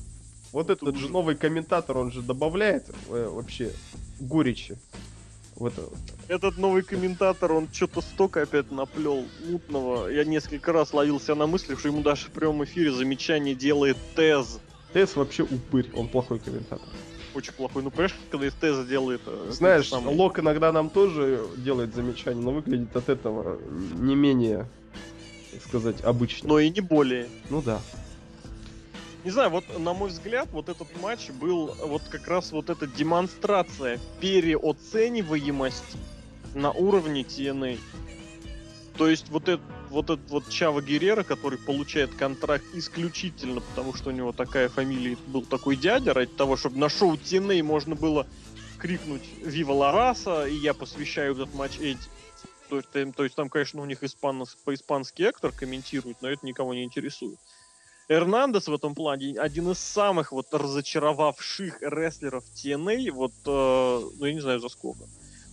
Вот 0.51 0.67
Тут 0.67 0.81
этот 0.81 0.97
же 0.97 1.09
новый 1.09 1.35
комментатор, 1.35 1.97
он 1.97 2.11
же 2.11 2.21
добавляет 2.21 2.89
э, 3.09 3.29
вообще 3.29 3.71
горечи. 4.19 4.77
В 5.55 5.65
это. 5.67 5.83
Этот 6.27 6.57
новый 6.57 6.81
комментатор, 6.83 7.53
он 7.53 7.69
что-то 7.71 8.01
столько 8.01 8.41
опять 8.41 8.71
наплел 8.71 9.25
мутного. 9.45 10.09
Я 10.09 10.25
несколько 10.25 10.73
раз 10.73 10.93
ловился 10.93 11.35
на 11.35 11.47
мысли, 11.47 11.75
что 11.75 11.87
ему 11.87 12.01
даже 12.01 12.27
в 12.27 12.31
прямом 12.31 12.65
эфире 12.65 12.91
замечание 12.91 13.55
делает 13.55 13.97
Тез. 14.15 14.59
Тез 14.95 15.17
вообще 15.17 15.43
упырь, 15.43 15.91
он 15.93 16.07
плохой 16.07 16.39
комментатор. 16.39 16.87
Очень 17.33 17.51
плохой. 17.51 17.83
Ну, 17.83 17.91
понимаешь, 17.91 18.15
когда 18.31 18.47
из 18.47 18.53
Теза 18.53 18.85
делает... 18.85 19.19
Э, 19.25 19.49
Знаешь, 19.51 19.89
самое... 19.89 20.15
Лок 20.15 20.39
иногда 20.39 20.71
нам 20.71 20.89
тоже 20.89 21.45
делает 21.57 21.93
замечание, 21.93 22.41
но 22.41 22.51
выглядит 22.51 22.95
от 22.95 23.09
этого 23.09 23.59
не 23.99 24.15
менее, 24.15 24.69
так 25.51 25.61
сказать, 25.63 25.99
обычно. 25.99 26.47
Но 26.47 26.59
и 26.59 26.69
не 26.69 26.79
более. 26.79 27.27
Ну 27.49 27.61
да. 27.61 27.81
Не 29.25 29.31
знаю, 29.31 29.49
вот 29.49 29.65
на 29.77 29.93
мой 29.93 30.07
взгляд, 30.07 30.47
вот 30.53 30.69
этот 30.69 30.87
матч 31.01 31.29
был 31.29 31.75
вот 31.83 32.03
как 32.09 32.25
раз 32.29 32.53
вот 32.53 32.69
эта 32.69 32.87
демонстрация 32.87 33.99
переоцениваемости 34.21 35.97
на 36.53 36.71
уровне 36.71 37.23
TNA. 37.23 37.79
То 38.97 39.09
есть 39.09 39.27
вот 39.27 39.49
этот 39.49 39.84
вот 39.95 40.09
этот 40.09 40.29
вот 40.29 40.49
Чава 40.49 40.81
Герера, 40.81 41.23
который 41.23 41.57
получает 41.57 42.13
контракт 42.13 42.65
исключительно 42.73 43.61
потому, 43.61 43.93
что 43.93 44.09
у 44.09 44.11
него 44.11 44.33
такая 44.33 44.67
фамилия, 44.67 45.17
был 45.27 45.43
такой 45.43 45.77
дядя, 45.77 46.13
ради 46.13 46.31
того, 46.33 46.57
чтобы 46.57 46.77
на 46.77 46.89
шоу 46.89 47.15
TNA 47.15 47.63
можно 47.63 47.95
было 47.95 48.27
крикнуть 48.77 49.23
«Вива 49.41 49.71
Лараса», 49.71 50.47
и 50.47 50.55
я 50.55 50.73
посвящаю 50.73 51.33
этот 51.33 51.53
матч 51.53 51.77
Эдди. 51.79 52.09
То 52.67 52.75
есть, 52.75 53.15
то 53.15 53.23
есть 53.23 53.35
там, 53.37 53.49
конечно, 53.49 53.81
у 53.81 53.85
них 53.85 54.03
испан, 54.03 54.43
по-испански 54.65 55.23
Эктор 55.23 55.53
комментирует, 55.53 56.21
но 56.21 56.29
это 56.29 56.45
никого 56.45 56.73
не 56.73 56.83
интересует. 56.83 57.39
Эрнандес 58.09 58.67
в 58.67 58.73
этом 58.73 58.95
плане 58.95 59.39
один 59.39 59.71
из 59.71 59.79
самых 59.79 60.33
вот 60.33 60.53
разочаровавших 60.53 61.81
рестлеров 61.81 62.43
TNA, 62.53 63.11
вот, 63.11 63.31
э, 63.45 64.09
ну 64.19 64.25
я 64.25 64.33
не 64.33 64.41
знаю 64.41 64.59
за 64.59 64.67
сколько. 64.67 65.05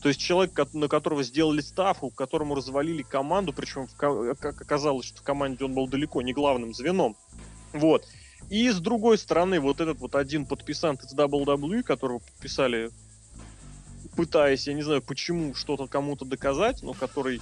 То 0.03 0.09
есть 0.09 0.21
человек, 0.21 0.59
на 0.73 0.88
которого 0.88 1.23
сделали 1.23 1.61
ставку, 1.61 2.11
которому 2.11 2.57
развалили 2.57 3.03
команду, 3.03 3.53
причем, 3.53 3.87
как 3.97 4.61
оказалось, 4.61 5.07
что 5.07 5.21
в 5.21 5.23
команде 5.23 5.65
он 5.65 5.75
был 5.75 5.87
далеко 5.87 6.23
не 6.23 6.33
главным 6.33 6.75
звеном. 6.75 7.17
Вот. 7.73 8.05
И 8.51 8.69
с 8.69 8.81
другой 8.81 9.17
стороны, 9.17 9.61
вот 9.61 9.81
этот 9.81 9.99
вот 9.99 10.17
один 10.17 10.45
подписант 10.45 11.05
из 11.05 11.15
WWE, 11.15 11.85
которого 11.85 12.19
подписали, 12.19 12.91
пытаясь, 14.17 14.67
я 14.67 14.75
не 14.75 14.83
знаю 14.83 15.03
почему, 15.03 15.55
что-то 15.55 15.87
кому-то 15.87 16.25
доказать, 16.25 16.83
но 16.83 16.94
который 16.94 17.40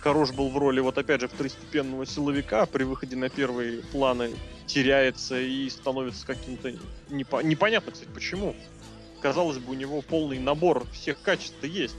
хорош 0.00 0.32
был 0.32 0.50
в 0.50 0.58
роли, 0.58 0.80
вот 0.80 0.98
опять 0.98 1.20
же, 1.20 1.28
второстепенного 1.28 2.06
силовика, 2.06 2.66
при 2.66 2.82
выходе 2.82 3.14
на 3.14 3.28
первые 3.28 3.82
планы 3.82 4.32
теряется 4.66 5.40
и 5.40 5.70
становится 5.70 6.26
каким-то 6.26 6.74
непо... 7.08 7.40
непонятно, 7.42 7.92
кстати, 7.92 8.10
почему 8.12 8.54
казалось 9.24 9.56
бы, 9.56 9.72
у 9.72 9.74
него 9.74 10.02
полный 10.02 10.38
набор 10.38 10.86
всех 10.92 11.18
качеств 11.22 11.64
есть. 11.64 11.96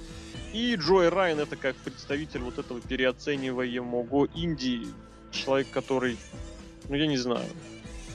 И 0.54 0.76
Джой 0.76 1.10
Райан 1.10 1.40
это 1.40 1.56
как 1.56 1.76
представитель 1.78 2.42
вот 2.42 2.60
этого 2.60 2.80
переоцениваемого 2.80 4.26
Индии, 4.36 4.86
человек, 5.32 5.68
который, 5.72 6.18
ну 6.88 6.96
я 6.96 7.08
не 7.08 7.18
знаю, 7.18 7.48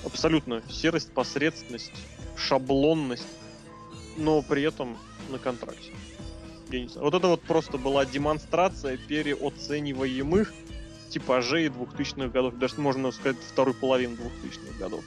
абсолютно 0.06 0.62
серость, 0.70 1.10
посредственность, 1.12 1.90
шаблонность, 2.36 3.26
но 4.16 4.42
при 4.42 4.62
этом 4.62 4.96
на 5.28 5.38
контракте. 5.38 5.90
Я 6.70 6.82
не 6.82 6.88
знаю. 6.88 7.06
Вот 7.06 7.14
это 7.14 7.26
вот 7.26 7.42
просто 7.42 7.78
была 7.78 8.04
демонстрация 8.04 8.96
переоцениваемых 8.96 10.52
типажей 11.08 11.66
2000-х 11.66 12.28
годов, 12.28 12.54
даже 12.58 12.80
можно 12.80 13.10
сказать 13.10 13.38
второй 13.44 13.74
половины 13.74 14.14
2000-х 14.14 14.78
годов. 14.78 15.02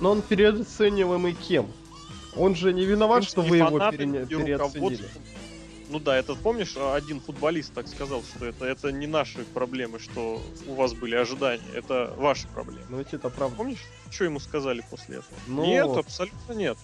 Но 0.00 0.12
он 0.12 0.22
переоцениваемый 0.22 1.32
кем? 1.32 1.66
Он 2.36 2.54
же 2.54 2.72
не 2.72 2.84
виноват, 2.84 3.24
что 3.24 3.42
вы 3.42 3.58
его 3.58 3.78
пере... 3.90 4.26
переоценили. 4.26 5.08
Ну 5.88 6.00
да, 6.00 6.16
это 6.16 6.34
помнишь, 6.34 6.76
один 6.76 7.20
футболист 7.20 7.72
так 7.72 7.86
сказал, 7.86 8.22
что 8.22 8.46
это, 8.46 8.64
это 8.64 8.90
не 8.90 9.06
наши 9.06 9.44
проблемы, 9.44 10.00
что 10.00 10.42
у 10.66 10.74
вас 10.74 10.94
были 10.94 11.14
ожидания, 11.14 11.62
это 11.74 12.12
ваши 12.16 12.48
проблемы. 12.48 12.84
Ну 12.88 12.98
ведь 12.98 13.14
это 13.14 13.30
правда. 13.30 13.56
Помнишь, 13.56 13.78
что 14.10 14.24
ему 14.24 14.40
сказали 14.40 14.82
после 14.90 15.18
этого? 15.18 15.38
Ну... 15.46 15.64
Нет, 15.64 15.88
абсолютно 15.88 16.52
нет. 16.54 16.76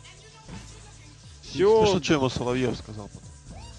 Все. 1.43 1.85
Что, 1.85 2.03
что 2.03 2.15
ему 2.15 2.29
Соловьев 2.29 2.77
сказал 2.77 3.09
потом? 3.09 3.29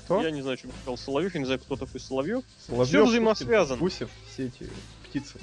Кто? 0.03 0.21
Я 0.21 0.32
не 0.32 0.41
знаю, 0.41 0.57
что 0.57 0.67
сказал 0.82 0.97
Соловьев, 0.97 1.34
я 1.34 1.39
не 1.39 1.45
знаю, 1.45 1.61
кто 1.61 1.78
такой 1.78 1.99
Соловьев. 2.01 2.43
Соловьев 2.67 2.89
Все 2.89 3.05
взаимосвязано. 3.05 3.80
Гусев, 3.80 4.09
все 4.32 4.47
эти 4.47 4.69
птицы. 5.07 5.39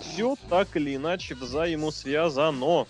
Все 0.00 0.36
так 0.48 0.76
или 0.76 0.94
иначе 0.94 1.34
взаимосвязано. 1.34 2.86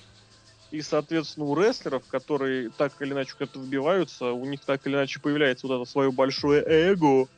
И, 0.73 0.81
соответственно, 0.81 1.45
у 1.45 1.55
рестлеров, 1.55 2.07
которые 2.07 2.71
так 2.71 2.95
или 3.03 3.13
иначе 3.13 3.35
куда-то 3.35 3.61
вбиваются, 3.61 4.33
у 4.33 4.47
них 4.47 4.65
так 4.65 4.87
или 4.87 4.95
иначе 4.95 5.21
появляется 5.21 5.67
вот 5.67 5.83
это 5.83 5.91
свое 5.91 6.11
большое 6.11 6.65
эго, 6.67 7.29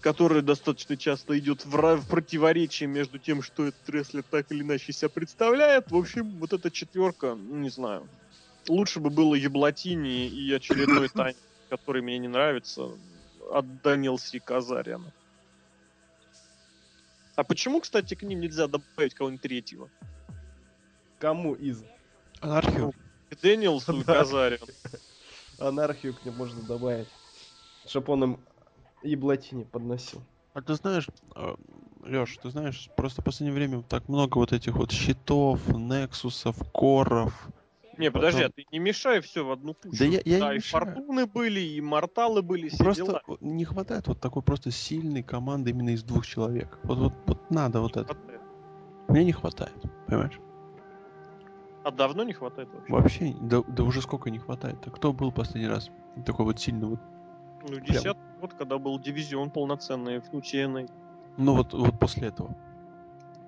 которое 0.00 0.40
достаточно 0.40 0.96
часто 0.96 1.36
идет 1.36 1.64
в, 1.64 1.96
в 1.96 2.08
противоречие 2.08 2.88
между 2.88 3.18
тем, 3.18 3.42
что 3.42 3.66
этот 3.66 3.90
рестлер 3.90 4.22
так 4.22 4.52
или 4.52 4.62
иначе 4.62 4.92
себя 4.92 5.08
представляет. 5.08 5.90
В 5.90 5.96
общем, 5.96 6.30
вот 6.38 6.52
эта 6.52 6.70
четверка, 6.70 7.34
ну, 7.34 7.56
не 7.56 7.70
знаю. 7.70 8.08
Лучше 8.68 9.00
бы 9.00 9.10
было 9.10 9.34
Еблатини 9.34 10.28
и 10.28 10.52
очередной 10.52 11.08
Тань, 11.12 11.34
который 11.70 12.02
мне 12.02 12.18
не 12.18 12.28
нравится, 12.28 12.88
от 13.50 13.82
Данилси 13.82 14.38
Казаряна. 14.38 15.12
А 17.34 17.42
почему, 17.42 17.80
кстати, 17.80 18.14
к 18.14 18.22
ним 18.22 18.38
нельзя 18.38 18.68
добавить 18.68 19.14
кого-нибудь 19.14 19.42
третьего? 19.42 19.90
Кому 21.18 21.54
из? 21.54 21.82
Анархию. 22.40 22.92
Дэниелсу 23.42 23.92
и 24.00 24.04
Казарин. 24.04 24.60
Анархию 25.58 26.14
к 26.14 26.24
ним 26.24 26.34
можно 26.34 26.62
добавить. 26.62 27.08
Чтоб 27.86 28.08
он 28.08 28.24
им 28.24 28.40
еблатине 29.02 29.64
подносил. 29.64 30.22
А 30.54 30.62
ты 30.62 30.74
знаешь, 30.74 31.06
э, 31.34 31.54
Леш, 32.04 32.38
ты 32.42 32.50
знаешь, 32.50 32.88
просто 32.96 33.20
в 33.20 33.24
последнее 33.24 33.54
время 33.54 33.82
так 33.82 34.08
много 34.08 34.38
вот 34.38 34.52
этих 34.52 34.74
вот 34.76 34.90
щитов, 34.90 35.66
нексусов, 35.68 36.56
коров. 36.72 37.48
Не, 37.98 38.10
подожди, 38.10 38.42
Потом... 38.42 38.52
а 38.52 38.60
ты 38.60 38.66
не 38.72 38.78
мешай 38.78 39.20
все 39.20 39.44
в 39.44 39.50
одну 39.50 39.74
кучу. 39.74 39.96
Да 39.98 40.04
я, 40.04 40.20
я 40.24 40.38
да, 40.38 40.48
не 40.48 40.52
и 40.52 40.56
мешаю. 40.56 40.84
фортуны 40.84 41.26
были, 41.26 41.60
и 41.60 41.80
морталы 41.80 42.42
были, 42.42 42.68
все 42.68 42.84
Просто 42.84 43.04
дела. 43.04 43.22
не 43.40 43.64
хватает 43.64 44.06
вот 44.06 44.20
такой 44.20 44.42
просто 44.42 44.70
сильной 44.70 45.22
команды 45.22 45.70
именно 45.70 45.90
из 45.90 46.02
двух 46.02 46.26
человек. 46.26 46.78
Вот, 46.82 46.98
вот, 46.98 47.14
вот 47.26 47.50
надо 47.50 47.80
вот 47.80 47.96
это. 47.96 48.14
Хватает. 48.14 48.40
Мне 49.08 49.24
не 49.24 49.32
хватает, 49.32 49.74
понимаешь? 50.06 50.38
А 51.86 51.92
давно 51.92 52.24
не 52.24 52.32
хватает 52.32 52.68
вообще? 52.72 52.92
Вообще, 52.92 53.34
да, 53.40 53.62
да 53.68 53.84
уже 53.84 54.02
сколько 54.02 54.28
не 54.28 54.40
хватает. 54.40 54.78
А 54.84 54.90
кто 54.90 55.12
был 55.12 55.30
последний 55.30 55.68
раз 55.68 55.88
такой 56.24 56.44
вот 56.44 56.58
сильный 56.58 56.88
вот? 56.88 57.00
Ну, 57.62 57.78
10 57.78 58.16
год, 58.40 58.54
когда 58.54 58.76
был 58.78 58.98
дивизион 58.98 59.50
полноценный 59.50 60.18
в 60.18 60.28
TNA. 60.32 60.90
Ну 61.36 61.54
вот, 61.54 61.72
вот 61.72 61.96
после 61.96 62.26
этого. 62.26 62.56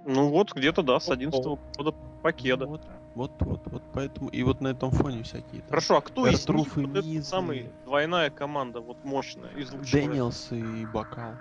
Ну 0.04 0.28
вот, 0.28 0.54
где-то 0.54 0.84
да, 0.84 1.00
с 1.00 1.08
11 1.08 1.44
-го 1.44 1.58
года 1.76 1.92
покеда. 2.22 2.66
Ну, 2.66 2.70
вот, 2.70 2.82
вот, 3.16 3.32
вот, 3.40 3.60
вот, 3.64 3.82
поэтому, 3.92 4.28
и 4.28 4.44
вот 4.44 4.60
на 4.60 4.68
этом 4.68 4.92
фоне 4.92 5.24
всякие. 5.24 5.62
Там, 5.62 5.70
Хорошо, 5.70 5.96
а 5.96 6.00
кто 6.00 6.28
из 6.28 6.48
них 6.48 6.76
вот 6.76 7.24
самый 7.24 7.72
двойная 7.86 8.30
команда, 8.30 8.80
вот 8.80 9.04
мощная, 9.04 9.50
из 9.56 9.70
двух 9.70 9.82
Дэниелс 9.82 10.52
и 10.52 10.86
Бакал. 10.86 11.32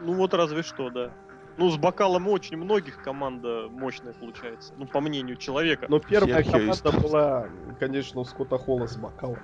Ну 0.00 0.14
вот 0.14 0.32
разве 0.32 0.62
что, 0.62 0.88
да. 0.88 1.10
Ну, 1.56 1.70
с 1.70 1.76
бокалом 1.76 2.28
очень 2.28 2.56
многих 2.56 3.00
команда 3.02 3.68
мощная 3.70 4.12
получается. 4.12 4.72
Ну, 4.76 4.86
по 4.86 5.00
мнению 5.00 5.36
человека. 5.36 5.86
Но 5.88 6.00
первая 6.00 6.42
команда 6.42 6.92
была, 6.92 7.48
конечно, 7.78 8.20
у 8.20 8.24
Скотта 8.24 8.58
Холла 8.58 8.86
с 8.86 8.96
бокалом. 8.96 9.38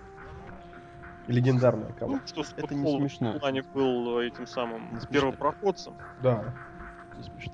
Легендарная 1.27 1.93
команда. 1.93 2.23
Ну, 2.23 2.29
что 2.29 2.43
Скотт 2.43 2.65
Это 2.65 2.75
не 2.75 2.99
смешно. 2.99 3.33
в 3.35 3.39
плане 3.39 3.63
был 3.63 4.19
этим 4.19 4.47
самым 4.47 4.93
не 4.95 5.07
первопроходцем. 5.07 5.95
Да. 6.21 6.55
Не 7.17 7.23
смешно. 7.23 7.53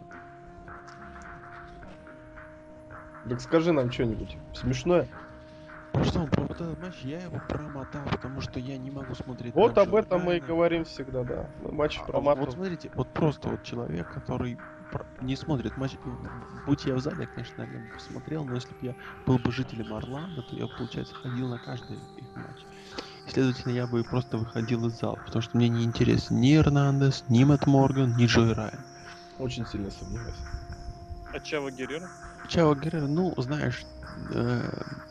Так 3.29 3.41
скажи 3.41 3.73
нам 3.73 3.91
что-нибудь 3.91 4.37
смешное. 4.55 5.09
А 5.97 6.05
что, 6.05 6.27
про 6.27 6.43
вот 6.43 6.61
этот 6.61 6.79
матч 6.81 6.95
я 7.03 7.23
его 7.23 7.41
промотал, 7.49 8.03
потому 8.11 8.43
что 8.43 8.61
я 8.61 8.77
не 8.77 8.91
могу 8.91 9.15
смотреть. 9.15 9.55
Вот 9.55 9.79
об 9.79 9.95
этом 9.95 10.23
мы 10.23 10.37
и 10.37 10.41
говорим 10.41 10.85
всегда, 10.85 11.25
да. 11.25 11.49
Мы 11.63 11.73
матч 11.73 11.99
а, 11.99 12.05
промотал. 12.05 12.45
Вот 12.45 12.55
смотрите, 12.55 12.91
вот 12.95 13.09
просто 13.15 13.49
вот 13.49 13.63
человек, 13.63 14.13
который 14.13 14.59
не 15.23 15.37
смотрит 15.37 15.77
матч. 15.79 15.93
Будь 16.67 16.85
я 16.85 16.95
в 16.95 17.01
зале, 17.01 17.23
я, 17.23 17.27
конечно, 17.27 17.65
наверное, 17.65 17.91
посмотрел, 17.93 18.45
но 18.45 18.55
если 18.55 18.75
бы 18.75 18.79
я 18.83 18.95
был 19.25 19.39
бы 19.39 19.51
жителем 19.51 19.95
Орландо, 19.95 20.43
то 20.43 20.55
я, 20.55 20.67
получается, 20.67 21.15
ходил 21.15 21.49
на 21.49 21.59
каждый 21.59 21.97
их 21.97 22.37
матч. 22.37 22.65
Следовательно, 23.29 23.73
я 23.73 23.87
бы 23.87 24.05
просто 24.05 24.37
выходил 24.37 24.87
из 24.87 24.99
зала, 24.99 25.19
потому 25.25 25.41
что 25.43 25.57
мне 25.57 25.69
не 25.69 25.85
интересен 25.85 26.41
ни 26.41 26.57
Эрнандес, 26.57 27.25
ни 27.29 27.43
Мэтт 27.43 27.67
Морган, 27.67 28.17
ни 28.17 28.27
Джой 28.27 28.53
Райан. 28.53 28.85
Очень 29.39 29.67
сильно 29.67 29.91
сомневаюсь. 29.91 30.37
А 31.33 31.41
Чава 31.41 31.71
Геррера? 31.71 32.09
Чава 32.47 32.75
Геррера, 32.75 33.07
ну, 33.07 33.35
знаешь, 33.37 33.85
э, 34.33 34.63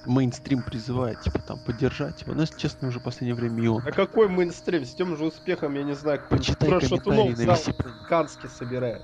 мейнстрим 0.06 0.64
призывает, 0.64 1.22
типа, 1.22 1.40
там, 1.40 1.60
поддержать 1.66 2.22
его. 2.22 2.34
Но, 2.34 2.42
если 2.42 2.58
честно, 2.58 2.88
уже 2.88 3.00
в 3.00 3.04
последнее 3.04 3.36
время 3.36 3.64
и 3.64 3.68
он. 3.68 3.84
А 3.86 3.92
какой 3.92 4.28
мейнстрим? 4.28 4.86
С 4.86 4.94
тем 4.94 5.16
же 5.18 5.26
успехом, 5.26 5.76
я 5.76 5.84
не 5.84 5.96
знаю, 5.96 6.22
Почитай 6.30 6.70
комментарии 6.70 7.46
на 7.46 7.56
зал 7.56 7.76
Кански 8.08 8.48
собирает. 8.48 9.02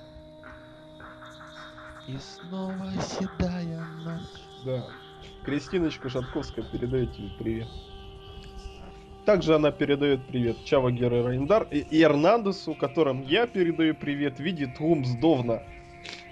И 2.08 2.18
снова 2.18 2.92
седая 3.00 3.86
ночь. 4.04 4.42
Да. 4.66 4.86
Кристиночка 5.46 6.10
Шатковская 6.10 6.64
передает 6.64 7.14
тебе 7.16 7.30
привет. 7.40 7.68
Также 9.26 9.56
она 9.56 9.72
передает 9.72 10.26
привет 10.28 10.58
Чава 10.66 10.92
Геррера 10.92 11.36
Индар 11.36 11.68
и, 11.70 12.02
Эрнандесу, 12.02 12.74
которым 12.74 13.22
я 13.22 13.46
передаю 13.46 13.94
привет 13.94 14.38
в 14.38 14.40
виде 14.40 14.66
Твумсдовна. 14.66 15.62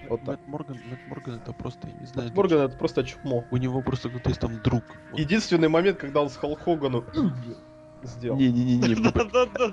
Вот 0.08 0.22
Мэтт 0.22 0.46
Морган, 0.46 0.78
Мэтт 0.88 1.06
Морган 1.08 1.34
это 1.36 1.52
просто, 1.52 1.88
я 1.88 1.94
не 1.94 2.06
знаю... 2.06 2.28
Мэтт 2.28 2.36
Морган 2.36 2.58
это 2.60 2.76
просто 2.76 3.04
чмо. 3.04 3.44
У 3.50 3.56
него 3.56 3.82
просто 3.82 4.08
кто-то 4.08 4.28
есть 4.28 4.40
там 4.40 4.60
друг. 4.62 4.84
Вот. 5.10 5.20
Единственный 5.20 5.68
момент, 5.68 5.98
когда 5.98 6.22
он 6.22 6.30
с 6.30 6.36
Халл 6.36 6.56
Хогану 6.56 7.04
сделал. 8.02 8.38
Не-не-не. 8.38 8.94
Да-да-да. 9.12 9.72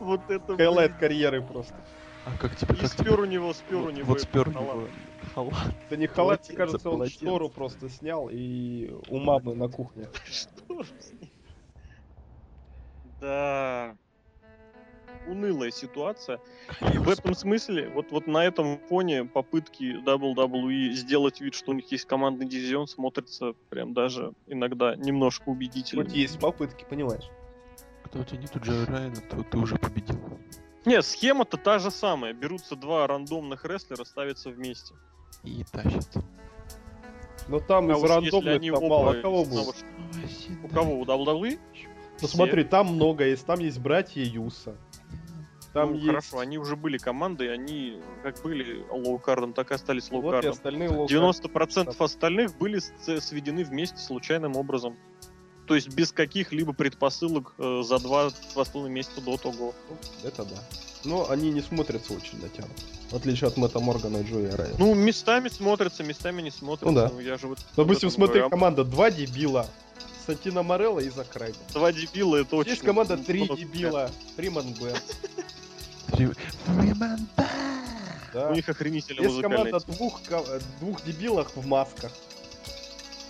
Вот 0.00 0.30
это... 0.30 0.56
Хайлайт 0.56 0.96
карьеры 0.96 1.42
просто. 1.42 1.74
А 2.24 2.36
как 2.38 2.56
тебе... 2.56 2.74
Как 2.74 2.88
спер 2.88 3.20
у 3.20 3.24
него, 3.24 3.52
спер 3.52 3.78
у 3.78 3.90
него. 3.90 4.06
Вот 4.06 4.20
спер 4.20 4.48
у 4.48 4.52
него. 4.52 4.88
Халат. 5.34 5.74
Это 5.86 5.96
не 5.96 6.06
халат, 6.06 6.48
мне 6.48 6.56
кажется, 6.56 6.90
он 6.90 7.06
штору 7.06 7.48
просто 7.48 7.88
снял 7.88 8.28
и 8.30 8.92
у 9.08 9.18
мамы 9.18 9.54
на 9.54 9.68
кухне. 9.68 10.08
Штору 10.24 10.84
снял. 10.84 11.30
Да 13.20 13.96
унылая 15.26 15.70
ситуация. 15.70 16.40
И 16.92 16.98
в 16.98 17.08
этом 17.08 17.34
смысле, 17.34 17.88
вот, 17.90 18.10
вот 18.10 18.26
на 18.26 18.44
этом 18.44 18.78
фоне 18.88 19.24
попытки 19.24 20.02
WWE 20.04 20.92
сделать 20.92 21.40
вид, 21.40 21.54
что 21.54 21.70
у 21.70 21.74
них 21.74 21.90
есть 21.92 22.06
командный 22.06 22.46
дивизион, 22.46 22.86
смотрится 22.86 23.54
прям 23.70 23.94
даже 23.94 24.32
иногда 24.46 24.96
немножко 24.96 25.48
убедительно. 25.48 26.04
Вот 26.04 26.12
есть 26.12 26.38
попытки, 26.38 26.84
понимаешь? 26.88 27.28
Когда 28.02 28.20
у 28.20 28.24
тебя 28.24 28.38
нету 28.38 28.60
Джей 28.60 28.84
Райана, 28.84 29.16
то 29.30 29.42
ты 29.42 29.58
уже 29.58 29.76
победил. 29.76 30.18
Не, 30.84 31.00
схема-то 31.02 31.56
та 31.56 31.78
же 31.78 31.90
самая. 31.90 32.32
Берутся 32.32 32.76
два 32.76 33.06
рандомных 33.06 33.64
рестлера, 33.64 34.04
ставятся 34.04 34.50
вместе. 34.50 34.94
И 35.44 35.64
тащат. 35.70 36.08
Но 37.48 37.60
там 37.60 37.90
а 37.90 37.94
из 37.94 38.02
рандомных 38.02 38.72
там 38.72 38.88
мало 38.88 39.14
кого 39.20 39.44
было. 39.44 39.72
У 40.62 40.68
кого? 40.68 41.00
У 41.00 41.04
WWE? 41.04 41.58
Ну 42.20 42.28
смотри, 42.28 42.64
там 42.64 42.94
много 42.94 43.26
есть. 43.26 43.46
Там 43.46 43.58
есть 43.60 43.78
братья 43.78 44.22
Юса. 44.22 44.76
Там 45.72 45.90
ну, 45.90 45.94
есть... 45.94 46.06
хорошо, 46.06 46.38
они 46.38 46.58
уже 46.58 46.76
были 46.76 46.98
командой, 46.98 47.52
они 47.52 48.00
как 48.22 48.42
были 48.42 48.84
лоукардом, 48.90 49.54
так 49.54 49.70
и 49.70 49.74
остались 49.74 50.10
лоукардом. 50.10 50.50
Вот 50.50 50.56
остальные 50.56 50.88
90% 50.90 51.94
остальных 51.98 52.58
были 52.58 52.78
сведены 53.20 53.64
вместе 53.64 53.98
случайным 53.98 54.56
образом. 54.56 54.96
То 55.66 55.76
есть 55.76 55.94
без 55.94 56.12
каких-либо 56.12 56.72
предпосылок 56.72 57.54
э, 57.56 57.82
за 57.84 57.98
два 57.98 58.30
с 58.30 58.74
месяца 58.74 59.20
до 59.20 59.36
того. 59.36 59.74
Это 60.22 60.44
да. 60.44 60.56
Но 61.04 61.30
они 61.30 61.50
не 61.50 61.60
смотрятся 61.60 62.12
очень 62.12 62.40
натянуто. 62.42 62.82
В 63.10 63.14
отличие 63.14 63.48
от 63.48 63.56
Мэтта 63.56 63.80
Моргана 63.80 64.18
и 64.18 64.22
Джои 64.24 64.50
Райана. 64.50 64.76
Ну, 64.78 64.94
местами 64.94 65.48
смотрятся, 65.48 66.02
местами 66.04 66.42
не 66.42 66.50
смотрятся. 66.50 66.90
Ну, 66.90 66.94
да. 66.94 67.10
ну 67.12 67.20
я 67.20 67.38
же 67.38 67.46
вот 67.46 67.58
Допустим, 67.76 68.10
смотри, 68.10 68.40
говорю. 68.40 68.50
команда 68.50 68.84
два 68.84 69.10
дебила. 69.10 69.66
Сантина 70.26 70.62
Морелла 70.62 71.00
и 71.00 71.08
Закрайда. 71.08 71.58
Два 71.72 71.92
дебила, 71.92 72.36
это 72.36 72.56
очень... 72.56 72.72
Есть 72.72 72.82
команда 72.82 73.16
три 73.16 73.48
дебила. 73.48 74.10
Фриман 74.36 74.74
Бен. 76.18 77.28
Да. 78.32 78.48
У 78.48 78.54
них 78.54 78.68
охренительно 78.68 79.20
Есть 79.26 79.42
команда 79.42 79.80
двух, 79.80 80.20
двух 80.80 81.04
дебилах 81.04 81.54
в 81.54 81.66
масках. 81.66 82.12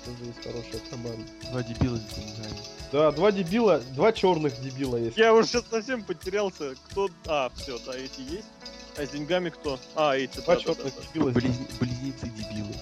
Тоже 0.04 0.24
есть 0.24 0.42
хорошая 0.42 0.80
команда. 0.90 1.24
Два 1.50 1.62
дебила 1.62 1.96
с 1.96 2.14
деньгами. 2.14 2.56
Да, 2.92 3.10
два 3.12 3.32
дебила, 3.32 3.78
два 3.94 4.12
черных 4.12 4.60
дебила 4.60 4.96
есть. 4.96 5.16
Я 5.16 5.32
уже 5.32 5.48
сейчас 5.48 5.64
совсем 5.70 6.02
потерялся. 6.04 6.74
Кто... 6.90 7.08
А, 7.26 7.50
все, 7.56 7.78
да, 7.86 7.96
эти 7.96 8.20
есть. 8.20 8.48
А 8.96 9.06
с 9.06 9.10
деньгами 9.10 9.50
кто? 9.50 9.78
А, 9.96 10.16
эти, 10.16 10.38
Два 10.40 10.54
да, 10.54 10.60
черных 10.60 10.84
да, 10.84 10.90
да, 10.90 11.06
дебила. 11.08 11.30
Близ... 11.30 11.56
Близнецы 11.80 12.28
дебилы. 12.28 12.74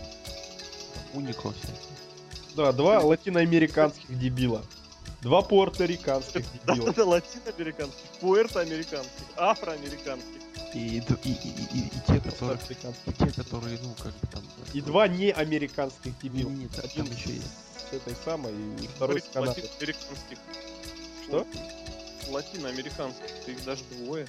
Унико 1.15 1.53
всякие. 1.53 1.77
Да, 2.57 2.73
два 2.73 3.01
латиноамериканских 3.01 4.19
дебила. 4.19 4.65
Два 5.23 5.43
пуэрториканских 5.43 6.45
дебила. 6.67 6.93
Да, 6.97 7.05
латиноамериканских, 7.05 8.01
пуэртоамериканских, 8.21 9.25
афроамериканских. 9.37 10.41
И, 10.75 10.99
и, 10.99 11.01
и, 11.01 11.31
и, 11.31 11.87
и 11.87 11.91
те, 12.07 12.21
которые, 12.21 12.59
и 13.07 13.13
те, 13.13 13.27
которые, 13.33 13.79
ну, 13.83 13.95
как 13.95 14.13
бы 14.13 14.27
там... 14.31 14.43
И 14.73 14.81
два 14.81 15.09
неамериканских 15.09 16.19
дебила. 16.21 16.49
Нет, 16.49 16.71
там 16.73 17.07
еще 17.07 17.35
есть. 17.35 17.47
С 17.91 17.93
этой 17.93 18.15
самой, 18.25 18.53
и 18.53 18.87
второй 18.87 19.21
с 19.21 19.25
Канады. 19.25 19.63
Латиноамериканских. 19.63 20.39
Что? 21.27 21.47
Латиноамериканских, 22.29 23.49
их 23.49 23.65
даже 23.65 23.83
двое. 23.91 24.27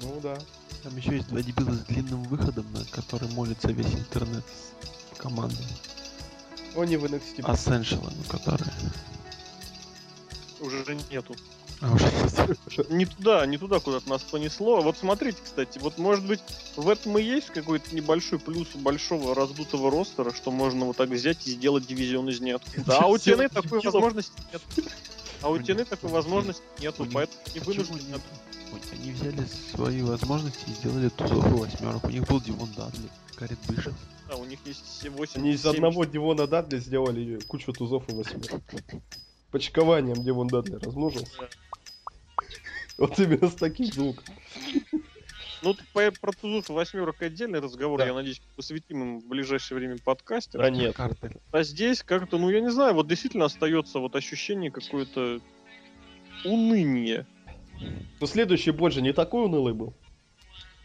Ну 0.00 0.18
да. 0.22 0.38
Там 0.82 0.96
еще 0.96 1.16
есть 1.16 1.28
два 1.28 1.42
дебила 1.42 1.72
с 1.72 1.80
длинным 1.80 2.22
выходом, 2.24 2.66
на 2.72 2.84
который 2.86 3.28
молится 3.30 3.68
весь 3.68 3.92
интернет 3.94 4.44
с 5.14 5.18
командой. 5.18 5.66
Они 6.76 6.96
в 6.96 7.04
NXT. 7.04 7.38
Essential, 7.38 8.12
ну, 8.14 8.24
которые. 8.28 8.72
Уже 10.60 10.96
нету. 11.10 11.34
А, 11.80 11.92
уже 11.92 12.06
Не 12.88 13.04
туда, 13.04 13.44
не 13.46 13.58
туда 13.58 13.80
куда-то 13.80 14.08
нас 14.08 14.22
понесло. 14.22 14.80
Вот 14.80 14.96
смотрите, 14.96 15.38
кстати, 15.42 15.78
вот 15.78 15.98
может 15.98 16.26
быть 16.26 16.40
в 16.76 16.88
этом 16.88 17.18
и 17.18 17.22
есть 17.22 17.48
какой-то 17.48 17.94
небольшой 17.94 18.38
плюс 18.38 18.68
у 18.74 18.78
большого 18.78 19.34
раздутого 19.34 19.90
ростера, 19.90 20.32
что 20.32 20.50
можно 20.50 20.86
вот 20.86 20.96
так 20.96 21.10
взять 21.10 21.46
и 21.46 21.50
сделать 21.50 21.86
дивизион 21.86 22.30
из 22.30 22.40
нет. 22.40 22.62
Да, 22.86 23.00
а 23.00 23.06
у 23.06 23.16
TNA 23.16 23.48
такой 23.52 23.80
возможности 23.80 24.32
нет. 24.52 24.62
А 25.42 25.50
у 25.50 25.56
TNA 25.56 25.84
такой 25.84 26.10
возможности 26.10 26.62
нету, 26.80 27.06
поэтому 27.12 27.38
не 27.54 27.60
вынуждены. 27.60 28.20
Они 28.92 29.12
взяли 29.12 29.46
свои 29.74 30.02
возможности 30.02 30.64
и 30.68 30.72
сделали 30.72 31.08
тузовую 31.08 31.58
восьмерок. 31.58 32.04
У 32.04 32.10
них 32.10 32.26
был 32.26 32.40
Дивон 32.40 32.68
Дадли, 32.76 33.08
Карит 33.36 33.58
Бишев. 33.68 33.94
Да, 34.28 34.36
у 34.36 34.44
них 34.44 34.58
есть 34.64 35.08
8 35.08 35.40
Они 35.40 35.52
из 35.52 35.64
одного 35.64 36.04
Дивона 36.04 36.46
Дадли 36.46 36.78
сделали 36.78 37.38
кучу 37.46 37.72
тузов 37.72 38.08
и 38.08 38.12
восьмерок. 38.12 38.60
Почкованием 39.56 40.22
Дивон 40.22 40.48
Дадли 40.48 40.74
размножился. 40.74 41.48
Вот 42.98 43.18
именно 43.18 43.48
с 43.48 43.54
таких 43.54 43.94
звуков. 43.94 44.22
Ну, 45.62 45.74
по, 45.94 46.10
про 46.20 46.32
тузов 46.32 46.68
и 46.68 46.72
восьмерок 46.74 47.22
отдельный 47.22 47.60
разговор, 47.60 47.98
Да. 47.98 48.06
я 48.06 48.12
надеюсь, 48.12 48.42
посвятим 48.54 49.02
им 49.02 49.20
в 49.20 49.26
ближайшее 49.26 49.78
время 49.78 49.96
подкасте. 50.04 50.58
А 50.58 50.68
нет. 50.68 50.94
Карты. 50.94 51.40
А 51.52 51.62
здесь 51.62 52.02
как-то, 52.02 52.36
ну, 52.36 52.50
я 52.50 52.60
не 52.60 52.70
знаю, 52.70 52.92
вот 52.92 53.08
действительно 53.08 53.46
остается 53.46 53.98
вот 53.98 54.14
ощущение 54.14 54.70
какое-то 54.70 55.40
уныние. 56.44 57.26
Но 58.20 58.26
следующий 58.26 58.72
бой 58.72 58.90
же 58.90 59.00
не 59.00 59.14
такой 59.14 59.46
унылый 59.46 59.72
был. 59.72 59.94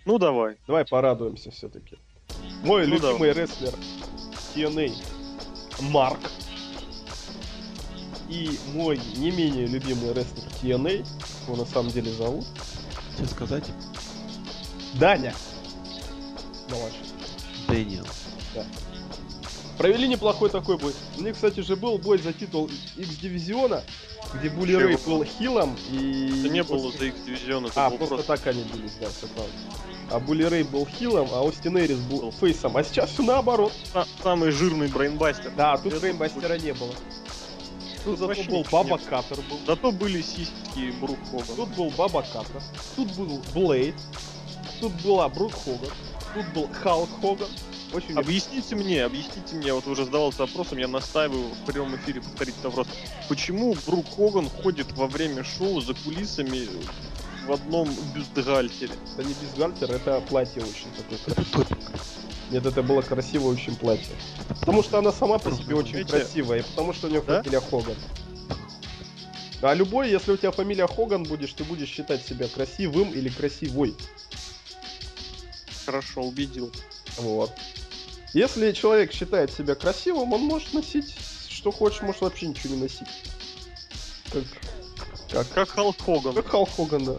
Ну, 0.06 0.18
давай. 0.18 0.56
Давай 0.66 0.86
порадуемся 0.86 1.52
все-таки. 1.52 1.98
Мой 2.64 2.88
Ну, 2.88 2.96
любимый 2.96 3.34
рестлер 3.34 3.74
TNA 4.56 4.94
Марк. 5.92 6.20
И 8.32 8.58
мой 8.74 9.00
не 9.18 9.30
менее 9.30 9.68
любимый 9.68 10.14
рестлер 10.14 10.44
TNA, 10.64 11.06
его 11.48 11.56
на 11.58 11.66
самом 11.66 11.92
деле 11.92 12.12
зовут, 12.14 12.46
Тебе 13.18 13.28
сказать? 13.28 13.66
Даня. 14.94 15.36
Давай. 16.70 16.92
Дэниел. 17.68 18.08
Провели 19.78 20.08
неплохой 20.08 20.50
такой 20.50 20.78
бой. 20.78 20.94
У 21.18 21.24
них, 21.24 21.34
кстати 21.36 21.60
же, 21.60 21.76
был 21.76 21.98
бой 21.98 22.20
за 22.20 22.32
титул 22.32 22.70
X-дивизиона, 22.98 23.84
где 24.36 24.50
Були? 24.50 24.76
Рэй 24.76 24.98
был 25.06 25.26
хилом 25.26 25.76
и... 25.90 26.42
Это 26.46 26.50
не 26.50 26.64
было 26.64 26.92
за 26.92 27.06
их 27.06 27.26
дивизион, 27.26 27.66
это 27.66 27.86
А, 27.86 27.90
было 27.90 27.98
просто 27.98 28.16
просто... 28.16 28.38
так 28.38 28.48
они 28.48 28.64
бились, 28.64 28.94
да, 29.02 29.08
все 29.10 29.28
правда. 29.28 29.52
А 30.12 30.20
Були 30.20 30.44
Рэй 30.44 30.64
был 30.64 30.86
хилом, 30.86 31.28
а 31.34 31.42
Остин 31.42 31.78
Эрис 31.78 31.98
был 31.98 32.32
фейсом. 32.32 32.78
А 32.78 32.84
сейчас 32.84 33.10
все 33.10 33.24
наоборот. 33.24 33.74
са- 33.94 34.08
самый 34.24 34.52
жирный 34.52 34.88
брейнбастер. 34.88 35.52
Да, 35.58 35.76
тут 35.78 35.94
Это 35.94 36.06
Рейнбастера 36.06 36.58
не 36.60 36.74
было. 36.74 36.94
Тут 38.04 38.20
зато 38.20 38.44
был 38.44 38.66
Баба 38.72 38.98
не 38.98 39.06
Каттер 39.06 39.38
был. 39.50 39.60
Зато 39.66 39.92
были 39.92 40.22
сиськи 40.22 40.92
Брук 41.00 41.20
Хоган. 41.30 41.56
Тут 41.56 41.70
был 41.70 41.90
Баба 41.92 42.24
Каттер. 42.24 42.62
Тут 42.96 43.12
был 43.12 43.42
Блейд. 43.54 43.96
Тут 44.80 44.94
была 45.04 45.30
Брук 45.30 45.54
Хоган. 45.54 45.92
Тут 46.34 46.46
был 46.54 46.70
Халк 46.74 47.10
Хоган. 47.22 47.50
Очень 47.94 48.18
Объясните 48.18 48.76
мне, 48.76 49.04
объясните 49.04 49.56
мне, 49.56 49.74
вот 49.74 49.86
уже 49.86 50.06
задавался 50.06 50.40
вопросом, 50.44 50.78
я 50.78 50.88
настаиваю 50.88 51.50
в 51.50 51.66
прямом 51.66 51.94
эфире 51.98 52.22
повторить 52.22 52.54
этот 52.54 52.74
вопрос. 52.74 52.88
Почему 53.28 53.76
Брук 53.86 54.06
Хоган 54.16 54.50
ходит 54.50 54.92
во 54.94 55.08
время 55.08 55.44
шоу 55.44 55.82
за 55.82 55.94
кулисами 55.94 56.70
в 57.46 57.52
одном 57.52 57.90
бюстгальтере? 58.16 58.94
Это 59.14 59.28
не 59.28 59.34
бюстгальтер, 59.34 59.92
это 59.92 60.22
платье 60.22 60.62
очень 60.62 60.88
такое 60.96 61.20
Это 61.28 61.44
красивое. 61.44 62.21
Нет, 62.52 62.66
это 62.66 62.84
было 62.84 63.02
красивое 63.02 63.54
очень 63.54 63.76
платье. 63.76 64.14
Потому 64.60 64.84
что 64.84 65.00
она 65.00 65.12
сама 65.12 65.38
по 65.40 65.52
себе 65.52 65.76
очень 65.76 65.92
Знаете- 65.92 66.10
красивая, 66.12 66.60
и 66.60 66.64
потому 66.64 66.94
что 66.94 67.08
у 67.08 67.10
нее 67.10 67.24
Да? 67.26 67.42
фамилия 67.42 67.62
Хоган. 67.62 67.96
А 69.62 69.74
любой, 69.74 70.10
если 70.10 70.32
у 70.34 70.38
тебя 70.38 70.52
фамилия 70.52 70.88
Хоган 70.88 71.24
будешь, 71.24 71.54
ты 71.54 71.64
будешь 71.64 71.88
считать 71.88 72.26
себя 72.26 72.48
красивым 72.48 73.12
или 73.12 73.30
красивой. 73.30 73.96
Хорошо, 75.86 76.22
убедил. 76.24 76.72
Вот. 77.18 77.52
Если 78.34 78.72
человек 78.72 79.12
считает 79.14 79.52
себя 79.52 79.76
красивым, 79.76 80.34
он 80.34 80.42
может 80.42 80.74
носить 80.74 81.16
что 81.50 81.72
хочет, 81.72 82.02
может 82.02 82.22
вообще 82.22 82.48
ничего 82.48 82.74
не 82.74 82.82
носить. 82.82 83.08
Как, 84.34 84.44
как, 85.32 85.48
Как 85.54 85.70
Халк 85.70 86.02
Хоган. 86.02 86.34
как 86.34 86.48
Халк 86.48 86.70
Хоган, 86.76 87.06
да. 87.06 87.18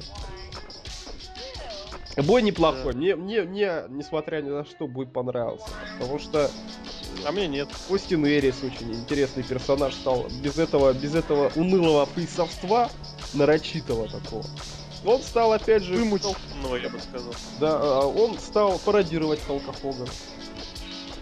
Бой 2.17 2.43
неплохой. 2.43 2.93
Мне, 2.95 3.17
мне, 3.17 3.43
мне, 3.43 3.85
несмотря 3.89 4.43
ни 4.43 4.51
на 4.51 4.65
что, 4.65 4.87
бой 4.87 5.07
понравился. 5.07 5.67
Потому 5.99 6.19
что 6.19 6.51
А 7.27 7.33
мне 7.33 7.47
нет. 7.49 7.69
Остин 7.89 8.27
Эрис 8.27 8.57
очень 8.63 8.93
интересный 8.93 9.43
персонаж 9.43 9.95
стал. 9.95 10.27
Без 10.43 10.59
этого, 10.59 10.93
без 10.93 11.15
этого 11.15 11.51
унылого 11.57 12.07
фейсовства, 12.07 12.91
нарочитого 13.35 14.09
такого. 14.09 14.45
Он 15.05 15.21
стал, 15.23 15.53
опять 15.53 15.83
же, 15.83 15.95
Вымученного, 15.95 16.77
я 16.77 16.89
бы 16.89 17.01
сказал. 17.01 17.35
да, 17.59 17.79
а, 17.81 18.07
он 18.07 18.39
стал 18.39 18.79
пародировать 18.79 19.41
Халка 19.47 19.73
Хогана. 19.73 20.07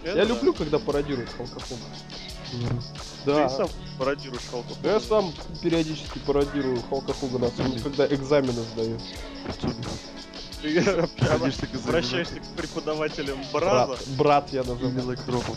Это 0.03 0.17
Я 0.19 0.25
да. 0.25 0.33
люблю, 0.33 0.53
когда 0.53 0.77
пародируют 0.77 1.29
Халка 1.29 1.59
Хогана. 1.59 2.81
Ты 3.25 3.31
Да. 3.33 3.49
сам 3.49 3.67
пародируешь 3.97 4.41
Халка 4.51 4.69
Да 4.83 4.93
Я 4.93 4.99
Хогана. 4.99 5.31
сам 5.31 5.33
периодически 5.63 6.19
пародирую 6.19 6.81
Халка 6.89 7.13
Хогана, 7.13 7.47
особенно 7.47 7.79
когда 7.79 8.05
экзамены 8.07 8.61
сдаю. 8.73 8.99
Ты 10.61 11.25
обращаешься 11.75 12.35
к 12.39 12.45
преподавателям 12.55 13.39
Брат, 13.51 13.87
Браза. 13.89 14.03
брат 14.17 14.49
я 14.53 14.63
дропу. 15.25 15.55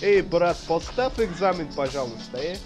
Эй, 0.00 0.22
брат, 0.22 0.56
поставь 0.66 1.18
экзамен, 1.20 1.70
пожалуйста, 1.74 2.38
э? 2.38 2.56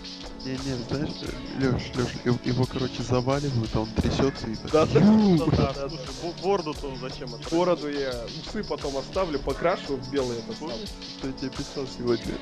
Не-не, 0.45 0.77
знаешь, 0.89 1.11
Леш, 1.59 1.83
Леш, 1.97 2.37
его, 2.45 2.67
короче, 2.67 3.03
заваливают, 3.03 3.71
а 3.75 3.81
он 3.81 3.89
трясется 3.95 4.47
и 4.47 4.55
так. 4.57 4.71
Да, 4.71 4.87
да, 4.87 5.01
Да, 5.01 5.73
да, 5.73 5.89
слушай, 5.89 6.07
бо- 6.23 6.43
бороду-то 6.43 6.87
он 6.89 6.99
зачем? 7.01 7.31
Бороду 7.51 7.89
я 7.91 8.13
усы 8.47 8.63
потом 8.63 8.97
оставлю, 8.99 9.39
покрашу 9.39 9.97
в 9.97 10.11
белый 10.13 10.39
этот 10.39 10.59
самый. 10.59 10.75
Помнишь, 10.75 10.89
что 11.19 11.27
я 11.29 11.33
тебе 11.33 11.51
писал 11.51 11.87
сегодня? 11.99 12.35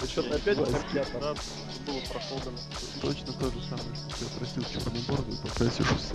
Ты 0.00 0.06
что-то 0.06 0.36
опять 0.36 0.56
не 0.58 0.64
это 1.00 1.18
было 1.86 2.00
про 2.10 2.20
Хогана. 2.20 2.58
Точно 3.02 3.32
то 3.32 3.46
же 3.50 3.60
самое, 3.68 3.96
что 3.96 4.18
ты 4.18 4.24
отрастил 4.36 4.64
черную 4.72 5.04
бороду 5.08 5.32
и 5.32 5.48
покрасишь 5.48 5.90
усы. 5.90 6.14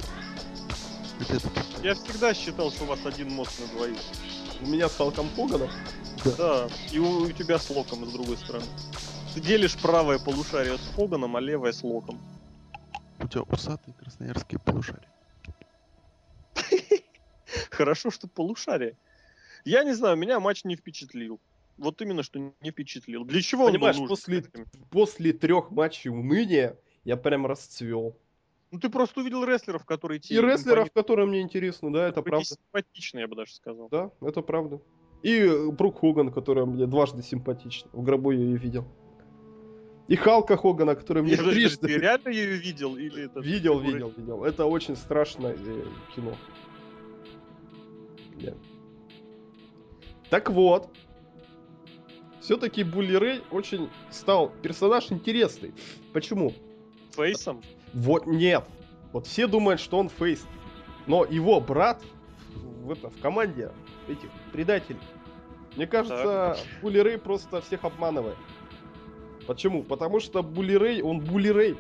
Я 1.84 1.96
всегда 1.96 2.34
считал, 2.34 2.72
что 2.72 2.86
у 2.86 2.88
вас 2.88 3.06
один 3.06 3.30
мозг 3.32 3.52
на 3.60 3.68
двоих. 3.68 3.98
У 4.62 4.68
меня 4.68 4.88
с 4.90 4.96
Халком 4.96 5.30
Хоганом. 5.36 5.70
Да, 6.38 6.68
и 6.92 7.00
у, 7.00 7.24
у 7.24 7.32
тебя 7.32 7.58
с 7.60 7.70
Локом 7.70 8.06
с 8.06 8.12
другой 8.12 8.38
стороны. 8.38 8.66
Ты 9.34 9.42
делишь 9.42 9.78
правое 9.78 10.20
полушарие 10.20 10.78
с 10.78 10.96
Хоганом, 10.96 11.36
а 11.36 11.40
левое 11.40 11.72
с 11.72 11.84
Локом. 11.84 12.20
у 13.20 13.28
тебя 13.28 13.44
усатые 13.44 13.94
красноярские 13.96 14.60
полушария. 14.60 15.08
Хорошо, 17.70 18.12
что 18.12 18.28
полушарие. 18.28 18.98
Я 19.66 19.84
не 19.84 19.94
знаю, 19.94 20.18
меня 20.18 20.40
матч 20.40 20.64
не 20.64 20.76
впечатлил. 20.76 21.40
Вот 21.78 22.02
именно, 22.02 22.24
что 22.24 22.40
не 22.40 22.72
впечатлил. 22.72 23.24
Для 23.24 23.42
чего 23.42 23.68
Понимаешь, 23.68 23.96
он 23.96 24.04
был 24.04 24.10
нужен? 24.10 24.44
после, 24.44 24.64
после 24.90 25.34
трех 25.34 25.72
матчей 25.72 26.10
уныния 26.10 26.78
я 27.06 27.16
прям 27.16 27.46
расцвел. 27.46 28.18
Ну 28.72 28.80
ты 28.80 28.90
просто 28.90 29.22
увидел 29.22 29.44
рестлеров, 29.44 29.86
которые 29.86 30.20
И 30.20 30.22
тебе 30.22 30.42
рестлеров, 30.42 30.92
которые 30.92 31.28
мне 31.28 31.42
интересны, 31.42 31.92
да, 31.92 32.08
это 32.08 32.22
правда. 32.22 32.46
симпатичные, 32.46 33.22
я 33.22 33.28
бы 33.28 33.36
даже 33.36 33.54
сказал. 33.54 33.90
Да, 33.90 34.12
это 34.22 34.42
правда. 34.42 34.80
И 35.24 35.40
э, 35.40 35.70
Брук 35.72 36.00
Хоган, 36.00 36.32
который 36.32 36.66
мне 36.66 36.86
дважды 36.86 37.24
симпатичен. 37.24 37.88
В 37.92 38.04
гробу 38.04 38.32
я 38.32 38.40
ее 38.40 38.58
видел. 38.58 38.86
И 40.08 40.16
Халка 40.16 40.56
Хогана, 40.58 40.96
который 40.96 41.24
мне 41.24 41.38
подожди, 41.38 41.62
трижды... 41.62 41.88
Ты 41.88 41.98
реально 41.98 42.30
ее 42.30 42.58
видел? 42.58 42.96
Или 42.96 43.26
это 43.26 43.40
Видел, 43.42 43.80
видел, 43.80 44.14
видел. 44.16 44.44
Это 44.44 44.66
очень 44.66 44.96
страшное 44.96 45.56
э, 45.56 45.86
кино. 46.16 46.36
Да. 48.42 48.54
Так 50.30 50.50
вот. 50.50 50.90
Все-таки 52.40 52.84
Булли 52.84 53.14
Рэй 53.14 53.42
очень 53.52 53.90
стал 54.10 54.52
персонаж 54.64 55.12
интересный. 55.12 55.74
Почему? 56.14 56.54
Фейсом? 57.12 57.62
Вот 57.94 58.26
нет. 58.26 58.64
Вот 59.12 59.28
все 59.28 59.48
думают, 59.48 59.80
что 59.80 59.98
он 59.98 60.10
фейс. 60.10 60.46
Но 61.08 61.26
его 61.26 61.60
брат 61.60 62.02
в, 62.56 62.92
это, 62.92 63.10
в 63.10 63.20
команде 63.22 63.72
этих 64.08 64.30
предателей 64.52 65.00
Мне 65.76 65.88
кажется, 65.88 66.58
Булли 66.82 67.00
Рэй 67.00 67.18
просто 67.18 67.62
всех 67.62 67.84
обманывает. 67.84 68.38
Почему? 69.48 69.84
Потому 69.84 70.20
что 70.20 70.44
Булли 70.44 70.74
Рэй, 70.74 71.02
он 71.02 71.20
Булли 71.20 71.50
Рэй. 71.50 71.78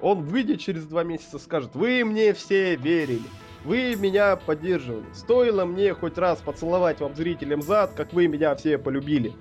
Он 0.00 0.22
выйдет 0.22 0.60
через 0.60 0.86
два 0.86 1.04
месяца 1.04 1.38
скажет, 1.38 1.74
вы 1.74 2.04
мне 2.04 2.32
все 2.32 2.76
верили. 2.76 3.28
Вы 3.64 3.94
меня 3.94 4.36
поддерживали. 4.36 5.04
Стоило 5.12 5.64
мне 5.66 5.92
хоть 5.92 6.16
раз 6.16 6.38
поцеловать 6.38 7.00
вам 7.00 7.14
зрителям 7.14 7.60
зад, 7.60 7.92
как 7.92 8.12
вы 8.12 8.26
меня 8.26 8.54
все 8.54 8.78
полюбили. 8.78 9.34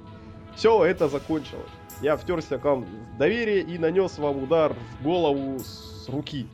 Все, 0.55 0.83
это 0.83 1.07
закончилось. 1.07 1.69
Я 2.01 2.17
втерся 2.17 2.57
к 2.57 2.65
вам 2.65 2.83
в 2.83 3.17
доверие 3.17 3.61
и 3.61 3.77
нанес 3.77 4.17
вам 4.17 4.43
удар 4.43 4.73
в 4.73 5.03
голову 5.03 5.59
с 5.59 5.88
руки. 6.07 6.47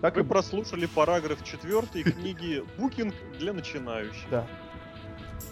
Так 0.00 0.16
Вы 0.16 0.22
и... 0.22 0.24
прослушали 0.24 0.86
параграф 0.86 1.44
4 1.44 2.02
книги 2.02 2.64
«Букинг 2.76 3.14
для 3.38 3.52
начинающих». 3.52 4.28
Да. 4.30 4.46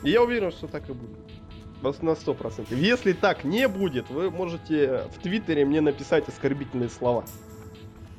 И 0.02 0.10
я 0.10 0.22
уверен, 0.22 0.50
что 0.50 0.66
так 0.66 0.88
и 0.90 0.92
будет. 0.92 1.18
На 1.82 2.14
сто 2.14 2.34
процентов. 2.34 2.76
Если 2.76 3.14
так 3.14 3.44
не 3.44 3.66
будет, 3.66 4.10
вы 4.10 4.30
можете 4.30 5.08
в 5.16 5.22
Твиттере 5.22 5.64
мне 5.64 5.80
написать 5.80 6.28
оскорбительные 6.28 6.90
слова. 6.90 7.24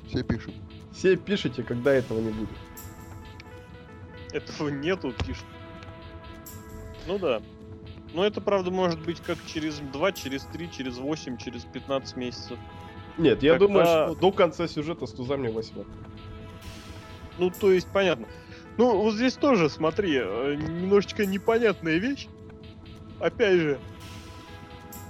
Все 0.07 0.23
пишут. 0.23 0.55
Все 0.91 1.15
пишите, 1.15 1.61
когда 1.61 1.93
этого 1.93 2.19
не 2.19 2.31
будет. 2.31 2.57
Этого 4.33 4.69
нету, 4.69 5.13
пишут. 5.25 5.45
Ну 7.07 7.19
да. 7.19 7.41
Но 8.13 8.25
это, 8.25 8.41
правда, 8.41 8.71
может 8.71 8.99
быть 9.01 9.21
как 9.21 9.37
через 9.45 9.79
2, 9.79 10.11
через 10.13 10.43
3, 10.45 10.71
через 10.71 10.97
8, 10.97 11.37
через 11.37 11.63
15 11.65 12.17
месяцев. 12.17 12.57
Нет, 13.17 13.43
я 13.43 13.53
Когда... 13.53 13.67
думаю, 13.67 13.85
что 13.85 14.15
до 14.15 14.31
конца 14.31 14.67
сюжета 14.67 15.05
с 15.05 15.11
тузами 15.11 15.49
восьмерка. 15.49 15.91
Ну, 17.37 17.49
то 17.49 17.71
есть, 17.71 17.87
понятно. 17.91 18.27
Ну, 18.77 19.01
вот 19.01 19.13
здесь 19.15 19.33
тоже, 19.33 19.69
смотри, 19.69 20.15
э, 20.15 20.55
немножечко 20.55 21.25
непонятная 21.25 21.97
вещь. 21.97 22.27
Опять 23.19 23.59
же. 23.59 23.79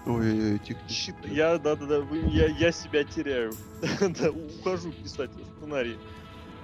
Ой, 0.05 0.59
тихо. 0.65 0.79
Я, 1.25 1.57
да, 1.57 1.75
да, 1.75 1.85
да, 1.85 2.05
я, 2.25 2.47
я 2.47 2.71
себя 2.71 3.03
теряю. 3.03 3.53
да, 3.99 4.31
ухожу 4.31 4.91
писать 4.91 5.29
сценарий. 5.57 5.97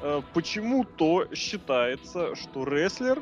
Э, 0.02 0.22
почему-то 0.34 1.28
считается, 1.34 2.36
что 2.36 2.66
рестлер, 2.66 3.22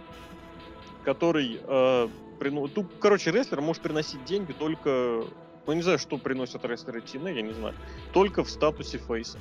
который 1.04 1.60
э, 1.62 2.08
прину... 2.40 2.68
Тут, 2.68 2.88
короче, 3.00 3.32
рестлер 3.32 3.62
может 3.62 3.82
приносить 3.82 4.24
деньги 4.26 4.54
только... 4.54 5.26
Ну, 5.68 5.74
не 5.74 5.82
знаю, 5.82 5.98
что 5.98 6.18
приносят 6.18 6.64
рестлеры 6.66 7.00
TNA, 7.00 7.34
я 7.34 7.42
не 7.42 7.54
знаю. 7.54 7.74
Только 8.14 8.44
в 8.44 8.50
статусе 8.50 8.98
фейса. 9.00 9.40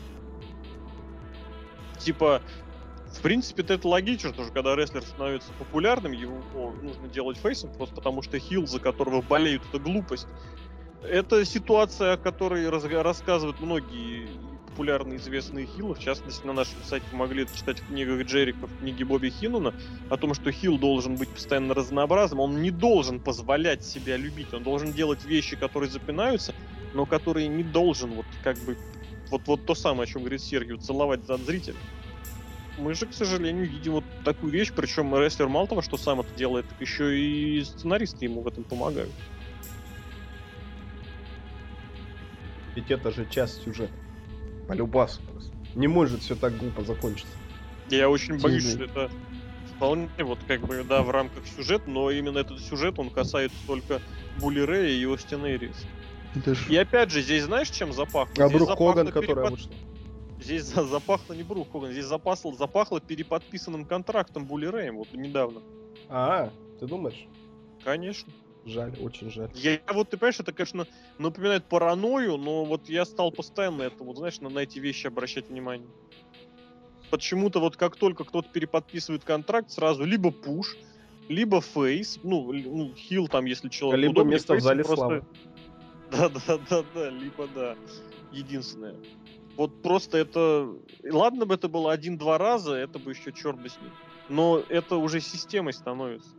Типа, 1.99 2.41
в 3.13 3.21
принципе, 3.21 3.63
это 3.63 3.87
логично, 3.87 4.33
что 4.33 4.45
когда 4.51 4.75
рестлер 4.75 5.03
становится 5.03 5.53
популярным, 5.59 6.13
его 6.13 6.75
нужно 6.83 7.09
делать 7.09 7.37
фейсом, 7.37 7.71
просто 7.71 7.95
потому 7.95 8.23
что 8.23 8.39
хил, 8.39 8.67
за 8.67 8.81
которого 8.81 9.23
болеют, 9.23 9.63
это 9.69 9.79
глупость. 9.79 10.27
Это 11.03 11.45
ситуация, 11.45 12.15
о 12.15 12.17
которой 12.17 12.69
рассказывают 12.69 13.61
многие 13.61 14.29
популярные 14.75 15.19
известные 15.19 15.67
хилы, 15.67 15.95
в 15.95 16.01
частности, 16.01 16.45
на 16.45 16.53
нашем 16.53 16.83
сайте 16.85 17.07
могли 17.13 17.47
читать 17.47 17.79
в 17.79 17.87
книгах 17.87 18.27
Джерика, 18.27 18.67
в 18.67 18.79
книге 18.81 19.05
Бобби 19.05 19.31
Хиннона, 19.31 19.73
о 20.11 20.17
том, 20.17 20.35
что 20.35 20.51
хил 20.51 20.79
должен 20.79 21.15
быть 21.15 21.29
постоянно 21.29 21.75
разнообразным, 21.75 22.41
он 22.41 22.61
не 22.61 22.73
должен 22.73 23.21
позволять 23.21 23.85
себя 23.85 24.17
любить, 24.17 24.53
он 24.53 24.65
должен 24.65 24.93
делать 24.93 25.25
вещи, 25.25 25.55
которые 25.55 25.89
запинаются, 25.89 26.55
но 26.93 27.07
которые 27.07 27.47
не 27.47 27.63
должен 27.63 28.11
вот 28.15 28.27
как 28.43 28.59
бы 28.59 28.77
вот, 29.31 29.43
вот 29.47 29.65
то 29.65 29.77
самое, 29.77 30.05
о 30.05 30.07
чем 30.07 30.23
говорит 30.23 30.43
Сергей, 30.43 30.77
целовать 30.77 31.25
за 31.25 31.37
зрителя. 31.37 31.77
Мы 32.77 32.95
же, 32.95 33.07
к 33.07 33.15
сожалению, 33.15 33.71
видим 33.71 33.93
вот 33.93 34.05
такую 34.25 34.53
вещь, 34.53 34.73
причем 34.75 35.17
рестлер 35.17 35.49
мало 35.49 35.69
того, 35.69 35.83
что 35.83 35.97
сам 35.97 36.21
это 36.21 36.35
делает, 36.35 36.69
так 36.69 36.81
еще 36.81 37.17
и 37.17 37.63
сценаристы 37.63 38.25
ему 38.25 38.41
в 38.41 38.49
этом 38.49 38.65
помогают. 38.65 39.13
Ведь 42.75 42.91
это 42.91 43.13
же 43.13 43.25
часть 43.31 43.63
сюжета. 43.63 44.04
Полюбас 44.67 45.21
просто. 45.31 45.53
Не 45.75 45.89
может 45.89 46.23
все 46.23 46.35
так 46.35 46.57
глупо 46.57 46.83
закончиться. 46.83 47.35
Я 47.91 48.09
очень 48.09 48.41
боюсь, 48.41 48.71
что 48.71 48.85
это 48.85 49.11
вполне 49.77 50.09
вот 50.21 50.39
как 50.47 50.61
бы, 50.61 50.85
да, 50.85 51.03
в 51.03 51.11
рамках 51.11 51.47
сюжета, 51.47 51.91
но 51.91 52.11
именно 52.11 52.39
этот 52.39 52.61
сюжет, 52.61 52.99
он 52.99 53.11
касается 53.11 53.59
только 53.67 54.01
Булли 54.41 54.61
Рэя 54.61 54.91
и 54.91 55.05
Остина 55.13 55.47
Эрис. 55.47 55.85
Ж... 56.47 56.69
И 56.69 56.77
опять 56.77 57.11
же, 57.11 57.23
здесь 57.23 57.45
знаешь, 57.45 57.71
чем 57.71 57.93
запахло? 57.93 58.45
А 58.45 58.49
здесь 58.49 58.61
Брук 58.61 58.79
Хоган, 58.79 59.09
которая 59.09 59.51
вышла. 59.51 59.73
Здесь 60.41 60.65
запахло 60.65 61.35
не 61.35 61.43
Брук 61.43 61.71
Хоган, 61.73 61.93
здесь 61.93 62.07
запахло, 62.07 62.55
запахло 62.55 63.01
переподписанным 63.01 63.85
контрактом 63.85 64.47
Булли 64.47 64.67
Рэем 64.67 64.97
вот 64.97 65.13
недавно. 65.13 65.61
А, 66.09 66.51
ты 66.81 66.87
думаешь? 66.87 67.27
Конечно. 67.85 68.33
Жаль, 68.67 68.95
очень 69.01 69.31
жаль. 69.31 69.51
Я 69.55 69.81
вот, 69.93 70.11
ты 70.11 70.17
понимаешь, 70.17 70.41
это, 70.41 70.53
конечно, 70.53 70.87
напоминает 71.19 71.65
паранойю, 71.65 72.37
но 72.39 72.65
вот 72.65 72.89
я 72.89 73.05
стал 73.05 73.31
постоянно 73.31 73.83
это, 73.83 74.03
вот, 74.05 74.17
знаешь, 74.17 74.41
на, 74.41 74.49
на 74.49 74.61
эти 74.61 74.79
вещи 74.79 75.07
обращать 75.07 75.51
внимание. 75.51 75.89
Почему-то 77.11 77.61
вот 77.61 77.77
как 77.77 77.97
только 77.97 78.25
кто-то 78.25 78.49
переподписывает 78.51 79.23
контракт, 79.25 79.71
сразу 79.71 80.05
либо 80.05 80.31
пуш, 80.31 80.77
либо 81.29 81.61
фейс, 81.61 82.19
ну, 82.23 82.53
ну 82.53 82.95
хил 82.95 83.29
там, 83.29 83.45
если 83.45 83.69
человек 83.69 84.01
Либо 84.01 84.13
удобнее, 84.13 84.35
место 84.35 84.55
в 84.55 84.61
зале 84.61 84.83
просто... 84.83 85.07
славы. 85.07 85.25
Да-да-да-да, 86.11 87.11
либо 87.11 87.47
да. 87.49 87.77
Единственное. 88.33 88.97
Вот 89.57 89.83
просто 89.83 90.19
это... 90.19 90.69
Ладно 91.05 91.47
бы 91.47 91.55
это 91.55 91.69
было 91.69 91.93
один-два 91.93 92.39
раза, 92.39 92.75
это 92.75 92.99
бы 92.99 93.13
еще 93.13 93.33
черт 93.33 93.61
бы 93.61 93.69
с 93.69 93.81
ним. 93.81 93.91
Но 94.29 94.63
это 94.69 94.97
уже 94.97 95.21
системой 95.21 95.73
становится. 95.73 96.31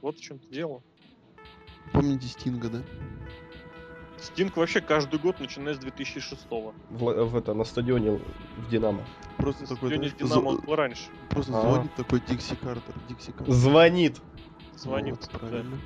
Вот 0.00 0.16
в 0.16 0.20
чем-то 0.20 0.46
дело. 0.48 0.82
Помните 1.92 2.28
Стинга, 2.28 2.68
да? 2.68 2.82
Стинг 4.18 4.56
вообще 4.56 4.80
каждый 4.80 5.18
год, 5.18 5.40
начиная 5.40 5.74
с 5.74 5.78
2006-го. 5.78 6.74
В, 6.90 7.24
в 7.24 7.36
это, 7.36 7.54
на 7.54 7.64
стадионе 7.64 8.20
в 8.56 8.70
Динамо. 8.70 9.04
Просто 9.36 9.62
на 9.62 9.68
такой, 9.68 9.90
стадионе 9.90 10.08
знаешь, 10.10 10.30
Динамо 10.30 10.48
он 10.48 10.60
был 10.60 10.76
раньше. 10.76 11.10
Просто 11.28 11.52
А-а-а. 11.52 11.72
звонит 11.72 11.94
такой 11.96 12.20
Дикси 12.20 12.54
Картер. 12.54 12.94
Дикси 13.08 13.32
Картер. 13.32 13.52
Звонит. 13.52 14.20
Звонит, 14.76 15.16
вот, 15.20 15.40
правильно. 15.40 15.76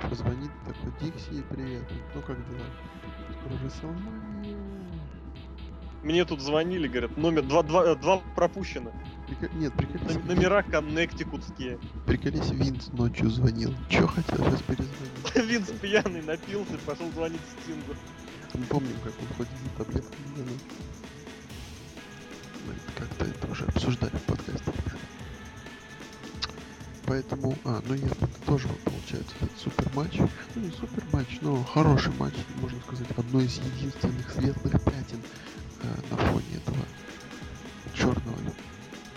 Да. 0.00 0.08
Позвонит 0.08 0.50
такой, 0.64 0.92
Дикси, 1.00 1.42
привет. 1.50 1.84
Ну 2.14 2.22
как 2.22 2.36
дела? 2.48 2.66
Скоро 3.40 3.58
же 3.58 3.70
мне 6.02 6.24
тут 6.24 6.40
звонили, 6.40 6.88
говорят, 6.88 7.16
номер 7.16 7.42
два, 7.42 7.62
два, 7.62 7.94
два 7.94 8.20
пропущено. 8.34 8.90
Прик... 9.34 9.52
Нет, 9.54 9.74
приколись. 9.74 10.16
Н- 10.16 10.26
номера 10.26 10.62
коннектикутские. 10.62 11.78
Приколись, 12.06 12.50
Винс 12.50 12.88
ночью 12.92 13.30
звонил. 13.30 13.74
Чё 13.88 14.06
хотел, 14.06 14.38
сейчас 14.38 14.62
перезвонил. 14.62 15.48
Винс 15.48 15.68
пьяный 15.80 16.22
напился, 16.22 16.78
пошел 16.86 17.10
звонить 17.12 17.40
Стингу. 17.62 17.94
Мы 18.54 18.64
помним, 18.66 18.96
как 19.02 19.12
он 19.20 19.36
ходит 19.36 19.52
за 19.64 19.84
таблетками. 19.84 20.58
Мы 22.66 22.74
как-то 22.98 23.24
это 23.24 23.50
уже 23.50 23.64
обсуждали 23.64 24.16
в 24.16 24.22
подкасте. 24.22 24.72
Поэтому, 27.06 27.56
а, 27.64 27.82
ну 27.86 27.94
я 27.94 28.08
тоже 28.46 28.68
получается 28.84 29.34
этот 29.40 29.58
супер 29.58 29.88
матч. 29.94 30.18
Ну 30.54 30.62
не 30.62 30.70
супер 30.70 31.04
матч, 31.12 31.38
но 31.40 31.62
хороший 31.64 32.12
матч, 32.14 32.34
можно 32.60 32.80
сказать, 32.80 33.08
одно 33.16 33.40
из 33.40 33.58
единственных 33.58 34.30
светлых 34.30 34.72
пятен 34.84 35.20
Э, 35.82 35.96
на 36.10 36.16
фоне 36.16 36.46
этого 36.56 36.78
черного 37.92 38.38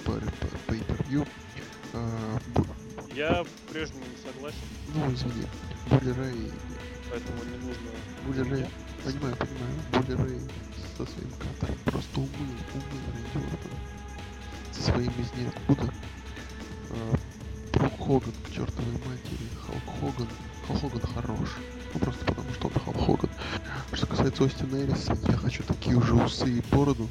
pay-per-view. 0.06 1.28
Э, 1.93 2.38
Я 3.14 3.45
прежнему 3.72 4.03
не 4.06 4.32
согласен. 4.32 4.58
Ну, 4.93 5.14
извини. 5.14 5.45
Булли 5.89 6.12
Рэй... 6.14 6.51
Поэтому 7.10 7.43
не 7.43 7.58
нужно... 7.66 7.89
Булли 8.26 8.41
Рэй... 8.49 8.66
Понимаю, 9.03 9.36
понимаю. 9.36 9.76
Булли 9.91 10.14
Рэй 10.24 10.41
со 10.97 11.06
своим 11.06 11.32
катером 11.32 11.78
просто 11.86 12.20
умыл, 12.20 12.56
умыл 12.74 13.01
Рэнди 13.14 13.45
Ортона. 13.47 13.80
Со 14.72 14.82
своим 14.84 15.12
из 15.20 15.34
ниоткуда. 15.38 15.93
Э, 16.89 17.16
Брук 17.74 17.97
Хоган 17.97 18.34
к 18.45 18.51
чертовой 18.51 18.93
матери. 19.06 19.47
Халк 19.62 19.99
Хоган. 19.99 20.28
Халк 20.68 20.82
Хоган 20.82 21.01
хорош. 21.14 21.49
Ну, 21.93 21.99
просто 21.99 22.26
потому, 22.26 22.53
что 22.53 22.68
он 22.68 22.74
Халк 22.74 23.06
Хоган. 23.06 23.30
Что 23.93 24.08
касается 24.08 24.45
Остина 24.45 24.76
Эриса, 24.78 25.18
я 25.28 25.38
хочу 25.38 25.64
такие 25.64 25.95
уже 25.95 26.14
усы 26.16 26.49
и 26.49 26.64
бороду. 26.72 27.08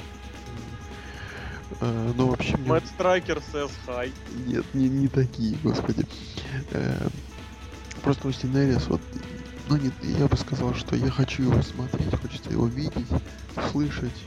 Э, 1.80 2.12
но 2.16 2.28
вообще 2.28 2.56
мне... 2.56 2.68
Мэтт 2.68 2.86
Страйкер 2.88 3.38
says 3.38 3.72
hi. 3.86 4.12
Нет, 4.46 4.64
не, 4.74 4.88
не 4.88 5.08
такие, 5.08 5.56
господи. 5.62 6.06
Э, 6.70 7.08
просто 8.02 8.28
Остин 8.28 8.56
Эрис, 8.56 8.86
вот, 8.88 9.00
ну, 9.68 9.76
не, 9.76 9.90
я 10.18 10.26
бы 10.26 10.36
сказал, 10.36 10.74
что 10.74 10.96
я 10.96 11.10
хочу 11.10 11.44
его 11.44 11.62
смотреть, 11.62 12.14
хочется 12.20 12.50
его 12.50 12.66
видеть, 12.66 13.08
слышать, 13.70 14.24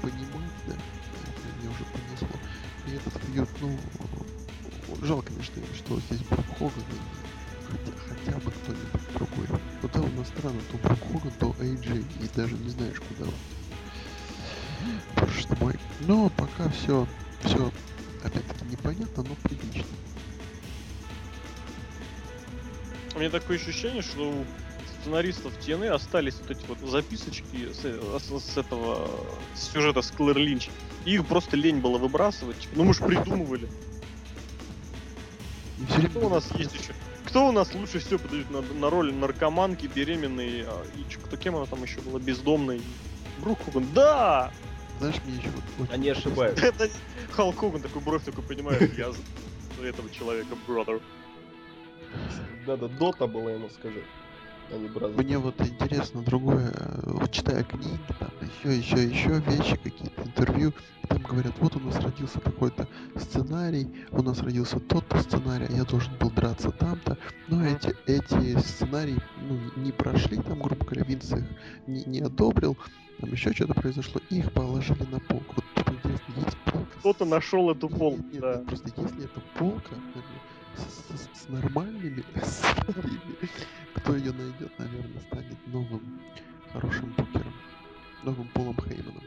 понимать, 0.00 0.52
да, 0.66 0.74
мне 1.60 1.70
уже 1.70 1.84
понесло. 1.84 2.38
И 2.86 2.94
этот 2.94 3.12
фьюд, 3.24 3.48
ну, 3.60 3.78
жалко, 5.02 5.28
конечно, 5.28 5.62
что 5.74 5.98
здесь 6.00 6.20
Брук 6.28 6.46
Хоган, 6.58 6.84
хотя, 7.68 7.92
хотя 8.08 8.38
бы 8.38 8.50
кто-нибудь 8.50 9.14
другой. 9.14 9.60
Куда 9.80 10.00
у 10.00 10.10
нас 10.18 10.28
странно, 10.28 10.60
то 10.70 10.78
Брук 10.78 10.98
Хоган, 11.00 11.32
то 11.38 11.46
AJ, 11.58 12.04
и 12.22 12.36
даже 12.36 12.54
не 12.54 12.68
знаешь, 12.70 13.00
куда 13.00 13.28
он. 13.28 13.34
Боже 15.16 15.46
мой. 15.60 15.74
Но 16.00 16.30
пока 16.30 16.68
все, 16.70 17.06
все, 17.44 17.70
опять-таки, 18.22 18.64
непонятно, 18.70 19.22
но 19.22 19.34
прилично. 19.42 19.84
У 23.14 23.18
меня 23.18 23.30
такое 23.30 23.58
ощущение, 23.58 24.02
что 24.02 24.30
у 24.30 24.44
сценаристов 25.02 25.52
TNA 25.60 25.88
остались 25.88 26.34
вот 26.40 26.50
эти 26.50 26.64
вот 26.66 26.78
записочки 26.88 27.72
с, 27.72 27.82
с, 27.82 28.56
этого 28.56 29.10
с 29.54 29.72
сюжета 29.72 30.02
с 30.02 30.10
Клэр 30.10 30.38
Линч. 30.38 30.70
их 31.04 31.26
просто 31.26 31.56
лень 31.56 31.80
было 31.80 31.98
выбрасывать. 31.98 32.58
Типа, 32.58 32.72
ну 32.76 32.84
мы 32.84 32.94
же 32.94 33.04
придумывали. 33.04 33.68
Кто 36.10 36.26
у 36.26 36.28
нас 36.30 36.48
есть 36.56 36.74
еще? 36.74 36.94
Кто 37.26 37.48
у 37.48 37.52
нас 37.52 37.74
лучше 37.74 37.98
всего 37.98 38.18
подойдет 38.18 38.50
на, 38.50 38.60
на 38.60 38.90
роль 38.90 39.12
наркоманки, 39.12 39.86
беременной, 39.86 40.64
а, 40.66 40.84
и 40.96 41.14
кто 41.14 41.36
кем 41.36 41.56
она 41.56 41.66
там 41.66 41.82
еще 41.82 42.00
была, 42.00 42.18
бездомной? 42.18 42.82
Брук 43.38 43.64
Хоган. 43.64 43.86
Да! 43.94 44.52
Знаешь, 44.98 45.16
мне 45.24 45.36
еще 45.36 45.50
вот... 45.78 45.90
Они 45.90 46.08
ошибаются. 46.08 46.66
Это 46.66 46.88
Халк 47.32 47.58
Хоган 47.58 47.82
такой 47.82 48.02
бровь 48.02 48.24
такой 48.24 48.44
понимает, 48.44 48.96
я 48.96 49.12
этого 49.84 50.08
человека, 50.10 50.56
brother. 50.66 51.02
Надо 52.66 52.88
Дота 52.88 53.26
было 53.26 53.48
ему 53.48 53.68
сказать. 53.68 54.04
А 54.70 54.78
не 54.78 55.22
Мне 55.22 55.38
вот 55.38 55.60
интересно 55.60 56.22
другое, 56.22 56.72
вот 57.02 57.30
читая 57.30 57.62
книги, 57.62 57.98
там 58.18 58.30
еще, 58.40 58.78
еще, 58.78 59.04
еще 59.04 59.40
вещи, 59.40 59.76
какие-то 59.76 60.22
интервью, 60.22 60.72
и 61.02 61.06
там 61.08 61.20
говорят, 61.20 61.52
вот 61.58 61.76
у 61.76 61.80
нас 61.80 61.96
родился 61.96 62.40
такой-то 62.40 62.88
сценарий, 63.16 63.86
у 64.12 64.22
нас 64.22 64.40
родился 64.40 64.80
тот-то 64.80 65.20
сценарий, 65.20 65.66
а 65.68 65.72
я 65.72 65.84
должен 65.84 66.14
был 66.16 66.30
драться 66.30 66.70
там-то, 66.70 67.18
но 67.48 67.66
эти, 67.66 67.94
эти 68.06 68.58
сценарии 68.60 69.18
ну, 69.42 69.58
не 69.76 69.92
прошли, 69.92 70.38
там, 70.38 70.62
грубо 70.62 70.86
говоря, 70.86 71.04
Винс 71.04 71.30
их 71.32 71.44
не, 71.86 72.04
не 72.04 72.20
одобрил, 72.20 72.78
там 73.22 73.30
еще 73.30 73.52
что-то 73.52 73.74
произошло, 73.74 74.20
и 74.30 74.38
их 74.38 74.52
положили 74.52 75.04
на 75.04 75.20
полку. 75.20 75.54
Вот 75.54 75.64
тут 75.76 75.94
интересно, 75.94 76.34
есть 76.34 76.58
полка. 76.64 76.98
Кто-то 76.98 77.24
нашел 77.24 77.70
эту 77.70 77.88
полку, 77.88 78.24
Нет, 78.32 78.40
да. 78.40 78.58
Просто 78.66 78.88
если 78.96 79.24
это 79.24 79.40
полка, 79.56 79.94
с, 80.76 81.16
с, 81.16 81.44
с 81.44 81.48
нормальными 81.48 82.24
сценариями, 82.42 83.48
кто 83.94 84.16
ее 84.16 84.32
найдет, 84.32 84.76
наверное, 84.76 85.20
станет 85.20 85.66
новым 85.68 86.20
хорошим 86.72 87.14
букером. 87.16 87.54
Новым 88.24 88.48
Полом 88.48 88.76
Хейманом. 88.76 89.22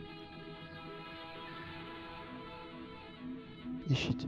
Ищите. 3.88 4.28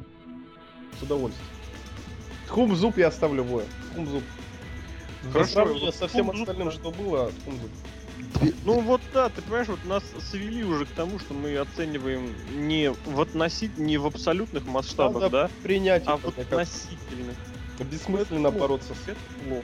С 0.98 1.04
удовольствием. 1.04 1.48
Хумзуп 2.48 2.98
я 2.98 3.08
оставлю 3.08 3.44
воя. 3.44 3.66
Хумзуп. 3.94 4.24
Хорошо, 5.34 5.92
со 5.92 6.08
всем 6.08 6.30
остальным, 6.30 6.72
что 6.72 6.92
было, 6.92 7.32
Хумзуп. 7.44 7.72
Ну 8.66 8.80
вот 8.82 9.02
да, 9.14 9.30
ты 9.30 9.42
понимаешь, 9.42 9.68
вот 9.68 9.84
нас 9.86 10.04
свели 10.30 10.64
уже 10.64 10.86
к 10.86 10.90
тому, 10.90 11.20
что 11.20 11.34
мы 11.34 11.58
оцениваем 11.58 12.34
не 12.68 12.92
в 12.92 13.22
относить, 13.22 13.78
не 13.78 13.98
в 13.98 14.06
абсолютных 14.06 14.66
масштабах, 14.66 15.24
Надо 15.24 15.30
да, 15.30 15.50
принять 15.64 16.04
а 16.06 16.18
в 16.18 16.26
относительных. 16.26 17.36
Бессмысленно 17.80 18.48
это 18.48 18.58
бороться 18.58 18.94
с 18.94 19.04
этим. 19.08 19.64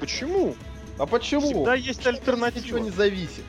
Почему? 0.00 0.54
А 0.98 1.06
почему? 1.06 1.42
Всегда 1.42 1.74
есть 1.74 2.06
альтернатива. 2.06 2.64
Ничего 2.64 2.78
не 2.78 2.90
зависит. 2.90 3.44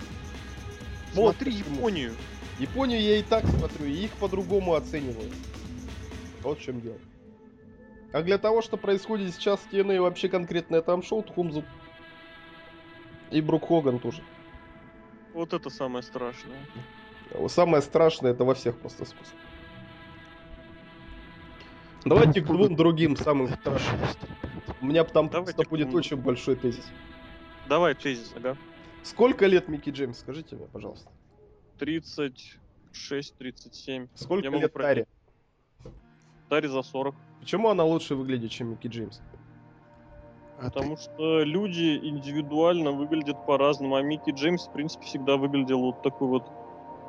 Смотри 1.13 1.51
вот 1.51 1.71
Японию. 1.71 2.13
Японию 2.59 3.01
я 3.01 3.17
и 3.17 3.23
так 3.23 3.45
смотрю, 3.45 3.85
и 3.85 4.05
их 4.05 4.11
по-другому 4.11 4.75
оцениваю. 4.75 5.29
Вот 6.41 6.59
в 6.59 6.61
чем 6.61 6.81
дело. 6.81 6.97
А 8.13 8.21
для 8.21 8.37
того, 8.37 8.61
что 8.61 8.77
происходит 8.77 9.33
сейчас 9.35 9.59
в 9.59 9.73
TNA, 9.73 9.99
вообще 9.99 10.29
конкретно 10.29 10.81
там 10.81 11.03
шел, 11.03 11.21
Тхумзу 11.21 11.65
и 13.31 13.41
Брук 13.41 13.67
Хоган 13.67 13.99
тоже. 13.99 14.21
Вот 15.33 15.53
это 15.53 15.69
самое 15.69 16.03
страшное. 16.03 16.57
Самое 17.47 17.81
страшное 17.81 18.31
это 18.31 18.45
во 18.45 18.53
всех 18.53 18.79
просто 18.79 19.05
способах. 19.05 19.41
Давайте 22.05 22.41
к 22.41 22.45
двум 22.45 22.75
другим 22.75 23.17
самым 23.17 23.49
страшным. 23.49 23.99
У 24.79 24.85
меня 24.85 25.03
там 25.03 25.29
Давайте 25.29 25.55
просто 25.55 25.69
будет 25.69 25.93
очень 25.93 26.17
большой 26.17 26.55
тезис. 26.55 26.85
Давай 27.67 27.95
тезис, 27.95 28.31
ага. 28.35 28.55
Сколько 29.03 29.47
лет 29.47 29.67
Микки 29.67 29.89
Джеймс, 29.89 30.19
скажите 30.19 30.55
мне, 30.55 30.67
пожалуйста. 30.67 31.09
36-37. 31.79 34.07
Сколько 34.15 34.49
лет 34.49 34.73
Таре? 34.73 35.07
Таре 36.49 36.69
за 36.69 36.83
40. 36.83 37.15
Почему 37.39 37.69
она 37.69 37.83
лучше 37.83 38.15
выглядит, 38.15 38.51
чем 38.51 38.71
Микки 38.71 38.87
Джеймс? 38.87 39.19
А 40.59 40.65
Потому 40.65 40.95
ты... 40.95 41.01
что 41.01 41.43
люди 41.43 41.99
индивидуально 42.01 42.91
выглядят 42.91 43.45
по-разному, 43.45 43.95
а 43.95 44.01
Микки 44.01 44.31
Джеймс, 44.31 44.67
в 44.67 44.71
принципе, 44.71 45.05
всегда 45.05 45.37
выглядел 45.37 45.81
вот 45.81 46.01
такой 46.01 46.27
вот 46.27 46.49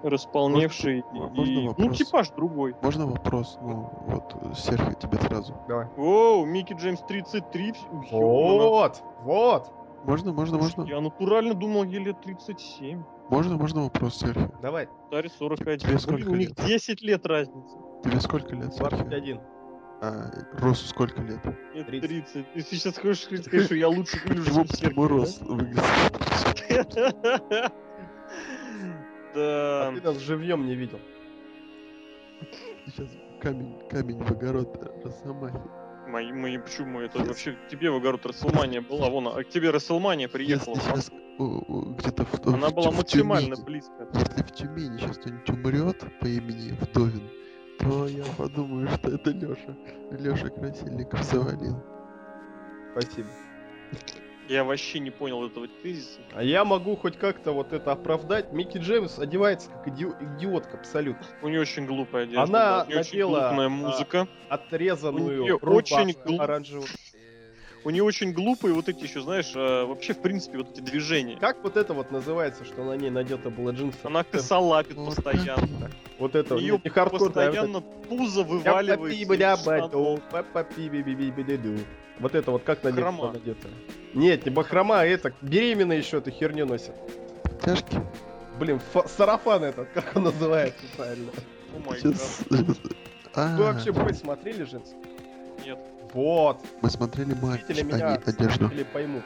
располневший. 0.03 1.05
Можно, 1.13 1.43
и... 1.43 1.65
можно 1.65 1.85
ну, 1.85 1.93
типаж 1.93 2.31
другой. 2.31 2.75
Можно 2.83 3.07
вопрос? 3.07 3.59
Ну, 3.63 3.91
вот, 4.07 4.57
Серхио, 4.57 4.93
тебе 4.95 5.19
сразу. 5.19 5.55
Давай. 5.69 5.87
Оу, 5.97 6.45
Микки 6.45 6.75
Джеймс 6.75 7.01
33. 7.03 7.75
Вот, 8.11 9.03
вот. 9.23 9.73
Можно, 10.05 10.33
можно, 10.33 10.59
можно. 10.59 10.83
Я 10.85 11.01
натурально 11.01 11.55
думал, 11.55 11.85
ей 11.85 12.05
лет 12.05 12.21
37. 12.21 13.03
Можно, 13.29 13.57
можно 13.57 13.83
вопрос, 13.83 14.17
Серхио? 14.17 14.51
Давай. 14.63 14.89
Таре 15.11 15.29
41. 15.29 15.79
Тебе 15.79 15.99
сколько 15.99 16.29
У 16.29 16.37
них 16.37 16.55
10 16.55 17.03
лет 17.03 17.27
разницы. 17.27 17.77
Тебе 18.05 18.21
сколько 18.21 18.55
лет, 18.55 18.73
Серхио? 18.73 19.05
21. 19.05 19.41
А 20.01 20.31
Росу 20.59 20.87
сколько 20.89 21.23
лет? 21.23 21.41
Нет, 21.75 21.87
30. 21.87 22.09
30. 22.09 22.53
Ты 22.53 22.61
сейчас 22.63 22.99
хочешь 22.99 23.25
сказать, 23.25 23.65
что 23.65 23.75
я 23.75 23.89
лучше 23.89 24.19
выгляжу, 24.27 24.55
чем 24.55 24.69
Серхио, 24.69 25.09
Рос 25.09 25.39
выглядит. 25.41 25.83
Да. 29.35 29.89
А 29.89 29.93
ты 29.95 30.01
нас 30.03 30.19
живьем 30.19 30.67
не 30.67 30.75
видел. 30.75 31.01
Сейчас 32.87 33.09
камень, 33.41 33.79
камень 33.91 34.23
в 34.23 34.31
огород 34.31 34.77
Росомахи. 35.05 35.61
Мои, 36.09 36.33
мои, 36.33 36.57
почему? 36.59 37.01
Это 37.01 37.19
вообще 37.25 37.57
тебе 37.71 37.91
в 37.91 37.97
огород 37.97 38.25
Расселмания 38.25 38.81
была, 38.81 39.11
вон, 39.11 39.27
а 39.29 39.43
к 39.43 39.49
тебе 39.49 39.71
Расселмания 39.71 40.29
приехала. 40.29 40.77
сейчас 40.77 41.11
где-то 41.39 42.25
в, 42.25 42.47
Она 42.55 42.69
в, 42.69 42.75
была 42.75 42.91
в 42.93 42.97
максимально 42.97 43.57
Тюмени. 43.57 43.65
близко. 43.67 44.09
Если 44.15 44.43
в 44.43 44.51
Тюмени 44.53 44.99
сейчас 44.99 45.19
кто-нибудь 45.19 45.51
умрет 45.51 46.05
по 46.21 46.27
имени 46.27 46.71
Вдовин, 46.81 47.29
то 47.79 48.07
я 48.09 48.25
подумаю, 48.37 48.89
что 48.89 49.11
это 49.11 49.31
Леша. 49.31 49.77
Леша 50.11 50.49
Красильников 50.49 51.23
завалил. 51.23 51.83
Спасибо. 52.93 53.29
Я 54.49 54.63
вообще 54.63 55.01
не 55.01 55.11
понял 55.11 55.45
этого 55.45 55.67
тезиса. 55.83 56.21
А 56.33 56.43
я 56.43 56.65
могу 56.65 56.97
хоть 56.97 57.19
как-то 57.19 57.53
вот 57.53 57.73
это 57.73 57.93
оправдать. 57.93 58.53
Микки 58.53 58.79
Джеймс 58.79 59.19
одевается 59.19 59.71
как 59.71 59.89
иди- 59.89 60.07
идиотка 60.37 60.79
абсолютно. 60.79 61.27
У 61.43 61.49
нее 61.49 61.61
очень 61.61 61.85
глупая 61.85 62.25
одежда. 62.25 62.43
Она 62.43 62.85
да, 62.85 62.97
надела 62.97 63.51
очень 63.51 63.69
музыка. 63.69 64.29
отрезанную 64.49 65.43
у 65.43 65.45
нее 65.45 65.57
очень 65.57 66.13
глуп... 66.25 66.41
оранжевую. 66.41 66.87
У 67.87 67.91
нее 67.91 68.03
очень 68.03 68.33
глупые 68.33 68.75
вот 68.75 68.89
эти 68.89 69.05
еще, 69.05 69.21
знаешь, 69.21 69.53
а, 69.55 69.87
вообще, 69.87 70.13
в 70.13 70.19
принципе, 70.19 70.59
вот 70.59 70.73
эти 70.73 70.81
движения. 70.81 71.37
Как 71.37 71.63
вот 71.63 71.77
это 71.77 71.95
вот 71.95 72.11
называется, 72.11 72.65
что 72.65 72.83
на 72.83 72.97
ней 72.97 73.11
надета 73.11 73.49
была 73.49 73.71
джинсы? 73.71 73.99
Она 74.03 74.25
косолапит 74.25 74.97
вот 74.97 75.15
постоянно. 75.15 75.93
Вот 76.19 76.35
это, 76.35 76.57
Ее 76.57 76.81
не 76.83 76.91
хардкор, 76.91 77.21
постоянно 77.21 77.81
пузо 77.81 78.43
вываливается. 78.43 79.17
Вот 82.19 82.35
это 82.35 82.51
вот 82.51 82.65
как 82.65 82.83
надето? 82.83 83.13
надето? 83.13 83.69
Нет, 84.15 84.45
не 84.45 84.51
бахрома, 84.51 85.03
а 85.03 85.05
это 85.05 85.33
беременная 85.41 85.99
еще 85.99 86.21
ты 86.21 86.33
херню 86.33 86.67
носит. 86.67 86.95
Тяжки? 87.65 88.03
Блин, 88.59 88.81
сарафан 89.17 89.63
этот, 89.63 89.91
как 89.91 90.11
он 90.17 90.25
называется 90.25 90.83
правильно? 90.97 91.31
Вы 93.59 93.63
вообще 93.63 93.93
бой 93.93 94.13
смотрели 94.13 94.65
женский? 94.65 94.97
Вот. 96.17 96.63
Мы 96.81 96.89
смотрели 96.89 97.35
матч, 97.35 97.61
а 97.69 97.83
меня 97.83 98.15
одежду. 98.15 98.71
поймут. 98.91 99.23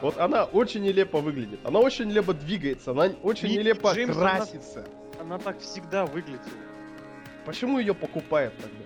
Вот 0.00 0.18
она 0.18 0.42
очень 0.42 0.82
нелепо 0.82 1.20
выглядит. 1.20 1.60
Она 1.62 1.78
очень 1.78 2.06
нелепо 2.06 2.34
двигается. 2.34 2.90
Она 2.90 3.10
очень 3.22 3.48
Ник 3.48 3.60
нелепо 3.60 3.92
Джеймс, 3.94 4.16
красится. 4.16 4.84
Она, 5.20 5.36
она 5.36 5.38
так 5.38 5.60
всегда 5.60 6.04
выглядит. 6.04 6.40
Почему 7.46 7.78
ее 7.78 7.94
покупают 7.94 8.54
тогда? 8.56 8.84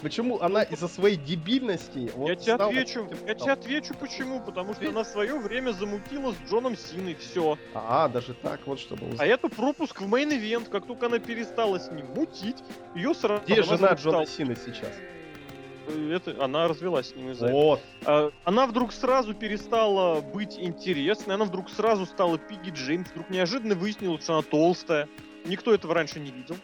Почему 0.00 0.40
она 0.40 0.62
из-за 0.62 0.88
своей 0.88 1.18
дебильности... 1.18 2.10
Вот 2.16 2.30
я 2.30 2.36
тебе 2.36 2.54
отвечу, 2.54 3.06
я 3.26 3.34
тебе 3.34 3.52
отвечу 3.52 3.94
почему. 4.00 4.40
Потому 4.40 4.72
что 4.72 4.88
она 4.88 5.04
в 5.04 5.06
свое 5.06 5.38
время 5.38 5.72
замутила 5.72 6.32
с 6.32 6.50
Джоном 6.50 6.74
Синой, 6.74 7.16
все. 7.16 7.58
А, 7.74 8.08
даже 8.08 8.32
так, 8.32 8.60
вот 8.64 8.80
что 8.80 8.96
было. 8.96 9.12
А 9.18 9.26
это 9.26 9.50
пропуск 9.50 10.00
в 10.00 10.08
main 10.08 10.33
event. 10.33 10.70
Как 10.70 10.86
только 10.86 11.06
она 11.06 11.18
перестала 11.18 11.78
с 11.78 11.90
ним 11.90 12.06
мутить, 12.16 12.64
ее 12.94 13.14
сразу... 13.14 13.42
Где 13.44 13.62
жена 13.62 13.92
Джона 13.92 14.24
Сины 14.24 14.56
сейчас? 14.56 14.92
Это, 15.88 16.42
она 16.42 16.68
развелась 16.68 17.10
с 17.10 17.16
ним 17.16 17.30
из-за 17.30 17.48
вот. 17.48 17.80
этого. 18.00 18.32
Она 18.44 18.66
вдруг 18.66 18.92
сразу 18.92 19.34
перестала 19.34 20.20
быть 20.20 20.58
интересной, 20.58 21.34
она 21.34 21.44
вдруг 21.44 21.70
сразу 21.70 22.06
стала 22.06 22.38
Piggie 22.38 22.70
James, 22.70 23.10
вдруг 23.10 23.30
неожиданно 23.30 23.74
выяснилось, 23.74 24.22
что 24.22 24.34
она 24.34 24.42
толстая. 24.42 25.08
Никто 25.44 25.74
этого 25.74 25.94
раньше 25.94 26.20
не 26.20 26.30
видел. 26.30 26.56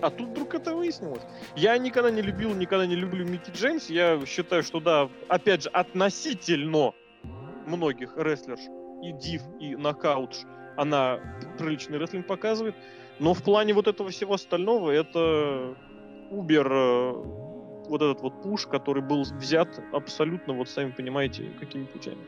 А 0.00 0.10
тут 0.10 0.28
вдруг 0.30 0.54
это 0.54 0.74
выяснилось. 0.74 1.22
Я 1.56 1.78
никогда 1.78 2.10
не 2.10 2.20
любил, 2.20 2.54
никогда 2.54 2.86
не 2.86 2.96
люблю 2.96 3.24
Микки 3.24 3.50
Джеймс. 3.50 3.88
Я 3.88 4.20
считаю, 4.26 4.62
что 4.62 4.80
да, 4.80 5.08
опять 5.28 5.62
же, 5.62 5.70
относительно 5.70 6.92
многих 7.66 8.16
рестлерш, 8.16 8.60
и 9.02 9.12
Див, 9.12 9.42
и 9.60 9.76
Нокаутш, 9.76 10.38
она 10.76 11.20
приличный 11.58 11.98
рестлинг 11.98 12.26
показывает. 12.26 12.74
Но 13.18 13.32
в 13.32 13.42
плане 13.42 13.72
вот 13.74 13.86
этого 13.86 14.10
всего 14.10 14.34
остального, 14.34 14.90
это 14.90 15.74
Убер 16.30 16.66
э, 16.70 17.12
вот 17.88 18.02
этот 18.02 18.20
вот 18.22 18.42
пуш, 18.42 18.66
который 18.66 19.02
был 19.02 19.22
взят 19.22 19.68
абсолютно, 19.92 20.54
вот 20.54 20.68
сами 20.68 20.90
понимаете, 20.90 21.50
какими 21.60 21.84
путями. 21.84 22.24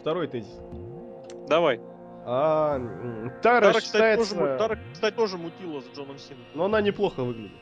Второй 0.00 0.28
тезис. 0.28 0.60
Давай. 1.48 1.80
А, 2.24 2.78
Тара, 3.42 3.72
Тара, 3.72 3.80
считается... 3.80 4.24
кстати, 4.24 4.38
тоже, 4.38 4.58
Тара, 4.58 4.78
кстати, 4.92 5.14
тоже 5.14 5.38
мутила 5.38 5.80
с 5.80 5.96
Джоном 5.96 6.18
Сином. 6.18 6.44
Но 6.54 6.64
она 6.66 6.80
неплохо 6.80 7.22
выглядит. 7.24 7.56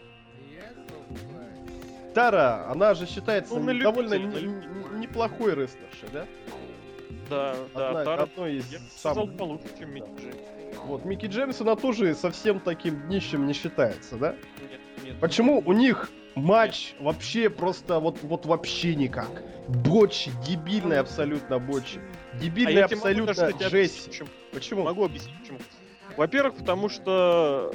Тара, 2.14 2.66
она 2.70 2.94
же 2.94 3.06
считается 3.06 3.58
ну, 3.58 3.78
довольно 3.78 4.14
неплохой 4.98 5.54
рестлершей, 5.54 6.08
да? 6.12 6.26
Да, 7.30 7.52
Одна, 7.52 7.92
да. 7.92 8.04
Тара, 8.04 8.22
одной 8.24 8.56
из 8.56 8.72
я 8.72 8.78
самых... 8.96 9.36
получше, 9.36 9.66
чем 9.78 9.94
Микки 9.94 10.10
да. 10.16 10.22
Джеймс. 10.22 10.76
Вот, 10.84 11.04
Микки 11.04 11.26
Джеймс, 11.26 11.60
она 11.60 11.76
тоже 11.76 12.14
совсем 12.14 12.60
таким 12.60 13.00
днищем 13.06 13.46
не 13.46 13.52
считается, 13.52 14.16
да? 14.16 14.34
Нет, 14.60 14.80
нет. 15.04 15.20
Почему 15.20 15.62
у 15.64 15.72
них 15.72 16.10
матч 16.34 16.94
вообще 16.98 17.48
просто 17.48 18.00
вот, 18.00 18.18
вот 18.22 18.46
вообще 18.46 18.94
никак? 18.96 19.30
Бочи, 19.68 20.32
дебильный 20.46 20.98
абсолютно 20.98 21.58
бочи. 21.60 22.00
Дебильный 22.34 22.82
а 22.82 22.86
абсолютно 22.86 23.50
Джесси. 23.50 24.08
Почему. 24.08 24.28
почему? 24.52 24.82
Могу 24.82 25.04
объяснить 25.04 25.38
почему. 25.40 25.58
Во-первых, 26.16 26.56
потому 26.56 26.88
что 26.88 27.72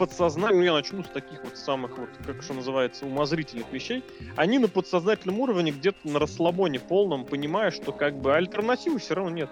подсознание, 0.00 0.56
ну 0.56 0.64
я 0.64 0.72
начну 0.72 1.04
с 1.04 1.08
таких 1.08 1.44
вот 1.44 1.58
самых 1.58 1.98
вот, 1.98 2.08
как 2.24 2.42
что 2.42 2.54
называется, 2.54 3.04
умозрительных 3.04 3.70
вещей, 3.70 4.02
они 4.34 4.58
на 4.58 4.66
подсознательном 4.66 5.38
уровне 5.40 5.72
где-то 5.72 5.98
на 6.08 6.18
расслабоне 6.18 6.80
полном, 6.80 7.26
понимая, 7.26 7.70
что 7.70 7.92
как 7.92 8.18
бы 8.18 8.34
альтернативы 8.34 8.98
все 8.98 9.14
равно 9.14 9.30
нет. 9.30 9.50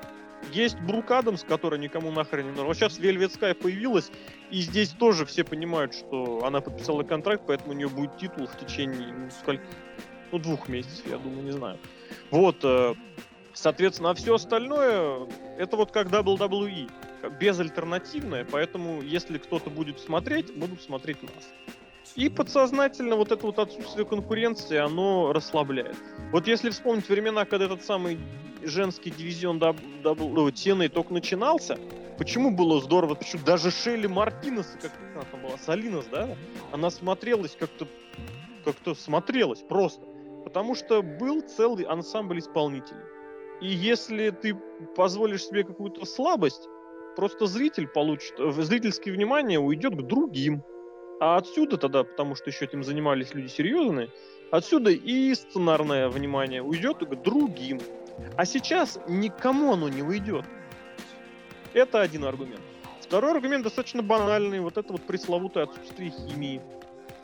Есть 0.50 0.80
Брук 0.80 1.10
Адамс, 1.10 1.44
который 1.44 1.78
никому 1.78 2.10
нахрен 2.10 2.46
не 2.46 2.50
нужен. 2.52 2.66
Вот 2.66 2.76
сейчас 2.76 2.98
Вельвет 2.98 3.34
Скай 3.34 3.54
появилась, 3.54 4.10
и 4.50 4.62
здесь 4.62 4.88
тоже 4.88 5.26
все 5.26 5.44
понимают, 5.44 5.92
что 5.92 6.42
она 6.46 6.62
подписала 6.62 7.02
контракт, 7.02 7.42
поэтому 7.46 7.72
у 7.72 7.74
нее 7.74 7.88
будет 7.88 8.16
титул 8.16 8.46
в 8.46 8.56
течение 8.56 9.12
ну, 9.12 9.30
скольких, 9.30 9.66
ну, 10.32 10.38
двух 10.38 10.66
месяцев, 10.68 11.04
я 11.10 11.18
думаю, 11.18 11.42
не 11.42 11.52
знаю. 11.52 11.78
Вот, 12.30 12.56
э, 12.62 12.94
соответственно, 13.52 14.10
а 14.10 14.14
все 14.14 14.34
остальное, 14.34 15.28
это 15.58 15.76
вот 15.76 15.92
как 15.92 16.06
WWE 16.06 16.88
безальтернативное, 17.40 18.44
поэтому 18.44 19.02
если 19.02 19.38
кто-то 19.38 19.70
будет 19.70 19.98
смотреть, 20.00 20.54
будут 20.54 20.82
смотреть 20.82 21.22
нас. 21.22 21.52
И 22.16 22.28
подсознательно 22.28 23.16
вот 23.16 23.30
это 23.30 23.46
вот 23.46 23.58
отсутствие 23.58 24.04
конкуренции, 24.04 24.76
оно 24.76 25.32
расслабляет. 25.32 25.96
Вот 26.32 26.46
если 26.46 26.70
вспомнить 26.70 27.08
времена, 27.08 27.44
когда 27.44 27.66
этот 27.66 27.84
самый 27.84 28.18
женский 28.62 29.10
дивизион 29.10 29.58
TNA 29.58 30.74
ну, 30.74 30.88
только 30.88 31.12
начинался, 31.12 31.78
почему 32.18 32.50
было 32.50 32.80
здорово, 32.80 33.14
почему 33.14 33.44
даже 33.44 33.70
Шелли 33.70 34.06
Мартинес, 34.06 34.76
как 34.80 34.90
она 35.14 35.24
там 35.30 35.42
была, 35.42 35.58
Салинос, 35.58 36.06
да, 36.10 36.28
она 36.72 36.90
смотрелась 36.90 37.56
как-то, 37.58 37.86
как-то 38.64 38.94
смотрелась 38.94 39.60
просто. 39.60 40.04
Потому 40.44 40.74
что 40.74 41.02
был 41.02 41.42
целый 41.42 41.84
ансамбль 41.84 42.38
исполнителей. 42.38 43.02
И 43.60 43.68
если 43.68 44.30
ты 44.30 44.54
позволишь 44.96 45.44
себе 45.44 45.64
какую-то 45.64 46.04
слабость, 46.04 46.68
просто 47.18 47.46
зритель 47.46 47.88
получит, 47.88 48.38
э, 48.38 48.52
зрительское 48.52 49.12
внимание 49.12 49.58
уйдет 49.58 49.96
к 49.96 50.02
другим. 50.02 50.62
А 51.18 51.36
отсюда 51.36 51.76
тогда, 51.76 52.04
потому 52.04 52.36
что 52.36 52.48
еще 52.48 52.64
этим 52.64 52.84
занимались 52.84 53.34
люди 53.34 53.48
серьезные, 53.48 54.10
отсюда 54.52 54.92
и 54.92 55.34
сценарное 55.34 56.08
внимание 56.10 56.62
уйдет 56.62 56.98
к 56.98 57.22
другим. 57.24 57.80
А 58.36 58.44
сейчас 58.44 59.00
никому 59.08 59.72
оно 59.72 59.88
не 59.88 60.00
уйдет. 60.00 60.44
Это 61.72 62.02
один 62.02 62.24
аргумент. 62.24 62.60
Второй 63.00 63.32
аргумент 63.32 63.64
достаточно 63.64 64.00
банальный. 64.00 64.60
Вот 64.60 64.78
это 64.78 64.92
вот 64.92 65.02
пресловутое 65.02 65.64
отсутствие 65.64 66.10
химии. 66.12 66.60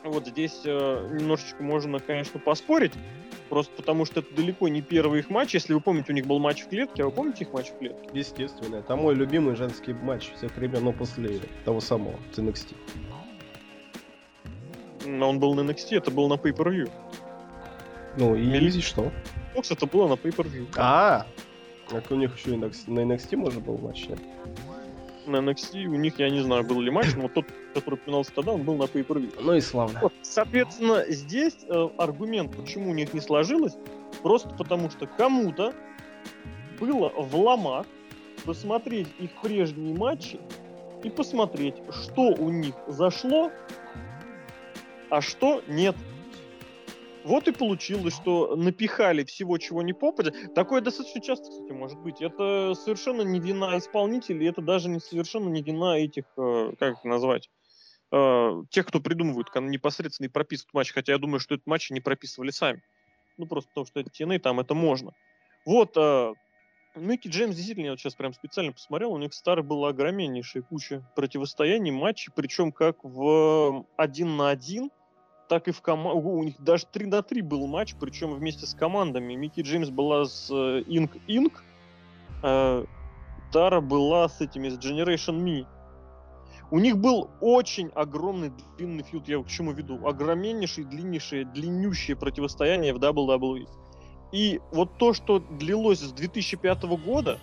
Вот 0.05 0.27
здесь 0.27 0.61
э, 0.65 1.09
немножечко 1.13 1.63
можно, 1.63 1.99
конечно, 1.99 2.39
поспорить. 2.39 2.93
Просто 3.49 3.73
потому 3.75 4.05
что 4.05 4.19
это 4.19 4.35
далеко 4.35 4.67
не 4.67 4.81
первый 4.81 5.19
их 5.19 5.29
матч. 5.29 5.53
Если 5.55 5.73
вы 5.73 5.81
помните, 5.81 6.11
у 6.11 6.15
них 6.15 6.27
был 6.27 6.39
матч 6.39 6.61
в 6.61 6.69
клетке, 6.69 7.03
а 7.03 7.05
вы 7.07 7.11
помните 7.11 7.43
их 7.43 7.53
матч 7.53 7.69
в 7.69 7.77
клетке? 7.77 8.07
Естественно. 8.13 8.77
Это 8.77 8.95
мой 8.95 9.15
любимый 9.15 9.55
женский 9.55 9.93
матч 9.93 10.31
всех 10.37 10.55
времен, 10.57 10.83
но 10.83 10.93
после 10.93 11.39
того 11.63 11.79
самого, 11.79 12.15
с 12.31 12.37
NXT. 12.37 12.75
Но 15.05 15.29
он 15.29 15.39
был 15.39 15.55
на 15.55 15.61
NXT, 15.61 15.97
это 15.97 16.11
был 16.11 16.27
на 16.27 16.35
Pay-Per-View. 16.35 16.89
Ну 18.17 18.35
и 18.35 18.45
Мелизи 18.45 18.81
что? 18.81 19.11
Фокс 19.53 19.71
это 19.71 19.87
было 19.87 20.07
на 20.07 20.13
Pay-Per-View. 20.13 20.67
А, 20.77 21.25
так 21.89 22.09
у 22.11 22.15
них 22.15 22.35
еще 22.37 22.53
и 22.53 22.57
на 22.57 22.65
NXT 22.65 23.37
можно 23.37 23.59
был 23.59 23.77
матч, 23.77 24.07
нет? 24.07 24.19
На 25.27 25.37
NXT 25.37 25.85
у 25.85 25.95
них, 25.95 26.19
я 26.19 26.29
не 26.29 26.41
знаю, 26.41 26.63
был 26.63 26.81
ли 26.81 26.91
матч, 26.91 27.15
но 27.15 27.27
тот, 27.27 27.45
который 27.73 27.95
упоминался 27.95 28.31
тогда, 28.33 28.53
он 28.53 28.63
был 28.63 28.75
на 28.75 28.83
pay 28.83 29.05
per 29.05 29.33
Ну 29.41 29.53
и 29.53 29.61
славно. 29.61 29.99
Вот, 30.01 30.13
соответственно, 30.21 31.05
здесь 31.07 31.57
э, 31.67 31.89
аргумент, 31.97 32.55
почему 32.55 32.91
у 32.91 32.93
них 32.93 33.13
не 33.13 33.21
сложилось, 33.21 33.77
просто 34.21 34.49
потому 34.49 34.89
что 34.89 35.07
кому-то 35.07 35.73
было 36.79 37.09
в 37.09 37.35
ломах 37.35 37.85
посмотреть 38.45 39.07
их 39.19 39.31
прежние 39.41 39.95
матчи 39.95 40.39
и 41.03 41.09
посмотреть, 41.09 41.75
что 41.89 42.33
у 42.33 42.49
них 42.49 42.75
зашло, 42.87 43.51
а 45.09 45.21
что 45.21 45.61
нет. 45.67 45.95
Вот 47.25 47.47
и 47.47 47.51
получилось, 47.51 48.13
что 48.13 48.55
напихали 48.55 49.23
всего, 49.23 49.57
чего 49.57 49.81
не 49.81 49.93
попадя. 49.93 50.31
Такое 50.53 50.81
достаточно 50.81 51.19
часто, 51.21 51.49
кстати, 51.49 51.71
может 51.71 51.97
быть. 51.99 52.21
Это 52.21 52.75
совершенно 52.75 53.23
не 53.23 53.39
вина 53.39 53.79
исполнителей, 53.79 54.47
это 54.47 54.61
даже 54.61 54.89
не 54.89 54.99
совершенно 54.99 55.49
не 55.49 55.63
вина 55.63 55.97
этих, 55.97 56.25
э, 56.37 56.73
как 56.77 56.97
их 56.97 57.03
назвать, 57.03 57.49
э, 58.11 58.61
тех, 58.69 58.85
кто 58.85 58.99
придумывают 58.99 59.49
непосредственно 59.55 60.27
и 60.27 60.29
прописывают 60.29 60.75
матч. 60.75 60.93
Хотя 60.93 61.13
я 61.13 61.17
думаю, 61.17 61.39
что 61.39 61.55
этот 61.55 61.65
матч 61.65 61.89
не 61.89 61.99
прописывали 61.99 62.51
сами. 62.51 62.83
Ну, 63.37 63.47
просто 63.47 63.69
потому 63.69 63.87
что 63.87 63.99
это 63.99 64.11
TNA, 64.11 64.37
там 64.37 64.59
это 64.59 64.75
можно. 64.75 65.11
Вот, 65.65 65.97
э, 65.97 66.33
Микки 66.95 67.27
Джеймс 67.27 67.55
действительно, 67.55 67.85
я 67.85 67.91
вот 67.91 67.99
сейчас 67.99 68.13
прям 68.13 68.33
специально 68.33 68.71
посмотрел, 68.71 69.11
у 69.11 69.17
них 69.17 69.33
старый 69.33 69.63
была 69.63 69.89
огромнейшая 69.89 70.61
куча 70.61 71.03
противостояний, 71.15 71.91
матчей, 71.91 72.31
причем 72.33 72.71
как 72.71 73.03
в 73.03 73.85
один 73.97 74.37
на 74.37 74.49
один, 74.49 74.91
так 75.47 75.67
и 75.67 75.71
в 75.71 75.81
команде. 75.81 76.21
У 76.21 76.43
них 76.43 76.55
даже 76.59 76.85
3 76.85 77.07
на 77.07 77.21
3 77.21 77.41
был 77.41 77.67
матч, 77.67 77.95
причем 77.99 78.33
вместе 78.33 78.65
с 78.65 78.73
командами. 78.73 79.33
Микки 79.35 79.61
Джеймс 79.61 79.89
была 79.89 80.25
с 80.25 80.51
Инк 80.51 81.15
э, 81.15 81.19
Инк, 81.27 81.63
э, 82.43 82.85
Тара 83.51 83.81
была 83.81 84.27
с 84.27 84.41
этими, 84.41 84.69
с 84.69 84.77
Generation 84.77 85.39
Me. 85.39 85.65
У 86.71 86.79
них 86.79 86.97
был 86.97 87.29
очень 87.41 87.89
огромный 87.89 88.51
длинный 88.77 89.03
фьюд, 89.03 89.27
я 89.27 89.41
к 89.41 89.47
чему 89.47 89.71
веду. 89.71 90.05
Огромнейшее, 90.05 90.85
длиннейшее, 90.85 91.45
длиннющее 91.45 92.15
противостояние 92.15 92.93
в 92.93 92.97
WWE. 92.97 93.67
И 94.31 94.59
вот 94.71 94.97
то, 94.97 95.13
что 95.13 95.39
длилось 95.39 95.99
с 95.99 96.11
2005 96.11 96.83
года, 97.05 97.39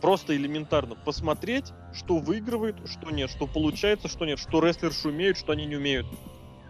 просто 0.00 0.36
элементарно 0.36 0.94
посмотреть, 0.94 1.72
что 1.92 2.18
выигрывает, 2.18 2.76
что 2.88 3.10
нет, 3.10 3.30
что 3.30 3.46
получается, 3.46 4.08
что 4.08 4.26
нет, 4.26 4.38
что 4.38 4.60
рестлерши 4.60 5.08
умеют, 5.08 5.38
что 5.38 5.52
они 5.52 5.66
не 5.66 5.76
умеют. 5.76 6.06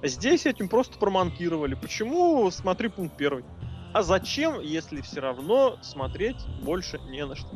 Здесь 0.02 0.46
этим 0.46 0.68
просто 0.68 0.98
проманкировали. 0.98 1.74
Почему? 1.74 2.50
Смотри 2.50 2.88
пункт 2.88 3.16
первый. 3.16 3.44
А 3.92 4.02
зачем, 4.02 4.60
если 4.60 5.00
все 5.00 5.20
равно 5.20 5.78
смотреть 5.82 6.36
больше 6.62 7.00
не 7.08 7.24
на 7.24 7.34
что? 7.34 7.48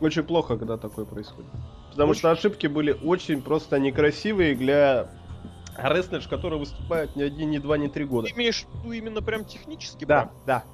Очень 0.00 0.22
плохо, 0.22 0.56
когда 0.56 0.76
такое 0.76 1.04
происходит. 1.04 1.50
Потому 1.90 2.10
очень... 2.12 2.20
что 2.20 2.30
ошибки 2.30 2.66
были 2.66 2.92
очень 2.92 3.42
просто 3.42 3.78
некрасивые 3.78 4.54
для 4.54 5.08
рестлерш, 5.76 6.28
которые 6.28 6.58
выступают 6.58 7.16
не 7.16 7.22
один, 7.24 7.50
не 7.50 7.58
два, 7.58 7.76
не 7.78 7.88
три 7.88 8.04
года. 8.04 8.28
Ты 8.28 8.34
имеешь 8.34 8.64
в 8.64 8.78
виду 8.78 8.92
именно 8.92 9.22
прям 9.22 9.44
технически 9.44 10.04
Да, 10.04 10.22
брак? 10.24 10.32
да. 10.46 10.64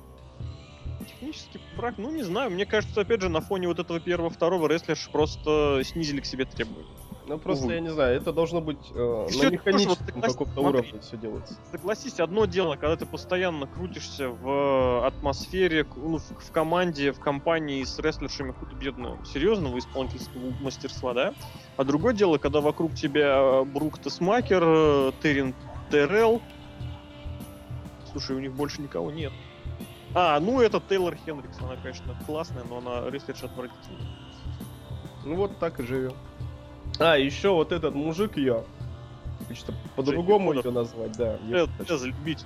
Технически 1.06 1.60
брак, 1.76 1.94
ну 1.98 2.10
не 2.10 2.22
знаю, 2.22 2.50
мне 2.50 2.66
кажется, 2.66 3.00
опять 3.00 3.20
же, 3.20 3.28
на 3.28 3.40
фоне 3.40 3.68
вот 3.68 3.78
этого 3.78 4.00
первого-второго 4.00 4.68
рестлерш 4.68 5.08
просто 5.10 5.80
снизили 5.84 6.20
к 6.20 6.26
себе 6.26 6.44
требования. 6.44 6.88
Ну 7.28 7.38
просто 7.38 7.64
Увы. 7.64 7.74
я 7.74 7.80
не 7.80 7.88
знаю, 7.88 8.16
это 8.16 8.32
должно 8.32 8.60
быть 8.60 8.78
э, 8.94 9.26
на 9.42 9.50
механическом 9.50 10.14
вот, 10.14 10.24
каком-то 10.24 10.60
уровне 10.60 11.00
все 11.00 11.16
делается. 11.16 11.56
Согласись, 11.72 12.20
одно 12.20 12.44
дело, 12.44 12.76
когда 12.76 12.96
ты 12.96 13.04
постоянно 13.04 13.66
крутишься 13.66 14.28
в 14.28 15.04
атмосфере, 15.04 15.84
ну, 15.96 16.18
в, 16.18 16.22
в 16.22 16.52
команде, 16.52 17.10
в 17.10 17.18
компании 17.18 17.82
с 17.82 17.98
рестлершами 17.98 18.52
худо-бедного, 18.52 19.18
серьезного 19.24 19.76
исполнительского 19.78 20.52
мастерства, 20.60 21.14
да? 21.14 21.34
А 21.76 21.82
другое 21.82 22.14
дело, 22.14 22.38
когда 22.38 22.60
вокруг 22.60 22.94
тебя 22.94 23.64
Брук 23.64 23.98
Тесмакер, 23.98 24.62
э, 24.64 25.12
Террин 25.20 25.52
Террell. 25.90 26.40
Слушай, 28.12 28.36
у 28.36 28.40
них 28.40 28.52
больше 28.52 28.80
никого 28.82 29.10
нет. 29.10 29.32
А, 30.14 30.38
ну 30.38 30.60
это 30.60 30.80
Тейлор 30.80 31.16
Хендрикс, 31.26 31.58
она, 31.60 31.74
конечно, 31.82 32.16
классная, 32.24 32.62
но 32.70 32.78
она 32.78 33.10
рестлерша 33.10 33.46
отвратительная. 33.46 34.06
Ну 35.24 35.34
вот 35.34 35.58
так 35.58 35.80
и 35.80 35.82
живем. 35.82 36.14
А, 36.98 37.16
еще 37.16 37.50
вот 37.50 37.72
этот 37.72 37.94
мужик 37.94 38.36
ее. 38.36 38.64
Что 39.54 39.72
по-другому 39.94 40.52
ее 40.52 40.70
назвать, 40.70 41.16
да. 41.16 41.38
Это 41.78 42.04
любить. 42.04 42.44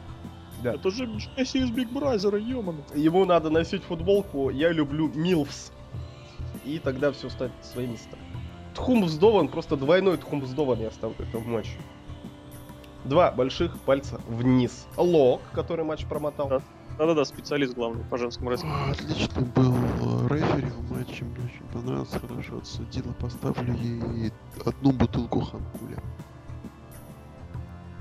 Да. 0.62 0.74
Это 0.74 0.90
же 0.90 1.06
Джесси 1.06 1.60
из 1.60 1.70
Big 1.70 1.90
Brother 1.90 2.27
а, 2.27 2.38
ёманый. 2.38 2.82
Ему 2.94 3.24
надо 3.24 3.48
носить 3.48 3.82
футболку 3.82 4.50
«Я 4.50 4.72
люблю 4.72 5.08
MILFs». 5.14 5.72
И 6.64 6.78
тогда 6.78 7.12
все 7.12 7.30
станет 7.30 7.52
в 7.62 7.64
свои 7.64 7.86
места. 7.86 8.18
Thumbs 8.74 9.04
down, 9.04 9.48
просто 9.48 9.76
двойной 9.76 10.18
thumbs 10.18 10.40
down 10.42 10.80
я 10.80 10.90
ставлю 10.90 11.16
в 11.16 11.20
этом 11.20 11.50
матче. 11.50 11.78
Два 13.04 13.32
больших 13.32 13.78
пальца 13.80 14.20
вниз. 14.28 14.86
Лок, 14.96 15.40
который 15.52 15.84
матч 15.84 16.04
промотал. 16.04 16.48
Да. 16.48 16.62
Да-да-да, 17.00 17.24
специалист 17.24 17.72
главный 17.72 18.04
по 18.04 18.18
женскому 18.18 18.50
рестлингу. 18.50 18.90
Отличный 18.90 19.44
был 19.44 19.74
э, 19.74 20.34
рефери 20.34 20.68
в 20.68 20.92
матче, 20.92 21.24
мне 21.24 21.46
очень 21.46 21.64
понравился, 21.72 22.20
хорошо 22.20 22.58
отсудила. 22.58 23.10
Поставлю 23.14 23.72
ей 23.72 24.30
одну 24.66 24.92
бутылку 24.92 25.40
ханкуля. 25.40 25.96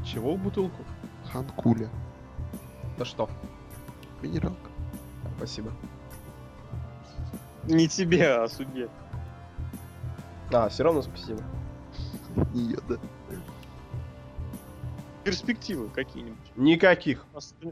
Чего 0.06 0.36
бутылку? 0.36 0.84
Ханкуля. 1.32 1.89
Да 2.97 3.06
что? 3.06 3.30
Минералка. 4.22 4.70
Спасибо. 5.38 5.72
Не 7.70 7.88
тебе, 7.88 8.34
а 8.34 8.50
судье. 8.50 8.89
А, 10.52 10.68
все 10.68 10.84
равно 10.84 11.02
спасибо. 11.04 11.41
Нет, 12.54 12.84
да 12.89 12.97
перспективы 15.30 15.89
какие-нибудь? 15.89 16.49
Никаких. 16.60 17.26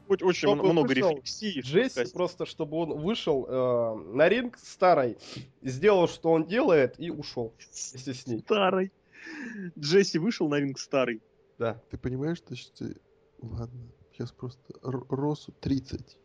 Очень 0.08 0.34
чтобы 0.34 0.64
много 0.72 0.94
рефлексий. 0.94 1.60
Джесси 1.60 2.12
просто, 2.14 2.46
чтобы 2.46 2.78
он 2.78 2.98
вышел 2.98 3.46
э, 3.46 3.96
на 4.16 4.30
ринг 4.30 4.58
старый, 4.58 5.18
сделал, 5.62 6.08
что 6.08 6.32
он 6.32 6.46
делает, 6.46 6.96
и 6.98 7.12
ушел 7.12 7.54
вместе 7.58 8.14
с 8.14 8.26
ней. 8.28 8.40
Старый. 8.40 8.92
Джесси 9.78 10.20
вышел 10.20 10.48
на 10.48 10.56
ринг 10.56 10.80
старый. 10.80 11.22
Да. 11.60 11.82
Ты 11.92 11.98
понимаешь, 11.98 12.38
что... 12.38 12.86
Ладно, 13.42 13.92
сейчас 14.14 14.32
просто 14.32 14.74
Росу 14.82 15.52
30. 15.60 16.18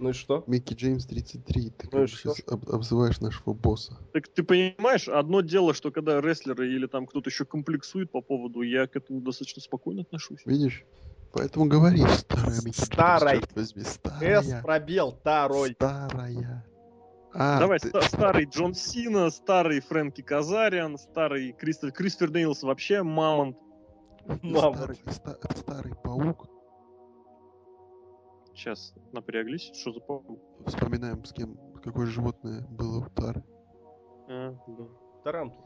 Ну 0.00 0.10
и 0.10 0.12
что? 0.12 0.44
Микки 0.46 0.74
Джеймс 0.74 1.06
33. 1.06 1.70
Ты 1.70 1.88
ну 1.92 2.06
сейчас 2.06 2.40
об 2.46 2.68
обзываешь 2.68 3.20
нашего 3.20 3.52
босса. 3.52 3.96
Так 4.12 4.28
ты 4.28 4.42
понимаешь, 4.42 5.08
одно 5.08 5.40
дело, 5.40 5.74
что 5.74 5.90
когда 5.90 6.20
рестлеры 6.20 6.72
или 6.72 6.86
там 6.86 7.06
кто-то 7.06 7.30
еще 7.30 7.44
комплексует 7.44 8.10
по 8.10 8.20
поводу, 8.20 8.62
я 8.62 8.86
к 8.86 8.96
этому 8.96 9.20
достаточно 9.20 9.62
спокойно 9.62 10.02
отношусь. 10.02 10.40
Видишь? 10.44 10.84
Поэтому 11.32 11.66
говори, 11.66 12.02
старая 12.08 12.60
Микки 12.64 12.80
Старая. 12.80 13.42
возьми, 13.54 13.82
старая. 13.82 14.42
С 14.42 14.62
пробел, 14.62 15.12
второй. 15.12 15.72
Старая. 15.74 16.64
А, 17.34 17.58
Давай, 17.58 17.78
ты... 17.78 17.90
старый 18.02 18.46
Джон 18.46 18.74
Сина, 18.74 19.30
старый 19.30 19.80
Фрэнки 19.80 20.22
Казариан, 20.22 20.96
старый 20.98 21.52
Кристофер, 21.52 21.92
Кристофер 21.94 22.34
Дэниелс 22.34 22.62
вообще 22.62 23.02
мамонт. 23.02 23.56
Мамонт. 24.42 24.76
Старый, 24.76 24.98
старый 25.56 25.94
паук. 26.02 26.46
Сейчас 28.54 28.94
напряглись. 29.12 29.70
Что 29.74 29.92
за 29.92 30.00
паук? 30.00 30.26
Вспоминаем, 30.66 31.24
с 31.24 31.32
кем, 31.32 31.56
какое 31.84 32.06
животное 32.06 32.62
было 32.70 33.04
у 33.04 33.10
Тары. 33.10 33.44
А, 34.28 34.56
да. 34.66 34.84
Тарантул. 35.24 35.64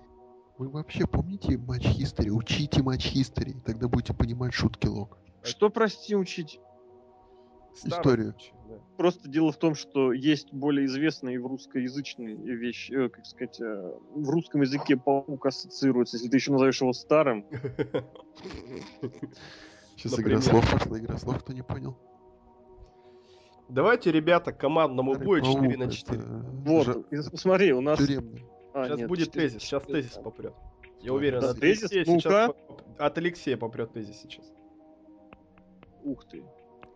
Вы 0.59 0.69
вообще 0.69 1.07
помните 1.07 1.57
матч 1.57 1.87
History? 1.87 2.29
Учите 2.29 2.83
матч 2.83 3.15
History, 3.17 3.59
тогда 3.65 3.89
будете 3.89 4.13
понимать 4.15 4.53
шутки 4.53 4.87
Лок. 4.89 5.19
Что, 5.43 5.71
прости, 5.71 6.15
учить? 6.15 6.61
Историю. 7.85 8.35
Да. 8.69 8.79
Просто 8.97 9.29
дело 9.29 9.51
в 9.51 9.57
том, 9.57 9.75
что 9.75 10.13
есть 10.13 10.53
более 10.53 10.87
известные 10.87 11.41
в 11.41 11.47
русскоязычные 11.47 12.37
вещи, 12.37 12.93
э, 12.93 13.09
как 13.09 13.27
сказать, 13.27 13.61
э, 13.61 13.95
в 14.15 14.31
русском 14.31 14.61
языке 14.61 14.97
паук 14.97 15.47
ассоциируется, 15.47 16.17
если 16.17 16.29
ты 16.29 16.37
еще 16.37 16.53
назовешь 16.53 16.81
его 16.81 16.93
старым. 16.93 17.47
Сейчас 19.97 20.19
игра 20.19 20.41
слов 20.41 20.71
пошла, 20.71 20.99
игра 20.99 21.19
слов, 21.19 21.41
кто 21.41 21.53
не 21.53 21.63
понял. 21.63 21.97
Давайте, 23.69 24.13
ребята, 24.13 24.53
командному 24.53 25.15
бою 25.15 25.43
4 25.43 25.77
на 25.77 25.91
4. 25.91 26.23
Вот, 26.65 27.07
смотри, 27.35 27.73
у 27.73 27.81
нас... 27.81 27.99
Сейчас 27.99 29.03
будет 29.03 29.29
4... 29.29 29.49
тезис, 29.49 29.63
сейчас 29.63 29.83
тезис 29.85 30.13
попрет. 30.13 30.55
Я 31.01 31.13
уверен, 31.13 31.55
тезис, 31.57 31.91
ну 32.07 32.21
сейчас... 32.21 32.51
От 32.99 33.19
Алексея 33.19 33.57
попрет 33.57 33.93
тезис 33.93 34.21
сейчас. 34.21 34.53
Ух 36.03 36.25
ты. 36.27 36.43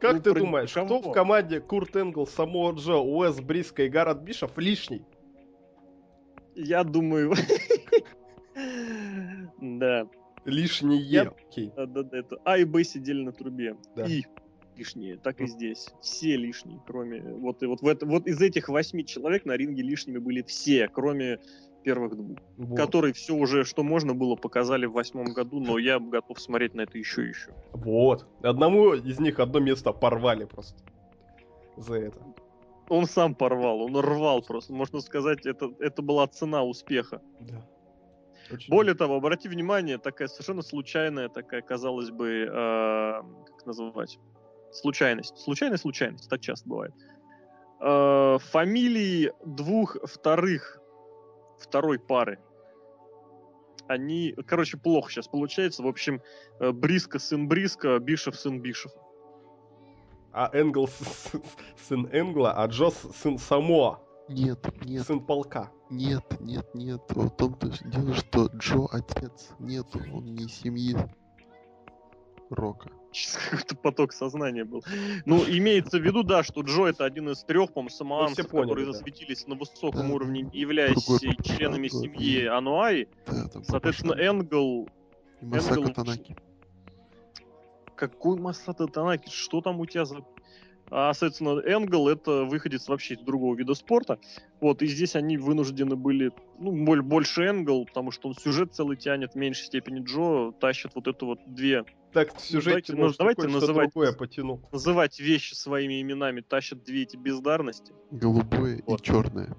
Как 0.00 0.14
ну, 0.14 0.20
ты 0.20 0.34
думаешь, 0.34 0.72
кого? 0.72 1.00
кто 1.00 1.10
в 1.10 1.12
команде 1.12 1.60
Курт 1.60 1.96
Энгл, 1.96 2.26
Самуа 2.26 2.72
Джо, 2.72 2.96
Уэс 2.96 3.40
Бриска 3.40 3.84
и 3.84 3.88
Гаррет 3.88 4.20
Бишов 4.20 4.56
лишний? 4.58 5.04
Я 6.54 6.84
думаю... 6.84 7.34
Да. 9.60 10.08
Лишние. 10.44 11.32
Да, 11.76 11.86
да, 11.86 12.02
да. 12.02 12.18
Это 12.18 12.36
А 12.44 12.56
и 12.56 12.64
Б 12.64 12.84
сидели 12.84 13.22
на 13.22 13.32
трубе. 13.32 13.76
И 14.06 14.24
лишние, 14.76 15.16
так 15.16 15.40
и 15.40 15.46
здесь. 15.46 15.88
Все 16.00 16.36
лишние, 16.36 16.80
кроме... 16.86 17.20
Вот, 17.20 17.62
и 17.62 17.66
вот, 17.66 17.80
в 17.80 17.86
это, 17.86 18.06
вот 18.06 18.26
из 18.26 18.40
этих 18.40 18.68
восьми 18.68 19.04
человек 19.04 19.44
на 19.44 19.56
ринге 19.56 19.82
лишними 19.82 20.18
были 20.18 20.42
все, 20.42 20.88
кроме 20.88 21.40
первых 21.86 22.16
двух. 22.16 22.38
Вот. 22.56 22.76
Которые 22.76 23.12
все 23.12 23.34
уже, 23.34 23.64
что 23.64 23.84
можно 23.84 24.12
было, 24.12 24.34
показали 24.34 24.86
в 24.86 24.92
восьмом 24.92 25.26
году, 25.26 25.60
но 25.60 25.78
я 25.78 26.00
готов 26.00 26.40
смотреть 26.40 26.74
на 26.74 26.80
это 26.80 26.98
еще 26.98 27.24
и 27.24 27.28
еще. 27.28 27.50
Вот. 27.72 28.26
Одному 28.42 28.94
из 28.94 29.20
них 29.20 29.38
одно 29.38 29.60
место 29.60 29.92
порвали 29.92 30.46
просто. 30.46 30.76
За 31.76 31.94
это. 31.94 32.18
Он 32.88 33.06
сам 33.06 33.34
порвал, 33.34 33.82
он 33.82 33.96
рвал 33.96 34.42
просто. 34.42 34.72
Можно 34.72 35.00
сказать, 35.00 35.46
это, 35.46 35.70
это 35.78 36.02
была 36.02 36.26
цена 36.26 36.64
успеха. 36.64 37.22
Да. 37.40 37.64
Очень 38.50 38.70
Более 38.70 38.94
того, 38.94 39.16
обрати 39.16 39.48
внимание, 39.48 39.98
такая 39.98 40.26
совершенно 40.26 40.62
случайная, 40.62 41.28
такая, 41.28 41.62
казалось 41.62 42.10
бы, 42.10 42.48
э, 42.48 43.22
как 43.46 43.66
называть, 43.66 44.18
случайность. 44.72 45.38
Случайная 45.38 45.78
случайность, 45.78 46.28
так 46.28 46.40
часто 46.40 46.68
бывает. 46.68 46.94
Э, 47.80 48.38
фамилии 48.40 49.32
двух 49.44 49.96
вторых, 50.04 50.80
второй 51.58 51.98
пары. 51.98 52.38
Они, 53.88 54.34
короче, 54.46 54.76
плохо 54.76 55.10
сейчас 55.10 55.28
получается. 55.28 55.82
В 55.82 55.86
общем, 55.86 56.20
э, 56.60 56.72
Бриска 56.72 57.18
сын 57.18 57.46
Бриска, 57.46 57.98
Бишев 57.98 58.36
сын 58.36 58.60
Бишев. 58.60 58.92
А 60.32 60.50
Энгл 60.52 60.88
сын 61.88 62.08
Энгла, 62.12 62.52
а 62.52 62.66
Джос 62.66 62.94
сын 63.22 63.38
Самоа. 63.38 64.00
Нет, 64.28 64.58
нет. 64.84 65.06
Сын 65.06 65.20
полка. 65.20 65.70
Нет, 65.88 66.24
нет, 66.40 66.66
нет. 66.74 67.00
В 67.10 67.30
том-то 67.30 67.70
дело, 67.84 68.12
что 68.14 68.46
Джо 68.56 68.86
отец. 68.90 69.50
Нет, 69.60 69.86
он 70.12 70.34
не 70.34 70.48
семьи 70.48 70.96
Рока 72.50 72.90
какой-то 73.50 73.76
поток 73.76 74.12
сознания 74.12 74.64
был. 74.64 74.84
Ну, 75.24 75.42
имеется 75.46 75.98
в 75.98 76.02
виду, 76.02 76.22
да, 76.22 76.42
что 76.42 76.62
Джо 76.62 76.86
это 76.86 77.04
один 77.04 77.30
из 77.30 77.42
трех, 77.44 77.72
по-моему, 77.72 77.90
самоанцев, 77.90 78.48
поняли, 78.48 78.64
которые 78.64 78.86
да. 78.86 78.92
засветились 78.92 79.46
на 79.46 79.54
высоком 79.54 80.08
да, 80.08 80.14
уровне, 80.14 80.42
не 80.42 80.60
являясь 80.60 81.04
другой, 81.04 81.36
членами 81.42 81.88
другой, 81.88 82.08
семьи 82.08 82.44
да. 82.44 82.58
Ануаи. 82.58 83.08
Да, 83.26 83.62
Соответственно, 83.62 84.12
Энгл... 84.12 84.88
Энгл... 85.40 85.92
Танаки. 85.92 86.36
Какой 87.94 88.38
Масата 88.38 88.86
Танаки? 88.86 89.30
Что 89.30 89.60
там 89.60 89.80
у 89.80 89.86
тебя 89.86 90.04
за... 90.04 90.18
А, 90.88 91.12
соответственно, 91.14 91.60
Энгл 91.64 92.08
это 92.08 92.44
выходец 92.44 92.86
вообще 92.88 93.14
из 93.14 93.20
другого 93.20 93.56
вида 93.56 93.74
спорта. 93.74 94.18
Вот, 94.60 94.82
и 94.82 94.86
здесь 94.86 95.16
они 95.16 95.36
вынуждены 95.36 95.96
были, 95.96 96.32
ну, 96.58 97.02
больше 97.02 97.42
Энгл, 97.42 97.86
потому 97.86 98.12
что 98.12 98.28
он 98.28 98.34
сюжет 98.34 98.74
целый 98.74 98.96
тянет, 98.96 99.32
в 99.32 99.36
меньшей 99.36 99.64
степени 99.64 100.04
Джо 100.04 100.52
тащит 100.52 100.92
вот 100.94 101.08
это 101.08 101.24
вот 101.24 101.40
две 101.46 101.84
так 102.16 102.34
в 102.34 102.40
сюжете 102.40 102.94
ну, 102.94 103.12
давайте, 103.12 103.18
давайте 103.18 103.48
называть, 103.48 103.90
другое 103.92 104.12
потянул. 104.14 104.62
называть 104.72 105.20
вещи 105.20 105.52
своими 105.52 106.00
именами, 106.00 106.40
тащат 106.40 106.82
две 106.82 107.02
эти 107.02 107.18
бездарности. 107.18 107.92
Голубое 108.10 108.82
вот. 108.86 109.00
и 109.00 109.04
черное. 109.04 109.54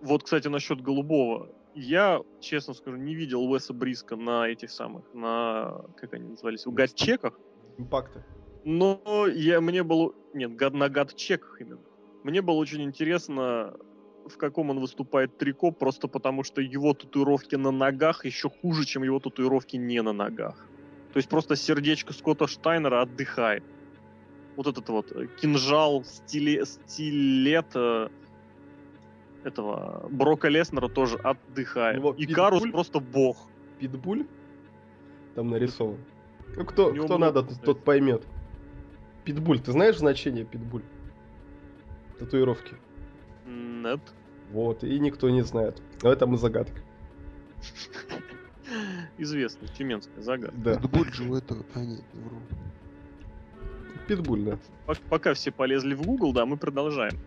Вот, 0.00 0.24
кстати, 0.24 0.48
насчет 0.48 0.80
голубого. 0.80 1.48
Я, 1.76 2.22
честно 2.40 2.74
скажу, 2.74 2.96
не 2.96 3.14
видел 3.14 3.40
Уэса 3.44 3.72
Бриска 3.72 4.16
на 4.16 4.48
этих 4.48 4.72
самых, 4.72 5.04
на, 5.14 5.84
как 5.96 6.14
они 6.14 6.30
назывались, 6.30 6.66
в 6.66 6.72
гад-чеках. 6.72 7.38
Импакты. 7.78 8.24
Но 8.64 9.00
я, 9.32 9.60
мне 9.60 9.84
было... 9.84 10.12
Нет, 10.32 10.56
гад, 10.56 10.74
на 10.74 10.88
гад-чеках 10.88 11.60
именно. 11.60 11.78
Мне 12.24 12.42
было 12.42 12.56
очень 12.56 12.82
интересно, 12.82 13.76
в 14.26 14.36
каком 14.38 14.70
он 14.70 14.80
выступает 14.80 15.38
трико, 15.38 15.70
просто 15.70 16.08
потому 16.08 16.42
что 16.42 16.60
его 16.60 16.94
татуировки 16.94 17.54
на 17.54 17.70
ногах 17.70 18.24
еще 18.24 18.50
хуже, 18.50 18.84
чем 18.84 19.04
его 19.04 19.20
татуировки 19.20 19.76
не 19.76 20.02
на 20.02 20.12
ногах. 20.12 20.68
То 21.14 21.18
есть 21.18 21.28
просто 21.28 21.54
сердечко 21.54 22.12
Скотта 22.12 22.48
Штайнера 22.48 23.00
отдыхает. 23.00 23.62
Вот 24.56 24.66
этот 24.66 24.88
вот 24.88 25.12
э, 25.12 25.28
кинжал, 25.40 26.02
стиле, 26.02 26.66
стилет 26.66 27.66
э, 27.76 28.08
этого 29.44 30.08
Брока 30.10 30.48
Леснера 30.48 30.88
тоже 30.88 31.16
отдыхает. 31.18 31.98
Его 31.98 32.14
И 32.14 32.26
Карус 32.26 32.68
просто 32.68 32.98
бог. 32.98 33.48
Питбуль? 33.78 34.26
Там 35.36 35.50
нарисован. 35.50 35.98
Ну 36.56 36.64
кто, 36.64 36.92
кто 36.92 37.16
надо, 37.16 37.44
тот, 37.44 37.62
тот 37.62 37.84
поймет. 37.84 38.26
Питбуль, 39.22 39.60
ты 39.60 39.70
знаешь 39.70 39.98
значение 39.98 40.44
питбуль? 40.44 40.82
Татуировки. 42.18 42.74
Нет. 43.46 44.00
Вот, 44.50 44.82
и 44.82 44.98
никто 44.98 45.30
не 45.30 45.42
знает. 45.42 45.80
Но 46.02 46.10
это 46.10 46.26
мы 46.26 46.38
загадка. 46.38 46.80
Известная 49.18 49.68
тюменская 49.68 50.22
загадка. 50.22 50.56
Да. 50.56 50.76
Питбуль 50.76 51.12
же 51.12 51.24
у 51.24 51.36
этого... 51.36 51.64
А, 51.74 51.80
нет, 51.80 52.02
не 52.12 52.22
вру. 52.22 52.36
Питбуль, 54.08 54.42
да. 54.42 54.58
Пока 55.08 55.34
все 55.34 55.50
полезли 55.50 55.94
в 55.94 56.02
Google, 56.02 56.32
да, 56.32 56.44
мы 56.46 56.56
продолжаем. 56.56 57.18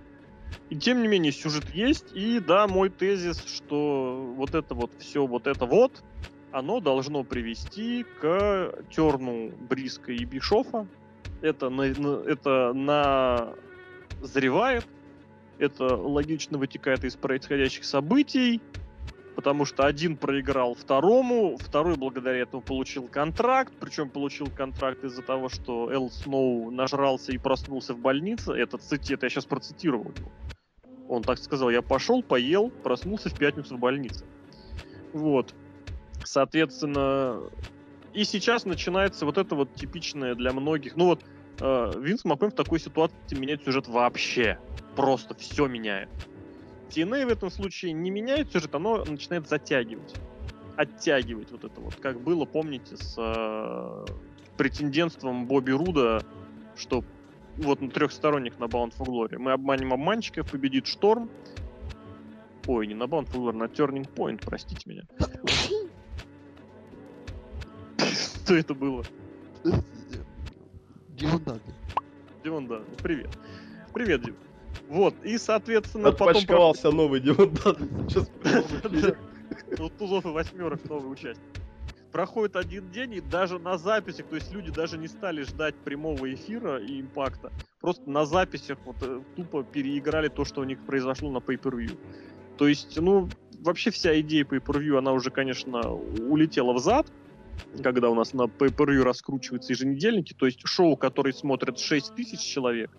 И 0.69 0.75
тем 0.75 1.01
не 1.01 1.07
менее, 1.07 1.31
сюжет 1.31 1.69
есть, 1.73 2.11
и 2.13 2.39
да, 2.39 2.67
мой 2.67 2.89
тезис, 2.89 3.43
что 3.45 4.33
вот 4.35 4.53
это 4.55 4.75
вот 4.75 4.91
все, 4.99 5.25
вот 5.25 5.47
это 5.47 5.65
вот, 5.65 6.03
оно 6.51 6.79
должно 6.79 7.23
привести 7.23 8.05
к 8.21 8.73
терну 8.89 9.51
Бриска 9.69 10.11
и 10.11 10.23
Бишофа. 10.25 10.87
Это, 11.41 11.69
на, 11.69 11.83
это 11.83 12.73
назревает, 14.21 14.85
это 15.57 15.95
логично 15.95 16.57
вытекает 16.57 17.03
из 17.03 17.15
происходящих 17.15 17.83
событий, 17.85 18.61
потому 19.37 19.65
что 19.65 19.85
один 19.85 20.17
проиграл 20.17 20.73
второму, 20.73 21.57
второй 21.57 21.95
благодаря 21.95 22.39
этому 22.39 22.63
получил 22.63 23.07
контракт, 23.07 23.71
причем 23.79 24.09
получил 24.09 24.47
контракт 24.47 25.03
из-за 25.03 25.21
того, 25.21 25.47
что 25.47 25.93
Эл 25.93 26.09
Сноу 26.09 26.71
нажрался 26.71 27.31
и 27.31 27.37
проснулся 27.37 27.93
в 27.93 27.99
больнице. 27.99 28.53
Это 28.53 28.79
цитет, 28.79 29.21
я 29.21 29.29
сейчас 29.29 29.45
процитировал 29.45 30.05
его. 30.05 30.31
Он 31.07 31.21
так 31.21 31.37
сказал, 31.37 31.69
я 31.69 31.83
пошел, 31.83 32.23
поел, 32.23 32.71
проснулся 32.71 33.29
в 33.29 33.37
пятницу 33.37 33.77
в 33.77 33.79
больнице. 33.79 34.25
Вот. 35.13 35.53
Соответственно, 36.23 37.39
и 38.13 38.23
сейчас 38.23 38.65
начинается 38.65 39.23
вот 39.23 39.37
это 39.37 39.53
вот 39.53 39.71
типичное 39.75 40.33
для 40.33 40.51
многих. 40.51 40.95
Ну 40.95 41.05
вот, 41.05 41.21
э, 41.59 41.93
Винс 41.99 42.25
Макмен 42.25 42.49
в 42.49 42.55
такой 42.55 42.79
ситуации 42.79 43.15
меняет 43.37 43.63
сюжет 43.63 43.87
вообще. 43.87 44.57
Просто 44.95 45.35
все 45.35 45.67
меняет. 45.67 46.09
TNA 46.89 47.25
в 47.25 47.29
этом 47.29 47.49
случае 47.49 47.93
не 47.93 48.09
меняет 48.09 48.51
сюжет, 48.51 48.73
оно 48.75 49.03
начинает 49.05 49.47
затягивать. 49.47 50.15
Оттягивать 50.75 51.51
вот 51.51 51.63
это 51.63 51.81
вот. 51.81 51.95
Как 51.95 52.19
было, 52.21 52.45
помните, 52.45 52.97
с 52.97 53.15
э, 53.17 54.05
претендентством 54.57 55.47
Бобби 55.47 55.71
Руда, 55.71 56.21
что 56.75 57.03
вот 57.57 57.81
на 57.81 57.89
трехсторонних 57.89 58.59
на 58.59 58.65
Bound 58.65 58.93
for 58.97 59.05
Glory. 59.05 59.37
Мы 59.37 59.51
обманем 59.51 59.93
обманщиков, 59.93 60.49
победит 60.49 60.87
Шторм. 60.87 61.29
Ой, 62.67 62.87
не 62.87 62.93
на 62.93 63.03
Bound 63.03 63.27
for 63.27 63.37
Glory, 63.37 63.53
на 63.53 63.63
Turning 63.63 64.07
Point, 64.13 64.41
простите 64.45 64.89
меня. 64.89 65.03
Что 67.97 68.55
это 68.55 68.73
было? 68.73 69.03
Димон 71.09 71.43
Дан. 71.43 71.59
Димон 72.43 72.67
Дан, 72.67 72.83
привет. 73.01 73.29
Привет, 73.93 74.21
Дим. 74.21 74.35
Вот, 74.89 75.13
и, 75.23 75.37
соответственно, 75.37 76.09
Отпочковался 76.09 76.83
потом... 76.83 76.97
новый. 76.97 77.21
Сейчас 77.21 78.29
Ну, 79.77 79.89
тузов 79.99 80.25
и 80.25 80.29
восьмерок 80.29 80.83
новый 80.89 81.11
участник. 81.11 81.43
Проходит 82.11 82.55
один 82.55 82.89
день, 82.89 83.15
и 83.15 83.21
даже 83.21 83.59
на 83.59 83.77
записях, 83.77 84.27
то 84.27 84.35
есть 84.35 84.51
люди 84.53 84.71
даже 84.71 84.97
не 84.97 85.07
стали 85.07 85.43
ждать 85.43 85.75
прямого 85.75 86.33
эфира 86.33 86.77
и 86.81 87.01
импакта. 87.01 87.51
Просто 87.81 88.09
на 88.09 88.25
записях 88.25 88.77
вот 88.85 88.95
э, 89.01 89.21
тупо 89.35 89.63
переиграли 89.63 90.29
то, 90.29 90.45
что 90.45 90.61
у 90.61 90.63
них 90.63 90.79
произошло 90.85 91.29
на 91.29 91.39
pay-per-view. 91.39 91.97
То 92.57 92.67
есть, 92.67 92.97
ну, 92.99 93.29
вообще 93.59 93.91
вся 93.91 94.19
идея 94.21 94.45
pay-per-view, 94.45 94.97
она 94.97 95.11
уже, 95.11 95.31
конечно, 95.31 95.91
улетела 95.91 96.73
в 96.73 96.79
зад, 96.79 97.07
когда 97.83 98.09
у 98.09 98.15
нас 98.15 98.33
на 98.33 98.43
pay-per-view 98.43 99.03
раскручиваются 99.03 99.73
еженедельники, 99.73 100.33
то 100.33 100.45
есть 100.45 100.65
шоу, 100.65 100.95
которые 100.95 101.33
смотрят 101.33 101.77
6 101.77 102.15
тысяч 102.15 102.39
человек, 102.39 102.91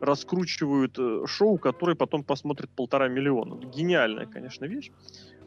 раскручивают 0.00 0.98
э, 0.98 1.26
шоу, 1.26 1.58
которое 1.58 1.94
потом 1.94 2.22
посмотрит 2.22 2.70
полтора 2.70 3.08
миллиона. 3.08 3.56
Гениальная, 3.64 4.26
конечно, 4.26 4.64
вещь. 4.64 4.90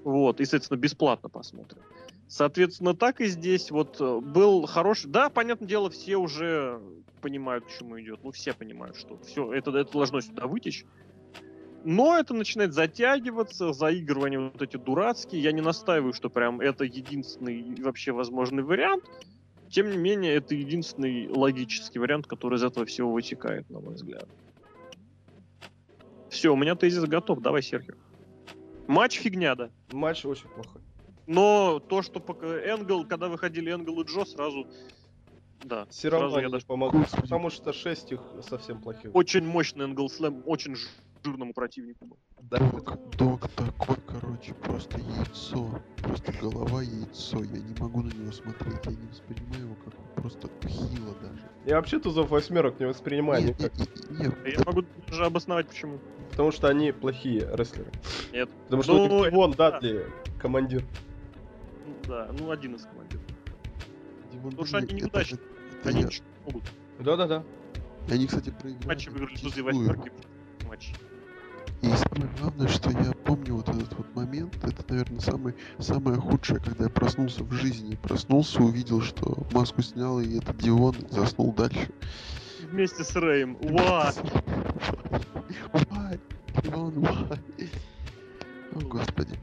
Вот, 0.04 0.40
и, 0.40 0.46
соответственно, 0.46 0.80
бесплатно 0.80 1.30
посмотрят. 1.30 1.80
Соответственно, 2.28 2.94
так 2.94 3.22
и 3.22 3.26
здесь 3.26 3.72
вот 3.72 3.98
э, 4.00 4.20
был 4.20 4.66
хороший... 4.66 5.10
Да, 5.10 5.30
понятное 5.30 5.68
дело, 5.68 5.90
все 5.90 6.16
уже 6.18 6.80
понимают, 7.22 7.66
к 7.66 7.70
чему 7.70 8.00
идет. 8.00 8.20
Ну, 8.24 8.32
все 8.32 8.54
понимают, 8.54 8.98
что 8.98 9.18
все, 9.20 9.52
это, 9.54 9.72
это 9.72 9.92
должно 9.92 10.22
сюда 10.22 10.48
вытечь. 10.48 10.86
Но 11.84 12.18
это 12.18 12.34
начинает 12.34 12.74
затягиваться, 12.74 13.74
заигрывания 13.74 14.40
вот 14.40 14.62
эти 14.62 14.78
дурацкие. 14.78 15.42
Я 15.42 15.52
не 15.52 15.62
настаиваю, 15.62 16.14
что 16.14 16.30
прям 16.30 16.60
это 16.60 16.84
единственный 16.84 17.82
вообще 17.82 18.12
возможный 18.12 18.64
вариант. 18.64 19.06
Тем 19.70 19.92
не 19.92 19.98
менее, 19.98 20.34
это 20.36 20.56
единственный 20.56 21.28
логический 21.28 22.00
вариант, 22.00 22.28
который 22.28 22.56
из 22.56 22.64
этого 22.64 22.86
всего 22.86 23.12
вытекает, 23.12 23.70
на 23.70 23.80
мой 23.80 23.94
взгляд. 23.94 24.28
Все, 26.30 26.54
у 26.54 26.56
меня 26.56 26.76
тезис 26.76 27.04
готов. 27.04 27.42
Давай, 27.42 27.62
Серхио. 27.62 27.96
Матч 28.88 29.20
фигня, 29.20 29.56
да. 29.56 29.70
Матч 29.92 30.26
очень 30.26 30.48
плохой. 30.50 30.82
Но 31.28 31.80
то, 31.80 32.02
что 32.02 32.20
пока 32.20 32.48
Энгл, 32.48 33.06
когда 33.06 33.28
выходили 33.28 33.72
Энгл 33.72 34.02
и 34.02 34.06
Джо, 34.06 34.26
сразу 34.26 34.68
да. 35.64 35.86
Все 35.88 36.10
равно 36.10 36.40
я 36.40 36.50
даже 36.50 36.66
помогу, 36.66 37.04
потому 37.12 37.50
что 37.50 37.74
6 37.74 38.14
их 38.14 38.22
совсем 38.48 38.82
плохих. 38.82 39.14
Очень 39.14 39.46
мощный 39.46 39.86
Энгл 39.86 40.10
Слэм, 40.10 40.42
очень 40.46 40.76
жирному 41.24 41.54
противнику 41.54 42.06
был. 42.06 42.18
Да. 42.42 42.58
Док, 42.58 42.98
док 43.18 43.48
такой, 43.50 43.98
короче, 44.08 44.54
просто 44.54 45.00
яйцо. 45.00 45.82
Просто 46.02 46.34
голова 46.42 46.82
яйцо. 46.82 47.44
Я 47.44 47.60
не 47.60 47.76
могу 47.80 48.02
на 48.02 48.12
него 48.12 48.32
смотреть. 48.32 48.86
Я 48.86 48.92
не 48.92 49.08
воспринимаю 49.08 49.66
его 49.66 49.76
как 49.76 49.94
просто 50.16 50.48
пхило 50.48 51.16
даже. 51.22 51.42
Я 51.66 51.76
вообще 51.76 52.00
тузов 52.00 52.30
восьмерок 52.30 52.80
не 52.80 52.86
воспринимаю 52.86 53.46
нет, 53.46 53.60
никак. 53.60 53.78
Нет, 53.78 53.90
нет, 54.10 54.46
нет. 54.46 54.58
Я 54.58 54.64
могу 54.66 54.84
даже 55.08 55.26
обосновать 55.26 55.68
почему. 55.68 56.00
Потому 56.32 56.52
что 56.52 56.68
они 56.68 56.92
плохие 56.92 57.50
рестлеры. 57.54 57.92
Нет. 58.32 58.50
Потому 58.66 58.84
что 58.84 58.94
ну, 58.94 59.26
них 59.26 59.34
вон 59.34 59.52
Датли 59.52 60.06
командир. 60.40 60.84
Ну, 61.86 61.96
да, 62.08 62.30
ну 62.38 62.52
один 62.52 62.76
из 62.76 62.86
командиров. 62.86 63.24
Потому 64.32 64.66
что 64.66 64.78
они 64.78 64.94
неудачные. 64.94 65.42
Они 65.84 66.04
ничего 66.04 66.26
не 66.46 66.46
могут. 66.46 66.64
Да-да-да. 67.00 67.44
Они, 68.10 68.26
кстати, 68.28 68.50
проиграли. 68.50 68.88
Матчи 68.88 69.10
выиграли 69.10 69.36
тузы 69.36 69.64
восьмерки 69.64 70.12
матч. 70.70 70.94
И 71.82 71.88
самое 71.88 72.30
главное, 72.40 72.68
что 72.68 72.90
я 72.90 73.12
помню 73.24 73.56
вот 73.56 73.70
этот 73.70 73.94
вот 73.94 74.14
момент, 74.14 74.58
это, 74.64 74.84
наверное, 74.90 75.22
самый, 75.22 75.56
самое 75.78 76.18
худшее, 76.20 76.60
когда 76.60 76.86
я 76.86 76.90
проснулся 76.90 77.44
в 77.44 77.52
жизни. 77.54 77.96
Проснулся, 77.96 78.62
увидел, 78.62 79.02
что 79.02 79.48
маску 79.54 79.82
снял, 79.82 80.20
и 80.20 80.40
это 80.40 80.54
Дион 80.54 80.96
заснул 81.10 81.54
дальше. 81.54 81.90
Вместе 82.70 83.04
с 83.04 83.16
Рэем. 83.16 83.56
What? 83.62 84.18
Why? 85.74 86.20
Дион, 86.64 86.94
why? 86.96 87.40
О, 88.76 88.80
господи. 88.80 89.40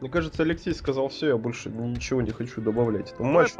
Мне 0.00 0.08
кажется, 0.08 0.44
Алексей 0.44 0.74
сказал 0.74 1.08
все, 1.08 1.28
я 1.28 1.36
больше 1.36 1.68
ничего 1.68 2.22
не 2.22 2.30
хочу 2.30 2.60
добавлять. 2.60 3.12
Это 3.12 3.22
матч... 3.22 3.52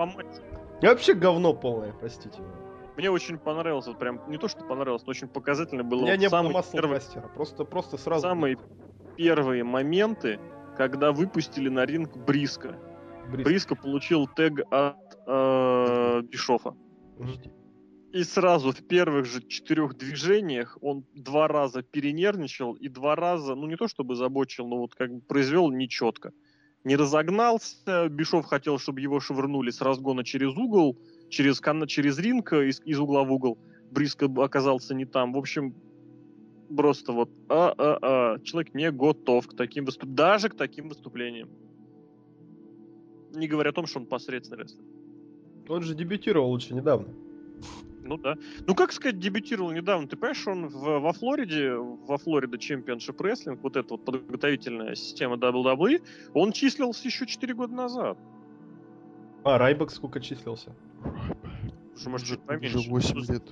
Я 0.80 0.90
вообще 0.90 1.12
говно 1.14 1.52
полное, 1.52 1.92
простите 1.92 2.38
меня. 2.38 2.69
Мне 3.00 3.10
очень 3.10 3.38
понравилось, 3.38 3.86
вот 3.86 3.98
прям 3.98 4.20
не 4.28 4.36
то, 4.36 4.46
что 4.46 4.62
понравилось, 4.62 5.04
но 5.06 5.12
очень 5.12 5.26
показательно 5.26 5.82
было. 5.82 6.04
Я 6.04 6.12
вот 6.12 6.20
не 6.20 6.28
самый 6.28 6.52
было 6.52 6.62
первый, 6.70 6.96
мастера, 6.96 7.28
просто, 7.34 7.64
просто 7.64 7.96
сразу. 7.96 8.20
Самые 8.20 8.58
первые 9.16 9.64
моменты, 9.64 10.38
когда 10.76 11.10
выпустили 11.10 11.70
на 11.70 11.86
ринг 11.86 12.14
Бриска. 12.14 12.78
Бриска, 13.32 13.44
Бриска 13.48 13.74
получил 13.74 14.26
тег 14.26 14.60
от 14.70 15.18
э, 15.26 16.20
Бишофа. 16.24 16.76
И 18.12 18.22
сразу 18.22 18.70
в 18.72 18.86
первых 18.86 19.24
же 19.24 19.40
четырех 19.48 19.96
движениях 19.96 20.76
он 20.82 21.06
два 21.14 21.48
раза 21.48 21.80
перенервничал 21.80 22.74
и 22.74 22.88
два 22.88 23.16
раза, 23.16 23.54
ну 23.54 23.66
не 23.66 23.76
то 23.76 23.88
чтобы 23.88 24.14
забочил, 24.14 24.66
но 24.66 24.76
вот 24.76 24.94
как 24.94 25.10
бы 25.10 25.20
произвел 25.22 25.70
нечетко. 25.70 26.34
Не 26.84 26.96
разогнался, 26.96 28.10
Бишов 28.10 28.44
хотел, 28.44 28.78
чтобы 28.78 29.00
его 29.00 29.20
швырнули 29.20 29.70
с 29.70 29.80
разгона 29.80 30.22
через 30.22 30.54
угол, 30.54 30.98
через, 31.30 31.60
через 31.88 32.18
ринг 32.18 32.52
э, 32.52 32.68
из, 32.68 32.82
из 32.84 32.98
угла 32.98 33.24
в 33.24 33.32
угол. 33.32 33.58
Бриско 33.90 34.26
оказался 34.36 34.94
не 34.94 35.06
там. 35.06 35.32
В 35.32 35.38
общем, 35.38 35.74
просто 36.76 37.12
вот 37.12 37.30
а, 37.48 37.74
а, 37.76 37.98
а, 38.02 38.38
человек 38.40 38.74
не 38.74 38.90
готов 38.90 39.46
к 39.48 39.56
таким 39.56 39.84
выступлениям, 39.84 40.16
даже 40.16 40.48
к 40.48 40.54
таким 40.54 40.88
выступлениям. 40.88 41.48
Не 43.34 43.48
говоря 43.48 43.70
о 43.70 43.72
том, 43.72 43.86
что 43.86 44.00
он 44.00 44.06
посредственный 44.06 44.64
рестлер. 44.64 44.84
Он 45.68 45.82
же 45.82 45.94
дебютировал 45.94 46.50
лучше 46.50 46.74
недавно. 46.74 47.08
Ну 48.02 48.16
да. 48.16 48.36
Ну 48.66 48.74
как 48.74 48.92
сказать, 48.92 49.20
дебютировал 49.20 49.70
недавно. 49.70 50.08
Ты 50.08 50.16
понимаешь, 50.16 50.46
он 50.48 50.66
в, 50.66 50.98
во 50.98 51.12
Флориде, 51.12 51.74
во 51.74 52.18
Флорида 52.18 52.56
Championship 52.56 53.16
Wrestling, 53.18 53.58
вот 53.62 53.76
эта 53.76 53.90
вот 53.90 54.04
подготовительная 54.04 54.96
система 54.96 55.36
WWE, 55.36 56.02
он 56.34 56.50
числился 56.50 57.06
еще 57.06 57.26
4 57.26 57.54
года 57.54 57.72
назад. 57.72 58.18
А, 59.44 59.58
Райбек 59.58 59.90
сколько 59.90 60.18
числился? 60.18 60.74
Что, 61.96 62.10
может, 62.10 62.26
чуть 62.26 62.40
поменьше. 62.40 62.78
Уже 62.78 62.90
8 62.90 63.32
лет. 63.32 63.42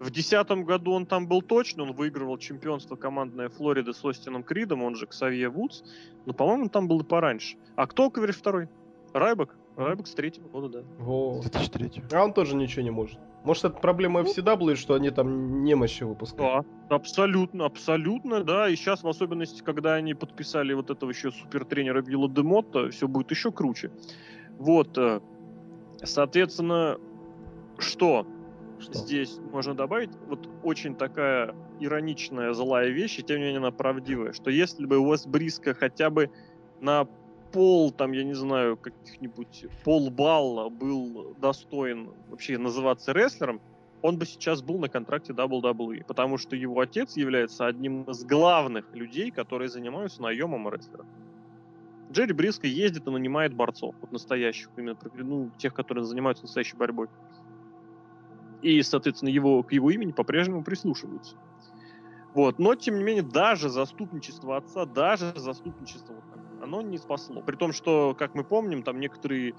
В 0.00 0.10
десятом 0.10 0.64
году 0.64 0.92
он 0.92 1.06
там 1.06 1.28
был 1.28 1.42
точно, 1.42 1.84
он 1.84 1.92
выигрывал 1.92 2.36
чемпионство 2.36 2.96
командное 2.96 3.48
Флориды 3.48 3.92
с 3.92 4.04
Остином 4.04 4.42
Кридом, 4.42 4.82
он 4.82 4.96
же 4.96 5.06
Ксавье 5.06 5.48
Вудс. 5.48 5.84
Но, 6.26 6.32
по-моему, 6.32 6.68
там 6.68 6.88
был 6.88 7.00
и 7.00 7.04
пораньше. 7.04 7.56
А 7.76 7.86
кто, 7.86 8.10
говоришь, 8.10 8.36
второй? 8.36 8.68
Райбок? 9.12 9.54
Райбок 9.76 10.06
с 10.06 10.14
третьего 10.14 10.48
года, 10.48 10.80
да. 10.80 10.84
Во. 10.98 11.40
2003. 11.42 12.02
А 12.12 12.24
он 12.24 12.32
тоже 12.32 12.56
ничего 12.56 12.82
не 12.82 12.90
может. 12.90 13.18
Может, 13.44 13.64
это 13.64 13.78
проблема 13.78 14.20
FCW, 14.20 14.74
что 14.76 14.94
они 14.94 15.10
там 15.10 15.64
немощи 15.64 16.04
выпускают? 16.04 16.66
Да, 16.88 16.96
абсолютно, 16.96 17.64
абсолютно, 17.64 18.44
да. 18.44 18.68
И 18.68 18.76
сейчас, 18.76 19.02
в 19.02 19.08
особенности, 19.08 19.62
когда 19.62 19.94
они 19.94 20.14
подписали 20.14 20.72
вот 20.72 20.90
этого 20.90 21.10
еще 21.10 21.30
супертренера 21.30 22.02
Вилла 22.02 22.28
Демотта, 22.28 22.90
все 22.90 23.08
будет 23.08 23.30
еще 23.30 23.50
круче. 23.50 23.90
Вот, 24.58 24.96
э, 24.98 25.20
соответственно, 26.04 26.98
что, 27.78 28.26
что 28.78 28.94
здесь 28.94 29.38
можно 29.50 29.74
добавить? 29.74 30.10
Вот 30.28 30.48
очень 30.62 30.94
такая 30.94 31.54
ироничная 31.80 32.52
злая 32.52 32.88
вещь, 32.88 33.18
и 33.18 33.22
тем 33.22 33.38
не 33.38 33.44
менее 33.44 33.58
она 33.58 33.70
правдивая, 33.70 34.32
что 34.32 34.50
если 34.50 34.86
бы 34.86 34.98
у 34.98 35.06
вас 35.06 35.26
Бриска 35.26 35.74
хотя 35.74 36.10
бы 36.10 36.30
на 36.80 37.06
пол, 37.52 37.92
там, 37.92 38.12
я 38.12 38.24
не 38.24 38.34
знаю, 38.34 38.76
каких-нибудь 38.76 39.66
пол 39.84 40.10
балла 40.10 40.68
был 40.68 41.34
достоин 41.40 42.12
вообще 42.28 42.58
называться 42.58 43.12
рестлером, 43.12 43.60
он 44.00 44.18
бы 44.18 44.26
сейчас 44.26 44.62
был 44.62 44.78
на 44.78 44.88
контракте 44.88 45.32
WWE, 45.32 46.04
потому 46.04 46.36
что 46.36 46.56
его 46.56 46.80
отец 46.80 47.16
является 47.16 47.66
одним 47.66 48.02
из 48.02 48.24
главных 48.24 48.92
людей, 48.94 49.30
которые 49.30 49.68
занимаются 49.68 50.20
наемом 50.22 50.68
рестлеров. 50.68 51.06
Джерри 52.12 52.32
Бриско 52.32 52.66
ездит 52.66 53.06
и 53.06 53.10
нанимает 53.10 53.54
борцов, 53.54 53.94
вот 54.00 54.12
настоящих, 54.12 54.68
именно 54.76 54.96
ну, 55.14 55.50
тех, 55.58 55.74
которые 55.74 56.04
занимаются 56.04 56.44
настоящей 56.44 56.76
борьбой. 56.76 57.08
И, 58.60 58.80
соответственно, 58.82 59.30
его, 59.30 59.62
к 59.62 59.72
его 59.72 59.90
имени 59.90 60.12
по-прежнему 60.12 60.62
прислушиваются. 60.62 61.36
Вот. 62.34 62.58
Но, 62.58 62.74
тем 62.74 62.96
не 62.96 63.04
менее, 63.04 63.22
даже 63.22 63.68
заступничество 63.68 64.56
отца, 64.56 64.86
даже 64.86 65.32
заступничество, 65.36 66.14
оно 66.62 66.80
не 66.80 66.98
спасло. 66.98 67.42
При 67.42 67.56
том, 67.56 67.72
что, 67.72 68.14
как 68.16 68.34
мы 68.34 68.44
помним, 68.44 68.82
там 68.82 69.00
некоторые 69.00 69.54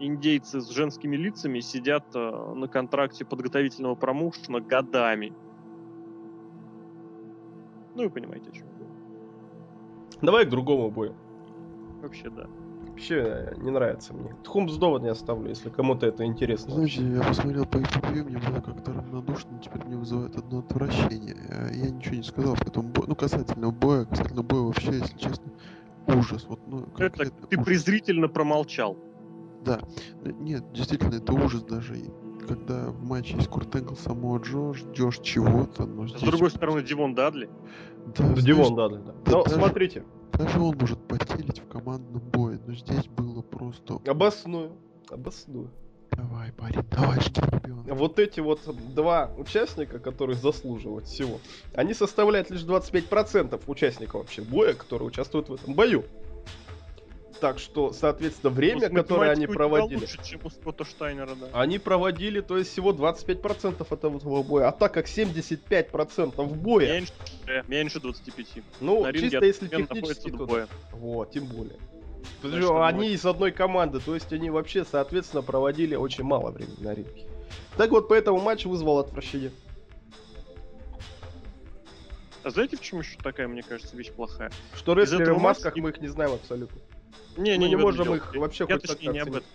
индейцы 0.00 0.60
с 0.60 0.68
женскими 0.70 1.16
лицами 1.16 1.60
сидят 1.60 2.04
э, 2.14 2.52
на 2.54 2.66
контракте 2.66 3.24
подготовительного 3.24 3.94
промоушена 3.94 4.60
годами. 4.60 5.32
Ну, 7.94 8.04
вы 8.04 8.10
понимаете, 8.10 8.50
о 8.50 8.52
чем 8.52 8.66
я 8.66 8.86
Давай 10.22 10.46
к 10.46 10.50
другому 10.50 10.90
бою. 10.90 11.14
Вообще, 12.02 12.30
да. 12.30 12.46
Вообще 12.86 13.22
э, 13.22 13.54
не 13.58 13.70
нравится 13.70 14.12
мне. 14.12 14.34
Тхумс 14.44 14.74
довод 14.76 15.02
не 15.02 15.08
оставлю, 15.08 15.48
если 15.48 15.70
кому-то 15.70 16.06
это 16.06 16.24
интересно. 16.24 16.74
Знаете, 16.74 17.02
вообще. 17.02 17.16
я 17.16 17.22
посмотрел 17.22 17.66
по 17.66 17.78
интервью, 17.78 18.24
мне 18.24 18.38
было 18.38 18.60
как-то 18.60 18.92
равнодушно, 18.92 19.58
теперь 19.62 19.84
мне 19.84 19.96
вызывает 19.96 20.36
одно 20.36 20.58
отвращение. 20.58 21.36
Я 21.72 21.90
ничего 21.90 22.16
не 22.16 22.22
сказал 22.22 22.56
по 22.56 22.68
этому 22.68 22.88
бою. 22.88 23.08
Ну, 23.08 23.14
касательно 23.14 23.70
боя, 23.70 24.04
касательно 24.04 24.42
боя 24.42 24.62
вообще, 24.62 24.92
если 24.92 25.16
честно, 25.18 25.52
ужас. 26.06 26.46
Вот, 26.48 26.60
ну, 26.66 26.86
это 26.98 27.30
ты 27.30 27.56
ужас. 27.56 27.64
презрительно 27.64 28.28
промолчал. 28.28 28.96
Да. 29.64 29.80
Нет, 30.22 30.64
действительно, 30.72 31.14
это 31.14 31.32
ужас 31.32 31.62
даже. 31.62 31.96
Когда 32.48 32.90
в 32.90 33.04
матче 33.04 33.36
есть 33.36 33.48
Курт 33.48 33.76
Энгл, 33.76 33.94
Самуа 33.94 34.38
Джо, 34.40 34.72
ждешь 34.74 35.20
чего-то, 35.20 35.86
но 35.86 36.08
здесь... 36.08 36.20
С 36.20 36.24
другой 36.24 36.50
стороны, 36.50 36.82
Дивон 36.82 37.14
Дадли. 37.14 37.48
Да, 38.16 38.28
да 38.28 38.40
Дивон 38.40 38.74
Дадли, 38.74 38.96
да. 38.96 39.12
да 39.24 39.32
но 39.32 39.44
даже, 39.44 39.56
смотрите. 39.56 40.04
Даже 40.40 40.58
он 40.58 40.74
может 40.78 40.98
потелить 41.06 41.58
в 41.58 41.68
командном 41.68 42.22
бое, 42.30 42.58
но 42.66 42.72
здесь 42.72 43.06
было 43.08 43.42
просто... 43.42 44.00
Обосную. 44.06 44.72
Обосную. 45.10 45.70
Давай, 46.12 46.50
парень, 46.52 46.82
давай, 46.90 47.20
жди 47.20 47.42
ребенка. 47.42 47.94
Вот 47.94 48.18
эти 48.18 48.40
вот 48.40 48.60
два 48.94 49.30
участника, 49.36 49.98
которые 49.98 50.36
заслуживают 50.36 51.04
всего, 51.08 51.40
они 51.74 51.92
составляют 51.92 52.48
лишь 52.48 52.62
25% 52.62 53.60
участников 53.66 54.22
вообще 54.22 54.40
боя, 54.40 54.72
которые 54.72 55.08
участвуют 55.08 55.50
в 55.50 55.54
этом 55.54 55.74
бою. 55.74 56.04
Так 57.40 57.58
что, 57.58 57.92
соответственно, 57.92 58.52
время, 58.52 58.88
ну, 58.90 58.96
которое 58.96 59.30
они 59.30 59.46
проводили... 59.46 60.00
Лучше, 60.00 60.22
чем 60.22 60.40
у 60.44 60.50
Скотта 60.50 60.84
Штайнера, 60.84 61.34
да. 61.34 61.48
Они 61.52 61.78
проводили, 61.78 62.40
то 62.40 62.58
есть, 62.58 62.70
всего 62.70 62.92
25% 62.92 63.86
этого 63.90 64.42
боя. 64.42 64.68
А 64.68 64.72
так 64.72 64.92
как 64.92 65.06
75% 65.06 66.44
боя... 66.56 66.92
Меньше, 66.92 67.12
меньше 67.66 68.00
25. 68.00 68.46
Ну, 68.80 69.04
На 69.04 69.12
чисто 69.12 69.44
если 69.44 69.68
технически... 69.68 70.30
То... 70.30 70.46
Боя. 70.46 70.68
Вот, 70.92 71.30
тем 71.30 71.46
более. 71.46 71.76
Что 72.42 72.84
они 72.84 73.12
из 73.12 73.24
одной 73.24 73.52
команды, 73.52 74.00
то 74.00 74.14
есть 74.14 74.30
они 74.32 74.50
вообще, 74.50 74.84
соответственно, 74.84 75.42
проводили 75.42 75.96
очень 75.96 76.24
мало 76.24 76.50
времени 76.50 76.76
на 76.80 76.94
ринге. 76.94 77.26
Так 77.78 77.90
вот, 77.90 78.08
поэтому 78.08 78.38
матч 78.38 78.66
вызвал 78.66 78.98
отвращение. 78.98 79.50
А 82.42 82.50
знаете, 82.50 82.76
в 82.76 82.80
чем 82.80 83.00
еще 83.00 83.16
такая, 83.22 83.48
мне 83.48 83.62
кажется, 83.62 83.96
вещь 83.96 84.10
плохая? 84.10 84.50
Что 84.74 84.94
рестлеры 84.94 85.34
в 85.34 85.40
масках, 85.40 85.76
мы 85.76 85.90
их 85.90 86.00
не 86.00 86.08
знаем 86.08 86.32
абсолютно. 86.32 86.80
Не, 87.36 87.52
не, 87.52 87.58
мы 87.58 87.64
не, 87.64 87.70
не 87.70 87.76
можем 87.76 88.14
их 88.14 88.34
вообще 88.34 88.66
я, 88.68 88.74
хоть 88.74 88.88
точнее, 88.88 89.12
не 89.12 89.18
об 89.20 89.28
этом. 89.28 89.48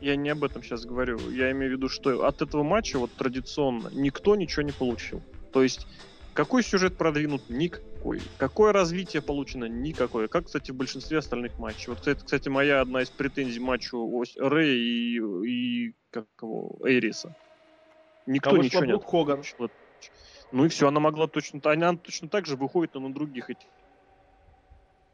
Я 0.00 0.16
не 0.16 0.30
об 0.30 0.44
этом 0.44 0.62
сейчас 0.62 0.84
говорю. 0.84 1.18
Я 1.30 1.50
имею 1.52 1.72
в 1.72 1.76
виду, 1.76 1.88
что 1.88 2.26
от 2.26 2.42
этого 2.42 2.62
матча 2.62 2.98
вот 2.98 3.12
традиционно 3.12 3.88
никто 3.92 4.36
ничего 4.36 4.62
не 4.62 4.72
получил. 4.72 5.22
То 5.52 5.62
есть 5.62 5.86
какой 6.34 6.62
сюжет 6.62 6.98
продвинут? 6.98 7.48
Никакой. 7.48 8.20
Какое 8.36 8.72
развитие 8.72 9.22
получено? 9.22 9.64
Никакое. 9.64 10.28
Как, 10.28 10.46
кстати, 10.46 10.70
в 10.70 10.74
большинстве 10.74 11.18
остальных 11.18 11.58
матчей. 11.58 11.86
Вот, 11.88 12.00
кстати, 12.00 12.22
кстати 12.22 12.48
моя 12.50 12.82
одна 12.82 13.02
из 13.02 13.08
претензий 13.08 13.58
матчу 13.58 14.22
Рэй 14.36 14.78
и, 14.78 15.18
и 15.46 15.94
как 16.10 16.26
его, 16.42 16.76
Эйриса. 16.84 17.34
Никто 18.26 18.50
а 18.50 18.58
ничего 18.58 18.84
не 18.84 18.98
Хоган. 18.98 19.42
Ну 20.52 20.66
и 20.66 20.68
все, 20.68 20.88
она 20.88 21.00
могла 21.00 21.26
точно, 21.26 21.60
она 21.64 21.96
точно 21.96 22.28
так 22.28 22.46
же 22.46 22.56
выходит 22.56 22.94
на 22.94 23.12
других 23.12 23.50
этих 23.50 23.66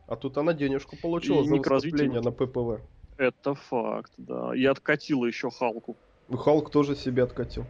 а 0.06 0.16
тут 0.16 0.36
она 0.38 0.52
денежку 0.52 0.96
получила 0.96 1.42
и 1.42 1.48
за 1.48 1.56
выступление 1.56 2.20
на 2.20 2.30
ППВ. 2.30 2.80
Это 3.16 3.54
факт, 3.54 4.12
да. 4.16 4.54
И 4.54 4.64
откатила 4.64 5.26
еще 5.26 5.50
Халку. 5.50 5.96
Ну, 6.28 6.36
Халк 6.36 6.70
тоже 6.70 6.96
себе 6.96 7.22
откатил. 7.22 7.64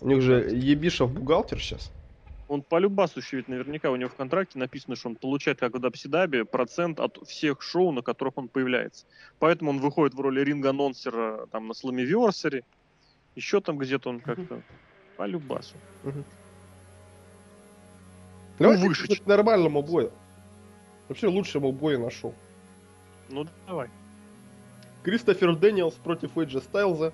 У 0.00 0.08
них 0.08 0.20
же 0.20 0.50
Ебишев 0.50 1.12
бухгалтер 1.12 1.58
сейчас. 1.60 1.90
Он 2.46 2.62
по 2.62 2.78
любасу 2.78 3.20
ведь 3.32 3.48
наверняка 3.48 3.90
у 3.90 3.96
него 3.96 4.10
в 4.10 4.14
контракте 4.14 4.58
написано, 4.58 4.96
что 4.96 5.08
он 5.08 5.16
получает, 5.16 5.58
как 5.58 5.74
в 5.74 5.78
Дабсидабе, 5.78 6.44
процент 6.44 7.00
от 7.00 7.18
всех 7.26 7.62
шоу, 7.62 7.90
на 7.90 8.02
которых 8.02 8.36
он 8.36 8.48
появляется. 8.48 9.06
Поэтому 9.38 9.70
он 9.70 9.80
выходит 9.80 10.14
в 10.14 10.20
роли 10.20 10.42
ринг-анонсера 10.42 11.46
там 11.50 11.68
на 11.68 11.74
Сламивиорсере. 11.74 12.64
Еще 13.34 13.60
там 13.60 13.78
где-то 13.78 14.10
он 14.10 14.20
как-то 14.20 14.62
по 15.16 15.24
любасу. 15.26 15.74
Угу. 16.04 16.24
Ну, 18.58 18.76
выше. 18.78 19.08
К 19.08 19.26
нормальному 19.26 19.82
бою. 19.82 20.12
Вообще 21.08 21.28
лучшему 21.28 21.72
боя 21.72 21.98
нашел. 21.98 22.34
Ну, 23.30 23.46
давай. 23.66 23.88
Кристофер 25.02 25.54
Дэниелс 25.54 25.94
против 25.94 26.36
Эйджа 26.38 26.60
Стайлза. 26.60 27.12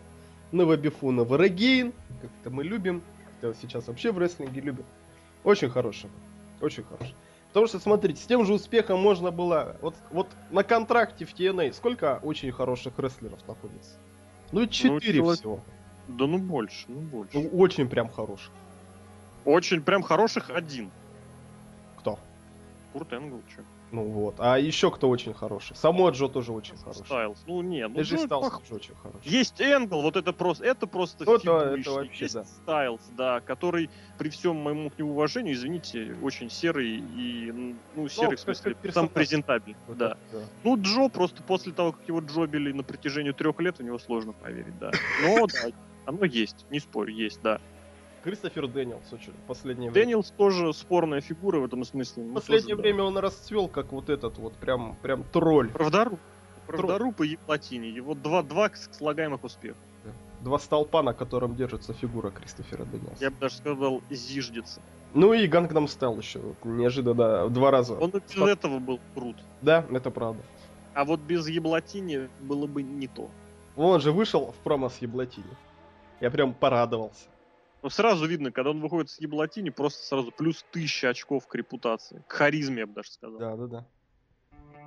Over 0.52 0.93
and 0.93 1.24
over 1.24 1.52
again. 1.52 1.92
Как 2.20 2.30
это 2.40 2.50
мы 2.50 2.64
любим. 2.64 3.02
Это 3.40 3.54
сейчас 3.60 3.88
вообще 3.88 4.12
в 4.12 4.18
рестлинге 4.18 4.60
любим. 4.60 4.84
Очень 5.44 5.70
хороший. 5.70 6.10
Очень 6.60 6.84
хороший. 6.84 7.14
Потому 7.48 7.66
что, 7.66 7.80
смотрите, 7.80 8.22
с 8.22 8.26
тем 8.26 8.44
же 8.44 8.54
успехом 8.54 9.00
можно 9.00 9.30
было... 9.32 9.76
Вот, 9.80 9.96
вот 10.10 10.28
на 10.50 10.62
контракте 10.62 11.24
в 11.24 11.34
TNA 11.34 11.72
сколько 11.72 12.20
очень 12.22 12.52
хороших 12.52 12.98
рестлеров 12.98 13.40
находится? 13.48 13.98
Ну, 14.52 14.66
четыре 14.66 15.22
ну, 15.22 15.34
всего. 15.34 15.60
Да 16.06 16.26
ну 16.26 16.38
больше, 16.38 16.86
ну 16.88 17.00
больше. 17.00 17.38
Ну, 17.38 17.48
очень 17.58 17.88
прям 17.88 18.08
хороших. 18.08 18.52
Очень 19.44 19.80
прям 19.80 20.02
хороших 20.02 20.50
один. 20.50 20.90
Кто? 21.98 22.18
Курт 22.92 23.12
Энгл, 23.12 23.40
что? 23.52 23.62
Ну 23.92 24.04
вот. 24.04 24.36
А 24.38 24.58
еще 24.58 24.90
кто 24.90 25.08
очень 25.08 25.34
хороший? 25.34 25.74
Само 25.76 26.10
Джо 26.10 26.28
тоже 26.28 26.52
очень 26.52 26.76
хороший. 26.76 27.04
Стайлз. 27.04 27.38
Ну 27.46 27.62
не, 27.62 27.86
ну 27.88 28.02
Джо 28.02 28.18
Стайлз 28.18 28.50
тоже 28.50 28.74
очень 28.74 28.94
хороший. 28.94 29.28
Есть 29.28 29.60
Энгл, 29.60 30.02
вот 30.02 30.16
это 30.16 30.32
просто, 30.32 30.64
это 30.64 30.86
просто 30.86 31.24
ну, 31.24 31.36
это, 31.36 31.74
это 31.78 31.90
вообще, 31.90 32.24
Есть 32.24 32.34
да. 32.34 32.44
Стайлз, 32.44 33.02
да, 33.16 33.40
который 33.40 33.90
при 34.18 34.28
всем 34.28 34.56
моему 34.56 34.90
к 34.90 34.98
нему 34.98 35.12
уважению, 35.12 35.54
извините, 35.54 36.16
очень 36.22 36.50
серый 36.50 36.98
и, 36.98 37.52
ну, 37.52 37.74
ну 37.96 38.08
серый 38.08 38.30
ну, 38.30 38.36
в 38.36 38.40
смысле, 38.40 38.76
сам 38.92 39.08
презентабельный, 39.08 39.76
вот 39.88 39.98
да. 39.98 40.16
да. 40.32 40.38
Ну 40.62 40.80
Джо 40.80 41.08
просто 41.08 41.42
после 41.42 41.72
того, 41.72 41.92
как 41.92 42.06
его 42.06 42.20
джобили 42.20 42.72
на 42.72 42.82
протяжении 42.82 43.32
трех 43.32 43.58
лет, 43.60 43.80
у 43.80 43.82
него 43.82 43.98
сложно 43.98 44.32
поверить, 44.32 44.78
да. 44.78 44.92
Но 45.22 45.46
да, 45.46 45.70
оно 46.06 46.24
есть, 46.24 46.64
не 46.70 46.78
спорю, 46.78 47.12
есть, 47.12 47.40
да. 47.42 47.60
Кристофер 48.22 48.68
Дэниелс 48.68 49.12
очень 49.12 49.32
последнее 49.46 49.90
время. 49.90 50.04
Дэниелс 50.06 50.30
тоже 50.36 50.72
спорная 50.74 51.20
фигура 51.20 51.58
в 51.58 51.64
этом 51.64 51.84
смысле. 51.84 52.24
В 52.24 52.34
последнее 52.34 52.76
тоже, 52.76 52.82
время 52.82 52.98
да. 52.98 53.04
он 53.04 53.18
расцвел 53.18 53.68
как 53.68 53.92
вот 53.92 54.10
этот 54.10 54.38
вот 54.38 54.54
прям, 54.54 54.96
прям 55.02 55.24
тролль. 55.24 55.70
Правдоруб. 55.70 56.18
Правдоруб 56.66 57.20
и 57.22 57.36
Appletini. 57.36 57.86
Его 57.86 58.14
два, 58.14 58.42
два 58.42 58.70
слагаемых 58.92 59.42
успеха. 59.42 59.78
Два 60.40 60.58
столпа, 60.58 61.02
на 61.02 61.12
котором 61.12 61.54
держится 61.54 61.92
фигура 61.92 62.30
Кристофера 62.30 62.84
Дэниелса. 62.84 63.16
Я 63.20 63.30
бы 63.30 63.36
даже 63.40 63.56
сказал, 63.56 64.02
зиждется. 64.10 64.80
Ну 65.12 65.32
и 65.32 65.46
Гангнам 65.46 65.88
стал 65.88 66.16
еще. 66.18 66.40
Неожиданно, 66.64 67.48
два 67.48 67.70
раза. 67.70 67.94
Он 67.94 68.10
без 68.10 68.22
Спад... 68.26 68.48
этого 68.48 68.78
был 68.78 69.00
крут. 69.14 69.36
Да, 69.60 69.84
это 69.90 70.10
правда. 70.10 70.42
А 70.94 71.04
вот 71.04 71.20
без 71.20 71.48
Еблатини 71.48 72.28
было 72.40 72.66
бы 72.66 72.82
не 72.82 73.06
то. 73.06 73.28
Он 73.76 74.00
же 74.00 74.12
вышел 74.12 74.52
в 74.52 74.62
промо 74.62 74.88
с 74.88 74.98
Еблатини. 74.98 75.44
Я 76.20 76.30
прям 76.30 76.54
порадовался. 76.54 77.26
Но 77.82 77.86
ну, 77.86 77.90
сразу 77.90 78.26
видно, 78.26 78.52
когда 78.52 78.70
он 78.70 78.80
выходит 78.80 79.10
с 79.10 79.18
Еблатини, 79.20 79.70
просто 79.70 80.04
сразу 80.04 80.30
плюс 80.32 80.64
тысяча 80.70 81.08
очков 81.08 81.46
к 81.46 81.54
репутации. 81.54 82.22
К 82.28 82.32
харизме, 82.32 82.80
я 82.80 82.86
бы 82.86 82.92
даже 82.92 83.10
сказал. 83.10 83.38
Да, 83.38 83.56
да, 83.56 83.66
да. 83.66 83.86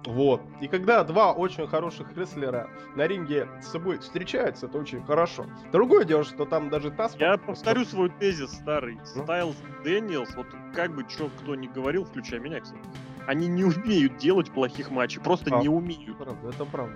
Вот. 0.05 0.41
И 0.61 0.67
когда 0.67 1.03
два 1.03 1.31
очень 1.31 1.65
хороших 1.67 2.15
рестлера 2.15 2.69
на 2.95 3.07
ринге 3.07 3.47
с 3.61 3.67
собой 3.67 3.97
встречаются, 3.99 4.67
это 4.67 4.77
очень 4.77 5.03
хорошо. 5.03 5.45
Другое 5.71 6.03
дело, 6.05 6.23
что 6.23 6.45
там 6.45 6.69
даже 6.69 6.91
таз... 6.91 7.15
Я 7.19 7.37
повторю 7.37 7.85
свой 7.85 8.09
тезис 8.09 8.51
старый. 8.51 8.95
Ну? 9.15 9.23
Стайлз 9.23 9.55
Дэниелс, 9.83 10.35
вот 10.35 10.47
как 10.75 10.93
бы 10.93 11.05
что 11.09 11.29
кто 11.41 11.55
ни 11.55 11.67
говорил, 11.67 12.03
включая 12.03 12.39
меня, 12.41 12.59
кстати, 12.59 12.81
они 13.27 13.47
не 13.47 13.63
умеют 13.63 14.17
делать 14.17 14.51
плохих 14.51 14.91
матчей, 14.91 15.21
просто 15.21 15.55
а, 15.55 15.61
не 15.61 15.69
умеют. 15.69 16.19
Это 16.19 16.25
правда, 16.25 16.49
это 16.49 16.65
правда. 16.65 16.95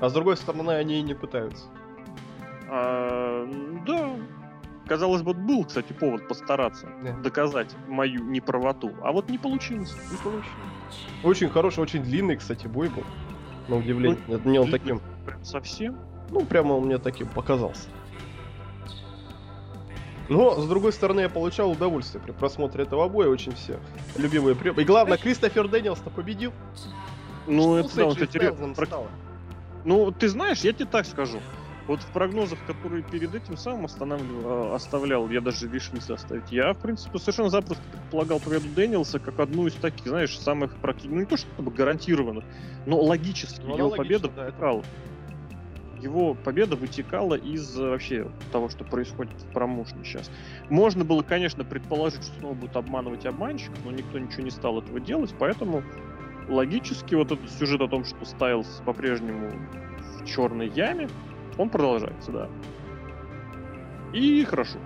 А 0.00 0.08
с 0.08 0.12
другой 0.12 0.36
стороны, 0.36 0.70
они 0.70 1.00
и 1.00 1.02
не 1.02 1.14
пытаются. 1.14 1.66
А, 2.68 3.46
да, 3.86 4.16
казалось 4.86 5.22
бы, 5.22 5.34
был, 5.34 5.64
кстати, 5.64 5.92
повод 5.92 6.28
постараться 6.28 6.88
да. 7.02 7.12
доказать 7.12 7.74
мою 7.88 8.24
неправоту. 8.24 8.92
А 9.02 9.12
вот 9.12 9.28
не 9.28 9.38
получилось. 9.38 9.94
Не 10.10 10.16
получилось. 10.18 10.46
Очень 11.22 11.48
хороший, 11.48 11.80
очень 11.80 12.02
длинный, 12.02 12.36
кстати, 12.36 12.66
бой 12.66 12.88
был. 12.88 13.04
На 13.68 13.76
удивление. 13.76 14.18
Ну, 14.26 14.40
мне 14.44 14.60
он 14.60 14.70
таким... 14.70 15.00
Прям 15.24 15.44
совсем? 15.44 15.98
Ну, 16.30 16.44
прямо 16.44 16.74
он 16.74 16.86
мне 16.86 16.98
таким 16.98 17.28
показался. 17.28 17.88
Но, 20.28 20.58
с 20.58 20.66
другой 20.66 20.92
стороны, 20.92 21.20
я 21.20 21.28
получал 21.28 21.70
удовольствие 21.70 22.22
при 22.22 22.32
просмотре 22.32 22.84
этого 22.84 23.08
боя. 23.08 23.28
Очень 23.28 23.54
все 23.54 23.78
любимые 24.16 24.54
приемы. 24.54 24.80
И 24.80 24.84
главное, 24.84 25.18
Кристофер 25.18 25.68
Дэниелс-то 25.68 26.10
победил. 26.10 26.52
Ну, 27.46 27.62
Что 27.62 27.78
это 27.78 27.96
да, 27.96 28.06
он, 28.06 28.14
кстати, 28.14 28.98
Ну, 29.84 30.12
ты 30.12 30.28
знаешь, 30.28 30.60
я 30.60 30.72
тебе 30.72 30.86
так 30.86 31.04
скажу. 31.04 31.40
Вот 31.86 32.00
в 32.00 32.06
прогнозах, 32.12 32.58
которые 32.66 33.02
перед 33.02 33.34
этим 33.34 33.56
самым 33.56 33.84
останавливал, 33.84 34.72
а, 34.72 34.74
оставлял, 34.74 35.28
я 35.28 35.40
даже 35.40 35.68
вишлист 35.68 36.10
оставить, 36.10 36.50
я, 36.50 36.72
в 36.72 36.78
принципе, 36.78 37.18
совершенно 37.18 37.50
запросто 37.50 37.82
предполагал 37.92 38.40
победу 38.40 38.68
Дэниелса 38.74 39.18
как 39.18 39.38
одну 39.38 39.66
из 39.66 39.74
таких, 39.74 40.06
знаешь, 40.06 40.38
самых 40.38 40.76
практически, 40.76 41.12
ну 41.12 41.20
не 41.20 41.26
то 41.26 41.36
чтобы 41.36 41.70
гарантированных, 41.70 42.44
но 42.86 43.00
логически 43.00 43.60
ну, 43.66 43.76
его 43.76 43.90
победа 43.90 44.28
да, 44.28 44.46
вытекала. 44.46 44.84
Его 46.00 46.34
победа 46.34 46.76
вытекала 46.76 47.34
из 47.34 47.78
э, 47.78 47.82
вообще 47.82 48.30
того, 48.52 48.68
что 48.68 48.84
происходит 48.84 49.40
в 49.40 49.52
промоушне 49.52 50.04
сейчас. 50.04 50.30
Можно 50.68 51.04
было, 51.04 51.22
конечно, 51.22 51.64
предположить, 51.64 52.22
что 52.22 52.38
снова 52.40 52.54
будут 52.54 52.76
обманывать 52.76 53.26
обманщиков, 53.26 53.78
но 53.84 53.90
никто 53.90 54.18
ничего 54.18 54.42
не 54.42 54.50
стал 54.50 54.80
этого 54.80 55.00
делать, 55.00 55.34
поэтому 55.38 55.82
логически 56.48 57.14
вот 57.14 57.32
этот 57.32 57.50
сюжет 57.50 57.80
о 57.80 57.88
том, 57.88 58.04
что 58.04 58.24
Стайлз 58.24 58.82
по-прежнему 58.84 59.50
в 60.20 60.26
черной 60.26 60.68
яме, 60.68 61.08
он 61.58 61.68
продолжается, 61.68 62.32
да. 62.32 62.48
И 64.12 64.44
хорошо. 64.44 64.78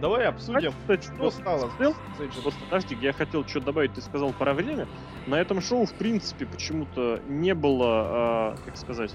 Давай 0.00 0.26
обсудим, 0.26 0.72
кстати, 0.72 1.06
что 1.06 1.30
стало. 1.30 1.70
Вот 1.78 2.54
подожди, 2.64 2.96
я 3.00 3.12
хотел 3.12 3.44
что 3.46 3.60
добавить, 3.60 3.94
ты 3.94 4.00
сказал 4.00 4.32
про 4.32 4.54
время. 4.54 4.86
На 5.26 5.40
этом 5.40 5.60
шоу, 5.60 5.86
в 5.86 5.94
принципе, 5.94 6.46
почему-то 6.46 7.20
не 7.26 7.52
было, 7.54 7.86
а, 7.88 8.56
как 8.64 8.76
сказать, 8.76 9.12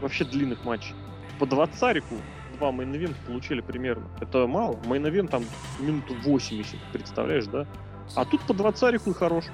вообще 0.00 0.24
длинных 0.24 0.64
матчей. 0.64 0.94
По 1.38 1.46
двадцарику 1.46 2.16
два 2.58 2.72
мейн 2.72 3.14
получили 3.26 3.60
примерно. 3.60 4.08
Это 4.20 4.46
мало. 4.46 4.78
Мейн 4.84 5.28
там 5.28 5.44
минуту 5.80 6.14
80, 6.22 6.76
представляешь, 6.92 7.46
да? 7.46 7.66
А 8.14 8.24
тут 8.24 8.42
по 8.42 8.52
двадцарику 8.52 9.10
и 9.10 9.14
хорош. 9.14 9.44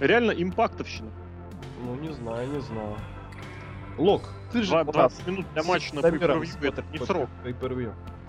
Реально 0.00 0.32
импактовщина. 0.32 1.10
Ну, 1.82 1.94
не 1.94 2.12
знаю, 2.12 2.48
не 2.50 2.60
знаю. 2.60 2.96
Лок, 3.98 4.22
ты 4.52 4.62
же 4.62 4.84
20 4.84 5.26
минут 5.26 5.46
для 5.52 5.62
матча 5.62 5.94
на 5.94 6.00
pay 6.00 6.68
это 6.68 6.84
не 6.92 6.98
срок. 6.98 7.28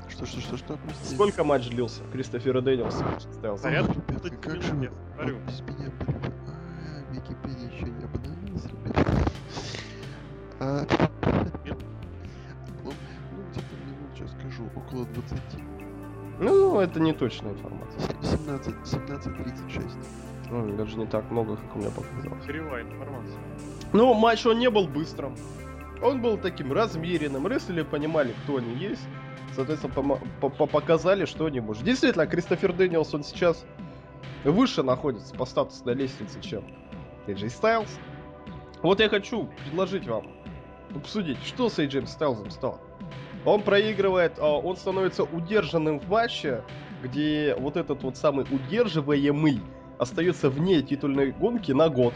Что, 0.09 0.25
что, 0.25 0.39
что, 0.39 0.57
что? 0.57 0.79
Сколько 1.03 1.43
матч 1.43 1.67
длился? 1.67 2.01
Кристофера 2.13 2.61
Дэниелса 2.61 3.05
стоял. 3.19 3.57
Порядка 3.57 3.93
как 4.41 4.61
же 4.61 4.73
я 4.75 4.91
говорю. 5.15 5.39
Без 5.45 5.59
меня 5.61 5.91
а, 6.07 7.13
Википедия 7.13 7.69
еще 7.69 7.85
не 7.85 8.03
обновилась, 8.05 8.65
ребят. 8.65 9.31
А, 10.59 10.85
ну, 12.83 12.93
где-то 13.51 13.75
минут, 13.85 14.11
сейчас 14.15 14.31
скажу, 14.31 14.69
около 14.75 15.05
20. 15.05 15.37
Ну, 16.39 16.79
это 16.79 16.99
не 17.01 17.13
точная 17.13 17.51
информация. 17.51 18.01
17, 18.21 18.75
17.36. 18.75 19.91
Ну, 20.49 20.77
даже 20.77 20.97
не 20.97 21.05
так 21.05 21.29
много, 21.31 21.57
как 21.57 21.75
у 21.75 21.79
меня 21.79 21.89
показалось. 21.89 22.45
Кривая 22.45 22.83
информация. 22.83 23.39
Ну, 23.93 24.13
матч 24.13 24.45
он 24.45 24.59
не 24.59 24.69
был 24.69 24.87
быстрым. 24.87 25.35
Он 26.01 26.21
был 26.21 26.37
таким 26.37 26.73
размеренным. 26.73 27.47
Рестлеры 27.47 27.85
понимали, 27.85 28.33
кто 28.43 28.57
они 28.57 28.75
есть. 28.75 29.01
Соответственно, 29.55 30.19
показали, 30.41 31.25
что 31.25 31.45
они 31.45 31.59
могут. 31.59 31.81
Действительно, 31.83 32.27
Кристофер 32.27 32.73
Дэниелс, 32.73 33.13
он 33.13 33.23
сейчас 33.23 33.65
выше 34.43 34.83
находится 34.83 35.33
по 35.33 35.45
статусной 35.45 35.95
лестнице, 35.95 36.39
чем 36.41 36.63
AJ 37.25 37.45
Styles. 37.59 37.89
Вот 38.83 38.99
я 38.99 39.09
хочу 39.09 39.49
предложить 39.65 40.07
вам 40.07 40.27
обсудить, 40.95 41.43
что 41.43 41.69
с 41.69 41.79
AJ 41.79 42.07
Стайлзом 42.07 42.51
стало. 42.51 42.79
Он 43.45 43.61
проигрывает, 43.61 44.37
а 44.37 44.57
он 44.57 44.77
становится 44.77 45.23
удержанным 45.23 45.99
в 45.99 46.07
матче, 46.07 46.63
где 47.01 47.55
вот 47.57 47.77
этот 47.77 48.03
вот 48.03 48.17
самый 48.17 48.45
удерживаемый 48.51 49.61
остается 49.97 50.49
вне 50.49 50.81
титульной 50.81 51.31
гонки 51.31 51.71
на 51.71 51.89
год. 51.89 52.13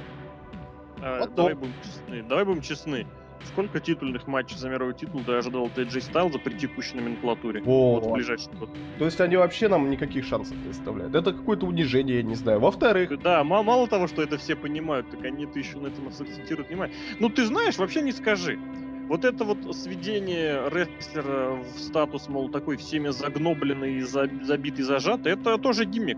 А, 1.01 1.19
Потом... 1.21 1.35
Давай 1.35 1.55
будем 1.55 1.73
честны. 1.83 2.23
Давай 2.23 2.45
будем 2.45 2.61
честны. 2.61 3.07
Сколько 3.45 3.79
титульных 3.79 4.27
матчей 4.27 4.55
за 4.55 4.69
мировой 4.69 4.93
титул 4.93 5.21
ты 5.25 5.33
ожидал 5.33 5.65
от 5.65 5.77
AJ 5.77 6.11
Styles 6.11 6.37
при 6.37 6.53
текущей 6.53 6.95
номенклатуре? 6.97 7.63
О, 7.65 7.95
вот 7.95 8.05
в 8.05 8.11
ближайший 8.11 8.53
год. 8.53 8.69
То 8.99 9.05
есть 9.05 9.19
они 9.19 9.35
вообще 9.35 9.67
нам 9.67 9.89
никаких 9.89 10.25
шансов 10.25 10.55
не 10.63 10.69
оставляют. 10.69 11.15
Это 11.15 11.33
какое-то 11.33 11.65
унижение, 11.65 12.17
я 12.17 12.23
не 12.23 12.35
знаю. 12.35 12.59
Во-вторых... 12.59 13.19
Да, 13.21 13.43
мало, 13.43 13.63
мало 13.63 13.87
того, 13.87 14.07
что 14.07 14.21
это 14.21 14.37
все 14.37 14.55
понимают, 14.55 15.09
так 15.09 15.23
они-то 15.23 15.57
еще 15.57 15.79
на 15.79 15.87
этом 15.87 16.07
акцентируют 16.07 16.69
внимание. 16.69 16.95
Ну 17.19 17.29
ты 17.29 17.45
знаешь, 17.45 17.77
вообще 17.77 18.01
не 18.01 18.11
скажи. 18.11 18.59
Вот 19.07 19.25
это 19.25 19.43
вот 19.43 19.75
сведение 19.75 20.69
рестлера 20.69 21.55
в 21.55 21.79
статус, 21.79 22.29
мол, 22.29 22.49
такой 22.49 22.77
всеми 22.77 23.09
загнобленный, 23.09 24.01
забитый, 24.01 24.85
зажатый, 24.85 25.33
это 25.33 25.57
тоже 25.57 25.85
гиммик. 25.85 26.17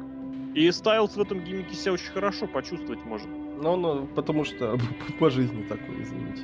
И 0.54 0.70
Стайлз 0.70 1.16
в 1.16 1.22
этом 1.22 1.40
гиммике 1.40 1.74
себя 1.76 1.94
очень 1.94 2.12
хорошо 2.12 2.46
почувствовать 2.46 3.04
может. 3.06 3.28
Ну, 3.64 3.78
ну, 3.78 4.08
потому 4.08 4.44
что 4.44 4.78
по 5.20 5.30
жизни 5.30 5.64
такой, 5.64 6.02
извините. 6.02 6.44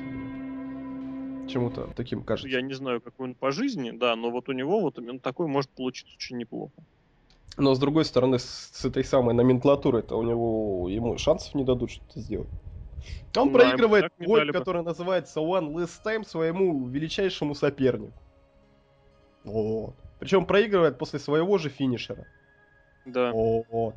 Чему-то 1.52 1.90
таким 1.94 2.22
кажется. 2.22 2.48
Я 2.48 2.62
не 2.62 2.72
знаю, 2.72 3.00
какой 3.02 3.28
он 3.28 3.34
по 3.34 3.50
жизни, 3.50 3.90
да, 3.90 4.16
но 4.16 4.30
вот 4.30 4.48
у 4.48 4.52
него 4.52 4.80
вот 4.80 4.98
именно 4.98 5.18
такой 5.18 5.46
может 5.46 5.70
получиться 5.70 6.14
очень 6.16 6.38
неплохо. 6.38 6.72
Но 7.58 7.74
с 7.74 7.78
другой 7.78 8.06
стороны, 8.06 8.38
с, 8.38 8.70
с 8.72 8.84
этой 8.86 9.04
самой 9.04 9.34
номенклатурой, 9.34 10.02
то 10.02 10.16
у 10.16 10.22
него 10.22 10.88
ему 10.88 11.18
шансов 11.18 11.54
не 11.54 11.64
дадут 11.64 11.90
что-то 11.90 12.20
сделать. 12.20 12.48
Он 13.36 13.52
да, 13.52 13.58
проигрывает 13.58 14.12
бой, 14.18 14.50
который 14.50 14.82
называется 14.82 15.40
One 15.40 15.74
Last 15.74 16.00
Time 16.04 16.24
своему 16.24 16.88
величайшему 16.88 17.54
сопернику. 17.54 18.14
Вот. 19.44 19.94
Причем 20.20 20.46
проигрывает 20.46 20.96
после 20.96 21.18
своего 21.18 21.58
же 21.58 21.68
финишера. 21.68 22.26
Да. 23.04 23.32
Вот. 23.32 23.94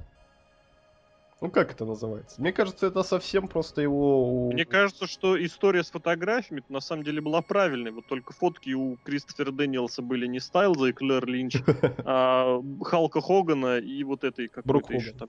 Ну 1.44 1.52
как 1.52 1.72
это 1.72 1.84
называется? 1.84 2.40
Мне 2.40 2.54
кажется, 2.54 2.88
это 2.88 3.04
совсем 3.04 3.50
просто 3.50 3.82
его... 3.82 4.50
Мне 4.54 4.64
кажется, 4.64 5.08
что 5.08 5.36
история 5.46 5.84
с 5.84 5.92
фотографиями 5.92 6.64
на 6.70 6.80
самом 6.80 7.04
деле 7.04 7.20
была 7.20 7.42
правильной. 7.42 7.92
Вот 7.92 8.06
только 8.08 8.32
фотки 8.32 8.72
у 8.72 8.96
Кристофера 9.04 9.52
Дэниелса 9.52 10.02
были 10.02 10.26
не 10.26 10.40
Стайлза 10.40 10.86
и 10.86 10.94
Клэр 10.94 11.26
Линч, 11.26 11.58
а 12.06 12.62
Халка 12.86 13.20
Хогана 13.20 13.80
и 13.80 14.06
вот 14.06 14.24
этой 14.24 14.48
какой-то 14.48 14.94
еще 14.94 15.12
там 15.12 15.28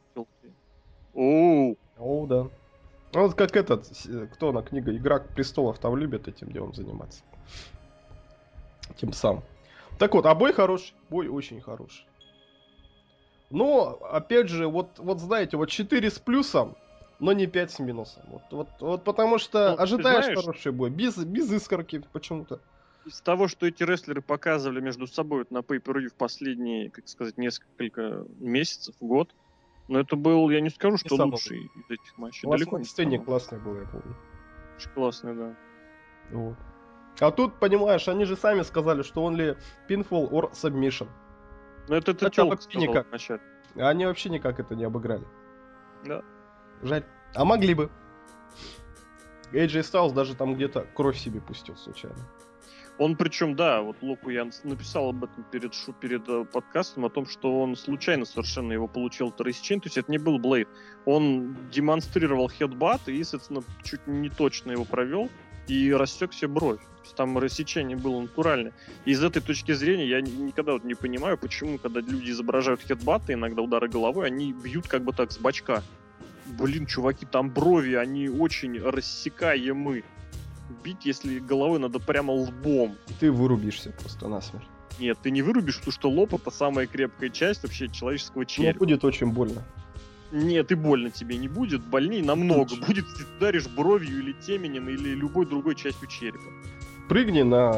Оу. 1.15 1.77
Оу, 1.99 2.27
да. 2.29 2.49
Ну, 3.13 3.23
вот 3.23 3.35
как 3.35 3.57
этот, 3.57 3.91
кто 4.35 4.53
на 4.53 4.63
книга 4.63 4.97
«Игра 4.97 5.19
престолов» 5.19 5.81
там 5.81 5.97
любит 5.97 6.29
этим 6.29 6.53
делом 6.53 6.75
заниматься. 6.75 7.25
Тем 8.99 9.13
самым. 9.13 9.43
Так 9.99 10.15
вот, 10.15 10.27
а 10.27 10.35
бой 10.37 10.53
хороший, 10.53 10.95
бой 11.11 11.27
очень 11.27 11.61
хороший. 11.61 12.07
Но, 13.51 13.99
опять 14.11 14.49
же, 14.49 14.67
вот, 14.69 14.99
вот 14.99 15.21
знаете, 15.21 15.57
вот 15.57 15.69
4 15.69 16.11
с 16.11 16.19
плюсом, 16.19 16.77
но 17.21 17.33
не 17.33 17.47
5 17.47 17.71
с 17.71 17.79
минусом. 17.79 18.23
Вот, 18.29 18.43
вот, 18.51 18.69
вот 18.81 19.05
потому 19.05 19.39
что 19.39 19.75
ну, 19.77 19.83
ожидаешь 19.83 20.25
знаешь, 20.25 20.41
хороший 20.41 20.73
бой, 20.73 20.91
без, 20.91 21.17
без 21.17 21.51
искорки 21.53 22.03
почему-то. 22.13 22.61
Из 23.07 23.21
того, 23.21 23.49
что 23.49 23.67
эти 23.67 23.83
рестлеры 23.83 24.23
показывали 24.23 24.81
между 24.81 25.07
собой 25.07 25.41
вот 25.41 25.51
на 25.51 25.59
pay 25.59 25.79
per 25.81 26.09
в 26.09 26.15
последние, 26.15 26.91
как 26.91 27.07
сказать, 27.07 27.37
несколько 27.37 28.25
месяцев, 28.39 28.95
год, 29.01 29.35
но 29.89 30.01
это 30.01 30.17
был, 30.17 30.49
я 30.49 30.61
не 30.61 30.71
скажу, 30.71 30.97
что 30.97 31.17
не 31.17 31.23
лучший 31.23 31.65
из 31.65 31.91
этих 31.91 32.17
матчей. 32.17 32.43
Классный, 32.43 32.65
Далеко 32.65 32.79
не 32.79 32.85
сцене 32.85 33.19
классный 33.19 33.59
был, 33.59 33.77
я 33.77 33.87
помню. 33.87 34.17
Очень 34.77 34.91
классный, 34.91 35.35
да. 35.35 35.55
Вот. 36.31 36.57
А 37.21 37.31
тут, 37.31 37.55
понимаешь, 37.61 38.09
они 38.09 38.25
же 38.25 38.37
сами 38.37 38.63
сказали, 38.63 39.03
что 39.03 39.23
only 39.23 39.57
pinfall 39.89 40.31
or 40.31 40.51
submission. 40.53 41.09
Ну 41.89 41.95
это 41.97 42.15
ты 42.15 42.27
а 42.41 42.45
вообще 42.45 42.79
никак. 42.79 43.09
Вначале. 43.09 43.41
Они 43.77 44.07
вообще 44.07 44.31
никак 44.31 44.61
это 44.61 44.75
не 44.75 44.85
обыграли. 44.85 45.27
Да. 46.05 46.23
Жаль. 46.83 47.05
А 47.35 47.45
могли 47.45 47.75
бы. 47.75 47.91
AJ 49.53 49.81
Styles 49.81 50.13
даже 50.13 50.35
там 50.35 50.55
где-то 50.55 50.87
кровь 50.95 51.19
себе 51.19 51.41
пустил 51.41 51.77
случайно. 51.77 52.19
Он 52.97 53.17
причем, 53.17 53.57
да, 53.57 53.83
вот 53.83 53.97
Локу 54.03 54.31
я 54.31 54.49
написал 54.63 55.09
об 55.09 55.25
этом 55.25 55.43
перед, 55.51 55.75
шу, 55.75 55.93
перед 55.93 56.29
э, 56.29 56.45
подкастом, 56.45 57.05
о 57.05 57.11
том, 57.11 57.27
что 57.27 57.61
он 57.61 57.75
случайно 57.75 58.25
совершенно 58.25 58.73
его 58.73 58.87
получил 58.87 59.33
Трейсчейн, 59.33 59.81
то 59.81 59.89
есть 59.89 59.99
это 59.99 60.13
не 60.13 60.19
был 60.19 60.39
blade. 60.39 60.69
Он 61.05 61.57
демонстрировал 61.71 62.49
хедбат 62.49 63.09
и, 63.09 63.23
соответственно, 63.25 63.63
чуть 63.83 64.07
не 64.07 64.31
точно 64.31 64.71
его 64.71 64.85
провел 64.85 65.29
и 65.69 65.93
рассек 65.93 66.33
себе 66.33 66.49
бровь 66.49 66.81
там 67.15 67.39
рассечение 67.39 67.97
было 67.97 68.21
натуральное. 68.21 68.73
И 69.05 69.13
из 69.13 69.23
этой 69.23 69.41
точки 69.41 69.73
зрения 69.73 70.07
я 70.07 70.21
никогда 70.21 70.73
вот 70.73 70.85
не 70.85 70.95
понимаю, 70.95 71.39
почему, 71.39 71.79
когда 71.79 72.01
люди 72.01 72.31
изображают 72.31 72.83
хедбаты, 72.83 73.35
иногда 73.35 73.63
удары 73.63 73.89
головой, 73.89 74.27
они 74.27 74.53
бьют 74.53 74.89
как 74.89 75.05
бы 75.05 75.13
так 75.13 75.33
с 75.33 75.39
бачка. 75.39 75.83
Блин, 76.47 76.87
чуваки, 76.87 77.27
там 77.27 77.51
брови, 77.51 77.95
они 77.95 78.29
очень 78.29 78.79
рассекаемы. 78.79 80.05
Бить, 80.83 81.05
если 81.05 81.39
головой 81.39 81.79
надо 81.79 81.99
прямо 81.99 82.33
лбом. 82.33 82.97
Ты 83.21 83.31
вырубишься 83.31 83.91
просто 83.91 84.29
насмерть. 84.29 84.67
Нет, 84.99 85.19
ты 85.23 85.31
не 85.31 85.43
вырубишь, 85.43 85.79
потому 85.79 85.93
что 85.93 86.11
лоб 86.11 86.35
это 86.35 86.51
самая 86.51 86.87
крепкая 86.87 87.29
часть 87.31 87.63
вообще 87.63 87.89
человеческого 87.89 88.47
черепа. 88.47 88.75
Ну, 88.75 88.79
будет 88.79 89.05
очень 89.05 89.29
больно. 89.29 89.63
Нет, 90.35 90.73
и 90.73 90.75
больно 90.75 91.11
тебе 91.11 91.37
не 91.37 91.47
будет, 91.47 91.81
больнее 91.85 92.25
намного. 92.25 92.71
Будет, 92.71 92.87
будет 92.87 93.05
если 93.07 93.23
ты 93.23 93.37
ударишь 93.37 93.69
бровью 93.69 94.19
или 94.19 94.33
теменем, 94.33 94.89
или 94.89 95.11
любой 95.11 95.47
другой 95.47 95.77
частью 95.77 96.09
черепа. 96.09 96.51
Прыгни 97.09 97.43
на, 97.43 97.71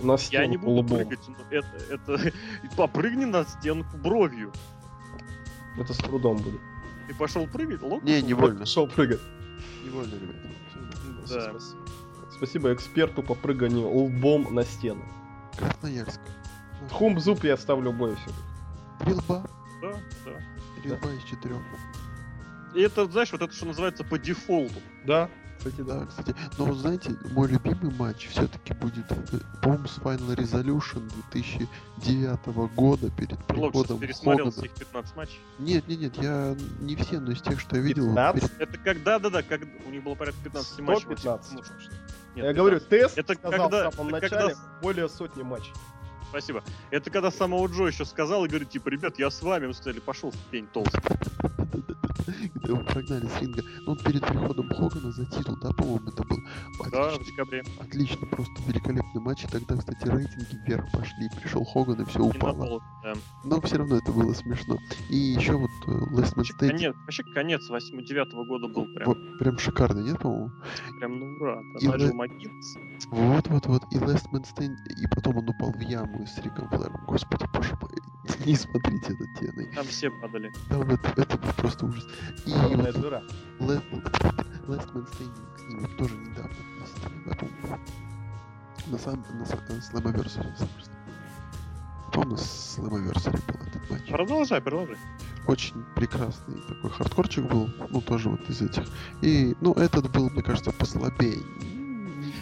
на 0.00 0.16
стенку 0.16 0.42
Я 0.42 0.46
не 0.46 0.56
буду 0.58 0.70
лбом. 0.70 0.98
прыгать, 0.98 1.18
но 1.26 1.36
это, 1.50 1.76
это... 1.90 2.32
Попрыгни 2.76 3.24
на 3.24 3.44
стенку 3.44 3.96
бровью. 3.96 4.52
Это 5.76 5.92
с 5.92 5.96
трудом 5.96 6.36
будет. 6.36 6.60
Ты 7.08 7.14
пошел 7.16 7.48
прыгать? 7.48 7.82
Лоб? 7.82 8.04
Не, 8.04 8.22
не 8.22 8.34
больно. 8.34 8.60
Пошел 8.60 8.86
прыгать. 8.86 9.20
Не 9.82 9.90
больно, 9.90 10.14
ребят. 10.14 10.36
Да. 11.28 11.52
Спасибо 12.36 12.72
эксперту 12.74 13.24
по 13.24 13.34
прыганию 13.34 13.88
лбом 13.88 14.54
на 14.54 14.62
стену. 14.62 15.02
Красноярск. 15.58 16.20
Хумб-зуб 16.92 17.42
я 17.42 17.56
ставлю 17.56 17.92
бой 17.92 18.14
все. 18.14 18.30
Три 19.00 19.14
лба. 19.14 19.44
Да, 19.82 19.94
да. 20.24 20.55
Лба 20.92 21.12
из 21.12 21.24
четырех. 21.24 21.60
И 22.74 22.80
это, 22.80 23.06
знаешь, 23.06 23.32
вот 23.32 23.42
это 23.42 23.52
что 23.54 23.66
называется 23.66 24.04
по 24.04 24.18
дефолту. 24.18 24.80
Да, 25.04 25.30
кстати, 25.58 25.80
да, 25.80 26.06
кстати. 26.06 26.34
Но 26.58 26.66
вот 26.66 26.76
знаете, 26.76 27.16
мой 27.32 27.48
любимый 27.48 27.92
матч 27.94 28.28
все-таки 28.28 28.72
будет, 28.74 29.10
э, 29.10 29.38
по-моему, 29.62 29.86
с 29.86 29.98
Final 29.98 30.36
Resolution 30.36 31.10
2009 31.30 32.46
года 32.74 33.10
перед 33.10 33.42
приходом 33.46 33.98
пересмотрел 33.98 34.50
всех 34.50 34.70
15 34.72 35.16
матчей? 35.16 35.40
Нет, 35.58 35.88
нет, 35.88 36.00
нет, 36.00 36.16
я 36.18 36.56
не 36.80 36.94
все, 36.96 37.18
но 37.18 37.32
из 37.32 37.40
тех, 37.40 37.58
что 37.60 37.76
я 37.76 37.82
видел. 37.82 38.08
15? 38.08 38.42
Перед... 38.42 38.60
Это 38.60 38.78
как, 38.78 39.02
да, 39.02 39.18
да, 39.18 39.30
да, 39.30 39.42
как 39.42 39.62
у 39.86 39.90
них 39.90 40.04
было 40.04 40.14
порядка 40.14 40.40
15 40.44 40.78
матчей. 40.80 41.02
115. 41.02 41.52
Нет, 41.52 41.64
я 42.36 42.42
15. 42.52 42.56
говорю, 42.56 42.80
тест 42.80 43.18
это 43.18 43.34
сказал 43.34 43.70
когда, 43.70 43.90
в 43.90 43.94
самом 43.94 44.12
начале 44.12 44.30
когда... 44.30 44.80
более 44.82 45.08
сотни 45.08 45.42
матчей. 45.42 45.72
Спасибо. 46.30 46.62
Это 46.90 47.10
когда 47.10 47.30
самого 47.30 47.66
Джо 47.66 47.86
еще 47.86 48.04
сказал 48.04 48.44
и 48.44 48.48
говорит, 48.48 48.70
типа, 48.70 48.88
ребят, 48.88 49.18
я 49.18 49.30
с 49.30 49.42
вами, 49.42 49.66
мы 49.66 49.74
сказали, 49.74 50.00
пошел 50.00 50.30
в 50.30 50.38
пень 50.50 50.66
толстый. 50.66 51.00
Когда 52.54 52.68
его 52.68 52.84
прогнали 52.84 53.26
с 53.26 53.40
ринга. 53.40 53.62
Ну, 53.86 53.96
перед 53.96 54.26
приходом 54.26 54.68
Хогана 54.68 55.12
за 55.12 55.26
титул, 55.26 55.56
да, 55.62 55.70
по-моему, 55.72 56.08
это 56.08 56.22
был. 56.24 56.38
Да, 56.90 57.10
в 57.16 57.24
декабре. 57.24 57.62
Отлично, 57.78 58.26
просто 58.26 58.54
великолепный 58.66 59.20
матч. 59.20 59.44
И 59.44 59.48
тогда, 59.48 59.76
кстати, 59.76 60.08
рейтинги 60.08 60.56
вверх 60.66 60.90
пошли. 60.92 61.28
Пришел 61.40 61.64
Хоган, 61.64 62.00
и 62.02 62.04
все 62.04 62.20
упало. 62.20 62.80
да. 63.02 63.12
Но 63.44 63.60
все 63.60 63.76
равно 63.78 63.96
это 63.96 64.12
было 64.12 64.32
смешно. 64.32 64.78
И 65.10 65.16
еще 65.16 65.52
вот 65.52 65.70
Last 65.86 66.34
Man 66.36 66.44
Standing. 66.44 66.70
Конец, 66.70 66.94
вообще 67.04 67.22
конец 67.34 67.70
8-9 67.70 68.46
года 68.46 68.68
был 68.68 68.86
прям. 68.94 69.06
Вот, 69.06 69.38
прям 69.38 69.58
шикарный, 69.58 70.02
нет, 70.02 70.18
по-моему? 70.18 70.50
Прям 70.98 71.18
ну 71.18 71.26
ура. 71.36 71.60
Там 71.80 71.90
начал 71.90 72.14
могиться. 72.14 72.78
Вот, 73.10 73.48
вот, 73.48 73.66
вот. 73.66 73.82
И 73.92 73.96
Last 73.96 74.26
Man 74.32 74.44
Standing. 74.44 74.76
И 75.02 75.06
потом 75.14 75.38
он 75.38 75.48
упал 75.48 75.72
в 75.72 75.80
яму 75.80 76.26
с 76.26 76.38
Риком 76.38 76.68
Флэром. 76.68 77.04
Господи, 77.06 77.44
боже 77.52 77.76
мой. 77.80 77.90
Не 78.46 78.54
смотрите 78.56 79.12
этот 79.14 79.28
теной. 79.38 79.72
Там 79.74 79.84
все 79.86 80.10
падали. 80.10 80.52
Там 80.68 80.82
это, 80.82 81.20
это 81.20 81.38
просто 81.38 81.86
ужас. 81.86 82.05
И 82.44 82.52
вот, 82.52 83.00
дура. 83.00 83.22
Last, 83.58 84.92
Man 84.92 85.06
Standing 85.06 85.56
с 85.56 85.68
ними 85.68 85.86
тоже 85.96 86.14
недавно, 86.16 86.54
я 87.26 87.34
помню. 87.34 87.80
На 88.86 88.98
самом 88.98 89.24
на, 89.38 89.42
Slammiversary, 89.42 90.68
Помню, 92.12 92.30
на 92.30 92.36
Slammiversary 92.36 93.42
был 93.46 93.66
этот 93.66 93.90
матч. 93.90 94.08
Продолжай, 94.08 94.60
продолжай. 94.60 94.96
Очень 95.46 95.84
прекрасный 95.94 96.60
такой 96.68 96.90
хардкорчик 96.90 97.44
был, 97.44 97.68
ну 97.90 98.00
тоже 98.00 98.28
вот 98.28 98.48
из 98.48 98.60
этих. 98.62 98.84
И, 99.22 99.56
ну, 99.60 99.72
этот 99.74 100.10
был, 100.10 100.30
мне 100.30 100.42
кажется, 100.42 100.72
послабее. 100.72 101.42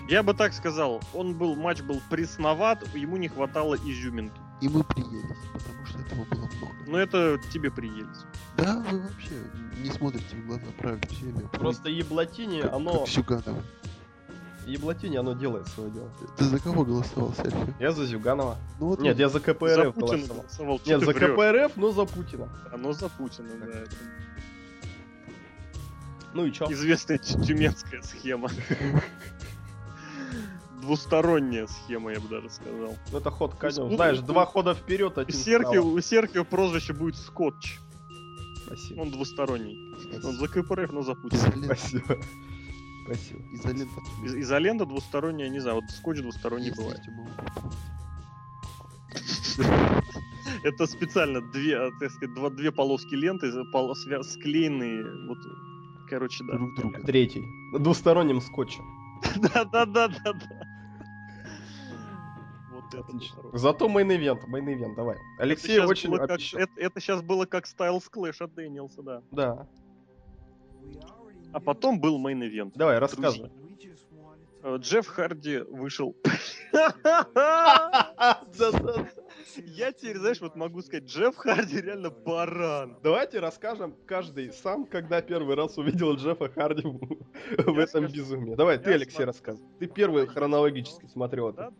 Я 0.08 0.22
бы 0.22 0.34
так 0.34 0.52
сказал, 0.52 1.02
он 1.12 1.34
был, 1.34 1.56
матч 1.56 1.82
был 1.82 2.00
пресноват, 2.10 2.86
ему 2.94 3.16
не 3.16 3.28
хватало 3.28 3.74
изюминки. 3.74 4.38
И 4.64 4.68
мы 4.70 4.82
приелись, 4.82 5.36
потому 5.52 5.84
что 5.84 5.98
этого 5.98 6.24
было 6.24 6.48
много. 6.56 6.74
Но 6.86 6.98
это 6.98 7.38
тебе 7.52 7.70
приелись. 7.70 8.24
Да, 8.56 8.82
вы 8.90 9.00
вообще 9.00 9.34
не 9.82 9.90
смотрите 9.90 10.36
в 10.36 10.46
глаза 10.46 10.64
правильно 10.78 11.06
всеми. 11.08 11.46
Просто 11.52 11.90
еблатини, 11.90 12.62
как, 12.62 12.72
оно... 12.72 13.00
Как 13.00 13.08
Сюганова. 13.08 13.62
Еблатини, 14.66 15.18
оно 15.18 15.34
делает 15.34 15.68
свое 15.68 15.90
дело. 15.90 16.10
Ты 16.38 16.44
за 16.44 16.58
кого 16.58 16.86
голосовал, 16.86 17.34
Серхио? 17.34 17.74
Я 17.78 17.92
за 17.92 18.06
Зюганова. 18.06 18.56
Ну, 18.80 18.86
вот 18.86 19.00
Нет, 19.00 19.16
он... 19.16 19.20
я 19.20 19.28
за 19.28 19.40
КПРФ 19.40 19.68
за 19.68 19.90
голосовал. 19.90 20.36
голосовал. 20.38 20.80
Нет, 20.86 21.04
за 21.04 21.12
КПРФ, 21.12 21.76
но 21.76 21.92
за 21.92 22.06
Путина. 22.06 22.48
Оно 22.72 22.94
за 22.94 23.10
Путина, 23.10 23.50
да. 23.60 23.66
Это... 23.66 23.90
Ну 26.32 26.46
и 26.46 26.52
чё? 26.52 26.72
Известная 26.72 27.18
тюменская 27.18 28.00
схема. 28.00 28.48
двусторонняя 30.84 31.66
схема, 31.66 32.12
я 32.12 32.20
бы 32.20 32.28
даже 32.28 32.50
сказал. 32.50 32.96
Ну 33.10 33.18
это 33.18 33.30
ход 33.30 33.54
конем. 33.54 33.94
Знаешь, 33.94 34.18
два 34.20 34.46
хода 34.46 34.74
вперед, 34.74 35.18
один 35.18 35.34
у 35.34 35.38
Серхио, 35.38 35.82
у 35.84 36.00
Серхио 36.00 36.44
прозвище 36.44 36.92
будет 36.92 37.16
Скотч. 37.16 37.78
Спасибо. 38.66 39.00
Он 39.00 39.10
двусторонний. 39.10 39.76
Спасибо. 40.00 40.26
Он 40.26 40.36
за 40.36 40.48
КПРФ, 40.48 40.92
но 40.92 41.02
за 41.02 41.14
Путин. 41.14 41.38
Спасибо. 41.64 42.18
Спасибо. 43.04 43.40
Изолента. 43.52 44.00
Из 44.24 44.34
изолента 44.34 44.86
двусторонняя, 44.86 45.48
не 45.48 45.60
знаю, 45.60 45.76
вот 45.76 45.90
скотч 45.90 46.20
двусторонний 46.20 46.68
Есть 46.68 46.78
бывает. 46.78 47.00
Это 50.64 50.86
специально 50.86 51.40
две, 51.52 51.76
а, 51.76 51.90
так 52.00 52.10
сказать, 52.10 52.34
два, 52.34 52.50
две 52.50 52.72
полоски 52.72 53.14
ленты 53.14 53.52
пол, 53.70 53.94
склеенные, 53.94 55.04
вот, 55.28 55.38
короче, 56.08 56.42
да. 56.44 56.54
Друг 56.54 56.74
друга. 56.76 57.02
Третий. 57.02 57.44
Двусторонним 57.78 58.40
скотчем. 58.40 58.84
Да-да-да-да-да 59.36 60.73
это 62.94 63.06
Отлично. 63.06 63.42
Зато 63.52 63.88
main 63.88 64.11
event, 64.11 64.46
main 64.46 64.65
event, 64.65 64.94
давай. 64.94 65.16
Алексей 65.38 65.78
это 65.78 65.86
очень 65.88 66.16
как, 66.16 66.30
это, 66.30 66.72
это 66.76 67.00
сейчас 67.00 67.22
было 67.22 67.46
как 67.46 67.66
Styles 67.66 68.04
Clash 68.12 68.42
от 68.42 68.54
Дэниелса, 68.54 69.02
да. 69.02 69.22
Да. 69.30 69.68
А 71.52 71.60
потом 71.60 72.00
был 72.00 72.18
main 72.18 72.40
event. 72.40 72.72
Давай, 72.74 72.98
рассказывай. 72.98 73.50
Э, 74.64 74.78
Джефф 74.78 75.06
Харди 75.06 75.58
вышел. 75.58 76.16
Я 79.56 79.92
теперь, 79.92 80.16
знаешь, 80.16 80.40
вот 80.40 80.56
могу 80.56 80.80
сказать, 80.80 81.04
Джефф 81.04 81.36
Харди 81.36 81.82
реально 81.82 82.08
баран. 82.08 82.96
Давайте 83.02 83.40
расскажем 83.40 83.94
каждый 84.06 84.52
сам, 84.52 84.86
когда 84.86 85.20
первый 85.20 85.54
раз 85.54 85.76
увидел 85.76 86.14
Джеффа 86.14 86.48
Харди 86.48 86.82
в 86.82 87.78
этом 87.78 88.06
безумии. 88.06 88.54
Давай, 88.54 88.78
ты, 88.78 88.94
Алексей, 88.94 89.24
рассказывай. 89.24 89.68
Ты 89.78 89.86
первый 89.86 90.26
хронологически 90.26 91.06
смотрел 91.06 91.50
это. 91.50 91.74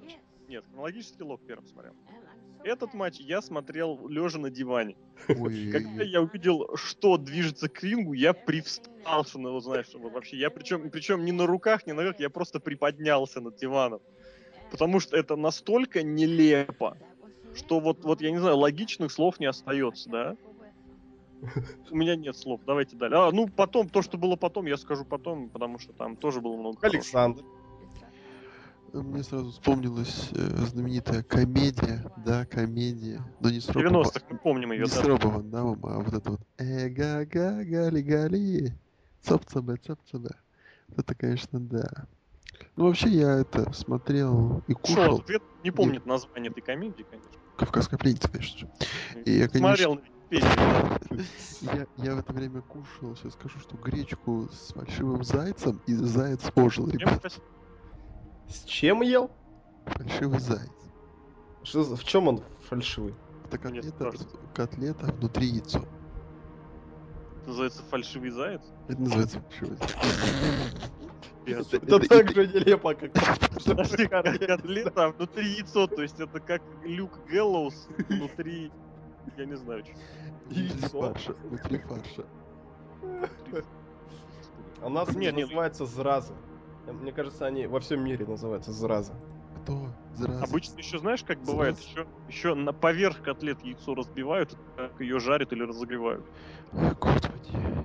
Нет, 0.49 0.65
хронологический 0.66 1.25
лог 1.25 1.41
первым 1.47 1.66
смотрел. 1.66 1.95
Этот 2.65 2.95
матч 2.95 3.21
я 3.21 3.43
смотрел 3.43 4.09
лежа 4.09 4.39
на 4.39 4.51
диване. 4.51 4.97
Ой. 5.29 5.71
Когда 5.71 6.03
я 6.03 6.23
увидел, 6.23 6.77
что 6.77 7.19
движется 7.19 7.69
к 7.69 7.83
рингу, 7.83 8.15
я 8.15 8.33
привстал, 8.33 9.25
что, 9.27 9.39
ну, 9.39 9.61
знаешь, 9.61 9.89
вот 9.95 10.12
вообще, 10.12 10.39
я 10.39 10.51
причем, 10.51 10.91
причем 10.91 11.25
не 11.25 11.33
на 11.33 11.47
руках, 11.47 11.87
не 11.87 11.93
на 11.93 12.03
ногах, 12.03 12.21
я 12.21 12.31
просто 12.31 12.61
приподнялся 12.61 13.41
над 13.41 13.57
диваном. 13.57 14.01
Потому 14.71 14.99
что 14.99 15.16
это 15.16 15.37
настолько 15.37 16.03
нелепо, 16.03 16.97
что 17.55 17.81
вот, 17.81 18.03
вот 18.03 18.23
я 18.23 18.31
не 18.31 18.39
знаю, 18.39 18.57
логичных 18.57 19.12
слов 19.12 19.39
не 19.41 19.47
остается, 19.47 20.09
да? 20.09 20.37
У 21.91 21.97
меня 21.97 22.16
нет 22.16 22.35
слов, 22.35 22.62
давайте 22.66 22.97
далее. 22.97 23.19
А, 23.19 23.31
ну, 23.31 23.47
потом, 23.47 23.91
то, 23.91 24.01
что 24.01 24.16
было 24.16 24.37
потом, 24.37 24.65
я 24.65 24.79
скажу 24.79 25.05
потом, 25.05 25.51
потому 25.51 25.79
что 25.79 25.93
там 25.93 26.16
тоже 26.16 26.41
было 26.41 26.57
много 26.57 26.79
Александр. 26.81 27.43
Хорошего 27.43 27.53
мне 29.03 29.23
сразу 29.23 29.51
вспомнилась 29.51 30.31
э, 30.33 30.66
знаменитая 30.66 31.23
комедия, 31.23 32.11
да, 32.25 32.47
комедия, 32.47 33.23
но 33.41 33.51
не 33.51 33.61
с 33.61 33.69
Робован. 33.69 34.03
90-х, 34.03 34.27
мы 34.31 34.39
помним 34.39 34.73
ее, 34.73 34.85
не 34.85 34.85
да. 34.85 34.91
с 34.91 35.05
Робован, 35.05 35.51
да, 35.51 35.65
мама, 35.65 35.97
а 35.97 36.01
вот 36.01 36.15
это 36.15 36.31
вот 36.33 36.41
эга 36.59 37.25
га 37.27 37.65
гали 37.65 38.03
гали 38.03 38.79
цоп-цабе, 39.23 39.77
цоп-цабе. 39.77 40.37
Это, 40.97 41.15
конечно, 41.15 41.59
да. 41.61 42.07
Ну, 42.77 42.87
вообще, 42.87 43.09
я 43.09 43.39
это 43.39 43.73
смотрел 43.73 44.62
и 44.69 44.75
кушал. 44.75 45.25
Шо, 45.27 45.41
не 45.65 45.71
помнит 45.71 46.01
Нет. 46.01 46.07
название 46.07 46.51
этой 46.51 46.61
комедии, 46.61 47.05
конечно. 47.09 47.31
Кавказская 47.57 47.99
пленница, 47.99 48.29
конечно 48.29 48.59
же. 48.59 48.71
И 49.25 49.33
я, 49.39 49.49
конечно... 49.49 49.77
Смотрел 49.77 50.01
я, 51.61 51.87
я 51.99 52.15
в 52.15 52.19
это 52.19 52.33
время 52.33 52.62
кушал, 52.62 53.16
сейчас 53.16 53.35
скажу, 53.35 53.59
что 53.61 53.77
гречку 53.77 54.49
с 54.51 54.73
фальшивым 54.73 55.23
зайцем, 55.23 55.81
и 55.87 55.95
заяц 55.95 56.41
ожил, 56.55 56.89
ребят. 56.89 57.23
С 58.49 58.65
чем 58.65 59.03
ел? 59.03 59.31
Фальшивый 59.87 60.41
заяц. 60.41 60.71
Что, 61.62 61.83
в 61.83 62.05
чем 62.05 62.29
он 62.29 62.43
фальшивый? 62.69 63.15
Это 63.47 63.59
котлета, 63.59 64.12
котлета 64.55 65.07
внутри 65.12 65.47
яйцо. 65.49 65.85
Это 67.41 67.49
называется 67.49 67.83
фальшивый 67.85 68.31
заяц? 68.31 68.62
Это 68.89 69.01
называется 69.01 69.41
фальшивый 69.41 69.77
заяц. 69.77 70.77
Это 71.47 72.01
так 72.09 72.31
же 72.31 72.47
нелепо, 72.47 72.95
как 72.95 73.12
котлета, 74.49 75.05
а 75.05 75.11
внутри 75.11 75.47
яйцо, 75.57 75.87
то 75.87 76.03
есть 76.03 76.19
это 76.19 76.41
как 76.41 76.62
Люк 76.85 77.12
Гэллоус 77.29 77.89
внутри, 78.09 78.73
я 79.37 79.45
не 79.45 79.57
знаю, 79.57 79.85
что. 79.85 79.95
Внутри 80.47 80.89
фарша. 80.89 81.33
Внутри 81.45 81.79
фарша. 81.79 82.25
А 84.81 84.87
у 84.87 84.89
нас 84.89 85.15
не 85.15 85.31
называется 85.31 85.87
зразы. 85.87 86.35
Мне 86.86 87.12
кажется, 87.12 87.47
они 87.47 87.66
во 87.66 87.81
всем 87.81 88.05
мире 88.05 88.27
называются 88.27 88.73
зараза. 88.73 89.15
Что? 89.65 89.89
Здравствуйте. 90.15 90.51
Обычно 90.51 90.78
еще 90.78 90.98
знаешь, 90.98 91.24
как 91.24 91.39
бывает, 91.40 91.78
еще, 91.78 92.06
еще 92.28 92.55
на 92.55 92.73
поверх 92.73 93.23
котлет 93.23 93.62
яйцо 93.65 93.94
разбивают, 93.94 94.56
как 94.77 95.01
ее 95.01 95.19
жарят 95.19 95.52
или 95.52 95.62
разогревают. 95.62 96.24
Ой, 96.73 96.90
господи. 97.01 97.85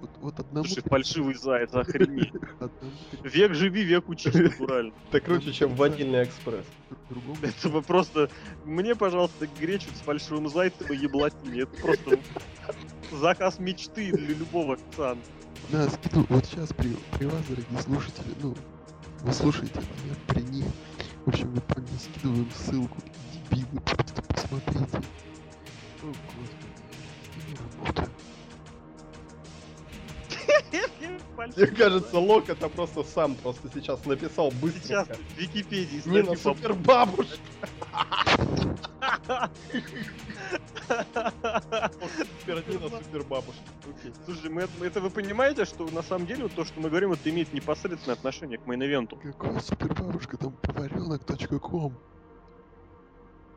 Вот, 0.00 0.10
вот 0.20 0.38
одному... 0.38 0.64
Слушай, 0.64 0.82
фальшивый 0.88 1.34
заяц, 1.42 1.74
охренеть. 1.74 2.32
Век 3.24 3.54
живи, 3.54 3.82
век 3.82 4.08
учись, 4.08 4.34
натурально. 4.34 4.92
Это 5.08 5.20
круче, 5.20 5.52
чем 5.52 5.74
ванильный 5.74 6.24
экспресс. 6.24 6.66
Это 7.42 7.68
вы 7.68 7.82
просто... 7.82 8.30
Мне, 8.64 8.94
пожалуйста, 8.94 9.48
гречу 9.58 9.88
с 9.94 10.00
фальшивым 10.00 10.48
зайцем 10.48 10.92
и 10.92 10.96
еблотине. 10.96 11.62
Это 11.62 11.82
просто 11.82 12.18
заказ 13.10 13.58
мечты 13.58 14.12
для 14.12 14.34
любого 14.34 14.74
официанта. 14.74 15.24
Да, 15.70 15.88
скину, 15.90 16.24
вот 16.30 16.46
сейчас 16.46 16.72
при, 16.72 16.96
при 17.12 17.26
вас, 17.26 17.44
дорогие 17.48 17.82
слушатели, 17.82 18.34
ну, 18.42 18.54
вы 19.20 19.32
слушаете 19.32 19.80
меня 20.04 20.14
при 20.26 20.42
них. 20.42 20.64
В 21.24 21.28
общем, 21.28 21.52
мы 21.52 21.60
поняли, 21.60 21.90
скидываем 21.98 22.50
ссылку. 22.50 22.96
Дебилы, 23.50 23.80
просто 23.82 24.22
посмотрите. 24.22 24.96
О, 26.02 26.06
господи, 26.06 26.78
не 27.48 27.54
работает. 27.56 28.10
Мне 31.56 31.66
кажется, 31.66 32.18
Лок 32.18 32.48
это 32.48 32.68
просто 32.68 33.04
сам 33.04 33.34
просто 33.36 33.68
сейчас 33.72 34.04
написал 34.04 34.50
быстро. 34.60 34.80
Сейчас 34.80 35.08
в 35.08 35.38
Википедии 35.38 36.02
Нина 36.08 36.36
супер 36.36 36.74
бабушка. 36.74 37.38
Супер 42.40 42.64
Нина 42.68 42.88
супер 42.88 43.24
бабушка. 43.24 43.62
Слушай, 44.24 44.50
мы, 44.50 44.68
это 44.80 45.00
вы 45.00 45.10
понимаете, 45.10 45.64
что 45.64 45.86
на 45.88 46.02
самом 46.02 46.26
деле 46.26 46.44
вот 46.44 46.52
то, 46.52 46.64
что 46.64 46.80
мы 46.80 46.88
говорим, 46.88 47.12
это 47.12 47.30
имеет 47.30 47.52
непосредственное 47.52 48.16
отношение 48.16 48.58
к 48.58 48.66
мейн-ивенту. 48.66 49.16
Какой 49.16 49.60
супер 49.60 49.94
бабушка? 49.94 50.36
Там 50.36 50.52
поваренок.ком. 50.52 51.94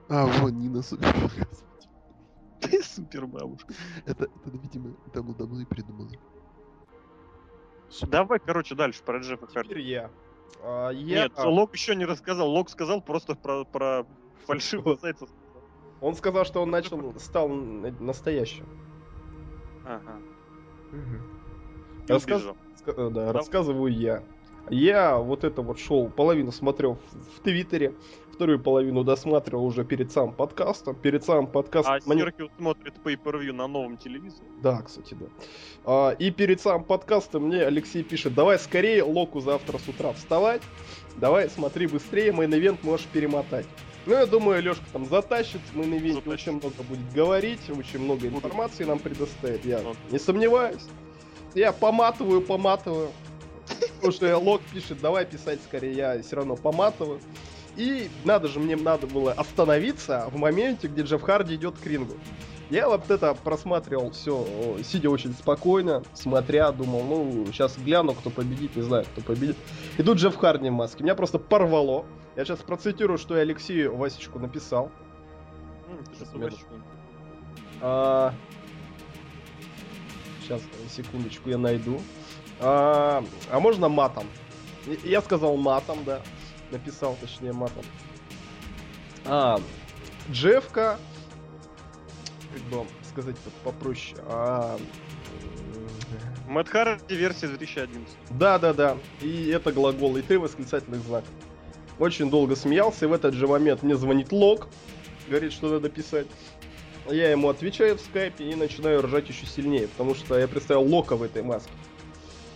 А, 0.09 0.25
вон 0.25 0.59
Нина 0.59 0.81
супер 0.81 1.15
Ты 2.61 2.83
супер 2.83 3.25
бабушка. 3.25 3.73
Это, 4.05 4.25
это, 4.25 4.57
видимо, 4.57 4.95
давно-давно 5.13 5.61
и 5.61 5.65
придумали. 5.65 6.19
Давай, 8.07 8.39
короче, 8.39 8.75
дальше 8.75 9.01
про 9.03 9.19
Джеффа 9.19 9.47
Харди. 9.47 9.69
Теперь 9.69 9.83
я. 9.83 10.09
А, 10.63 10.89
я... 10.91 11.23
Нет, 11.23 11.33
Лок 11.37 11.73
еще 11.73 11.95
не 11.95 12.05
рассказал. 12.05 12.49
Лок 12.49 12.69
сказал 12.69 13.01
просто 13.01 13.35
про, 13.35 13.65
про 13.65 14.05
фальшивого 14.45 14.95
зайца. 14.95 15.27
Он 15.99 16.15
сказал, 16.15 16.45
что 16.45 16.61
он 16.61 16.71
начал, 16.71 17.13
стал 17.19 17.47
настоящим. 17.47 18.65
Ага. 19.85 20.17
Угу. 20.91 22.07
Рассказ... 22.07 22.43
Э, 22.85 23.09
да, 23.11 23.31
рассказываю 23.31 23.93
я. 23.93 24.23
Я 24.69 25.17
вот 25.17 25.43
это 25.43 25.61
вот 25.61 25.79
шоу 25.79 26.09
половину 26.09 26.51
смотрел 26.51 26.95
в, 26.95 27.37
в 27.37 27.43
Твиттере, 27.43 27.93
вторую 28.41 28.59
половину 28.59 29.03
досматривал 29.03 29.65
уже 29.65 29.83
перед 29.83 30.11
самым 30.11 30.33
подкастом. 30.33 30.95
Перед 30.95 31.23
самым 31.23 31.47
подкастом... 31.47 31.95
А 31.95 32.01
Серхио 32.01 32.47
смотрит 32.57 32.93
pay-per-view 33.03 33.51
на 33.51 33.67
новом 33.67 33.97
телевизоре? 33.97 34.47
Да, 34.61 34.81
кстати, 34.81 35.13
да. 35.13 35.25
А, 35.85 36.09
и 36.11 36.31
перед 36.31 36.61
самым 36.61 36.83
подкастом 36.83 37.47
мне 37.47 37.61
Алексей 37.61 38.03
пишет, 38.03 38.33
давай 38.33 38.57
скорее 38.57 39.03
Локу 39.03 39.41
завтра 39.41 39.77
с 39.77 39.87
утра 39.87 40.13
вставать, 40.13 40.61
давай 41.17 41.49
смотри 41.49 41.87
быстрее, 41.87 42.31
main 42.31 42.53
event 42.53 42.79
можешь 42.83 43.05
перемотать. 43.07 43.67
Ну, 44.07 44.13
я 44.13 44.25
думаю, 44.25 44.63
Лешка 44.63 44.85
там 44.91 45.05
затащит, 45.05 45.61
мы 45.73 45.85
на 45.85 45.95
ивенте 45.95 46.27
очень 46.27 46.53
много 46.53 46.81
будет 46.89 47.13
говорить, 47.13 47.59
очень 47.69 47.99
много 47.99 48.27
информации 48.27 48.83
нам 48.83 48.97
предоставит, 48.97 49.63
я 49.65 49.81
не 50.09 50.17
сомневаюсь. 50.17 50.87
Я 51.53 51.71
поматываю, 51.71 52.41
поматываю. 52.41 53.09
Потому 53.95 54.13
что 54.13 54.37
Лок 54.37 54.61
пишет, 54.73 54.99
давай 55.01 55.25
писать 55.25 55.59
скорее, 55.63 55.93
я 55.93 56.21
все 56.21 56.37
равно 56.37 56.55
поматываю. 56.55 57.19
И 57.77 58.09
надо 58.25 58.47
же, 58.47 58.59
мне 58.59 58.75
надо 58.75 59.07
было 59.07 59.31
остановиться 59.31 60.27
в 60.31 60.37
моменте, 60.37 60.87
где 60.87 61.03
Джефф 61.03 61.21
Харди 61.21 61.55
идет 61.55 61.77
к 61.77 61.85
рингу. 61.85 62.15
Я 62.69 62.87
вот 62.87 63.09
это 63.11 63.33
просматривал 63.33 64.11
все, 64.11 64.47
сидя 64.83 65.09
очень 65.09 65.33
спокойно, 65.33 66.03
смотря, 66.13 66.71
думал, 66.71 67.03
ну, 67.03 67.45
сейчас 67.47 67.77
гляну, 67.77 68.13
кто 68.13 68.29
победит, 68.29 68.75
не 68.77 68.81
знаю, 68.81 69.05
кто 69.11 69.21
победит. 69.21 69.57
И 69.97 70.03
тут 70.03 70.17
Джефф 70.17 70.37
Харди 70.37 70.69
в 70.69 70.73
маске. 70.73 71.03
Меня 71.03 71.15
просто 71.15 71.37
порвало. 71.37 72.05
Я 72.35 72.45
сейчас 72.45 72.59
процитирую, 72.59 73.17
что 73.17 73.35
я 73.35 73.41
Алексею 73.41 73.95
Васечку 73.97 74.39
написал. 74.39 74.89
Mm, 76.33 76.53
а... 77.81 78.33
Сейчас, 80.41 80.61
секундочку, 80.89 81.49
я 81.49 81.57
найду. 81.57 81.99
А, 82.61 83.23
а 83.51 83.59
можно 83.59 83.89
матом? 83.89 84.25
Я 85.03 85.21
сказал 85.21 85.57
матом, 85.57 86.03
да 86.05 86.21
написал, 86.71 87.17
точнее, 87.19 87.53
матом. 87.53 87.83
А, 89.25 89.59
Джефка, 90.31 90.97
как 92.53 92.61
бы 92.63 92.87
сказать 93.09 93.35
попроще, 93.63 94.17
а... 94.27 94.77
Мэтт 96.47 96.69
Харди 96.69 97.15
версия 97.15 97.47
2011. 97.47 98.13
Да, 98.31 98.59
да, 98.59 98.73
да. 98.73 98.97
И 99.21 99.47
это 99.49 99.71
глагол, 99.71 100.17
и 100.17 100.21
ты 100.21 100.37
восклицательный 100.37 100.97
знак. 100.97 101.23
Очень 101.97 102.29
долго 102.29 102.55
смеялся, 102.55 103.05
и 103.05 103.07
в 103.07 103.13
этот 103.13 103.35
же 103.35 103.47
момент 103.47 103.83
мне 103.83 103.95
звонит 103.95 104.31
Лок, 104.31 104.67
говорит, 105.29 105.53
что 105.53 105.69
надо 105.69 105.89
писать. 105.89 106.27
Я 107.09 107.31
ему 107.31 107.49
отвечаю 107.49 107.97
в 107.97 108.01
скайпе 108.01 108.51
и 108.51 108.55
начинаю 108.55 109.01
ржать 109.01 109.29
еще 109.29 109.45
сильнее, 109.45 109.87
потому 109.87 110.13
что 110.13 110.37
я 110.37 110.47
представил 110.47 110.83
Лока 110.83 111.15
в 111.15 111.23
этой 111.23 111.41
маске. 111.41 111.71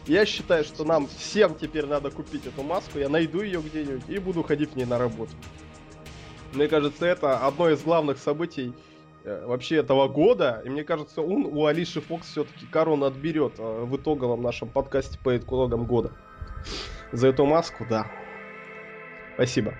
Я 0.07 0.25
считаю, 0.25 0.63
что 0.63 0.83
нам 0.83 1.07
всем 1.07 1.55
теперь 1.55 1.85
надо 1.85 2.11
купить 2.11 2.45
эту 2.45 2.61
маску. 2.61 2.99
Я 2.99 3.09
найду 3.09 3.41
ее 3.41 3.61
где-нибудь 3.61 4.07
и 4.07 4.19
буду 4.19 4.43
ходить 4.43 4.71
в 4.71 4.75
ней 4.75 4.85
на 4.85 4.99
работу. 4.99 5.31
Мне 6.53 6.67
кажется, 6.67 7.05
это 7.05 7.39
одно 7.39 7.69
из 7.69 7.81
главных 7.81 8.19
событий 8.19 8.73
э, 9.23 9.45
вообще 9.45 9.77
этого 9.77 10.07
года. 10.07 10.61
И 10.63 10.69
мне 10.69 10.83
кажется, 10.83 11.21
он 11.21 11.45
у 11.45 11.65
Алиши 11.65 12.01
Фокс 12.01 12.27
все-таки 12.27 12.67
корону 12.67 13.05
отберет 13.05 13.53
э, 13.57 13.83
в 13.83 13.97
итоговом 13.97 14.43
нашем 14.43 14.69
подкасте 14.69 15.17
по 15.23 15.35
итогам 15.35 15.85
года. 15.85 16.11
За 17.11 17.27
эту 17.27 17.45
маску, 17.45 17.85
да. 17.89 18.09
Спасибо. 19.33 19.73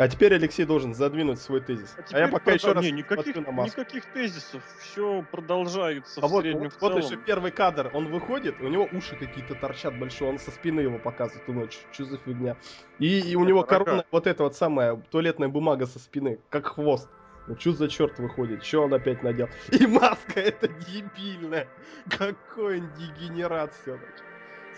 А 0.00 0.08
теперь 0.08 0.32
Алексей 0.32 0.64
должен 0.64 0.94
задвинуть 0.94 1.38
свой 1.42 1.60
тезис. 1.60 1.94
А, 1.98 2.16
а 2.16 2.18
я 2.20 2.28
пока 2.28 2.52
еще 2.52 2.72
раз 2.72 2.82
не, 2.82 2.90
никаких, 2.90 3.36
на 3.36 3.66
никаких 3.66 4.06
тезисов. 4.06 4.62
Все 4.80 5.22
продолжается 5.30 6.22
а 6.22 6.26
в 6.26 6.30
вот, 6.30 6.40
среднем 6.40 6.70
вот, 6.80 6.94
вот 6.94 7.04
еще 7.04 7.18
первый 7.18 7.50
кадр. 7.50 7.90
Он 7.92 8.06
выходит, 8.06 8.62
у 8.62 8.68
него 8.68 8.88
уши 8.92 9.14
какие-то 9.14 9.54
торчат 9.56 9.98
большие, 9.98 10.30
он 10.30 10.38
со 10.38 10.52
спины 10.52 10.80
его 10.80 10.98
показывает 10.98 11.46
у 11.50 11.52
ночь. 11.52 11.80
Что 11.92 12.06
за 12.06 12.16
фигня? 12.16 12.56
И, 12.98 13.20
и 13.20 13.36
у 13.36 13.44
него 13.44 13.62
корона, 13.62 14.06
вот 14.10 14.26
эта 14.26 14.42
вот 14.42 14.56
самая 14.56 14.96
туалетная 15.10 15.48
бумага 15.48 15.84
со 15.84 15.98
спины, 15.98 16.40
как 16.48 16.68
хвост. 16.68 17.10
Ну 17.46 17.58
что 17.58 17.72
за 17.72 17.88
черт 17.88 18.18
выходит? 18.18 18.64
Что 18.64 18.84
он 18.84 18.94
опять 18.94 19.22
надел? 19.22 19.50
И 19.78 19.86
маска 19.86 20.40
это 20.40 20.68
дебильная. 20.68 21.68
Какой 22.08 22.80
он 22.80 22.90
дегенерат 22.94 23.74
все-таки. 23.82 24.22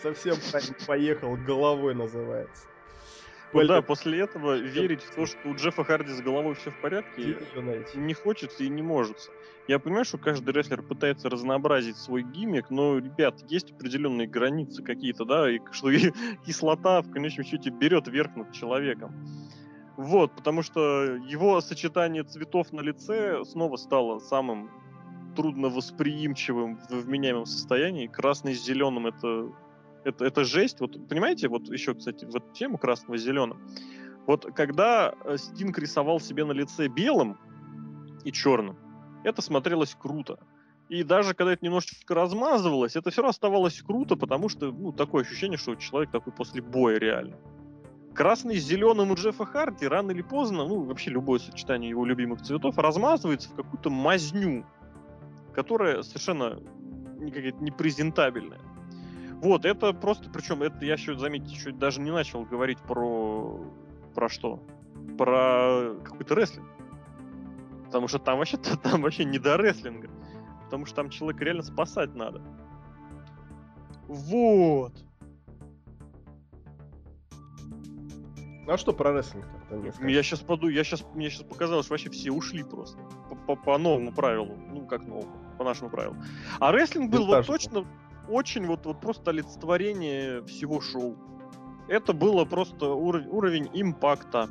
Совсем 0.03 0.35
поехал, 0.85 1.37
головой 1.37 1.95
называется. 1.95 2.67
Ну, 3.53 3.67
да, 3.67 3.83
после 3.83 4.21
этого 4.21 4.57
верить 4.57 5.03
в 5.03 5.15
то, 5.15 5.27
что 5.27 5.49
у 5.49 5.55
Джеффа 5.55 5.85
Харди 5.85 6.13
с 6.13 6.21
головой 6.21 6.55
все 6.55 6.71
в 6.71 6.81
порядке, 6.81 7.37
не 7.95 8.15
хочется 8.15 8.65
и 8.65 8.69
не 8.69 8.83
может. 8.83 9.31
Я 9.69 9.79
понимаю, 9.79 10.05
что 10.05 10.19
каждый 10.19 10.53
рестлер 10.53 10.83
пытается 10.83 11.29
разнообразить 11.29 11.97
свой 11.97 12.23
гиммик, 12.23 12.71
но, 12.71 12.99
ребят, 12.99 13.37
есть 13.49 13.71
определенные 13.71 14.27
границы 14.27 14.83
какие-то, 14.83 15.25
да, 15.25 15.51
и 15.51 15.61
что 15.71 15.91
и 15.91 16.13
кислота 16.45 17.03
в 17.03 17.11
конечном 17.11 17.45
счете 17.45 17.71
берет 17.71 18.09
верх 18.09 18.35
над 18.35 18.53
человеком. 18.53 19.15
Вот, 19.97 20.35
потому 20.35 20.63
что 20.63 21.05
его 21.29 21.61
сочетание 21.61 22.25
цветов 22.25 22.73
на 22.73 22.81
лице 22.81 23.45
снова 23.45 23.77
стало 23.77 24.19
самым 24.19 24.71
трудновосприимчивым 25.37 26.79
в 26.89 26.91
вменяемом 26.91 27.47
состоянии. 27.47 28.07
Красный 28.07 28.55
с 28.55 28.65
зеленым 28.65 29.07
это 29.07 29.53
это, 30.05 30.25
это 30.25 30.45
жесть. 30.45 30.81
Вот 30.81 31.09
понимаете, 31.09 31.49
вот 31.49 31.69
еще, 31.69 31.95
кстати, 31.95 32.25
в 32.25 32.35
эту 32.35 32.53
тему 32.53 32.79
красного 32.79 33.17
зеленым. 33.17 33.61
Вот 34.27 34.47
когда 34.55 35.15
э, 35.25 35.37
Стинг 35.37 35.79
рисовал 35.79 36.21
себе 36.21 36.45
на 36.45 36.53
лице 36.53 36.89
белым 36.89 37.39
и 38.25 38.33
черным, 38.33 38.77
это 39.25 39.43
смотрелось 39.43 39.97
круто. 39.99 40.39
И 40.89 41.03
даже 41.05 41.35
когда 41.35 41.55
это 41.55 41.65
немножечко 41.65 42.15
размазывалось, 42.15 42.97
это 42.97 43.11
все 43.11 43.23
равно 43.23 43.31
оставалось 43.31 43.81
круто, 43.81 44.15
потому 44.17 44.49
что, 44.49 44.71
ну, 44.73 44.93
такое 44.93 45.23
ощущение, 45.23 45.57
что 45.57 45.75
человек 45.75 46.11
такой 46.11 46.33
после 46.33 46.61
боя 46.61 46.99
реально. 46.99 47.37
Красный 48.15 48.59
с 48.59 48.65
зеленым 48.65 49.11
у 49.11 49.15
Джеффа 49.15 49.47
Харди 49.47 49.87
рано 49.87 50.11
или 50.11 50.21
поздно, 50.21 50.67
ну, 50.67 50.83
вообще 50.83 51.11
любое 51.11 51.39
сочетание 51.39 51.89
его 51.89 52.05
любимых 52.05 52.43
цветов, 52.43 52.77
размазывается 52.77 53.49
в 53.49 53.55
какую-то 53.55 53.89
мазню, 53.89 54.67
которая 55.55 56.03
совершенно 56.03 56.61
непрезентабельная. 57.19 58.61
Вот, 59.43 59.65
это 59.65 59.93
просто, 59.93 60.31
причем 60.31 60.63
это 60.63 60.85
я 60.85 60.93
еще, 60.93 61.19
заметьте, 61.19 61.53
еще 61.53 61.73
даже 61.73 62.01
не 62.01 62.13
начал 62.13 62.45
говорить 62.45 62.79
про... 62.79 63.61
Про 64.15 64.29
что? 64.29 64.63
Про 65.19 65.97
какой-то 66.05 66.37
рестлинг. 66.37 66.69
Потому 67.87 68.07
что 68.07 68.21
там 68.21 68.39
вообще, 68.39 68.57
там 68.83 69.03
вообще 69.03 69.25
не 69.25 69.41
до 69.41 69.57
рестлинга. 69.57 70.09
Потому 70.67 70.87
что 70.87 70.95
там 70.95 71.11
человека 71.11 71.45
реально 71.45 71.65
спасать 71.65 72.15
надо. 72.15 72.41
Вот. 74.07 74.93
А 78.69 78.77
что 78.77 78.93
про 78.93 79.13
рестлинг 79.13 79.45
Я 80.03 80.23
сейчас 80.23 80.39
поду, 80.39 80.69
я 80.69 80.85
сейчас, 80.85 81.05
мне 81.15 81.31
сейчас 81.31 81.43
показалось, 81.43 81.87
что 81.87 81.95
вообще 81.95 82.11
все 82.11 82.31
ушли 82.31 82.63
просто. 82.63 82.97
По, 83.29 83.35
по, 83.35 83.57
по 83.57 83.77
новому 83.77 84.13
правилу. 84.13 84.57
Ну, 84.71 84.87
как 84.87 85.05
новому, 85.05 85.33
по 85.59 85.65
нашему 85.65 85.91
правилу. 85.91 86.17
А 86.61 86.71
рестлинг 86.71 87.11
был 87.11 87.27
вот 87.27 87.45
точно 87.45 87.85
очень 88.29 88.67
вот, 88.67 88.87
вот 88.87 89.01
просто 89.01 89.31
олицетворение 89.31 90.43
всего 90.45 90.81
шоу. 90.81 91.17
Это 91.89 92.13
было 92.13 92.45
просто 92.45 92.87
уровень, 92.87 93.29
уровень 93.29 93.71
импакта. 93.73 94.49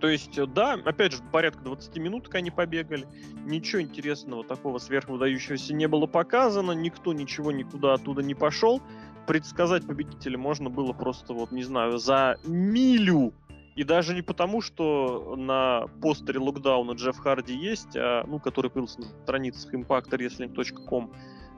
То 0.00 0.08
есть, 0.08 0.36
да, 0.52 0.72
опять 0.84 1.12
же, 1.12 1.22
порядка 1.30 1.62
20 1.62 1.96
минут 1.98 2.28
они 2.34 2.50
побегали. 2.50 3.06
Ничего 3.44 3.80
интересного 3.80 4.42
такого 4.42 4.78
сверхвыдающегося 4.78 5.74
не 5.74 5.86
было 5.86 6.06
показано. 6.06 6.72
Никто 6.72 7.12
ничего 7.12 7.52
никуда 7.52 7.94
оттуда 7.94 8.20
не 8.22 8.34
пошел. 8.34 8.82
Предсказать 9.28 9.86
победителя 9.86 10.36
можно 10.36 10.68
было 10.68 10.92
просто, 10.92 11.32
вот, 11.32 11.52
не 11.52 11.62
знаю, 11.62 11.98
за 11.98 12.36
милю. 12.44 13.32
И 13.76 13.84
даже 13.84 14.14
не 14.14 14.22
потому, 14.22 14.60
что 14.60 15.34
на 15.36 15.86
постере 16.02 16.40
локдауна 16.40 16.92
Джефф 16.92 17.16
Харди 17.18 17.54
есть, 17.54 17.96
а, 17.96 18.24
ну, 18.26 18.38
который 18.38 18.70
появился 18.70 19.00
на 19.00 19.06
страницах 19.06 19.72
impactwrestling.com, 19.72 21.12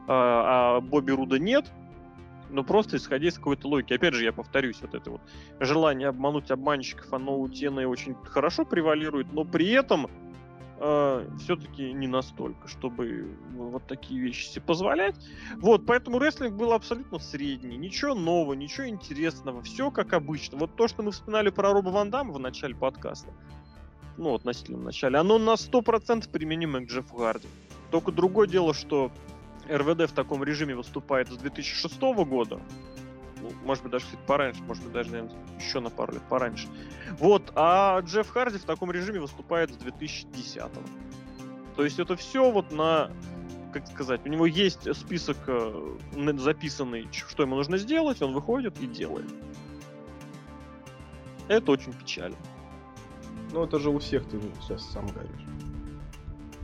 а, 0.06 0.76
а 0.76 0.80
Бобби 0.80 1.12
Руда 1.12 1.38
нет, 1.38 1.70
но 2.50 2.62
просто 2.62 2.96
исходя 2.96 3.28
из 3.28 3.34
какой-то 3.34 3.68
логики. 3.68 3.92
Опять 3.92 4.14
же, 4.14 4.24
я 4.24 4.32
повторюсь, 4.32 4.78
вот 4.80 4.94
это 4.94 5.10
вот 5.10 5.20
желание 5.60 6.08
обмануть 6.08 6.50
обманщиков, 6.50 7.12
оно 7.12 7.38
у 7.38 7.48
Тены 7.48 7.86
очень 7.86 8.14
хорошо 8.24 8.64
превалирует, 8.64 9.32
но 9.32 9.44
при 9.44 9.70
этом 9.70 10.08
э, 10.78 11.28
все-таки 11.40 11.92
не 11.92 12.06
настолько, 12.06 12.68
чтобы 12.68 13.36
вот 13.54 13.86
такие 13.86 14.20
вещи 14.20 14.46
себе 14.46 14.62
позволять. 14.62 15.16
Вот, 15.56 15.86
поэтому 15.86 16.18
рестлинг 16.18 16.54
был 16.54 16.72
абсолютно 16.72 17.18
средний. 17.18 17.76
Ничего 17.76 18.14
нового, 18.14 18.54
ничего 18.54 18.86
интересного. 18.86 19.62
Все 19.62 19.90
как 19.90 20.12
обычно. 20.12 20.58
Вот 20.58 20.76
то, 20.76 20.88
что 20.88 21.02
мы 21.02 21.10
вспоминали 21.10 21.50
про 21.50 21.72
Роба 21.72 21.88
Ван 21.88 22.10
Дамма 22.10 22.32
в 22.32 22.38
начале 22.38 22.74
подкаста, 22.74 23.32
ну, 24.16 24.34
относительно 24.34 24.78
в 24.78 24.84
начале, 24.84 25.18
оно 25.18 25.38
на 25.38 25.54
100% 25.54 26.30
применимо 26.30 26.80
к 26.80 26.84
Джеффу 26.84 27.16
Гарди. 27.16 27.48
Только 27.90 28.12
другое 28.12 28.46
дело, 28.46 28.74
что 28.74 29.10
РВД 29.68 30.10
в 30.10 30.12
таком 30.12 30.44
режиме 30.44 30.74
выступает 30.74 31.28
с 31.28 31.36
2006 31.36 32.00
года. 32.00 32.60
Ну, 33.40 33.50
может 33.64 33.82
быть, 33.82 33.92
даже 33.92 34.04
кстати, 34.04 34.22
пораньше, 34.26 34.62
может 34.62 34.82
быть, 34.84 34.92
даже, 34.92 35.10
наверное, 35.10 35.36
еще 35.58 35.80
на 35.80 35.90
пару 35.90 36.14
лет 36.14 36.22
пораньше. 36.28 36.68
Вот, 37.18 37.52
а 37.54 38.00
Джефф 38.00 38.28
Харди 38.28 38.58
в 38.58 38.64
таком 38.64 38.90
режиме 38.90 39.20
выступает 39.20 39.70
с 39.70 39.76
2010 39.76 40.62
То 41.76 41.84
есть 41.84 41.98
это 41.98 42.16
все 42.16 42.50
вот 42.50 42.72
на 42.72 43.10
как 43.74 43.88
сказать, 43.88 44.20
у 44.24 44.28
него 44.28 44.46
есть 44.46 44.94
список 44.94 45.36
э, 45.48 45.96
записанный, 46.38 47.08
что 47.10 47.42
ему 47.42 47.56
нужно 47.56 47.76
сделать, 47.76 48.22
он 48.22 48.32
выходит 48.32 48.80
и 48.80 48.86
делает. 48.86 49.28
Это 51.48 51.72
очень 51.72 51.92
печально. 51.92 52.36
Ну, 53.52 53.64
это 53.64 53.80
же 53.80 53.90
у 53.90 53.98
всех 53.98 54.28
ты 54.28 54.40
сейчас 54.60 54.88
сам 54.90 55.06
говоришь. 55.08 55.44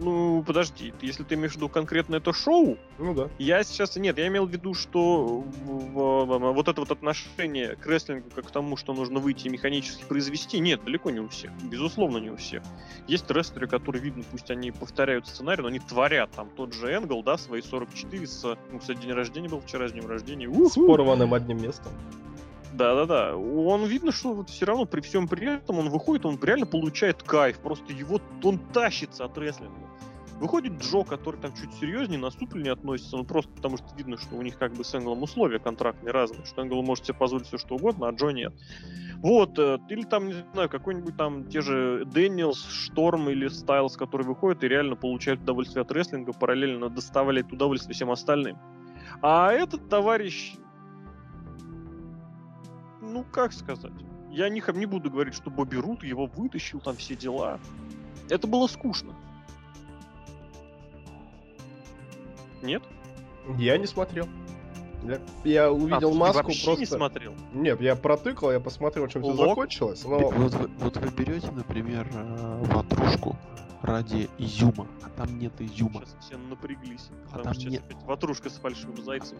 Ну, 0.00 0.42
подожди, 0.46 0.94
если 1.02 1.24
ты 1.24 1.34
имеешь 1.34 1.52
в 1.52 1.56
виду 1.56 1.68
конкретно 1.68 2.16
это 2.16 2.32
шоу, 2.32 2.78
ну 2.98 3.14
да. 3.14 3.28
Я 3.38 3.62
сейчас. 3.62 3.96
Нет, 3.96 4.16
я 4.16 4.28
имел 4.28 4.46
в 4.46 4.50
виду, 4.50 4.72
что 4.72 5.44
вот 5.64 6.68
это 6.68 6.80
вот 6.80 6.90
отношение 6.90 7.76
к 7.76 7.86
рестлингу 7.86 8.30
как 8.34 8.48
к 8.48 8.50
тому, 8.50 8.76
что 8.76 8.94
нужно 8.94 9.20
выйти 9.20 9.48
и 9.48 9.50
механически 9.50 10.04
произвести, 10.04 10.58
нет, 10.58 10.82
далеко 10.84 11.10
не 11.10 11.20
у 11.20 11.28
всех. 11.28 11.50
Безусловно, 11.62 12.18
не 12.18 12.30
у 12.30 12.36
всех. 12.36 12.62
Есть 13.08 13.30
рестлеры, 13.30 13.66
которые 13.66 14.02
видно, 14.02 14.24
пусть 14.30 14.50
они 14.50 14.70
повторяют 14.70 15.26
сценарий, 15.28 15.62
но 15.62 15.68
они 15.68 15.80
творят 15.80 16.30
там 16.30 16.48
тот 16.56 16.72
же 16.72 16.90
Энгл, 16.90 17.22
да, 17.22 17.36
свои 17.36 17.60
44 17.60 18.26
с. 18.26 18.56
Ну, 18.72 18.78
кстати, 18.78 18.98
день 19.00 19.12
рождения 19.12 19.48
был 19.48 19.60
вчера 19.60 19.88
с 19.88 19.92
днем 19.92 20.06
рождения. 20.06 20.48
С 20.68 20.74
порванным 20.74 21.34
одним 21.34 21.62
местом. 21.62 21.92
Да-да-да. 22.72 23.36
Он 23.36 23.84
видно, 23.86 24.12
что 24.12 24.32
вот 24.32 24.50
все 24.50 24.64
равно 24.64 24.84
при 24.84 25.00
всем 25.00 25.28
при 25.28 25.56
этом 25.56 25.78
он 25.78 25.88
выходит, 25.88 26.24
он 26.24 26.38
реально 26.42 26.66
получает 26.66 27.22
кайф. 27.22 27.58
Просто 27.58 27.92
его 27.92 28.20
он 28.42 28.58
тащится 28.58 29.24
от 29.24 29.36
рестлинга. 29.38 29.90
Выходит 30.40 30.80
Джо, 30.80 31.04
который 31.04 31.38
там 31.38 31.52
чуть 31.52 31.74
серьезнее, 31.74 32.18
наступленнее 32.18 32.72
относится, 32.72 33.18
ну 33.18 33.24
просто 33.24 33.52
потому 33.52 33.76
что 33.76 33.84
видно, 33.94 34.16
что 34.16 34.36
у 34.36 34.40
них 34.40 34.56
как 34.56 34.72
бы 34.72 34.84
с 34.84 34.94
Энглом 34.94 35.22
условия 35.22 35.58
контрактные 35.58 36.12
разные, 36.12 36.46
что 36.46 36.62
Энгл 36.62 36.82
может 36.82 37.04
себе 37.04 37.18
позволить 37.18 37.46
все 37.46 37.58
что 37.58 37.74
угодно, 37.74 38.08
а 38.08 38.12
Джо 38.12 38.30
нет. 38.30 38.54
Вот, 39.18 39.58
э, 39.58 39.78
или 39.90 40.02
там, 40.04 40.28
не 40.28 40.36
знаю, 40.54 40.70
какой-нибудь 40.70 41.14
там 41.18 41.44
те 41.44 41.60
же 41.60 42.06
Дэниелс, 42.06 42.70
Шторм 42.70 43.28
или 43.28 43.48
Стайлс, 43.48 43.98
которые 43.98 44.28
выходят 44.28 44.64
и 44.64 44.68
реально 44.68 44.96
получают 44.96 45.42
удовольствие 45.42 45.82
от 45.82 45.92
рестлинга, 45.92 46.32
параллельно 46.32 46.88
доставляют 46.88 47.52
удовольствие 47.52 47.94
всем 47.94 48.10
остальным. 48.10 48.56
А 49.20 49.52
этот 49.52 49.90
товарищ 49.90 50.54
ну, 53.10 53.24
как 53.24 53.52
сказать? 53.52 53.92
Я 54.30 54.48
не, 54.48 54.62
не 54.74 54.86
буду 54.86 55.10
говорить, 55.10 55.34
что 55.34 55.50
Бобби 55.50 55.76
Рут 55.76 56.04
его 56.04 56.26
вытащил, 56.26 56.80
там 56.80 56.96
все 56.96 57.16
дела. 57.16 57.58
Это 58.28 58.46
было 58.46 58.66
скучно. 58.68 59.14
Нет? 62.62 62.82
Я 63.58 63.76
не 63.78 63.86
смотрел. 63.86 64.28
Я, 65.02 65.20
я 65.44 65.72
увидел 65.72 66.12
а, 66.12 66.14
маску 66.14 66.42
просто. 66.42 66.76
не 66.76 66.86
смотрел? 66.86 67.34
Нет, 67.54 67.80
я 67.80 67.96
протыкал, 67.96 68.52
я 68.52 68.60
посмотрел, 68.60 69.08
чем 69.08 69.22
все 69.22 69.34
закончилось. 69.34 70.04
Но... 70.04 70.18
Вот, 70.18 70.54
вы, 70.54 70.68
вот 70.78 70.96
вы 70.96 71.10
берете, 71.10 71.50
например, 71.50 72.06
э, 72.12 72.64
ватрушку 72.66 73.36
ради 73.82 74.28
изюма, 74.36 74.86
а 75.02 75.08
там 75.08 75.38
нет 75.38 75.58
изюма. 75.58 76.02
Сейчас 76.04 76.16
все 76.20 76.36
напряглись. 76.36 77.08
А 77.32 77.38
там 77.38 77.54
нет... 77.54 77.82
ватрушка 78.04 78.50
с 78.50 78.58
фальшивым 78.58 79.02
зайцем. 79.02 79.38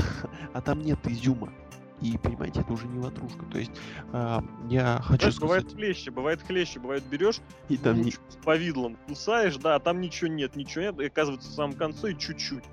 а 0.54 0.60
там 0.62 0.80
нет 0.80 0.98
изюма. 1.06 1.52
И, 2.02 2.18
понимаете, 2.18 2.60
это 2.60 2.72
уже 2.72 2.86
не 2.88 2.98
ватрушка. 2.98 3.44
То 3.46 3.58
есть 3.58 3.70
э, 4.12 4.40
я 4.68 5.00
хочу 5.02 5.30
Знаешь, 5.30 5.34
сказать... 5.34 5.40
бывает 5.40 5.72
хлеще, 5.72 6.10
бывает 6.10 6.42
хлеще, 6.42 6.80
бывает 6.80 7.04
берешь 7.04 7.40
и 7.68 7.76
там 7.76 8.00
не... 8.00 8.10
с 8.10 8.18
повидлом 8.44 8.96
кусаешь, 9.06 9.56
да, 9.56 9.76
а 9.76 9.80
там 9.80 10.00
ничего 10.00 10.28
нет, 10.28 10.56
ничего 10.56 10.84
нет, 10.84 11.00
и 11.00 11.06
оказывается 11.06 11.48
в 11.48 11.52
самом 11.52 11.74
конце 11.74 12.12
и 12.12 12.18
чуть-чуть. 12.18 12.64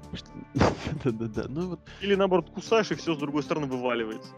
Да-да-да. 1.04 1.46
Ну 1.48 1.70
вот. 1.70 1.80
Или 2.02 2.16
наоборот 2.16 2.50
кусаешь 2.50 2.92
и 2.92 2.96
все 2.96 3.14
с 3.14 3.18
другой 3.18 3.44
стороны 3.44 3.68
вываливается. 3.68 4.32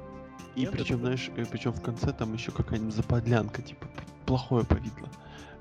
И 0.55 0.65
причем, 0.65 0.99
знаешь, 0.99 1.29
э, 1.35 1.45
причем 1.49 1.71
в 1.71 1.81
конце 1.81 2.11
там 2.11 2.33
еще 2.33 2.51
какая-нибудь 2.51 2.93
заподлянка, 2.93 3.61
типа 3.61 3.87
плохое 4.25 4.65
повидло. 4.65 5.09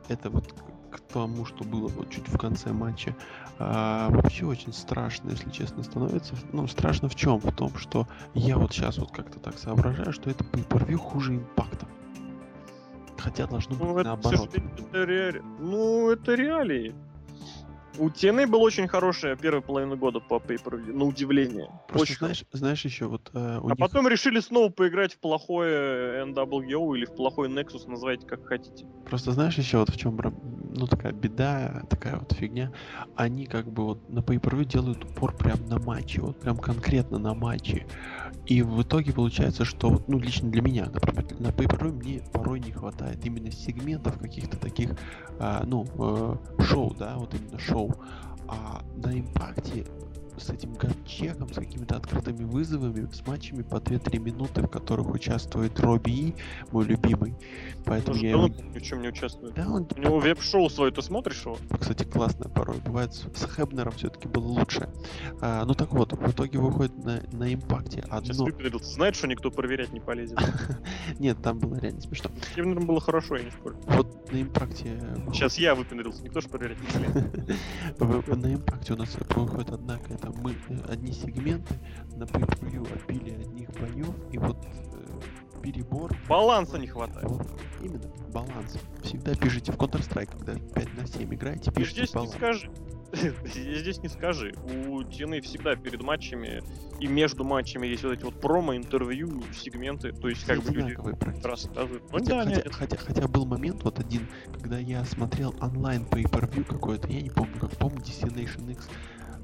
Это 0.08 0.28
вот 0.30 0.52
к 0.90 1.00
тому, 1.00 1.44
что 1.44 1.64
было 1.64 1.88
вот 1.88 2.10
чуть 2.10 2.28
в 2.28 2.36
конце 2.38 2.72
матча. 2.72 3.14
А, 3.58 4.10
вообще 4.10 4.46
очень 4.46 4.72
страшно, 4.72 5.30
если 5.30 5.50
честно, 5.50 5.82
становится. 5.82 6.34
Ну, 6.52 6.66
страшно 6.66 7.08
в 7.08 7.14
чем? 7.14 7.38
В 7.38 7.52
том, 7.52 7.76
что 7.76 8.06
я 8.34 8.58
вот 8.58 8.72
сейчас 8.72 8.98
вот 8.98 9.10
как-то 9.10 9.38
так 9.38 9.58
соображаю, 9.58 10.12
что 10.12 10.30
это 10.30 10.44
pay 10.44 10.94
хуже 10.94 11.36
импакта. 11.36 11.86
Хотя 13.18 13.46
должно 13.46 13.76
быть 13.76 13.84
ну, 13.84 14.02
наоборот. 14.02 14.50
Это, 14.54 15.06
ре... 15.06 15.42
Ну, 15.58 16.10
это 16.10 16.34
реалии. 16.34 16.94
У 18.00 18.08
TNA 18.08 18.46
был 18.46 18.62
очень 18.62 18.88
хорошая 18.88 19.36
первая 19.36 19.60
половина 19.60 19.94
года 19.94 20.20
по 20.20 20.36
pay 20.36 20.58
на 20.90 21.04
удивление. 21.04 21.68
Просто 21.86 22.02
очень 22.02 22.16
знаешь, 22.16 22.44
знаешь 22.52 22.84
еще 22.86 23.04
вот... 23.04 23.28
Э, 23.34 23.60
а 23.62 23.66
них... 23.66 23.76
потом 23.76 24.08
решили 24.08 24.40
снова 24.40 24.70
поиграть 24.70 25.12
в 25.12 25.18
плохое 25.18 26.24
NWO 26.24 26.96
или 26.96 27.04
в 27.04 27.14
плохой 27.14 27.50
Nexus, 27.50 27.86
называйте 27.86 28.26
как 28.26 28.46
хотите. 28.46 28.86
Просто 29.04 29.32
знаешь 29.32 29.58
еще 29.58 29.76
вот 29.76 29.90
в 29.90 29.98
чем 29.98 30.18
ну 30.74 30.86
такая 30.86 31.12
беда, 31.12 31.82
такая 31.90 32.16
вот 32.16 32.32
фигня. 32.32 32.72
Они 33.16 33.44
как 33.44 33.70
бы 33.70 33.84
вот 33.84 34.08
на 34.08 34.20
pay 34.20 34.64
делают 34.64 35.04
упор 35.04 35.36
прям 35.36 35.66
на 35.66 35.78
матчи, 35.78 36.20
вот 36.20 36.40
прям 36.40 36.56
конкретно 36.56 37.18
на 37.18 37.34
матчи. 37.34 37.86
И 38.46 38.62
в 38.62 38.82
итоге 38.82 39.12
получается, 39.12 39.64
что, 39.64 40.02
ну 40.06 40.18
лично 40.18 40.50
для 40.50 40.62
меня, 40.62 40.86
например, 40.86 41.26
на 41.38 41.48
pay 41.48 41.92
мне 41.92 42.22
порой 42.32 42.60
не 42.60 42.72
хватает 42.72 43.24
именно 43.26 43.50
сегментов 43.50 44.18
каких-то 44.18 44.56
таких, 44.58 44.92
а, 45.38 45.62
ну, 45.66 45.86
э, 45.98 46.62
шоу, 46.62 46.94
да, 46.94 47.16
вот 47.16 47.34
именно 47.34 47.58
шоу. 47.58 47.89
А 48.48 48.80
на 48.96 49.18
импакте 49.18 49.86
с 50.40 50.50
этим 50.50 50.74
ганчеком, 50.74 51.52
с 51.52 51.56
какими-то 51.56 51.96
открытыми 51.96 52.44
вызовами, 52.44 53.08
с 53.12 53.26
матчами 53.26 53.62
по 53.62 53.76
2-3 53.76 54.18
минуты, 54.18 54.62
в 54.62 54.68
которых 54.68 55.10
участвует 55.10 55.78
Робби 55.80 56.10
И, 56.10 56.34
мой 56.72 56.84
любимый. 56.84 57.34
Поэтому 57.84 58.14
Даже 58.14 58.26
я 58.26 58.30
его... 58.32 58.48
ни 58.48 58.78
в 58.78 58.82
чем 58.82 59.02
не 59.02 59.08
участвует. 59.08 59.54
Да, 59.54 59.68
он... 59.68 59.86
У 59.96 60.00
него 60.00 60.18
веб-шоу 60.18 60.68
свое, 60.68 60.92
ты 60.92 61.02
смотришь 61.02 61.42
его? 61.44 61.56
Кстати, 61.78 62.04
классное 62.04 62.48
порой. 62.48 62.78
Бывает, 62.84 63.14
с 63.14 63.46
Хебнером 63.54 63.92
все-таки 63.92 64.28
было 64.28 64.46
лучше. 64.46 64.88
А, 65.40 65.64
ну 65.64 65.74
так 65.74 65.92
вот, 65.92 66.12
в 66.12 66.30
итоге 66.30 66.58
выходит 66.58 66.96
на, 67.04 67.22
на 67.32 67.52
импакте 67.52 68.00
одно... 68.08 68.24
Сейчас 68.24 68.38
выпендрился. 68.38 68.94
Знаешь, 68.94 69.16
что 69.16 69.26
никто 69.26 69.50
проверять 69.50 69.92
не 69.92 70.00
полезет? 70.00 70.38
Нет, 71.18 71.40
там 71.42 71.58
было 71.58 71.76
реально 71.76 72.00
смешно. 72.00 72.30
С 72.42 72.54
Хебнером 72.54 72.86
было 72.86 73.00
хорошо, 73.00 73.36
я 73.36 73.44
не 73.44 73.50
спорю. 73.50 73.76
Вот 73.86 74.32
на 74.32 74.42
импакте... 74.42 75.00
Сейчас 75.32 75.58
я 75.58 75.74
выпендрился, 75.74 76.22
никто 76.22 76.40
же 76.40 76.48
проверять 76.48 76.78
не 76.80 76.86
полезет. 76.86 77.50
На 78.40 78.54
импакте 78.54 78.94
у 78.94 78.96
нас 78.96 79.16
выходит, 79.34 79.70
однако, 79.70 80.14
это 80.14 80.29
мы 80.42 80.52
э, 80.52 80.78
одни 80.88 81.12
сегменты 81.12 81.74
на 82.16 82.26
превью 82.26 82.86
отбили 82.92 83.32
одних 83.32 83.70
боев, 83.80 84.14
и 84.32 84.38
вот 84.38 84.64
э, 84.64 85.60
перебор... 85.62 86.16
Баланса 86.28 86.78
не 86.78 86.86
хватает. 86.86 87.28
Вот, 87.28 87.46
именно, 87.82 88.08
баланс. 88.32 88.78
Всегда 89.02 89.34
пишите 89.34 89.72
в 89.72 89.76
Counter-Strike, 89.76 90.30
когда 90.32 90.54
5 90.54 90.96
на 90.96 91.06
7 91.06 91.34
играете, 91.34 91.70
пишите 91.72 92.06
баланс. 92.12 92.34
скажи. 92.34 92.70
Здесь 93.44 93.98
не 93.98 94.08
скажи. 94.08 94.54
У 94.64 95.00
TNA 95.00 95.40
всегда 95.40 95.74
перед 95.74 96.02
матчами 96.02 96.62
и 97.00 97.06
между 97.06 97.44
матчами 97.44 97.86
есть 97.86 98.04
вот 98.04 98.12
эти 98.12 98.22
вот 98.22 98.40
промо, 98.40 98.76
интервью, 98.76 99.42
сегменты. 99.52 100.12
То 100.12 100.28
есть 100.28 100.44
как 100.44 100.62
бы 100.62 100.72
люди 100.72 100.96
рассказывают. 101.44 102.04
Ну 102.12 102.18
хотя, 102.18 102.44
да, 102.44 102.50
хотя, 102.50 102.70
хотя, 102.70 102.96
хотя 102.96 103.28
был 103.28 103.46
момент 103.46 103.82
вот 103.82 103.98
один, 103.98 104.28
когда 104.52 104.78
я 104.78 105.04
смотрел 105.04 105.54
онлайн 105.60 106.02
pay 106.02 106.22
per 106.22 106.48
view 106.50 106.64
какой-то, 106.64 107.08
я 107.08 107.20
не 107.20 107.30
помню, 107.30 107.58
как 107.58 107.70
помню, 107.72 107.98
Destination 107.98 108.70
X 108.70 108.88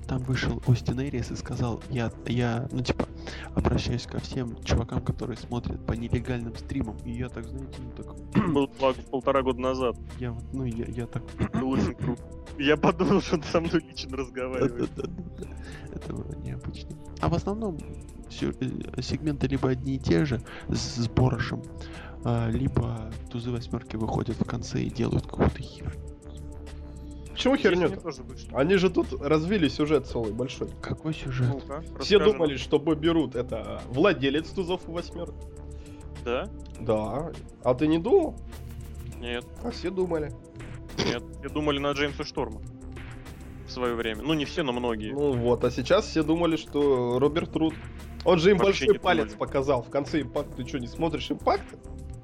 там 0.06 0.22
вышел 0.22 0.62
Остин 0.66 1.00
Эрис 1.00 1.30
и 1.30 1.36
сказал, 1.36 1.82
я, 1.90 2.12
я, 2.26 2.68
ну 2.70 2.82
типа, 2.82 3.06
обращаюсь 3.54 4.06
ко 4.06 4.18
всем 4.20 4.62
чувакам, 4.62 5.02
которые 5.02 5.36
смотрят 5.36 5.84
по 5.84 5.92
нелегальным 5.92 6.54
стримам, 6.56 6.96
и 7.04 7.12
я 7.12 7.28
так, 7.28 7.44
знаете, 7.46 7.78
ну 7.78 7.90
так... 7.92 8.46
Был 8.52 8.68
полтора 9.10 9.42
года 9.42 9.60
назад. 9.60 9.96
Я 10.18 10.32
вот, 10.32 10.44
ну 10.52 10.64
я, 10.64 10.86
я 10.86 11.06
так... 11.06 11.22
Очень 11.62 11.94
круто. 11.94 12.22
Я 12.58 12.76
подумал, 12.76 13.20
что 13.20 13.36
он 13.36 13.42
со 13.42 13.60
мной 13.60 13.84
лично 13.88 14.16
разговаривает. 14.16 14.90
Это 15.92 16.12
было 16.14 16.34
необычно. 16.36 16.90
А 17.20 17.28
в 17.28 17.34
основном 17.34 17.78
все, 18.28 18.50
э, 18.50 19.02
сегменты 19.02 19.46
либо 19.46 19.70
одни 19.70 19.96
и 19.96 19.98
те 19.98 20.24
же 20.24 20.40
с 20.68 21.08
Борошем, 21.08 21.62
а, 22.24 22.48
либо 22.50 23.10
тузы 23.30 23.50
восьмерки 23.50 23.96
выходят 23.96 24.38
в 24.40 24.44
конце 24.44 24.82
и 24.82 24.90
делают 24.90 25.26
какую-то 25.26 25.62
хер. 25.62 25.96
Почему 27.36 27.56
херню 27.56 27.92
Они 28.52 28.76
же 28.76 28.88
тут 28.88 29.12
развили 29.20 29.68
сюжет 29.68 30.06
целый 30.06 30.32
большой. 30.32 30.68
Какой 30.80 31.12
сюжет? 31.12 31.48
ну 31.68 31.98
Все 32.00 32.18
думали, 32.18 32.56
что 32.56 32.78
Бобби 32.78 33.08
Рут 33.08 33.36
это 33.36 33.82
владелец 33.88 34.48
тузов 34.48 34.86
восьмерок. 34.86 35.34
Да? 36.24 36.48
Да. 36.80 37.30
А 37.62 37.74
ты 37.74 37.86
не 37.86 37.98
думал? 37.98 38.36
Нет. 39.20 39.44
А 39.62 39.70
все 39.70 39.90
думали. 39.90 40.32
Нет, 40.98 41.22
все 41.40 41.48
думали 41.50 41.78
на 41.78 41.92
Джеймса 41.92 42.24
Шторма 42.24 42.62
в 43.66 43.70
свое 43.70 43.94
время. 43.94 44.22
Ну, 44.22 44.32
не 44.34 44.44
все, 44.44 44.62
но 44.62 44.72
многие. 44.72 45.12
Ну 45.12 45.32
вот, 45.32 45.64
а 45.64 45.70
сейчас 45.70 46.06
все 46.06 46.22
думали, 46.22 46.56
что 46.56 47.18
Роберт 47.18 47.54
Рут. 47.56 47.74
Он 48.24 48.38
же 48.38 48.50
им 48.50 48.58
Вообще 48.58 48.86
большой 48.86 48.98
палец 48.98 49.24
думали. 49.26 49.38
показал 49.38 49.82
в 49.82 49.90
конце 49.90 50.22
импакта. 50.22 50.56
Ты 50.56 50.66
что, 50.66 50.78
не 50.78 50.86
смотришь 50.86 51.30
импакт? 51.30 51.64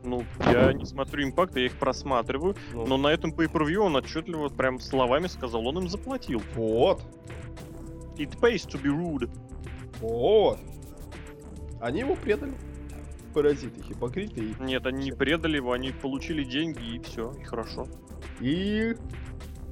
Ну, 0.05 0.25
я 0.41 0.73
не 0.73 0.85
смотрю 0.85 1.25
импакт, 1.25 1.57
я 1.57 1.67
их 1.67 1.77
просматриваю, 1.77 2.57
ну. 2.73 2.87
но 2.87 2.97
на 2.97 3.09
этом 3.09 3.33
pay 3.33 3.51
per 3.51 3.77
он 3.77 3.97
отчетливо 3.97 4.49
прям 4.49 4.81
словами 4.81 5.29
сказал, 5.29 5.67
он 5.67 5.79
им 5.79 5.89
заплатил. 5.89 6.43
Вот. 6.55 7.03
It 8.17 8.39
pays 8.41 8.67
to 8.67 8.81
be 8.83 8.91
rude. 8.91 9.31
Вот. 10.01 10.59
Они 11.81 12.01
его 12.01 12.17
предали. 12.17 12.53
Паразиты, 13.33 13.83
хипокриты. 13.83 14.41
И... 14.41 14.55
Нет, 14.61 14.87
они 14.87 15.05
не 15.05 15.13
предали 15.13 15.57
его, 15.57 15.73
они 15.73 15.91
получили 15.91 16.45
деньги 16.45 16.97
и 16.97 16.99
все, 17.01 17.33
и 17.41 17.45
хорошо. 17.45 17.87
И... 18.41 18.95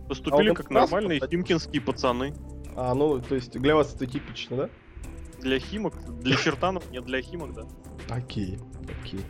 Поступили 0.09 0.51
а 0.51 0.55
как 0.55 0.71
нормальные 0.71 1.21
химкинские 1.21 1.83
пацаны. 1.83 2.35
А, 2.75 2.95
ну, 2.95 3.21
то 3.21 3.35
есть 3.35 3.53
для 3.53 3.77
вас 3.77 3.95
это 3.95 4.07
типично, 4.07 4.57
да? 4.57 4.71
Для 5.41 5.59
химок, 5.59 5.95
для 6.21 6.37
чертанов, 6.37 6.91
нет, 6.91 7.05
для 7.05 7.23
химок, 7.23 7.55
да. 7.55 7.67
Окей, 8.09 8.59
окей. 9.03 9.21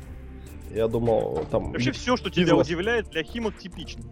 Я 0.70 0.88
думал, 0.88 1.47
там... 1.51 1.72
Вообще 1.72 1.92
все, 1.92 2.16
что 2.16 2.30
тебя 2.30 2.44
бизнес... 2.44 2.66
удивляет, 2.66 3.10
для 3.10 3.22
химок 3.22 3.59
типично. 3.59 4.05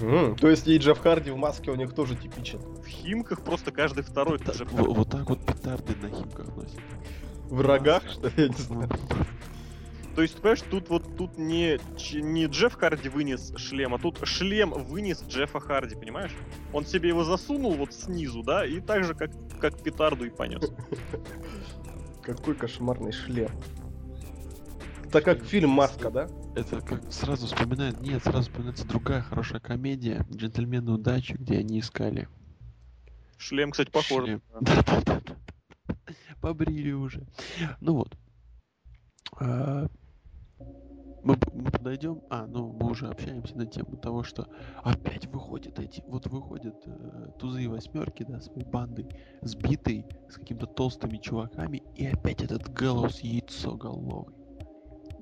Mm, 0.00 0.36
то 0.36 0.48
есть 0.48 0.68
и 0.68 0.76
Джефф 0.76 0.98
Харди 0.98 1.30
в 1.30 1.36
маске 1.36 1.70
у 1.70 1.74
них 1.74 1.94
тоже 1.94 2.16
типичен. 2.16 2.60
В 2.60 2.86
химках 2.86 3.42
просто 3.42 3.72
каждый 3.72 4.04
второй 4.04 4.38
вот, 4.38 4.46
так, 4.46 4.70
вот, 4.72 4.96
вот 4.96 5.08
так 5.08 5.28
вот 5.28 5.44
петарды 5.44 5.94
на 5.96 6.10
химках 6.10 6.54
носят. 6.54 6.80
В 7.48 7.60
рогах, 7.60 8.02
что 8.10 8.30
я 8.36 8.48
не 8.48 8.54
знаю. 8.54 8.90
То 10.14 10.22
есть, 10.22 10.36
понимаешь, 10.36 10.62
тут 10.70 10.88
вот 10.88 11.16
тут 11.16 11.36
не, 11.36 11.78
не 12.14 12.46
Джефф 12.46 12.74
Харди 12.74 13.10
вынес 13.10 13.52
шлем, 13.56 13.94
а 13.94 13.98
тут 13.98 14.18
шлем 14.26 14.70
вынес 14.70 15.22
Джеффа 15.28 15.60
Харди, 15.60 15.94
понимаешь? 15.94 16.32
Он 16.72 16.86
себе 16.86 17.10
его 17.10 17.22
засунул 17.22 17.74
вот 17.74 17.92
снизу, 17.92 18.42
да, 18.42 18.64
и 18.64 18.80
так 18.80 19.04
же, 19.04 19.14
как, 19.14 19.30
как 19.60 19.82
петарду 19.82 20.24
и 20.24 20.30
понес. 20.30 20.72
Какой 22.22 22.54
кошмарный 22.54 23.12
шлем. 23.12 23.50
Это 25.16 25.34
как 25.34 25.44
фильм 25.44 25.70
«Маска», 25.70 26.10
да? 26.10 26.28
Это 26.54 26.82
как 26.82 27.10
сразу 27.10 27.46
вспоминает... 27.46 28.02
Нет, 28.02 28.22
сразу 28.22 28.50
вспоминается 28.50 28.86
другая 28.86 29.22
хорошая 29.22 29.60
комедия 29.60 30.26
«Джентльмены 30.30 30.92
удачи», 30.92 31.32
где 31.32 31.60
они 31.60 31.80
искали. 31.80 32.28
Шлем, 33.38 33.70
кстати, 33.70 33.90
похож. 33.90 34.28
Да-да-да. 34.60 35.36
Побрили 36.42 36.92
уже. 36.92 37.26
Ну 37.80 37.94
вот. 37.94 38.14
А, 39.40 39.86
мы, 41.24 41.38
мы 41.54 41.70
подойдем. 41.70 42.20
А, 42.28 42.46
ну 42.46 42.74
мы 42.78 42.90
уже 42.90 43.08
общаемся 43.08 43.56
на 43.56 43.64
тему 43.64 43.96
того, 43.96 44.22
что 44.22 44.46
опять 44.84 45.24
выходят 45.28 45.78
эти, 45.78 46.04
вот 46.08 46.26
выходят 46.26 46.76
э, 46.84 47.30
тузы 47.38 47.62
и 47.62 47.68
восьмерки, 47.68 48.22
да, 48.22 48.42
своей 48.42 48.66
бандой, 48.66 49.08
сбитый 49.40 50.04
с 50.28 50.34
какими-то 50.34 50.66
толстыми 50.66 51.16
чуваками, 51.16 51.82
и 51.94 52.04
опять 52.06 52.42
этот 52.42 52.68
Гэллоус 52.68 53.20
яйцо 53.20 53.76
головый 53.76 54.45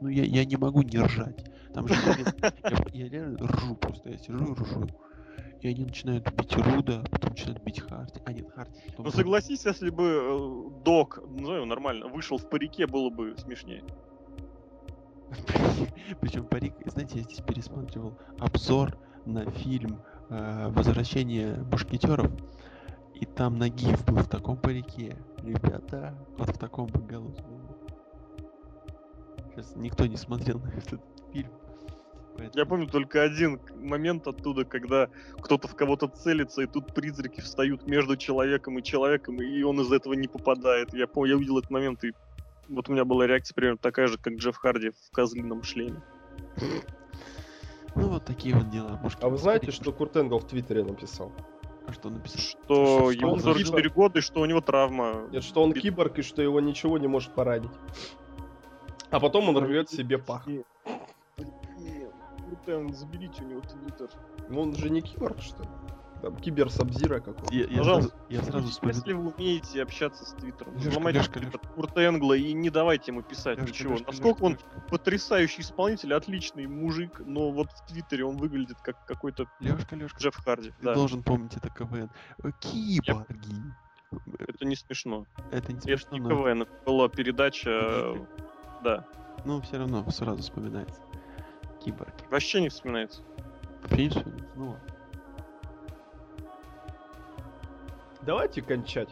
ну 0.01 0.09
я, 0.09 0.25
я 0.25 0.45
не 0.45 0.57
могу 0.57 0.83
не 0.83 0.99
ржать. 0.99 1.45
Там 1.73 1.89
же 1.89 1.95
я, 1.95 2.85
я 2.93 3.09
реально 3.09 3.39
ржу 3.47 3.75
просто, 3.75 4.11
я 4.11 4.19
сижу 4.19 4.53
и 4.53 4.55
ржу. 4.55 4.87
И 5.61 5.69
они 5.69 5.85
начинают 5.85 6.31
бить 6.35 6.55
Руда, 6.57 7.03
потом 7.11 7.31
начинают 7.31 7.63
бить 7.63 7.81
Харти. 7.81 8.21
А 8.25 8.33
нет, 8.33 8.51
Харти. 8.55 8.83
Ну 8.99 9.11
согласись, 9.11 9.65
если 9.65 9.91
бы 9.91 10.05
э, 10.05 10.85
Док, 10.85 11.21
ну 11.27 11.65
нормально, 11.65 12.09
вышел 12.09 12.37
в 12.37 12.49
парике, 12.49 12.87
было 12.87 13.09
бы 13.09 13.35
смешнее. 13.39 13.83
Причем 16.21 16.45
парик, 16.45 16.75
знаете, 16.85 17.19
я 17.19 17.25
здесь 17.25 17.41
пересматривал 17.41 18.19
обзор 18.39 18.99
на 19.25 19.51
фильм 19.51 20.03
э, 20.29 20.69
«Возвращение 20.69 21.57
мушкетеров», 21.71 22.31
и 23.15 23.27
там 23.27 23.59
Нагиев 23.59 24.05
был 24.05 24.17
в 24.17 24.29
таком 24.29 24.57
парике. 24.57 25.17
Ребята, 25.43 26.15
вот 26.37 26.51
в 26.51 26.59
таком 26.59 26.87
бы 26.87 27.01
был. 27.01 27.35
Сейчас 29.55 29.77
никто 29.77 30.07
не 30.07 30.17
смотрел 30.17 30.59
на 30.59 30.71
этот 30.71 31.01
фильм. 31.33 31.51
Поэтому... 32.37 32.59
Я 32.59 32.67
помню 32.67 32.87
только 32.89 33.23
один 33.23 33.61
момент 33.77 34.27
оттуда, 34.27 34.65
когда 34.65 35.09
кто-то 35.41 35.69
в 35.69 35.77
кого-то 35.77 36.09
целится, 36.09 36.63
и 36.63 36.67
тут 36.67 36.93
призраки 36.93 37.41
встают 37.41 37.87
между 37.87 38.17
человеком 38.17 38.79
и 38.79 38.83
человеком, 38.83 39.41
и 39.41 39.63
он 39.63 39.81
из 39.81 39.93
этого 39.93 40.15
не 40.15 40.27
попадает. 40.27 40.93
Я 40.93 41.07
помню, 41.07 41.31
я 41.31 41.37
увидел 41.37 41.59
этот 41.59 41.71
момент, 41.71 42.03
и 42.03 42.13
вот 42.69 42.89
у 42.89 42.93
меня 42.93 43.05
была 43.05 43.29
реакция 43.29 43.55
примерно 43.55 43.79
такая 43.79 44.09
же, 44.09 44.19
как 44.19 44.35
Джефф 44.35 44.57
Харди 44.57 44.91
в 44.91 45.13
козлином 45.13 45.63
шлеме. 45.63 46.03
Ну 47.95 48.09
вот 48.09 48.25
такие 48.25 48.57
вот 48.57 48.69
дела. 48.71 48.99
Может, 49.01 49.23
а 49.23 49.29
вы 49.29 49.37
знаете, 49.39 49.71
что 49.71 49.93
Курт 49.93 50.17
Энгл 50.17 50.41
в 50.41 50.47
Твиттере 50.49 50.83
написал? 50.83 51.31
А 51.87 51.93
что 51.93 52.11
написал? 52.11 52.41
Что, 52.41 52.57
что 52.65 53.11
ему 53.13 53.39
44 53.39 53.91
года 53.91 54.19
и 54.19 54.23
что 54.23 54.41
у 54.41 54.47
него 54.47 54.61
травма. 54.61 55.29
Нет, 55.31 55.45
что 55.45 55.63
он 55.63 55.73
киборг 55.73 56.19
и 56.19 56.23
что 56.23 56.43
его 56.43 56.59
ничего 56.59 56.99
не 56.99 57.07
может 57.07 57.33
поранить. 57.33 57.71
А 59.15 59.21
потом 59.21 59.49
он 59.49 59.57
рвет 59.59 59.89
себе 59.89 60.19
пах. 60.19 60.45
Крутен, 62.47 62.93
заберите 62.93 63.45
у 63.45 63.47
него 63.47 63.61
твиттер. 63.61 64.11
Ну 64.49 64.63
он 64.63 64.75
же 64.75 64.91
не 64.91 65.03
киборг, 65.03 65.41
что 65.41 65.63
ли? 65.63 65.69
Там 66.21 66.37
кибер 66.37 66.69
сабзира 66.69 67.21
какой-то. 67.21 67.55
Я, 67.55 67.67
я, 67.67 67.85
сразу, 67.85 68.13
я 68.29 68.43
сразу 68.43 68.69
вспомнил. 68.69 68.97
Если 68.97 69.13
вы 69.13 69.33
умеете 69.33 69.83
общаться 69.83 70.25
с 70.25 70.33
твиттером, 70.33 70.75
взломайте 70.75 71.21
Курт 71.77 71.97
Энгла 71.97 72.33
и 72.33 72.53
не 72.55 72.71
давайте 72.71 73.13
ему 73.13 73.23
писать 73.23 73.59
Лешка, 73.59 73.73
ничего. 73.73 73.93
Лешка, 73.93 74.07
Насколько 74.09 74.29
Лешка, 74.29 74.45
он 74.45 74.53
Лешка. 74.53 74.91
потрясающий 74.91 75.63
исполнитель, 75.63 76.13
отличный 76.15 76.67
мужик, 76.67 77.21
но 77.25 77.53
вот 77.53 77.71
в 77.71 77.87
твиттере 77.87 78.25
он 78.25 78.37
выглядит 78.37 78.81
как 78.81 79.07
какой-то 79.07 79.47
Лешка, 79.61 79.95
Лешка, 79.95 80.19
Джефф 80.19 80.35
Харди. 80.45 80.71
Ты 80.71 80.87
да. 80.87 80.95
должен 80.95 81.23
помнить 81.23 81.57
это 81.57 81.69
КВН. 81.69 82.11
Киборги. 82.59 83.63
Это 84.41 84.65
не 84.65 84.75
смешно. 84.75 85.27
Это 85.53 85.73
не 85.73 85.81
смешно. 85.81 86.17
Это 86.17 86.19
не 86.19 86.29
КВН, 86.29 86.63
это 86.63 86.73
была 86.85 87.09
передача 87.09 88.17
да. 88.85 89.05
Ну, 89.45 89.61
все 89.63 89.79
равно 89.79 90.09
сразу 90.11 90.43
вспоминается. 90.43 91.01
Киборг. 91.83 92.15
Вообще 92.31 92.61
не 92.61 92.69
вспоминается. 92.69 93.23
Вообще 93.83 94.05
не 94.05 94.09
вспоминается. 94.11 94.55
Ну 94.55 94.77
Давайте 98.23 98.63
кончать. 98.63 99.09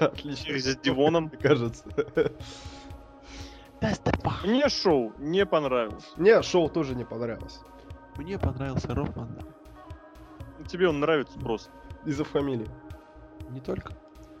Отлично. 0.00 0.58
С 0.58 0.76
Дивоном. 0.76 1.30
Кажется. 1.30 1.84
Мне 4.44 4.68
шоу 4.68 5.12
не 5.18 5.46
понравилось. 5.46 6.12
Мне 6.16 6.42
шоу 6.42 6.68
тоже 6.68 6.94
не 6.94 7.04
понравилось. 7.04 7.60
Мне 8.16 8.38
понравился 8.38 8.94
Роб 8.94 9.10
Тебе 10.68 10.88
он 10.88 11.00
нравится 11.00 11.38
просто. 11.38 11.70
Из-за 12.04 12.24
фамилии. 12.24 12.70
Не 13.50 13.60
только. 13.60 13.92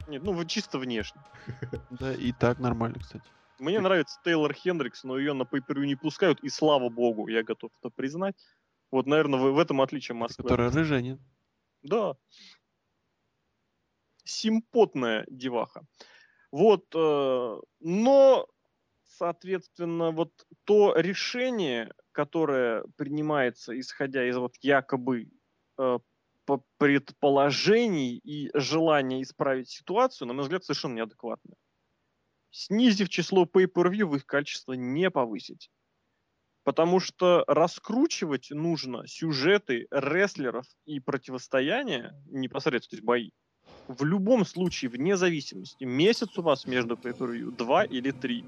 Нет, 0.06 0.22
ну 0.22 0.32
вот 0.32 0.48
чисто 0.48 0.78
внешне. 0.78 1.20
Да, 1.90 2.12
и 2.14 2.32
так 2.32 2.58
нормально, 2.58 2.98
кстати. 3.00 3.24
Мне 3.58 3.80
нравится 3.80 4.20
Тейлор 4.22 4.52
Хендрикс, 4.52 5.04
но 5.04 5.18
ее 5.18 5.32
на 5.32 5.46
пейперю 5.46 5.84
не 5.84 5.96
пускают, 5.96 6.40
и 6.40 6.48
слава 6.48 6.90
богу, 6.90 7.28
я 7.28 7.42
готов 7.42 7.70
это 7.80 7.90
признать. 7.90 8.36
Вот, 8.90 9.06
наверное, 9.06 9.40
в, 9.40 9.52
в 9.52 9.58
этом 9.58 9.80
отличие 9.80 10.14
Москвы. 10.14 10.44
Которая 10.44 10.70
рыжая, 10.70 11.00
нет? 11.00 11.18
Да. 11.82 12.16
Симпотная 14.24 15.24
деваха. 15.28 15.86
Вот, 16.52 16.84
э, 16.94 17.60
но, 17.80 18.46
соответственно, 19.04 20.10
вот 20.10 20.32
то 20.64 20.94
решение, 20.96 21.92
которое 22.12 22.84
принимается, 22.96 23.78
исходя 23.78 24.28
из 24.28 24.36
вот 24.36 24.54
якобы 24.60 25.30
э, 25.78 25.98
предположений 26.78 28.16
и 28.16 28.50
желания 28.54 29.22
исправить 29.22 29.68
ситуацию, 29.68 30.28
на 30.28 30.34
мой 30.34 30.42
взгляд, 30.42 30.64
совершенно 30.64 30.94
неадекватное. 30.94 31.56
Снизив 32.50 33.08
число 33.08 33.44
pay-per-view, 33.44 34.16
их 34.16 34.26
качество 34.26 34.72
не 34.72 35.10
повысить. 35.10 35.70
Потому 36.64 37.00
что 37.00 37.44
раскручивать 37.46 38.50
нужно 38.50 39.06
сюжеты 39.06 39.86
рестлеров 39.90 40.66
и 40.84 40.98
противостояния, 41.00 42.14
непосредственно 42.26 43.02
бои, 43.02 43.30
в 43.88 44.04
любом 44.04 44.44
случае, 44.44 44.90
вне 44.90 45.16
зависимости, 45.16 45.84
месяц 45.84 46.36
у 46.38 46.42
вас 46.42 46.66
между 46.66 46.96
pay-per-view, 46.96 47.54
два 47.56 47.84
или 47.84 48.10
три. 48.10 48.44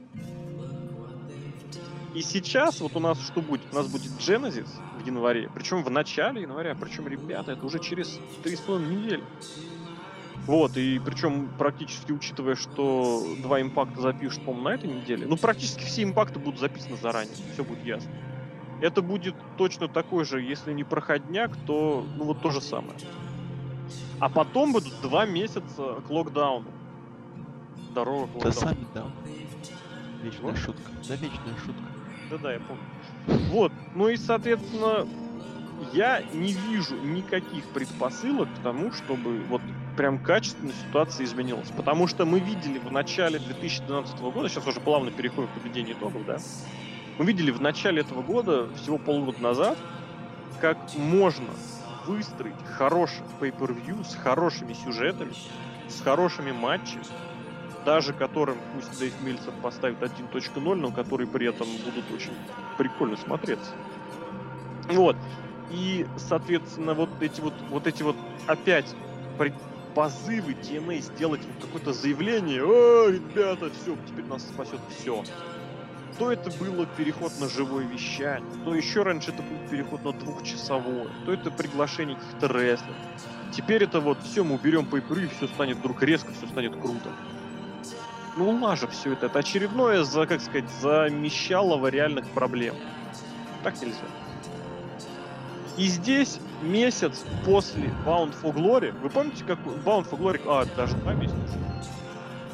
И 2.14 2.22
сейчас 2.22 2.80
вот 2.80 2.96
у 2.96 3.00
нас 3.00 3.20
что 3.20 3.42
будет? 3.42 3.60
У 3.70 3.74
нас 3.74 3.86
будет 3.86 4.10
Genesis 4.18 4.68
в 5.00 5.06
январе, 5.06 5.50
причем 5.54 5.82
в 5.82 5.90
начале 5.90 6.42
января, 6.42 6.74
причем, 6.74 7.06
ребята, 7.06 7.52
это 7.52 7.66
уже 7.66 7.78
через 7.78 8.18
3,5 8.44 8.86
недели. 8.86 9.22
Вот, 10.46 10.78
и 10.78 10.98
причем 11.04 11.50
практически 11.58 12.10
учитывая, 12.10 12.54
что 12.54 13.22
два 13.42 13.60
импакта 13.60 14.00
запишут, 14.00 14.42
по-моему, 14.44 14.68
на 14.68 14.74
этой 14.74 14.88
неделе, 14.88 15.26
ну, 15.26 15.36
практически 15.36 15.84
все 15.84 16.02
импакты 16.02 16.38
будут 16.38 16.58
записаны 16.58 16.96
заранее, 16.96 17.34
все 17.52 17.62
будет 17.62 17.84
ясно. 17.84 18.10
Это 18.80 19.02
будет 19.02 19.34
точно 19.58 19.88
такой 19.88 20.24
же, 20.24 20.40
если 20.40 20.72
не 20.72 20.84
проходняк, 20.84 21.54
то, 21.66 22.06
ну, 22.16 22.24
вот 22.24 22.40
то 22.40 22.50
же 22.50 22.62
самое. 22.62 22.98
А 24.20 24.30
потом 24.30 24.72
будут 24.72 24.98
два 25.02 25.26
месяца 25.26 26.00
к 26.06 26.08
локдауну. 26.08 26.70
Здорово, 27.90 28.26
к 28.26 28.34
локдауну. 28.34 28.44
Да 28.44 28.52
сами 28.52 28.86
да. 28.94 29.06
Вечная 30.22 30.56
шутка. 30.56 30.90
Да, 31.08 31.14
вечная 31.14 31.56
шутка. 31.64 31.97
Да-да, 32.30 32.52
я 32.52 32.60
помню. 32.60 32.82
Вот. 33.50 33.72
Ну 33.94 34.08
и, 34.08 34.16
соответственно, 34.16 35.06
я 35.92 36.22
не 36.32 36.52
вижу 36.52 36.96
никаких 36.96 37.64
предпосылок 37.66 38.48
к 38.54 38.62
тому, 38.62 38.92
чтобы 38.92 39.40
вот 39.48 39.62
прям 39.96 40.18
качественно 40.18 40.72
ситуация 40.72 41.24
изменилась. 41.24 41.70
Потому 41.76 42.06
что 42.06 42.24
мы 42.24 42.40
видели 42.40 42.78
в 42.78 42.92
начале 42.92 43.38
2012 43.38 44.20
года, 44.20 44.48
сейчас 44.48 44.66
уже 44.66 44.80
плавно 44.80 45.10
переходим 45.10 45.48
к 45.48 45.52
подведению 45.52 45.96
итогов, 45.96 46.24
да, 46.26 46.38
мы 47.18 47.24
видели 47.24 47.50
в 47.50 47.60
начале 47.60 48.02
этого 48.02 48.22
года, 48.22 48.68
всего 48.76 48.96
полгода 48.96 49.42
назад, 49.42 49.76
как 50.60 50.78
можно 50.96 51.50
выстроить 52.06 52.54
хороший 52.64 53.24
pay-per-view 53.40 54.04
с 54.04 54.14
хорошими 54.14 54.72
сюжетами, 54.72 55.32
с 55.88 56.00
хорошими 56.00 56.52
матчами, 56.52 57.04
даже 57.88 58.12
которым 58.12 58.58
пусть 58.74 58.98
Дэйв 58.98 59.14
Мильцер 59.22 59.50
поставит 59.62 60.02
1.0, 60.02 60.74
но 60.74 60.90
которые 60.90 61.26
при 61.26 61.48
этом 61.48 61.66
будут 61.86 62.04
очень 62.14 62.34
прикольно 62.76 63.16
смотреться. 63.16 63.70
Вот. 64.90 65.16
И, 65.70 66.06
соответственно, 66.18 66.92
вот 66.92 67.08
эти 67.22 67.40
вот, 67.40 67.54
вот 67.70 67.86
эти 67.86 68.02
вот 68.02 68.14
опять 68.46 68.94
позывы 69.94 70.52
TNA 70.52 71.00
сделать 71.00 71.40
какое-то 71.62 71.94
заявление, 71.94 72.62
о, 72.62 73.08
ребята, 73.08 73.70
все, 73.70 73.96
теперь 74.06 74.26
нас 74.26 74.42
спасет 74.42 74.80
все. 74.90 75.24
То 76.18 76.30
это 76.30 76.50
было 76.62 76.84
переход 76.84 77.32
на 77.40 77.48
живое 77.48 77.86
вещание, 77.86 78.50
то 78.66 78.74
еще 78.74 79.02
раньше 79.02 79.30
это 79.30 79.42
был 79.42 79.66
переход 79.70 80.04
на 80.04 80.12
двухчасовое, 80.12 81.08
то 81.24 81.32
это 81.32 81.50
приглашение 81.50 82.16
каких-то 82.16 82.48
рестлеров. 82.48 82.96
Теперь 83.50 83.84
это 83.84 84.00
вот 84.00 84.18
все, 84.24 84.44
мы 84.44 84.56
уберем 84.56 84.84
по 84.84 84.98
и 84.98 85.26
все 85.28 85.46
станет 85.46 85.78
вдруг 85.78 86.02
резко, 86.02 86.32
все 86.34 86.46
станет 86.48 86.72
круто. 86.72 87.08
Ну, 88.38 88.50
лажа 88.62 88.86
все 88.86 89.14
это. 89.14 89.26
Это 89.26 89.40
очередное, 89.40 90.04
за, 90.04 90.24
как 90.24 90.40
сказать, 90.40 90.70
замещалово 90.80 91.88
реальных 91.88 92.24
проблем. 92.28 92.76
Так 93.64 93.82
нельзя. 93.82 93.98
И 95.76 95.86
здесь 95.88 96.38
месяц 96.62 97.24
после 97.44 97.92
Bound 98.06 98.32
for 98.40 98.54
Glory, 98.54 98.96
вы 99.00 99.10
помните, 99.10 99.44
как 99.44 99.58
Bound 99.58 100.08
for 100.08 100.16
Glory, 100.18 100.40
а, 100.46 100.64
даже 100.76 100.96
два 100.98 101.14
месяца 101.14 101.36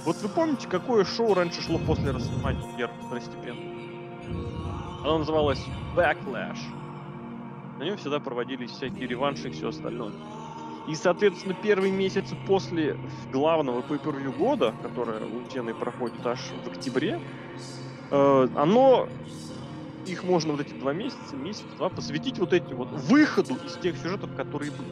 Вот 0.06 0.16
вы 0.16 0.28
помните, 0.30 0.68
какое 0.68 1.04
шоу 1.04 1.34
раньше 1.34 1.60
шло 1.60 1.78
после 1.78 2.12
WrestleMania 2.12 2.90
второстепенно? 3.06 3.60
Оно 5.02 5.18
называлось 5.18 5.62
Backlash. 5.94 6.60
На 7.78 7.82
нем 7.82 7.98
всегда 7.98 8.20
проводились 8.20 8.70
всякие 8.70 9.06
реванши 9.06 9.48
и 9.48 9.50
все 9.50 9.68
остальное. 9.68 10.12
И, 10.86 10.94
соответственно, 10.94 11.54
первые 11.54 11.92
месяцы 11.92 12.36
после 12.46 12.98
главного 13.32 13.80
pay 13.80 14.36
года, 14.36 14.74
которое 14.82 15.24
у 15.24 15.42
Тены 15.48 15.74
проходит 15.74 16.26
аж 16.26 16.40
в 16.64 16.68
октябре, 16.68 17.20
э, 18.10 18.48
оно 18.54 19.08
их 20.06 20.24
можно 20.24 20.52
вот 20.52 20.60
эти 20.60 20.74
два 20.74 20.92
месяца, 20.92 21.34
месяц-два 21.34 21.88
посвятить 21.88 22.38
вот 22.38 22.52
этим 22.52 22.76
вот 22.76 22.88
выходу 22.92 23.54
из 23.66 23.74
тех 23.78 23.96
сюжетов, 23.96 24.30
которые 24.36 24.70
были. 24.70 24.90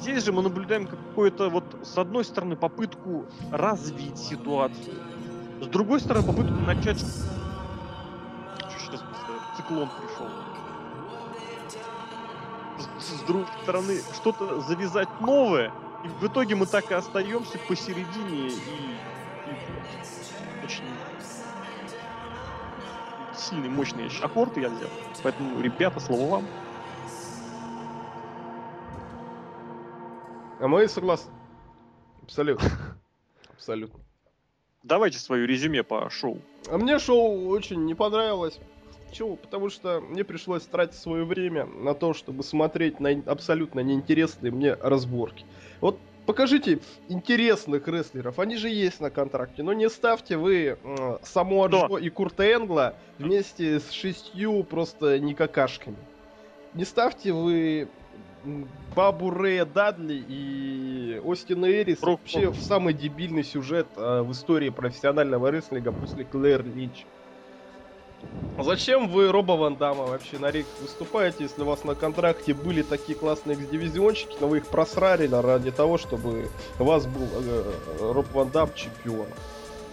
Здесь 0.00 0.24
же 0.24 0.32
мы 0.32 0.42
наблюдаем 0.42 0.86
какую-то 0.86 1.48
вот, 1.48 1.64
с 1.82 1.96
одной 1.96 2.24
стороны, 2.24 2.54
попытку 2.54 3.24
развить 3.50 4.18
ситуацию, 4.18 4.94
с 5.60 5.66
другой 5.66 6.00
стороны, 6.00 6.26
попытку 6.26 6.54
начать... 6.54 7.00
Сейчас 8.78 9.02
циклон 9.56 9.88
пришел 10.00 10.15
другой 13.26 13.46
стороны 13.62 14.00
что-то 14.14 14.60
завязать 14.60 15.08
новое, 15.20 15.72
и 16.04 16.08
в 16.08 16.26
итоге 16.26 16.54
мы 16.54 16.66
так 16.66 16.90
и 16.90 16.94
остаемся 16.94 17.58
посередине 17.68 18.48
и, 18.48 18.50
и 18.50 20.64
очень 20.64 20.84
сильный, 23.34 23.68
мощный 23.68 24.08
аккорд 24.22 24.56
я 24.56 24.68
взял. 24.68 24.90
Поэтому, 25.22 25.60
ребята, 25.60 26.00
слово 26.00 26.30
вам. 26.30 26.44
А 30.58 30.68
мы 30.68 30.88
согласны. 30.88 31.32
Абсолютно. 32.22 32.68
Абсолютно. 33.54 34.00
Давайте 34.82 35.18
свое 35.18 35.46
резюме 35.46 35.82
по 35.82 36.08
шоу. 36.10 36.40
А 36.68 36.78
мне 36.78 36.98
шоу 36.98 37.48
очень 37.48 37.84
не 37.84 37.94
понравилось. 37.94 38.58
Чего? 39.16 39.36
Потому 39.36 39.70
что 39.70 40.00
мне 40.00 40.24
пришлось 40.24 40.64
тратить 40.64 40.98
свое 40.98 41.24
время 41.24 41.64
на 41.64 41.94
то, 41.94 42.12
чтобы 42.12 42.42
смотреть 42.42 43.00
на 43.00 43.10
абсолютно 43.24 43.80
неинтересные 43.80 44.52
мне 44.52 44.74
разборки. 44.74 45.46
Вот 45.80 45.98
покажите 46.26 46.80
интересных 47.08 47.88
рестлеров, 47.88 48.38
они 48.38 48.58
же 48.58 48.68
есть 48.68 49.00
на 49.00 49.08
контракте, 49.08 49.62
но 49.62 49.72
не 49.72 49.88
ставьте 49.88 50.36
вы 50.36 50.76
э, 50.82 51.18
Самуа 51.22 51.68
Джо 51.68 51.96
и 51.96 52.10
Курта 52.10 52.44
Энгла 52.44 52.94
вместе 53.16 53.80
с 53.80 53.90
шестью 53.90 54.62
просто 54.64 55.18
никакашками. 55.18 55.96
Не 56.74 56.84
ставьте 56.84 57.32
вы 57.32 57.88
Бабу 58.94 59.30
Рэя 59.30 59.64
Дадли 59.64 60.22
и 60.28 61.22
Остина 61.24 61.64
Эрис 61.64 62.02
вообще 62.02 62.50
в 62.50 62.60
самый 62.60 62.92
дебильный 62.92 63.44
сюжет 63.44 63.86
э, 63.96 64.20
в 64.20 64.30
истории 64.32 64.68
профессионального 64.68 65.50
рестлинга 65.50 65.90
после 65.90 66.24
Клэр 66.24 66.62
Линч. 66.66 67.06
Зачем 68.58 69.08
вы 69.08 69.30
Роба 69.30 69.52
Ван 69.52 69.76
Дамма 69.76 70.04
вообще 70.04 70.38
на 70.38 70.50
рик 70.50 70.66
выступаете, 70.80 71.44
если 71.44 71.62
у 71.62 71.66
вас 71.66 71.84
на 71.84 71.94
контракте 71.94 72.54
были 72.54 72.82
такие 72.82 73.16
классные 73.16 73.56
экс-дивизионщики, 73.56 74.36
но 74.40 74.48
вы 74.48 74.58
их 74.58 74.66
просрали 74.66 75.28
ради 75.28 75.70
того, 75.70 75.98
чтобы 75.98 76.48
у 76.78 76.84
вас 76.84 77.06
был 77.06 77.28
э, 77.32 77.72
Роб 78.00 78.26
Ван 78.32 78.50
Дам 78.50 78.72
чемпион? 78.74 79.26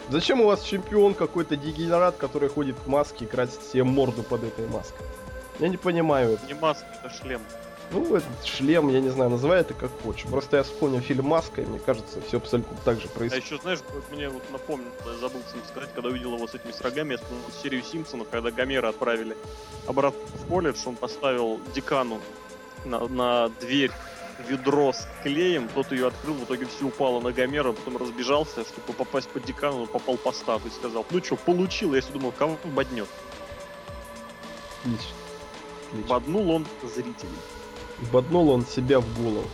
Зачем 0.10 0.42
у 0.42 0.46
вас 0.46 0.64
чемпион 0.64 1.14
какой-то 1.14 1.56
дегенерат, 1.58 2.16
который 2.18 2.50
ходит 2.50 2.78
в 2.78 2.88
маске 2.88 3.26
и 3.26 3.28
красит 3.28 3.62
себе 3.64 3.84
морду 3.84 4.24
под 4.24 4.44
этой 4.44 4.68
маской? 4.68 5.06
Я 5.60 5.68
не 5.68 5.78
понимаю 5.78 6.34
это. 6.34 6.46
Не 6.48 6.54
маска, 6.54 6.88
это 7.00 7.14
шлем. 7.14 7.42
Ну, 7.94 8.16
этот 8.16 8.44
шлем, 8.44 8.90
я 8.90 9.00
не 9.00 9.10
знаю, 9.10 9.30
называй 9.30 9.62
это 9.62 9.76
как 9.76 9.92
хочешь. 10.02 10.26
Просто 10.26 10.58
я 10.58 10.64
вспомнил 10.64 11.00
фильм 11.00 11.26
«Маска», 11.26 11.62
и 11.62 11.66
мне 11.66 11.80
кажется, 11.80 12.22
все 12.28 12.38
абсолютно 12.38 12.76
так 12.84 13.00
же 13.00 13.08
происходит. 13.08 13.44
А 13.44 13.46
еще, 13.46 13.62
знаешь, 13.62 13.80
мне 14.12 14.30
вот 14.30 14.42
напомнил, 14.52 14.90
я 15.06 15.14
забыл 15.20 15.42
сказать, 15.70 15.90
когда 15.94 16.10
увидел 16.10 16.34
его 16.36 16.48
с 16.48 16.56
этими 16.56 16.74
рогами, 16.82 17.12
я 17.12 17.18
вспомнил 17.18 17.46
серию 17.62 17.84
Симпсонов, 17.84 18.28
когда 18.32 18.50
Гомера 18.50 18.90
отправили 18.90 19.38
обратно 19.86 20.20
в 20.44 20.48
колледж, 20.48 20.78
он 20.88 20.96
поставил 20.96 21.60
декану 21.76 22.20
на, 22.84 23.08
на 23.08 23.50
дверь 23.62 23.92
ведро 24.50 24.92
с 24.92 25.08
клеем, 25.22 25.70
тот 25.70 25.92
ее 25.92 26.08
открыл, 26.08 26.34
в 26.34 26.46
итоге 26.46 26.66
все 26.66 26.86
упало 26.86 27.22
на 27.22 27.32
Гомера, 27.32 27.74
потом 27.74 27.98
разбежался, 27.98 28.64
чтобы 28.64 28.94
попасть 28.94 29.30
под 29.30 29.46
декану, 29.46 29.82
он 29.82 29.88
попал 29.88 30.18
по 30.18 30.32
стату 30.32 30.68
и 30.68 30.72
сказал, 30.72 31.06
ну 31.12 31.24
что, 31.24 31.36
получил, 31.36 31.94
я 31.94 32.02
все 32.02 32.12
думал, 32.12 32.32
кого 32.32 32.58
боднет. 32.64 33.08
Отлично. 34.82 35.10
Отлично. 35.92 36.08
Боднул 36.08 36.50
он 36.50 36.66
зрителей. 36.82 37.30
Боднул 38.12 38.50
он 38.50 38.66
себя 38.66 39.00
в 39.00 39.22
голову. 39.22 39.48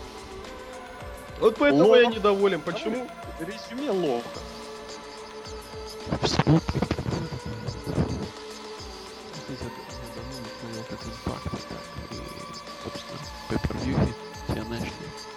Вот 1.40 1.56
поэтому 1.58 1.86
Лох. 1.86 1.98
я 1.98 2.06
недоволен. 2.08 2.62
Почему? 2.62 3.08
Резюме 3.40 3.92
лох. 3.92 4.24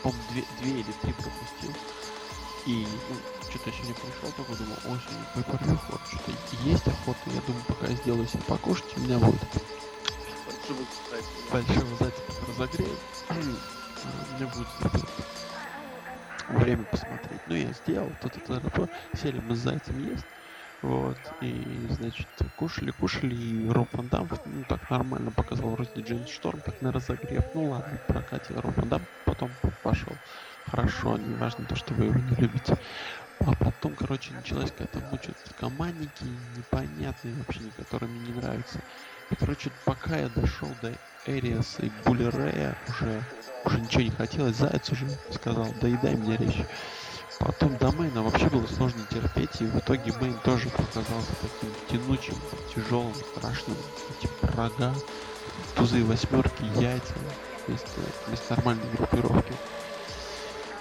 Он 0.05 0.12
две, 0.31 0.45
две 0.61 0.81
или 0.81 0.93
три 1.01 1.12
пропустил. 1.12 1.73
И 2.66 2.87
ну, 3.09 3.16
что-то 3.49 3.70
еще 3.70 3.83
не 3.83 3.93
пришел, 3.93 4.31
только 4.37 4.55
думал, 4.55 4.77
осенью 4.85 5.27
пейпервью 5.35 5.79
вот 5.91 6.01
что-то 6.09 6.33
есть 6.65 6.87
охота. 6.87 7.19
Я 7.27 7.41
думаю, 7.47 7.65
пока 7.66 7.87
я 7.87 7.97
сделаю 7.97 8.27
себе 8.27 8.43
покушать, 8.47 8.97
у 8.97 9.01
меня 9.01 9.19
будет 9.19 9.43
фальшивый 10.73 10.86
зайца. 11.11 11.28
Фальшивый 11.51 11.97
зайца 11.99 12.23
разогреет. 12.49 12.99
Мне 14.39 14.47
будет 14.47 14.69
время 16.49 16.85
посмотреть. 16.85 17.40
Ну, 17.47 17.55
я 17.55 17.73
сделал, 17.73 18.11
тут 18.20 18.36
это 18.36 18.89
сели 19.15 19.40
мы 19.40 19.55
с 19.55 19.61
зайцем 19.61 19.99
есть. 20.09 20.27
Вот, 20.82 21.16
и, 21.40 21.86
значит, 21.90 22.27
кушали, 22.57 22.90
кушали, 22.90 23.35
и 23.36 23.69
Роб 23.69 23.89
Ван 23.93 24.09
Дам, 24.09 24.28
ну, 24.47 24.65
так 24.69 24.90
нормально 24.90 25.31
показал 25.31 25.70
вроде 25.70 26.01
Джеймс 26.01 26.28
Шторм, 26.28 26.61
так 26.61 26.82
на 26.82 26.90
разогрев. 26.90 27.44
Ну, 27.55 27.70
ладно, 27.70 28.01
прокатил 28.09 28.61
Роб 28.61 28.77
Ван 28.77 28.89
Дам, 28.89 29.03
потом 29.24 29.53
пошел. 29.85 30.12
Хорошо, 30.66 31.16
не 31.19 31.35
важно 31.36 31.66
то, 31.66 31.77
что 31.77 31.94
вы 31.94 32.07
его 32.07 32.19
не 32.19 32.35
любите. 32.35 32.77
А 33.39 33.53
потом, 33.55 33.94
короче, 33.94 34.32
началась 34.35 34.73
какая-то 34.73 34.99
мучить 35.11 35.36
командники 35.59 36.24
непонятные 36.57 37.35
вообще, 37.35 37.61
которые 37.77 38.11
мне 38.11 38.32
не 38.32 38.40
нравятся. 38.40 38.81
Короче, 39.38 39.70
пока 39.84 40.16
я 40.16 40.28
дошел 40.28 40.68
до 40.82 40.92
Эриаса 41.26 41.82
и 41.82 41.90
Булерея, 42.04 42.76
уже, 42.88 43.22
уже 43.64 43.80
ничего 43.80 44.02
не 44.02 44.10
хотелось, 44.10 44.56
Заяц 44.56 44.90
уже 44.90 45.06
сказал, 45.30 45.66
доедай 45.80 46.16
мне 46.16 46.36
речь. 46.36 46.64
Потом 47.38 47.76
до 47.78 47.90
мейна 47.92 48.22
вообще 48.22 48.48
было 48.48 48.66
сложно 48.66 49.04
терпеть, 49.10 49.60
и 49.60 49.64
в 49.64 49.78
итоге 49.78 50.12
мейн 50.20 50.38
тоже 50.44 50.68
показался 50.70 51.32
таким 51.40 51.74
тянучим, 51.88 52.34
тяжелым, 52.74 53.14
страшным. 53.14 53.76
Эти 54.10 54.28
рога, 54.56 54.94
тузы 55.76 56.04
восьмерки, 56.04 56.62
яйца, 56.80 57.14
вместо, 57.66 58.00
вместо 58.26 58.54
нормальной 58.54 58.88
группировки. 58.96 59.52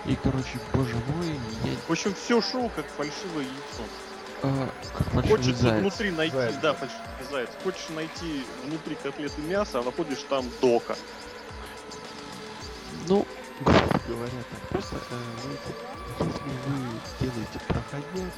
И, 0.06 0.16
короче, 0.16 0.60
боже 0.74 0.96
мой, 1.16 1.40
я... 1.64 1.72
В 1.88 1.92
общем, 1.92 2.14
все 2.14 2.42
шоу 2.42 2.70
как 2.76 2.86
фальшивое 2.86 3.44
яйцо. 3.44 3.84
А, 4.44 4.70
как 5.14 5.26
Хочешь 5.28 5.56
заяц. 5.56 5.82
внутри 5.82 6.12
найти, 6.12 6.36
Заяц. 6.36 6.56
да, 6.62 6.74
фальшивый 6.74 7.02
заяц. 7.30 7.50
Хочешь 7.64 7.90
найти 7.90 8.44
внутри 8.66 8.96
котлеты 8.96 9.42
мяса, 9.42 9.80
а 9.80 9.84
находишь 9.84 10.24
там 10.30 10.46
дока. 10.62 10.96
Ну, 13.08 13.26
грубо 13.60 14.00
говоря, 14.08 14.32
так 14.50 14.70
просто, 14.70 14.96
э, 14.96 15.42
знаете, 15.44 15.62
если 16.10 16.42
вы 16.44 17.00
делаете 17.20 17.60
проходняк, 17.68 18.34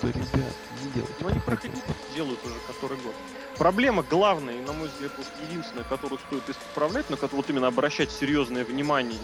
то, 0.00 0.06
ребят, 0.08 0.54
не 0.82 0.90
делайте 0.92 1.14
Но 1.20 1.28
они 1.28 1.40
проходняк. 1.40 1.84
делают 2.14 2.40
уже 2.44 2.54
который 2.66 2.98
год. 2.98 3.14
Проблема 3.58 4.02
главная, 4.02 4.54
и, 4.54 4.60
на 4.60 4.72
мой 4.72 4.88
взгляд, 4.88 5.12
вот 5.16 5.26
единственная, 5.48 5.84
которую 5.84 6.18
стоит 6.18 6.48
исправлять, 6.50 7.08
на 7.10 7.16
которую 7.16 7.38
вот 7.42 7.50
именно 7.50 7.66
обращать 7.68 8.10
серьезное 8.10 8.64
внимание, 8.64 9.18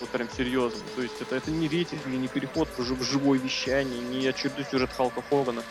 вот 0.00 0.10
прям 0.10 0.28
серьезно. 0.36 0.80
То 0.94 1.02
есть 1.02 1.20
это, 1.20 1.36
это 1.36 1.50
не 1.50 1.68
рейтинг, 1.68 2.04
не 2.06 2.28
переход 2.28 2.68
в, 2.76 2.82
жив- 2.82 2.98
в 2.98 3.02
живое 3.04 3.38
вещание, 3.38 4.00
не 4.00 4.26
очередной 4.26 4.64
сюжет 4.70 4.90
Халка 4.96 5.22
Хогана. 5.28 5.62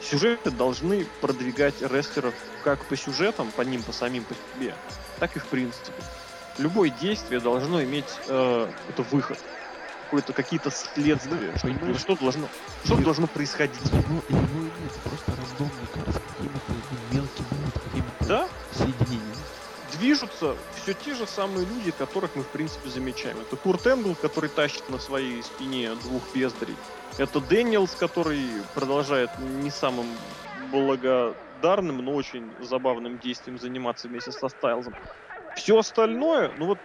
Сюжеты 0.00 0.50
должны 0.50 1.06
продвигать 1.20 1.80
рестлеров 1.80 2.34
как 2.64 2.84
по 2.86 2.96
сюжетам, 2.96 3.50
по 3.52 3.62
ним, 3.62 3.82
по 3.82 3.92
самим 3.92 4.24
по 4.24 4.34
себе, 4.34 4.74
так 5.18 5.36
и 5.36 5.38
в 5.38 5.46
принципе. 5.46 5.92
Любое 6.58 6.90
действие 6.90 7.40
должно 7.40 7.82
иметь 7.82 8.04
э, 8.28 8.68
какой-то 8.86 9.02
выход, 9.14 9.38
какой-то 10.04 10.32
какие-то 10.32 10.70
следствия, 10.70 11.56
что, 11.56 11.68
Понимаешь? 11.68 11.98
что 12.00 12.16
должно, 12.16 12.48
что 12.84 12.94
Нет. 12.96 13.04
должно 13.04 13.26
происходить. 13.26 13.80
Его, 13.86 14.22
его 14.28 14.60
нет, 14.64 14.92
просто 15.04 15.32
рандомный 15.32 15.86
кар 15.94 16.12
с 16.12 16.36
какими-то 16.36 16.72
ну, 16.90 17.16
мелкими 17.16 17.46
вот 17.64 17.82
какими-то 17.82 18.24
Да. 18.26 18.48
Движутся 20.02 20.56
все 20.74 20.94
те 20.94 21.14
же 21.14 21.26
самые 21.28 21.64
люди, 21.64 21.92
которых 21.92 22.34
мы, 22.34 22.42
в 22.42 22.48
принципе, 22.48 22.88
замечаем. 22.90 23.38
Это 23.38 23.56
Курт 23.56 23.86
Энгл, 23.86 24.16
который 24.16 24.50
тащит 24.50 24.88
на 24.88 24.98
своей 24.98 25.40
спине 25.44 25.94
двух 25.94 26.22
бездарей. 26.34 26.74
Это 27.18 27.40
Дэниелс, 27.40 27.94
который 27.94 28.40
продолжает 28.74 29.30
не 29.38 29.70
самым 29.70 30.06
благодарным, 30.72 31.98
но 31.98 32.14
очень 32.14 32.50
забавным 32.60 33.20
действием 33.20 33.60
заниматься 33.60 34.08
вместе 34.08 34.32
со 34.32 34.48
Стайлзом. 34.48 34.94
Все 35.54 35.78
остальное, 35.78 36.52
ну 36.58 36.66
вот, 36.66 36.78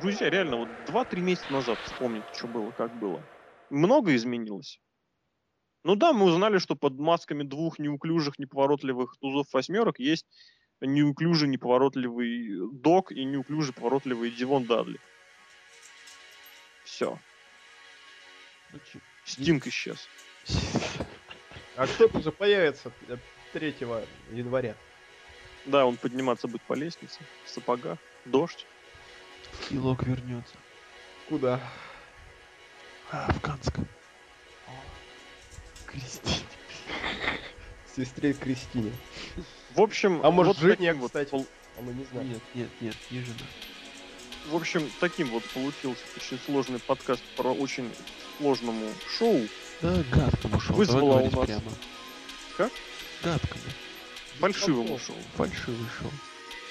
друзья, 0.00 0.28
реально, 0.28 0.56
вот 0.56 0.68
2-3 0.88 1.20
месяца 1.20 1.52
назад 1.52 1.78
вспомните, 1.84 2.26
что 2.34 2.48
было, 2.48 2.72
как 2.72 2.92
было. 2.98 3.22
Много 3.70 4.16
изменилось. 4.16 4.80
Ну 5.84 5.94
да, 5.94 6.12
мы 6.12 6.24
узнали, 6.26 6.58
что 6.58 6.74
под 6.74 6.98
масками 6.98 7.44
двух 7.44 7.78
неуклюжих, 7.78 8.40
неповоротливых 8.40 9.16
тузов 9.20 9.46
восьмерок 9.52 10.00
есть 10.00 10.26
неуклюжий, 10.80 11.48
неповоротливый 11.48 12.70
Док 12.72 13.12
и 13.12 13.24
неуклюжий, 13.24 13.74
поворотливый 13.74 14.30
Дивон 14.30 14.64
Дадли. 14.64 15.00
Все. 16.84 17.18
Стинг 19.24 19.66
исчез. 19.66 20.08
А 21.76 21.86
кто-то 21.86 22.20
же 22.22 22.32
появится 22.32 22.90
э, 23.08 23.16
3 23.52 23.76
января. 24.32 24.74
Да, 25.66 25.84
он 25.84 25.96
подниматься 25.96 26.46
будет 26.46 26.62
по 26.62 26.74
лестнице, 26.74 27.18
в 27.44 27.50
сапогах, 27.50 27.98
дождь. 28.24 28.66
Килок 29.68 30.04
вернется. 30.04 30.56
Куда? 31.28 31.60
А, 33.10 33.26
афганском. 33.26 33.86
Кристине. 35.86 36.46
Сестре 37.96 38.32
Кристине. 38.34 38.92
В 39.74 39.80
общем, 39.80 40.20
А 40.22 40.30
может, 40.30 40.58
вот 40.60 40.70
таким 40.70 40.98
вот 41.00 41.08
кстати? 41.08 41.30
пол- 41.30 41.46
А 41.78 41.82
мы 41.82 41.92
не 41.94 42.04
знаем. 42.12 42.28
Нет, 42.28 42.42
нет, 42.54 42.68
нет, 42.80 42.94
не 43.10 43.20
жена. 43.20 43.36
в 44.50 44.56
общем, 44.56 44.88
таким 45.00 45.28
вот 45.30 45.42
получился 45.50 46.02
очень 46.16 46.38
сложный 46.46 46.78
подкаст 46.78 47.22
про 47.36 47.52
очень 47.52 47.90
сложному 48.38 48.86
шоу. 49.18 49.46
Да, 49.82 50.02
гадкому 50.12 50.60
шоу. 50.60 50.76
Вызвала 50.76 51.14
Давай 51.14 51.28
у 51.28 51.36
нас- 51.36 51.46
прямо. 51.46 51.72
Как? 52.56 52.72
Гадкому. 53.22 53.64
Фальшивому 54.40 54.98
шоу. 54.98 55.16
Фальшивый 55.36 55.86
шоу. 56.00 56.10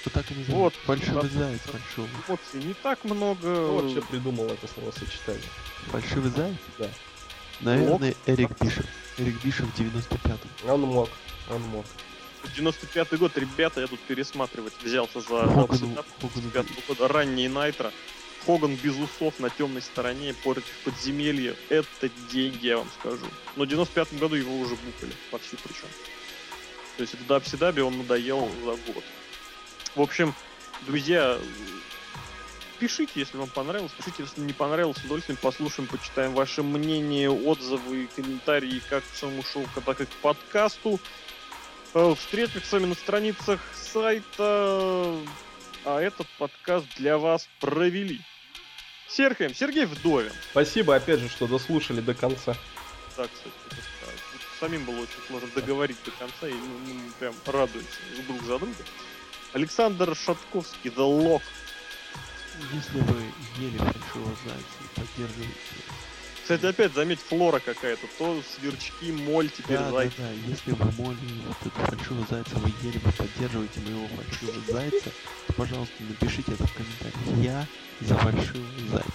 Вот 0.06 0.14
так 0.14 0.32
и 0.32 0.36
называют. 0.36 0.56
Вот, 0.64 0.74
Фальшивый 0.86 1.30
заяц 1.30 1.62
фальшивый. 1.62 2.10
Эмоций 2.28 2.64
не 2.64 2.74
так 2.76 3.04
много. 3.04 3.66
Вот 3.72 3.90
что 3.92 4.02
придумал 4.04 4.46
это 4.46 4.68
словосочетание. 4.68 5.42
Фальшивый 5.88 6.30
заяц? 6.32 6.56
Да. 6.78 6.90
Наверное, 7.62 8.16
Эрик 8.26 8.52
Бишев. 8.62 8.86
Эрик 9.18 9.44
Бишев 9.44 9.66
в 9.68 9.80
95-м. 9.80 10.70
Он 10.70 10.82
мог. 10.82 11.10
Он 11.50 11.62
мог. 11.62 11.86
95-й 12.58 13.18
год, 13.18 13.38
ребята, 13.38 13.82
я 13.82 13.88
тут 13.88 14.00
пересматривать 14.02 14.74
взялся 14.84 15.20
за 15.20 15.48
Хогану 15.48 15.96
95 16.22 16.88
года, 16.88 17.08
ранний 17.08 17.48
Найтро. 17.48 17.92
Хоган 18.46 18.76
без 18.76 18.96
усов 18.96 19.40
на 19.40 19.50
темной 19.50 19.82
стороне 19.82 20.36
против 20.44 20.72
подземелья. 20.84 21.56
Это 21.70 22.10
деньги, 22.32 22.68
я 22.68 22.78
вам 22.78 22.88
скажу. 23.00 23.26
Но 23.56 23.66
в 23.66 23.68
95 23.68 24.20
году 24.20 24.36
его 24.36 24.56
уже 24.60 24.76
букали, 24.76 25.14
вовсю 25.32 25.58
причем. 25.64 25.88
То 26.98 27.02
есть 27.02 27.16
это 27.16 27.24
Дабси 27.24 27.58
Даби 27.58 27.82
он 27.82 27.98
надоел 27.98 28.48
за 28.64 28.94
год. 28.94 29.04
В 29.96 30.02
общем, 30.02 30.34
друзья, 30.86 31.40
пишите, 32.76 33.14
если 33.16 33.38
вам 33.38 33.50
понравилось, 33.50 33.92
пишите, 33.92 34.24
если 34.24 34.42
не 34.42 34.54
понравилось, 34.54 34.98
с 34.98 35.04
удовольствием 35.04 35.38
послушаем, 35.42 35.88
почитаем 35.88 36.34
ваше 36.34 36.64
мнение, 36.64 37.30
отзывы, 37.30 38.08
комментарии 38.16 38.82
как 38.90 39.04
к 39.04 39.16
самому 39.16 39.44
шоу, 39.44 39.66
так 39.86 40.02
и 40.02 40.06
к 40.06 40.10
подкасту. 40.22 41.00
Э, 41.94 42.14
Встретимся 42.18 42.68
с 42.68 42.72
вами 42.72 42.86
на 42.86 42.96
страницах 42.96 43.60
сайта. 43.74 45.16
А 45.86 46.02
этот 46.02 46.28
подкаст 46.40 46.88
для 46.98 47.18
вас 47.18 47.48
провели. 47.60 48.22
Серхаем, 49.08 49.54
Сергей 49.54 49.86
Вдовин. 49.86 50.32
Спасибо, 50.52 50.96
опять 50.96 51.20
же, 51.20 51.30
что 51.30 51.48
дослушали 51.48 52.02
до 52.02 52.14
конца. 52.16 52.56
Да, 53.16 53.24
кстати, 53.28 53.56
это 53.68 53.76
да. 53.76 54.08
Вот 54.34 54.42
самим 54.60 54.84
было 54.84 55.02
очень 55.02 55.22
сложно 55.28 55.48
договорить 55.54 55.98
до 56.04 56.12
конца, 56.12 56.48
и 56.48 56.54
мы 56.54 57.12
прям 57.20 57.36
радуемся 57.46 58.00
друг 58.28 58.42
за 58.44 58.58
друга. 58.60 58.84
Александр 59.54 60.16
Шатковский, 60.16 60.90
The 60.90 60.98
Lock. 60.98 61.44
Если 62.74 63.00
вы 63.02 63.24
ели 63.60 63.78
фальшивого 63.78 64.36
зайца 64.46 64.78
и 64.82 65.00
поддерживаете... 65.00 65.54
Кстати, 66.42 66.66
опять 66.68 66.94
заметь, 66.94 67.20
флора 67.20 67.60
какая-то. 67.60 68.08
То 68.20 68.42
сверчки, 68.56 69.12
моль, 69.12 69.50
теперь 69.50 69.78
Да, 69.78 69.86
да, 69.86 69.92
зайцы. 69.92 70.16
да, 70.18 70.30
если 70.48 70.72
вы 70.74 70.92
моли 70.92 71.18
вот 71.48 71.58
этого 71.66 71.88
фальшивого 71.88 72.26
зайца, 72.30 72.56
вы 72.58 72.72
ели, 72.84 73.00
вы 73.00 73.12
поддерживаете 73.14 73.80
моего 73.82 74.08
фальшивого 74.10 74.62
зайца, 74.72 75.12
то, 75.48 75.54
пожалуйста, 75.54 75.96
напишите 76.08 76.54
это 76.54 76.68
в 76.68 76.74
комментариях. 76.74 77.44
Я 77.44 77.68
за 78.02 78.16
фальшивого 78.18 78.88
зайца. 78.92 79.12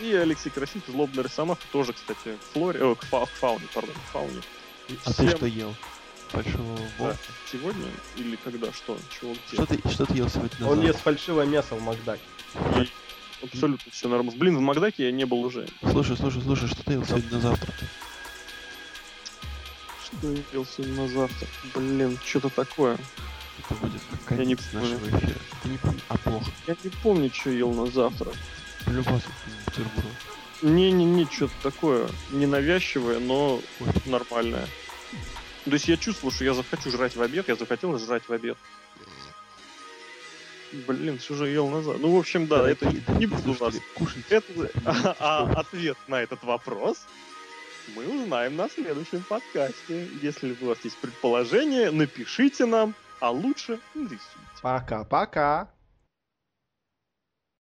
И 0.00 0.12
Алексей 0.14 0.50
Красив, 0.50 0.82
злобный 0.88 1.22
росомаха, 1.22 1.62
тоже, 1.72 1.92
кстати, 1.92 2.36
к 2.36 2.52
флоре, 2.52 2.80
э, 2.80 2.94
к, 2.94 3.04
фа- 3.04 3.26
к 3.26 3.30
фауне, 3.30 3.66
пардон, 3.74 3.94
к 3.94 4.12
фауне. 4.12 4.42
А 5.04 5.12
Всем- 5.12 5.28
ты 5.28 5.36
что 5.36 5.46
ел? 5.46 5.74
Фальшивого 6.28 6.78
волка? 6.98 7.18
Сегодня 7.50 7.86
или 8.16 8.36
когда, 8.36 8.72
что, 8.72 8.98
чего, 9.18 9.32
где? 9.32 9.62
Что 9.62 9.66
ты, 9.66 9.88
что 9.90 10.06
ты 10.06 10.14
ел 10.14 10.28
сегодня 10.28 10.56
на 10.60 10.70
Он 10.70 10.80
ест 10.82 11.00
фальшивое 11.00 11.46
мясо 11.46 11.74
в 11.74 11.82
Макдаке. 11.82 12.22
И 12.76 12.88
Абсолютно 13.42 13.92
все 13.92 14.08
нормально. 14.08 14.38
Блин, 14.38 14.56
в 14.56 14.60
Макдаке 14.60 15.04
я 15.04 15.12
не 15.12 15.24
был 15.24 15.42
уже. 15.42 15.68
Слушай, 15.90 16.16
слушай, 16.16 16.42
слушай, 16.42 16.68
что 16.68 16.82
ты 16.84 16.94
ел 16.94 17.04
сегодня 17.04 17.30
на 17.32 17.40
завтрак? 17.40 17.74
Что 20.04 20.32
я 20.32 20.42
ел 20.52 20.66
сегодня 20.66 21.02
на 21.02 21.08
завтрак? 21.08 21.48
Блин, 21.74 22.18
что-то 22.24 22.48
такое. 22.48 22.98
Это 23.58 23.74
будет 23.74 24.00
как 24.28 24.38
Я 24.38 24.44
не 24.44 24.56
конец 24.56 24.72
нашего 24.72 25.08
эфира. 25.08 25.38
Ты 25.62 25.68
не 25.68 25.78
помнишь? 25.78 26.02
А 26.08 26.18
плохо. 26.18 26.50
Я 26.66 26.76
не 26.82 26.90
помню, 26.90 27.30
что 27.32 27.50
ел 27.50 27.72
на 27.72 27.86
завтрак. 27.86 28.34
Любас 28.86 29.22
бутерброд. 29.66 30.12
Не-не-не, 30.62 31.26
что-то 31.26 31.54
такое 31.62 32.08
ненавязчивое, 32.30 33.18
но 33.18 33.60
Ой, 33.80 33.86
нормальное. 34.06 34.66
То 35.66 35.72
есть 35.72 35.88
я 35.88 35.96
чувствовал, 35.96 36.32
что 36.32 36.44
я 36.44 36.54
захочу 36.54 36.90
жрать 36.90 37.16
в 37.16 37.22
обед, 37.22 37.48
я 37.48 37.56
захотел 37.56 37.98
жрать 37.98 38.22
в 38.28 38.32
обед. 38.32 38.56
Блин, 40.86 41.18
что 41.18 41.34
же 41.34 41.48
ел 41.48 41.68
назад? 41.68 41.96
Ну, 41.98 42.14
в 42.14 42.18
общем, 42.18 42.46
да, 42.46 42.70
это 42.70 42.86
не 43.18 43.26
буду 43.26 43.52
вас 43.52 43.74
кушать. 43.94 44.24
Это, 44.30 44.70
а, 44.84 45.16
а 45.18 45.60
ответ 45.60 45.96
на 46.06 46.22
этот 46.22 46.42
вопрос 46.44 46.98
мы 47.94 48.06
узнаем 48.06 48.56
на 48.56 48.68
следующем 48.68 49.22
подкасте. 49.28 50.08
Если 50.22 50.56
у 50.60 50.66
вас 50.66 50.78
есть 50.84 50.98
предположение, 50.98 51.90
напишите 51.90 52.64
нам, 52.66 52.94
а 53.20 53.30
лучше 53.30 53.80
нарисуйте. 53.94 54.20
Пока-пока. 54.62 55.68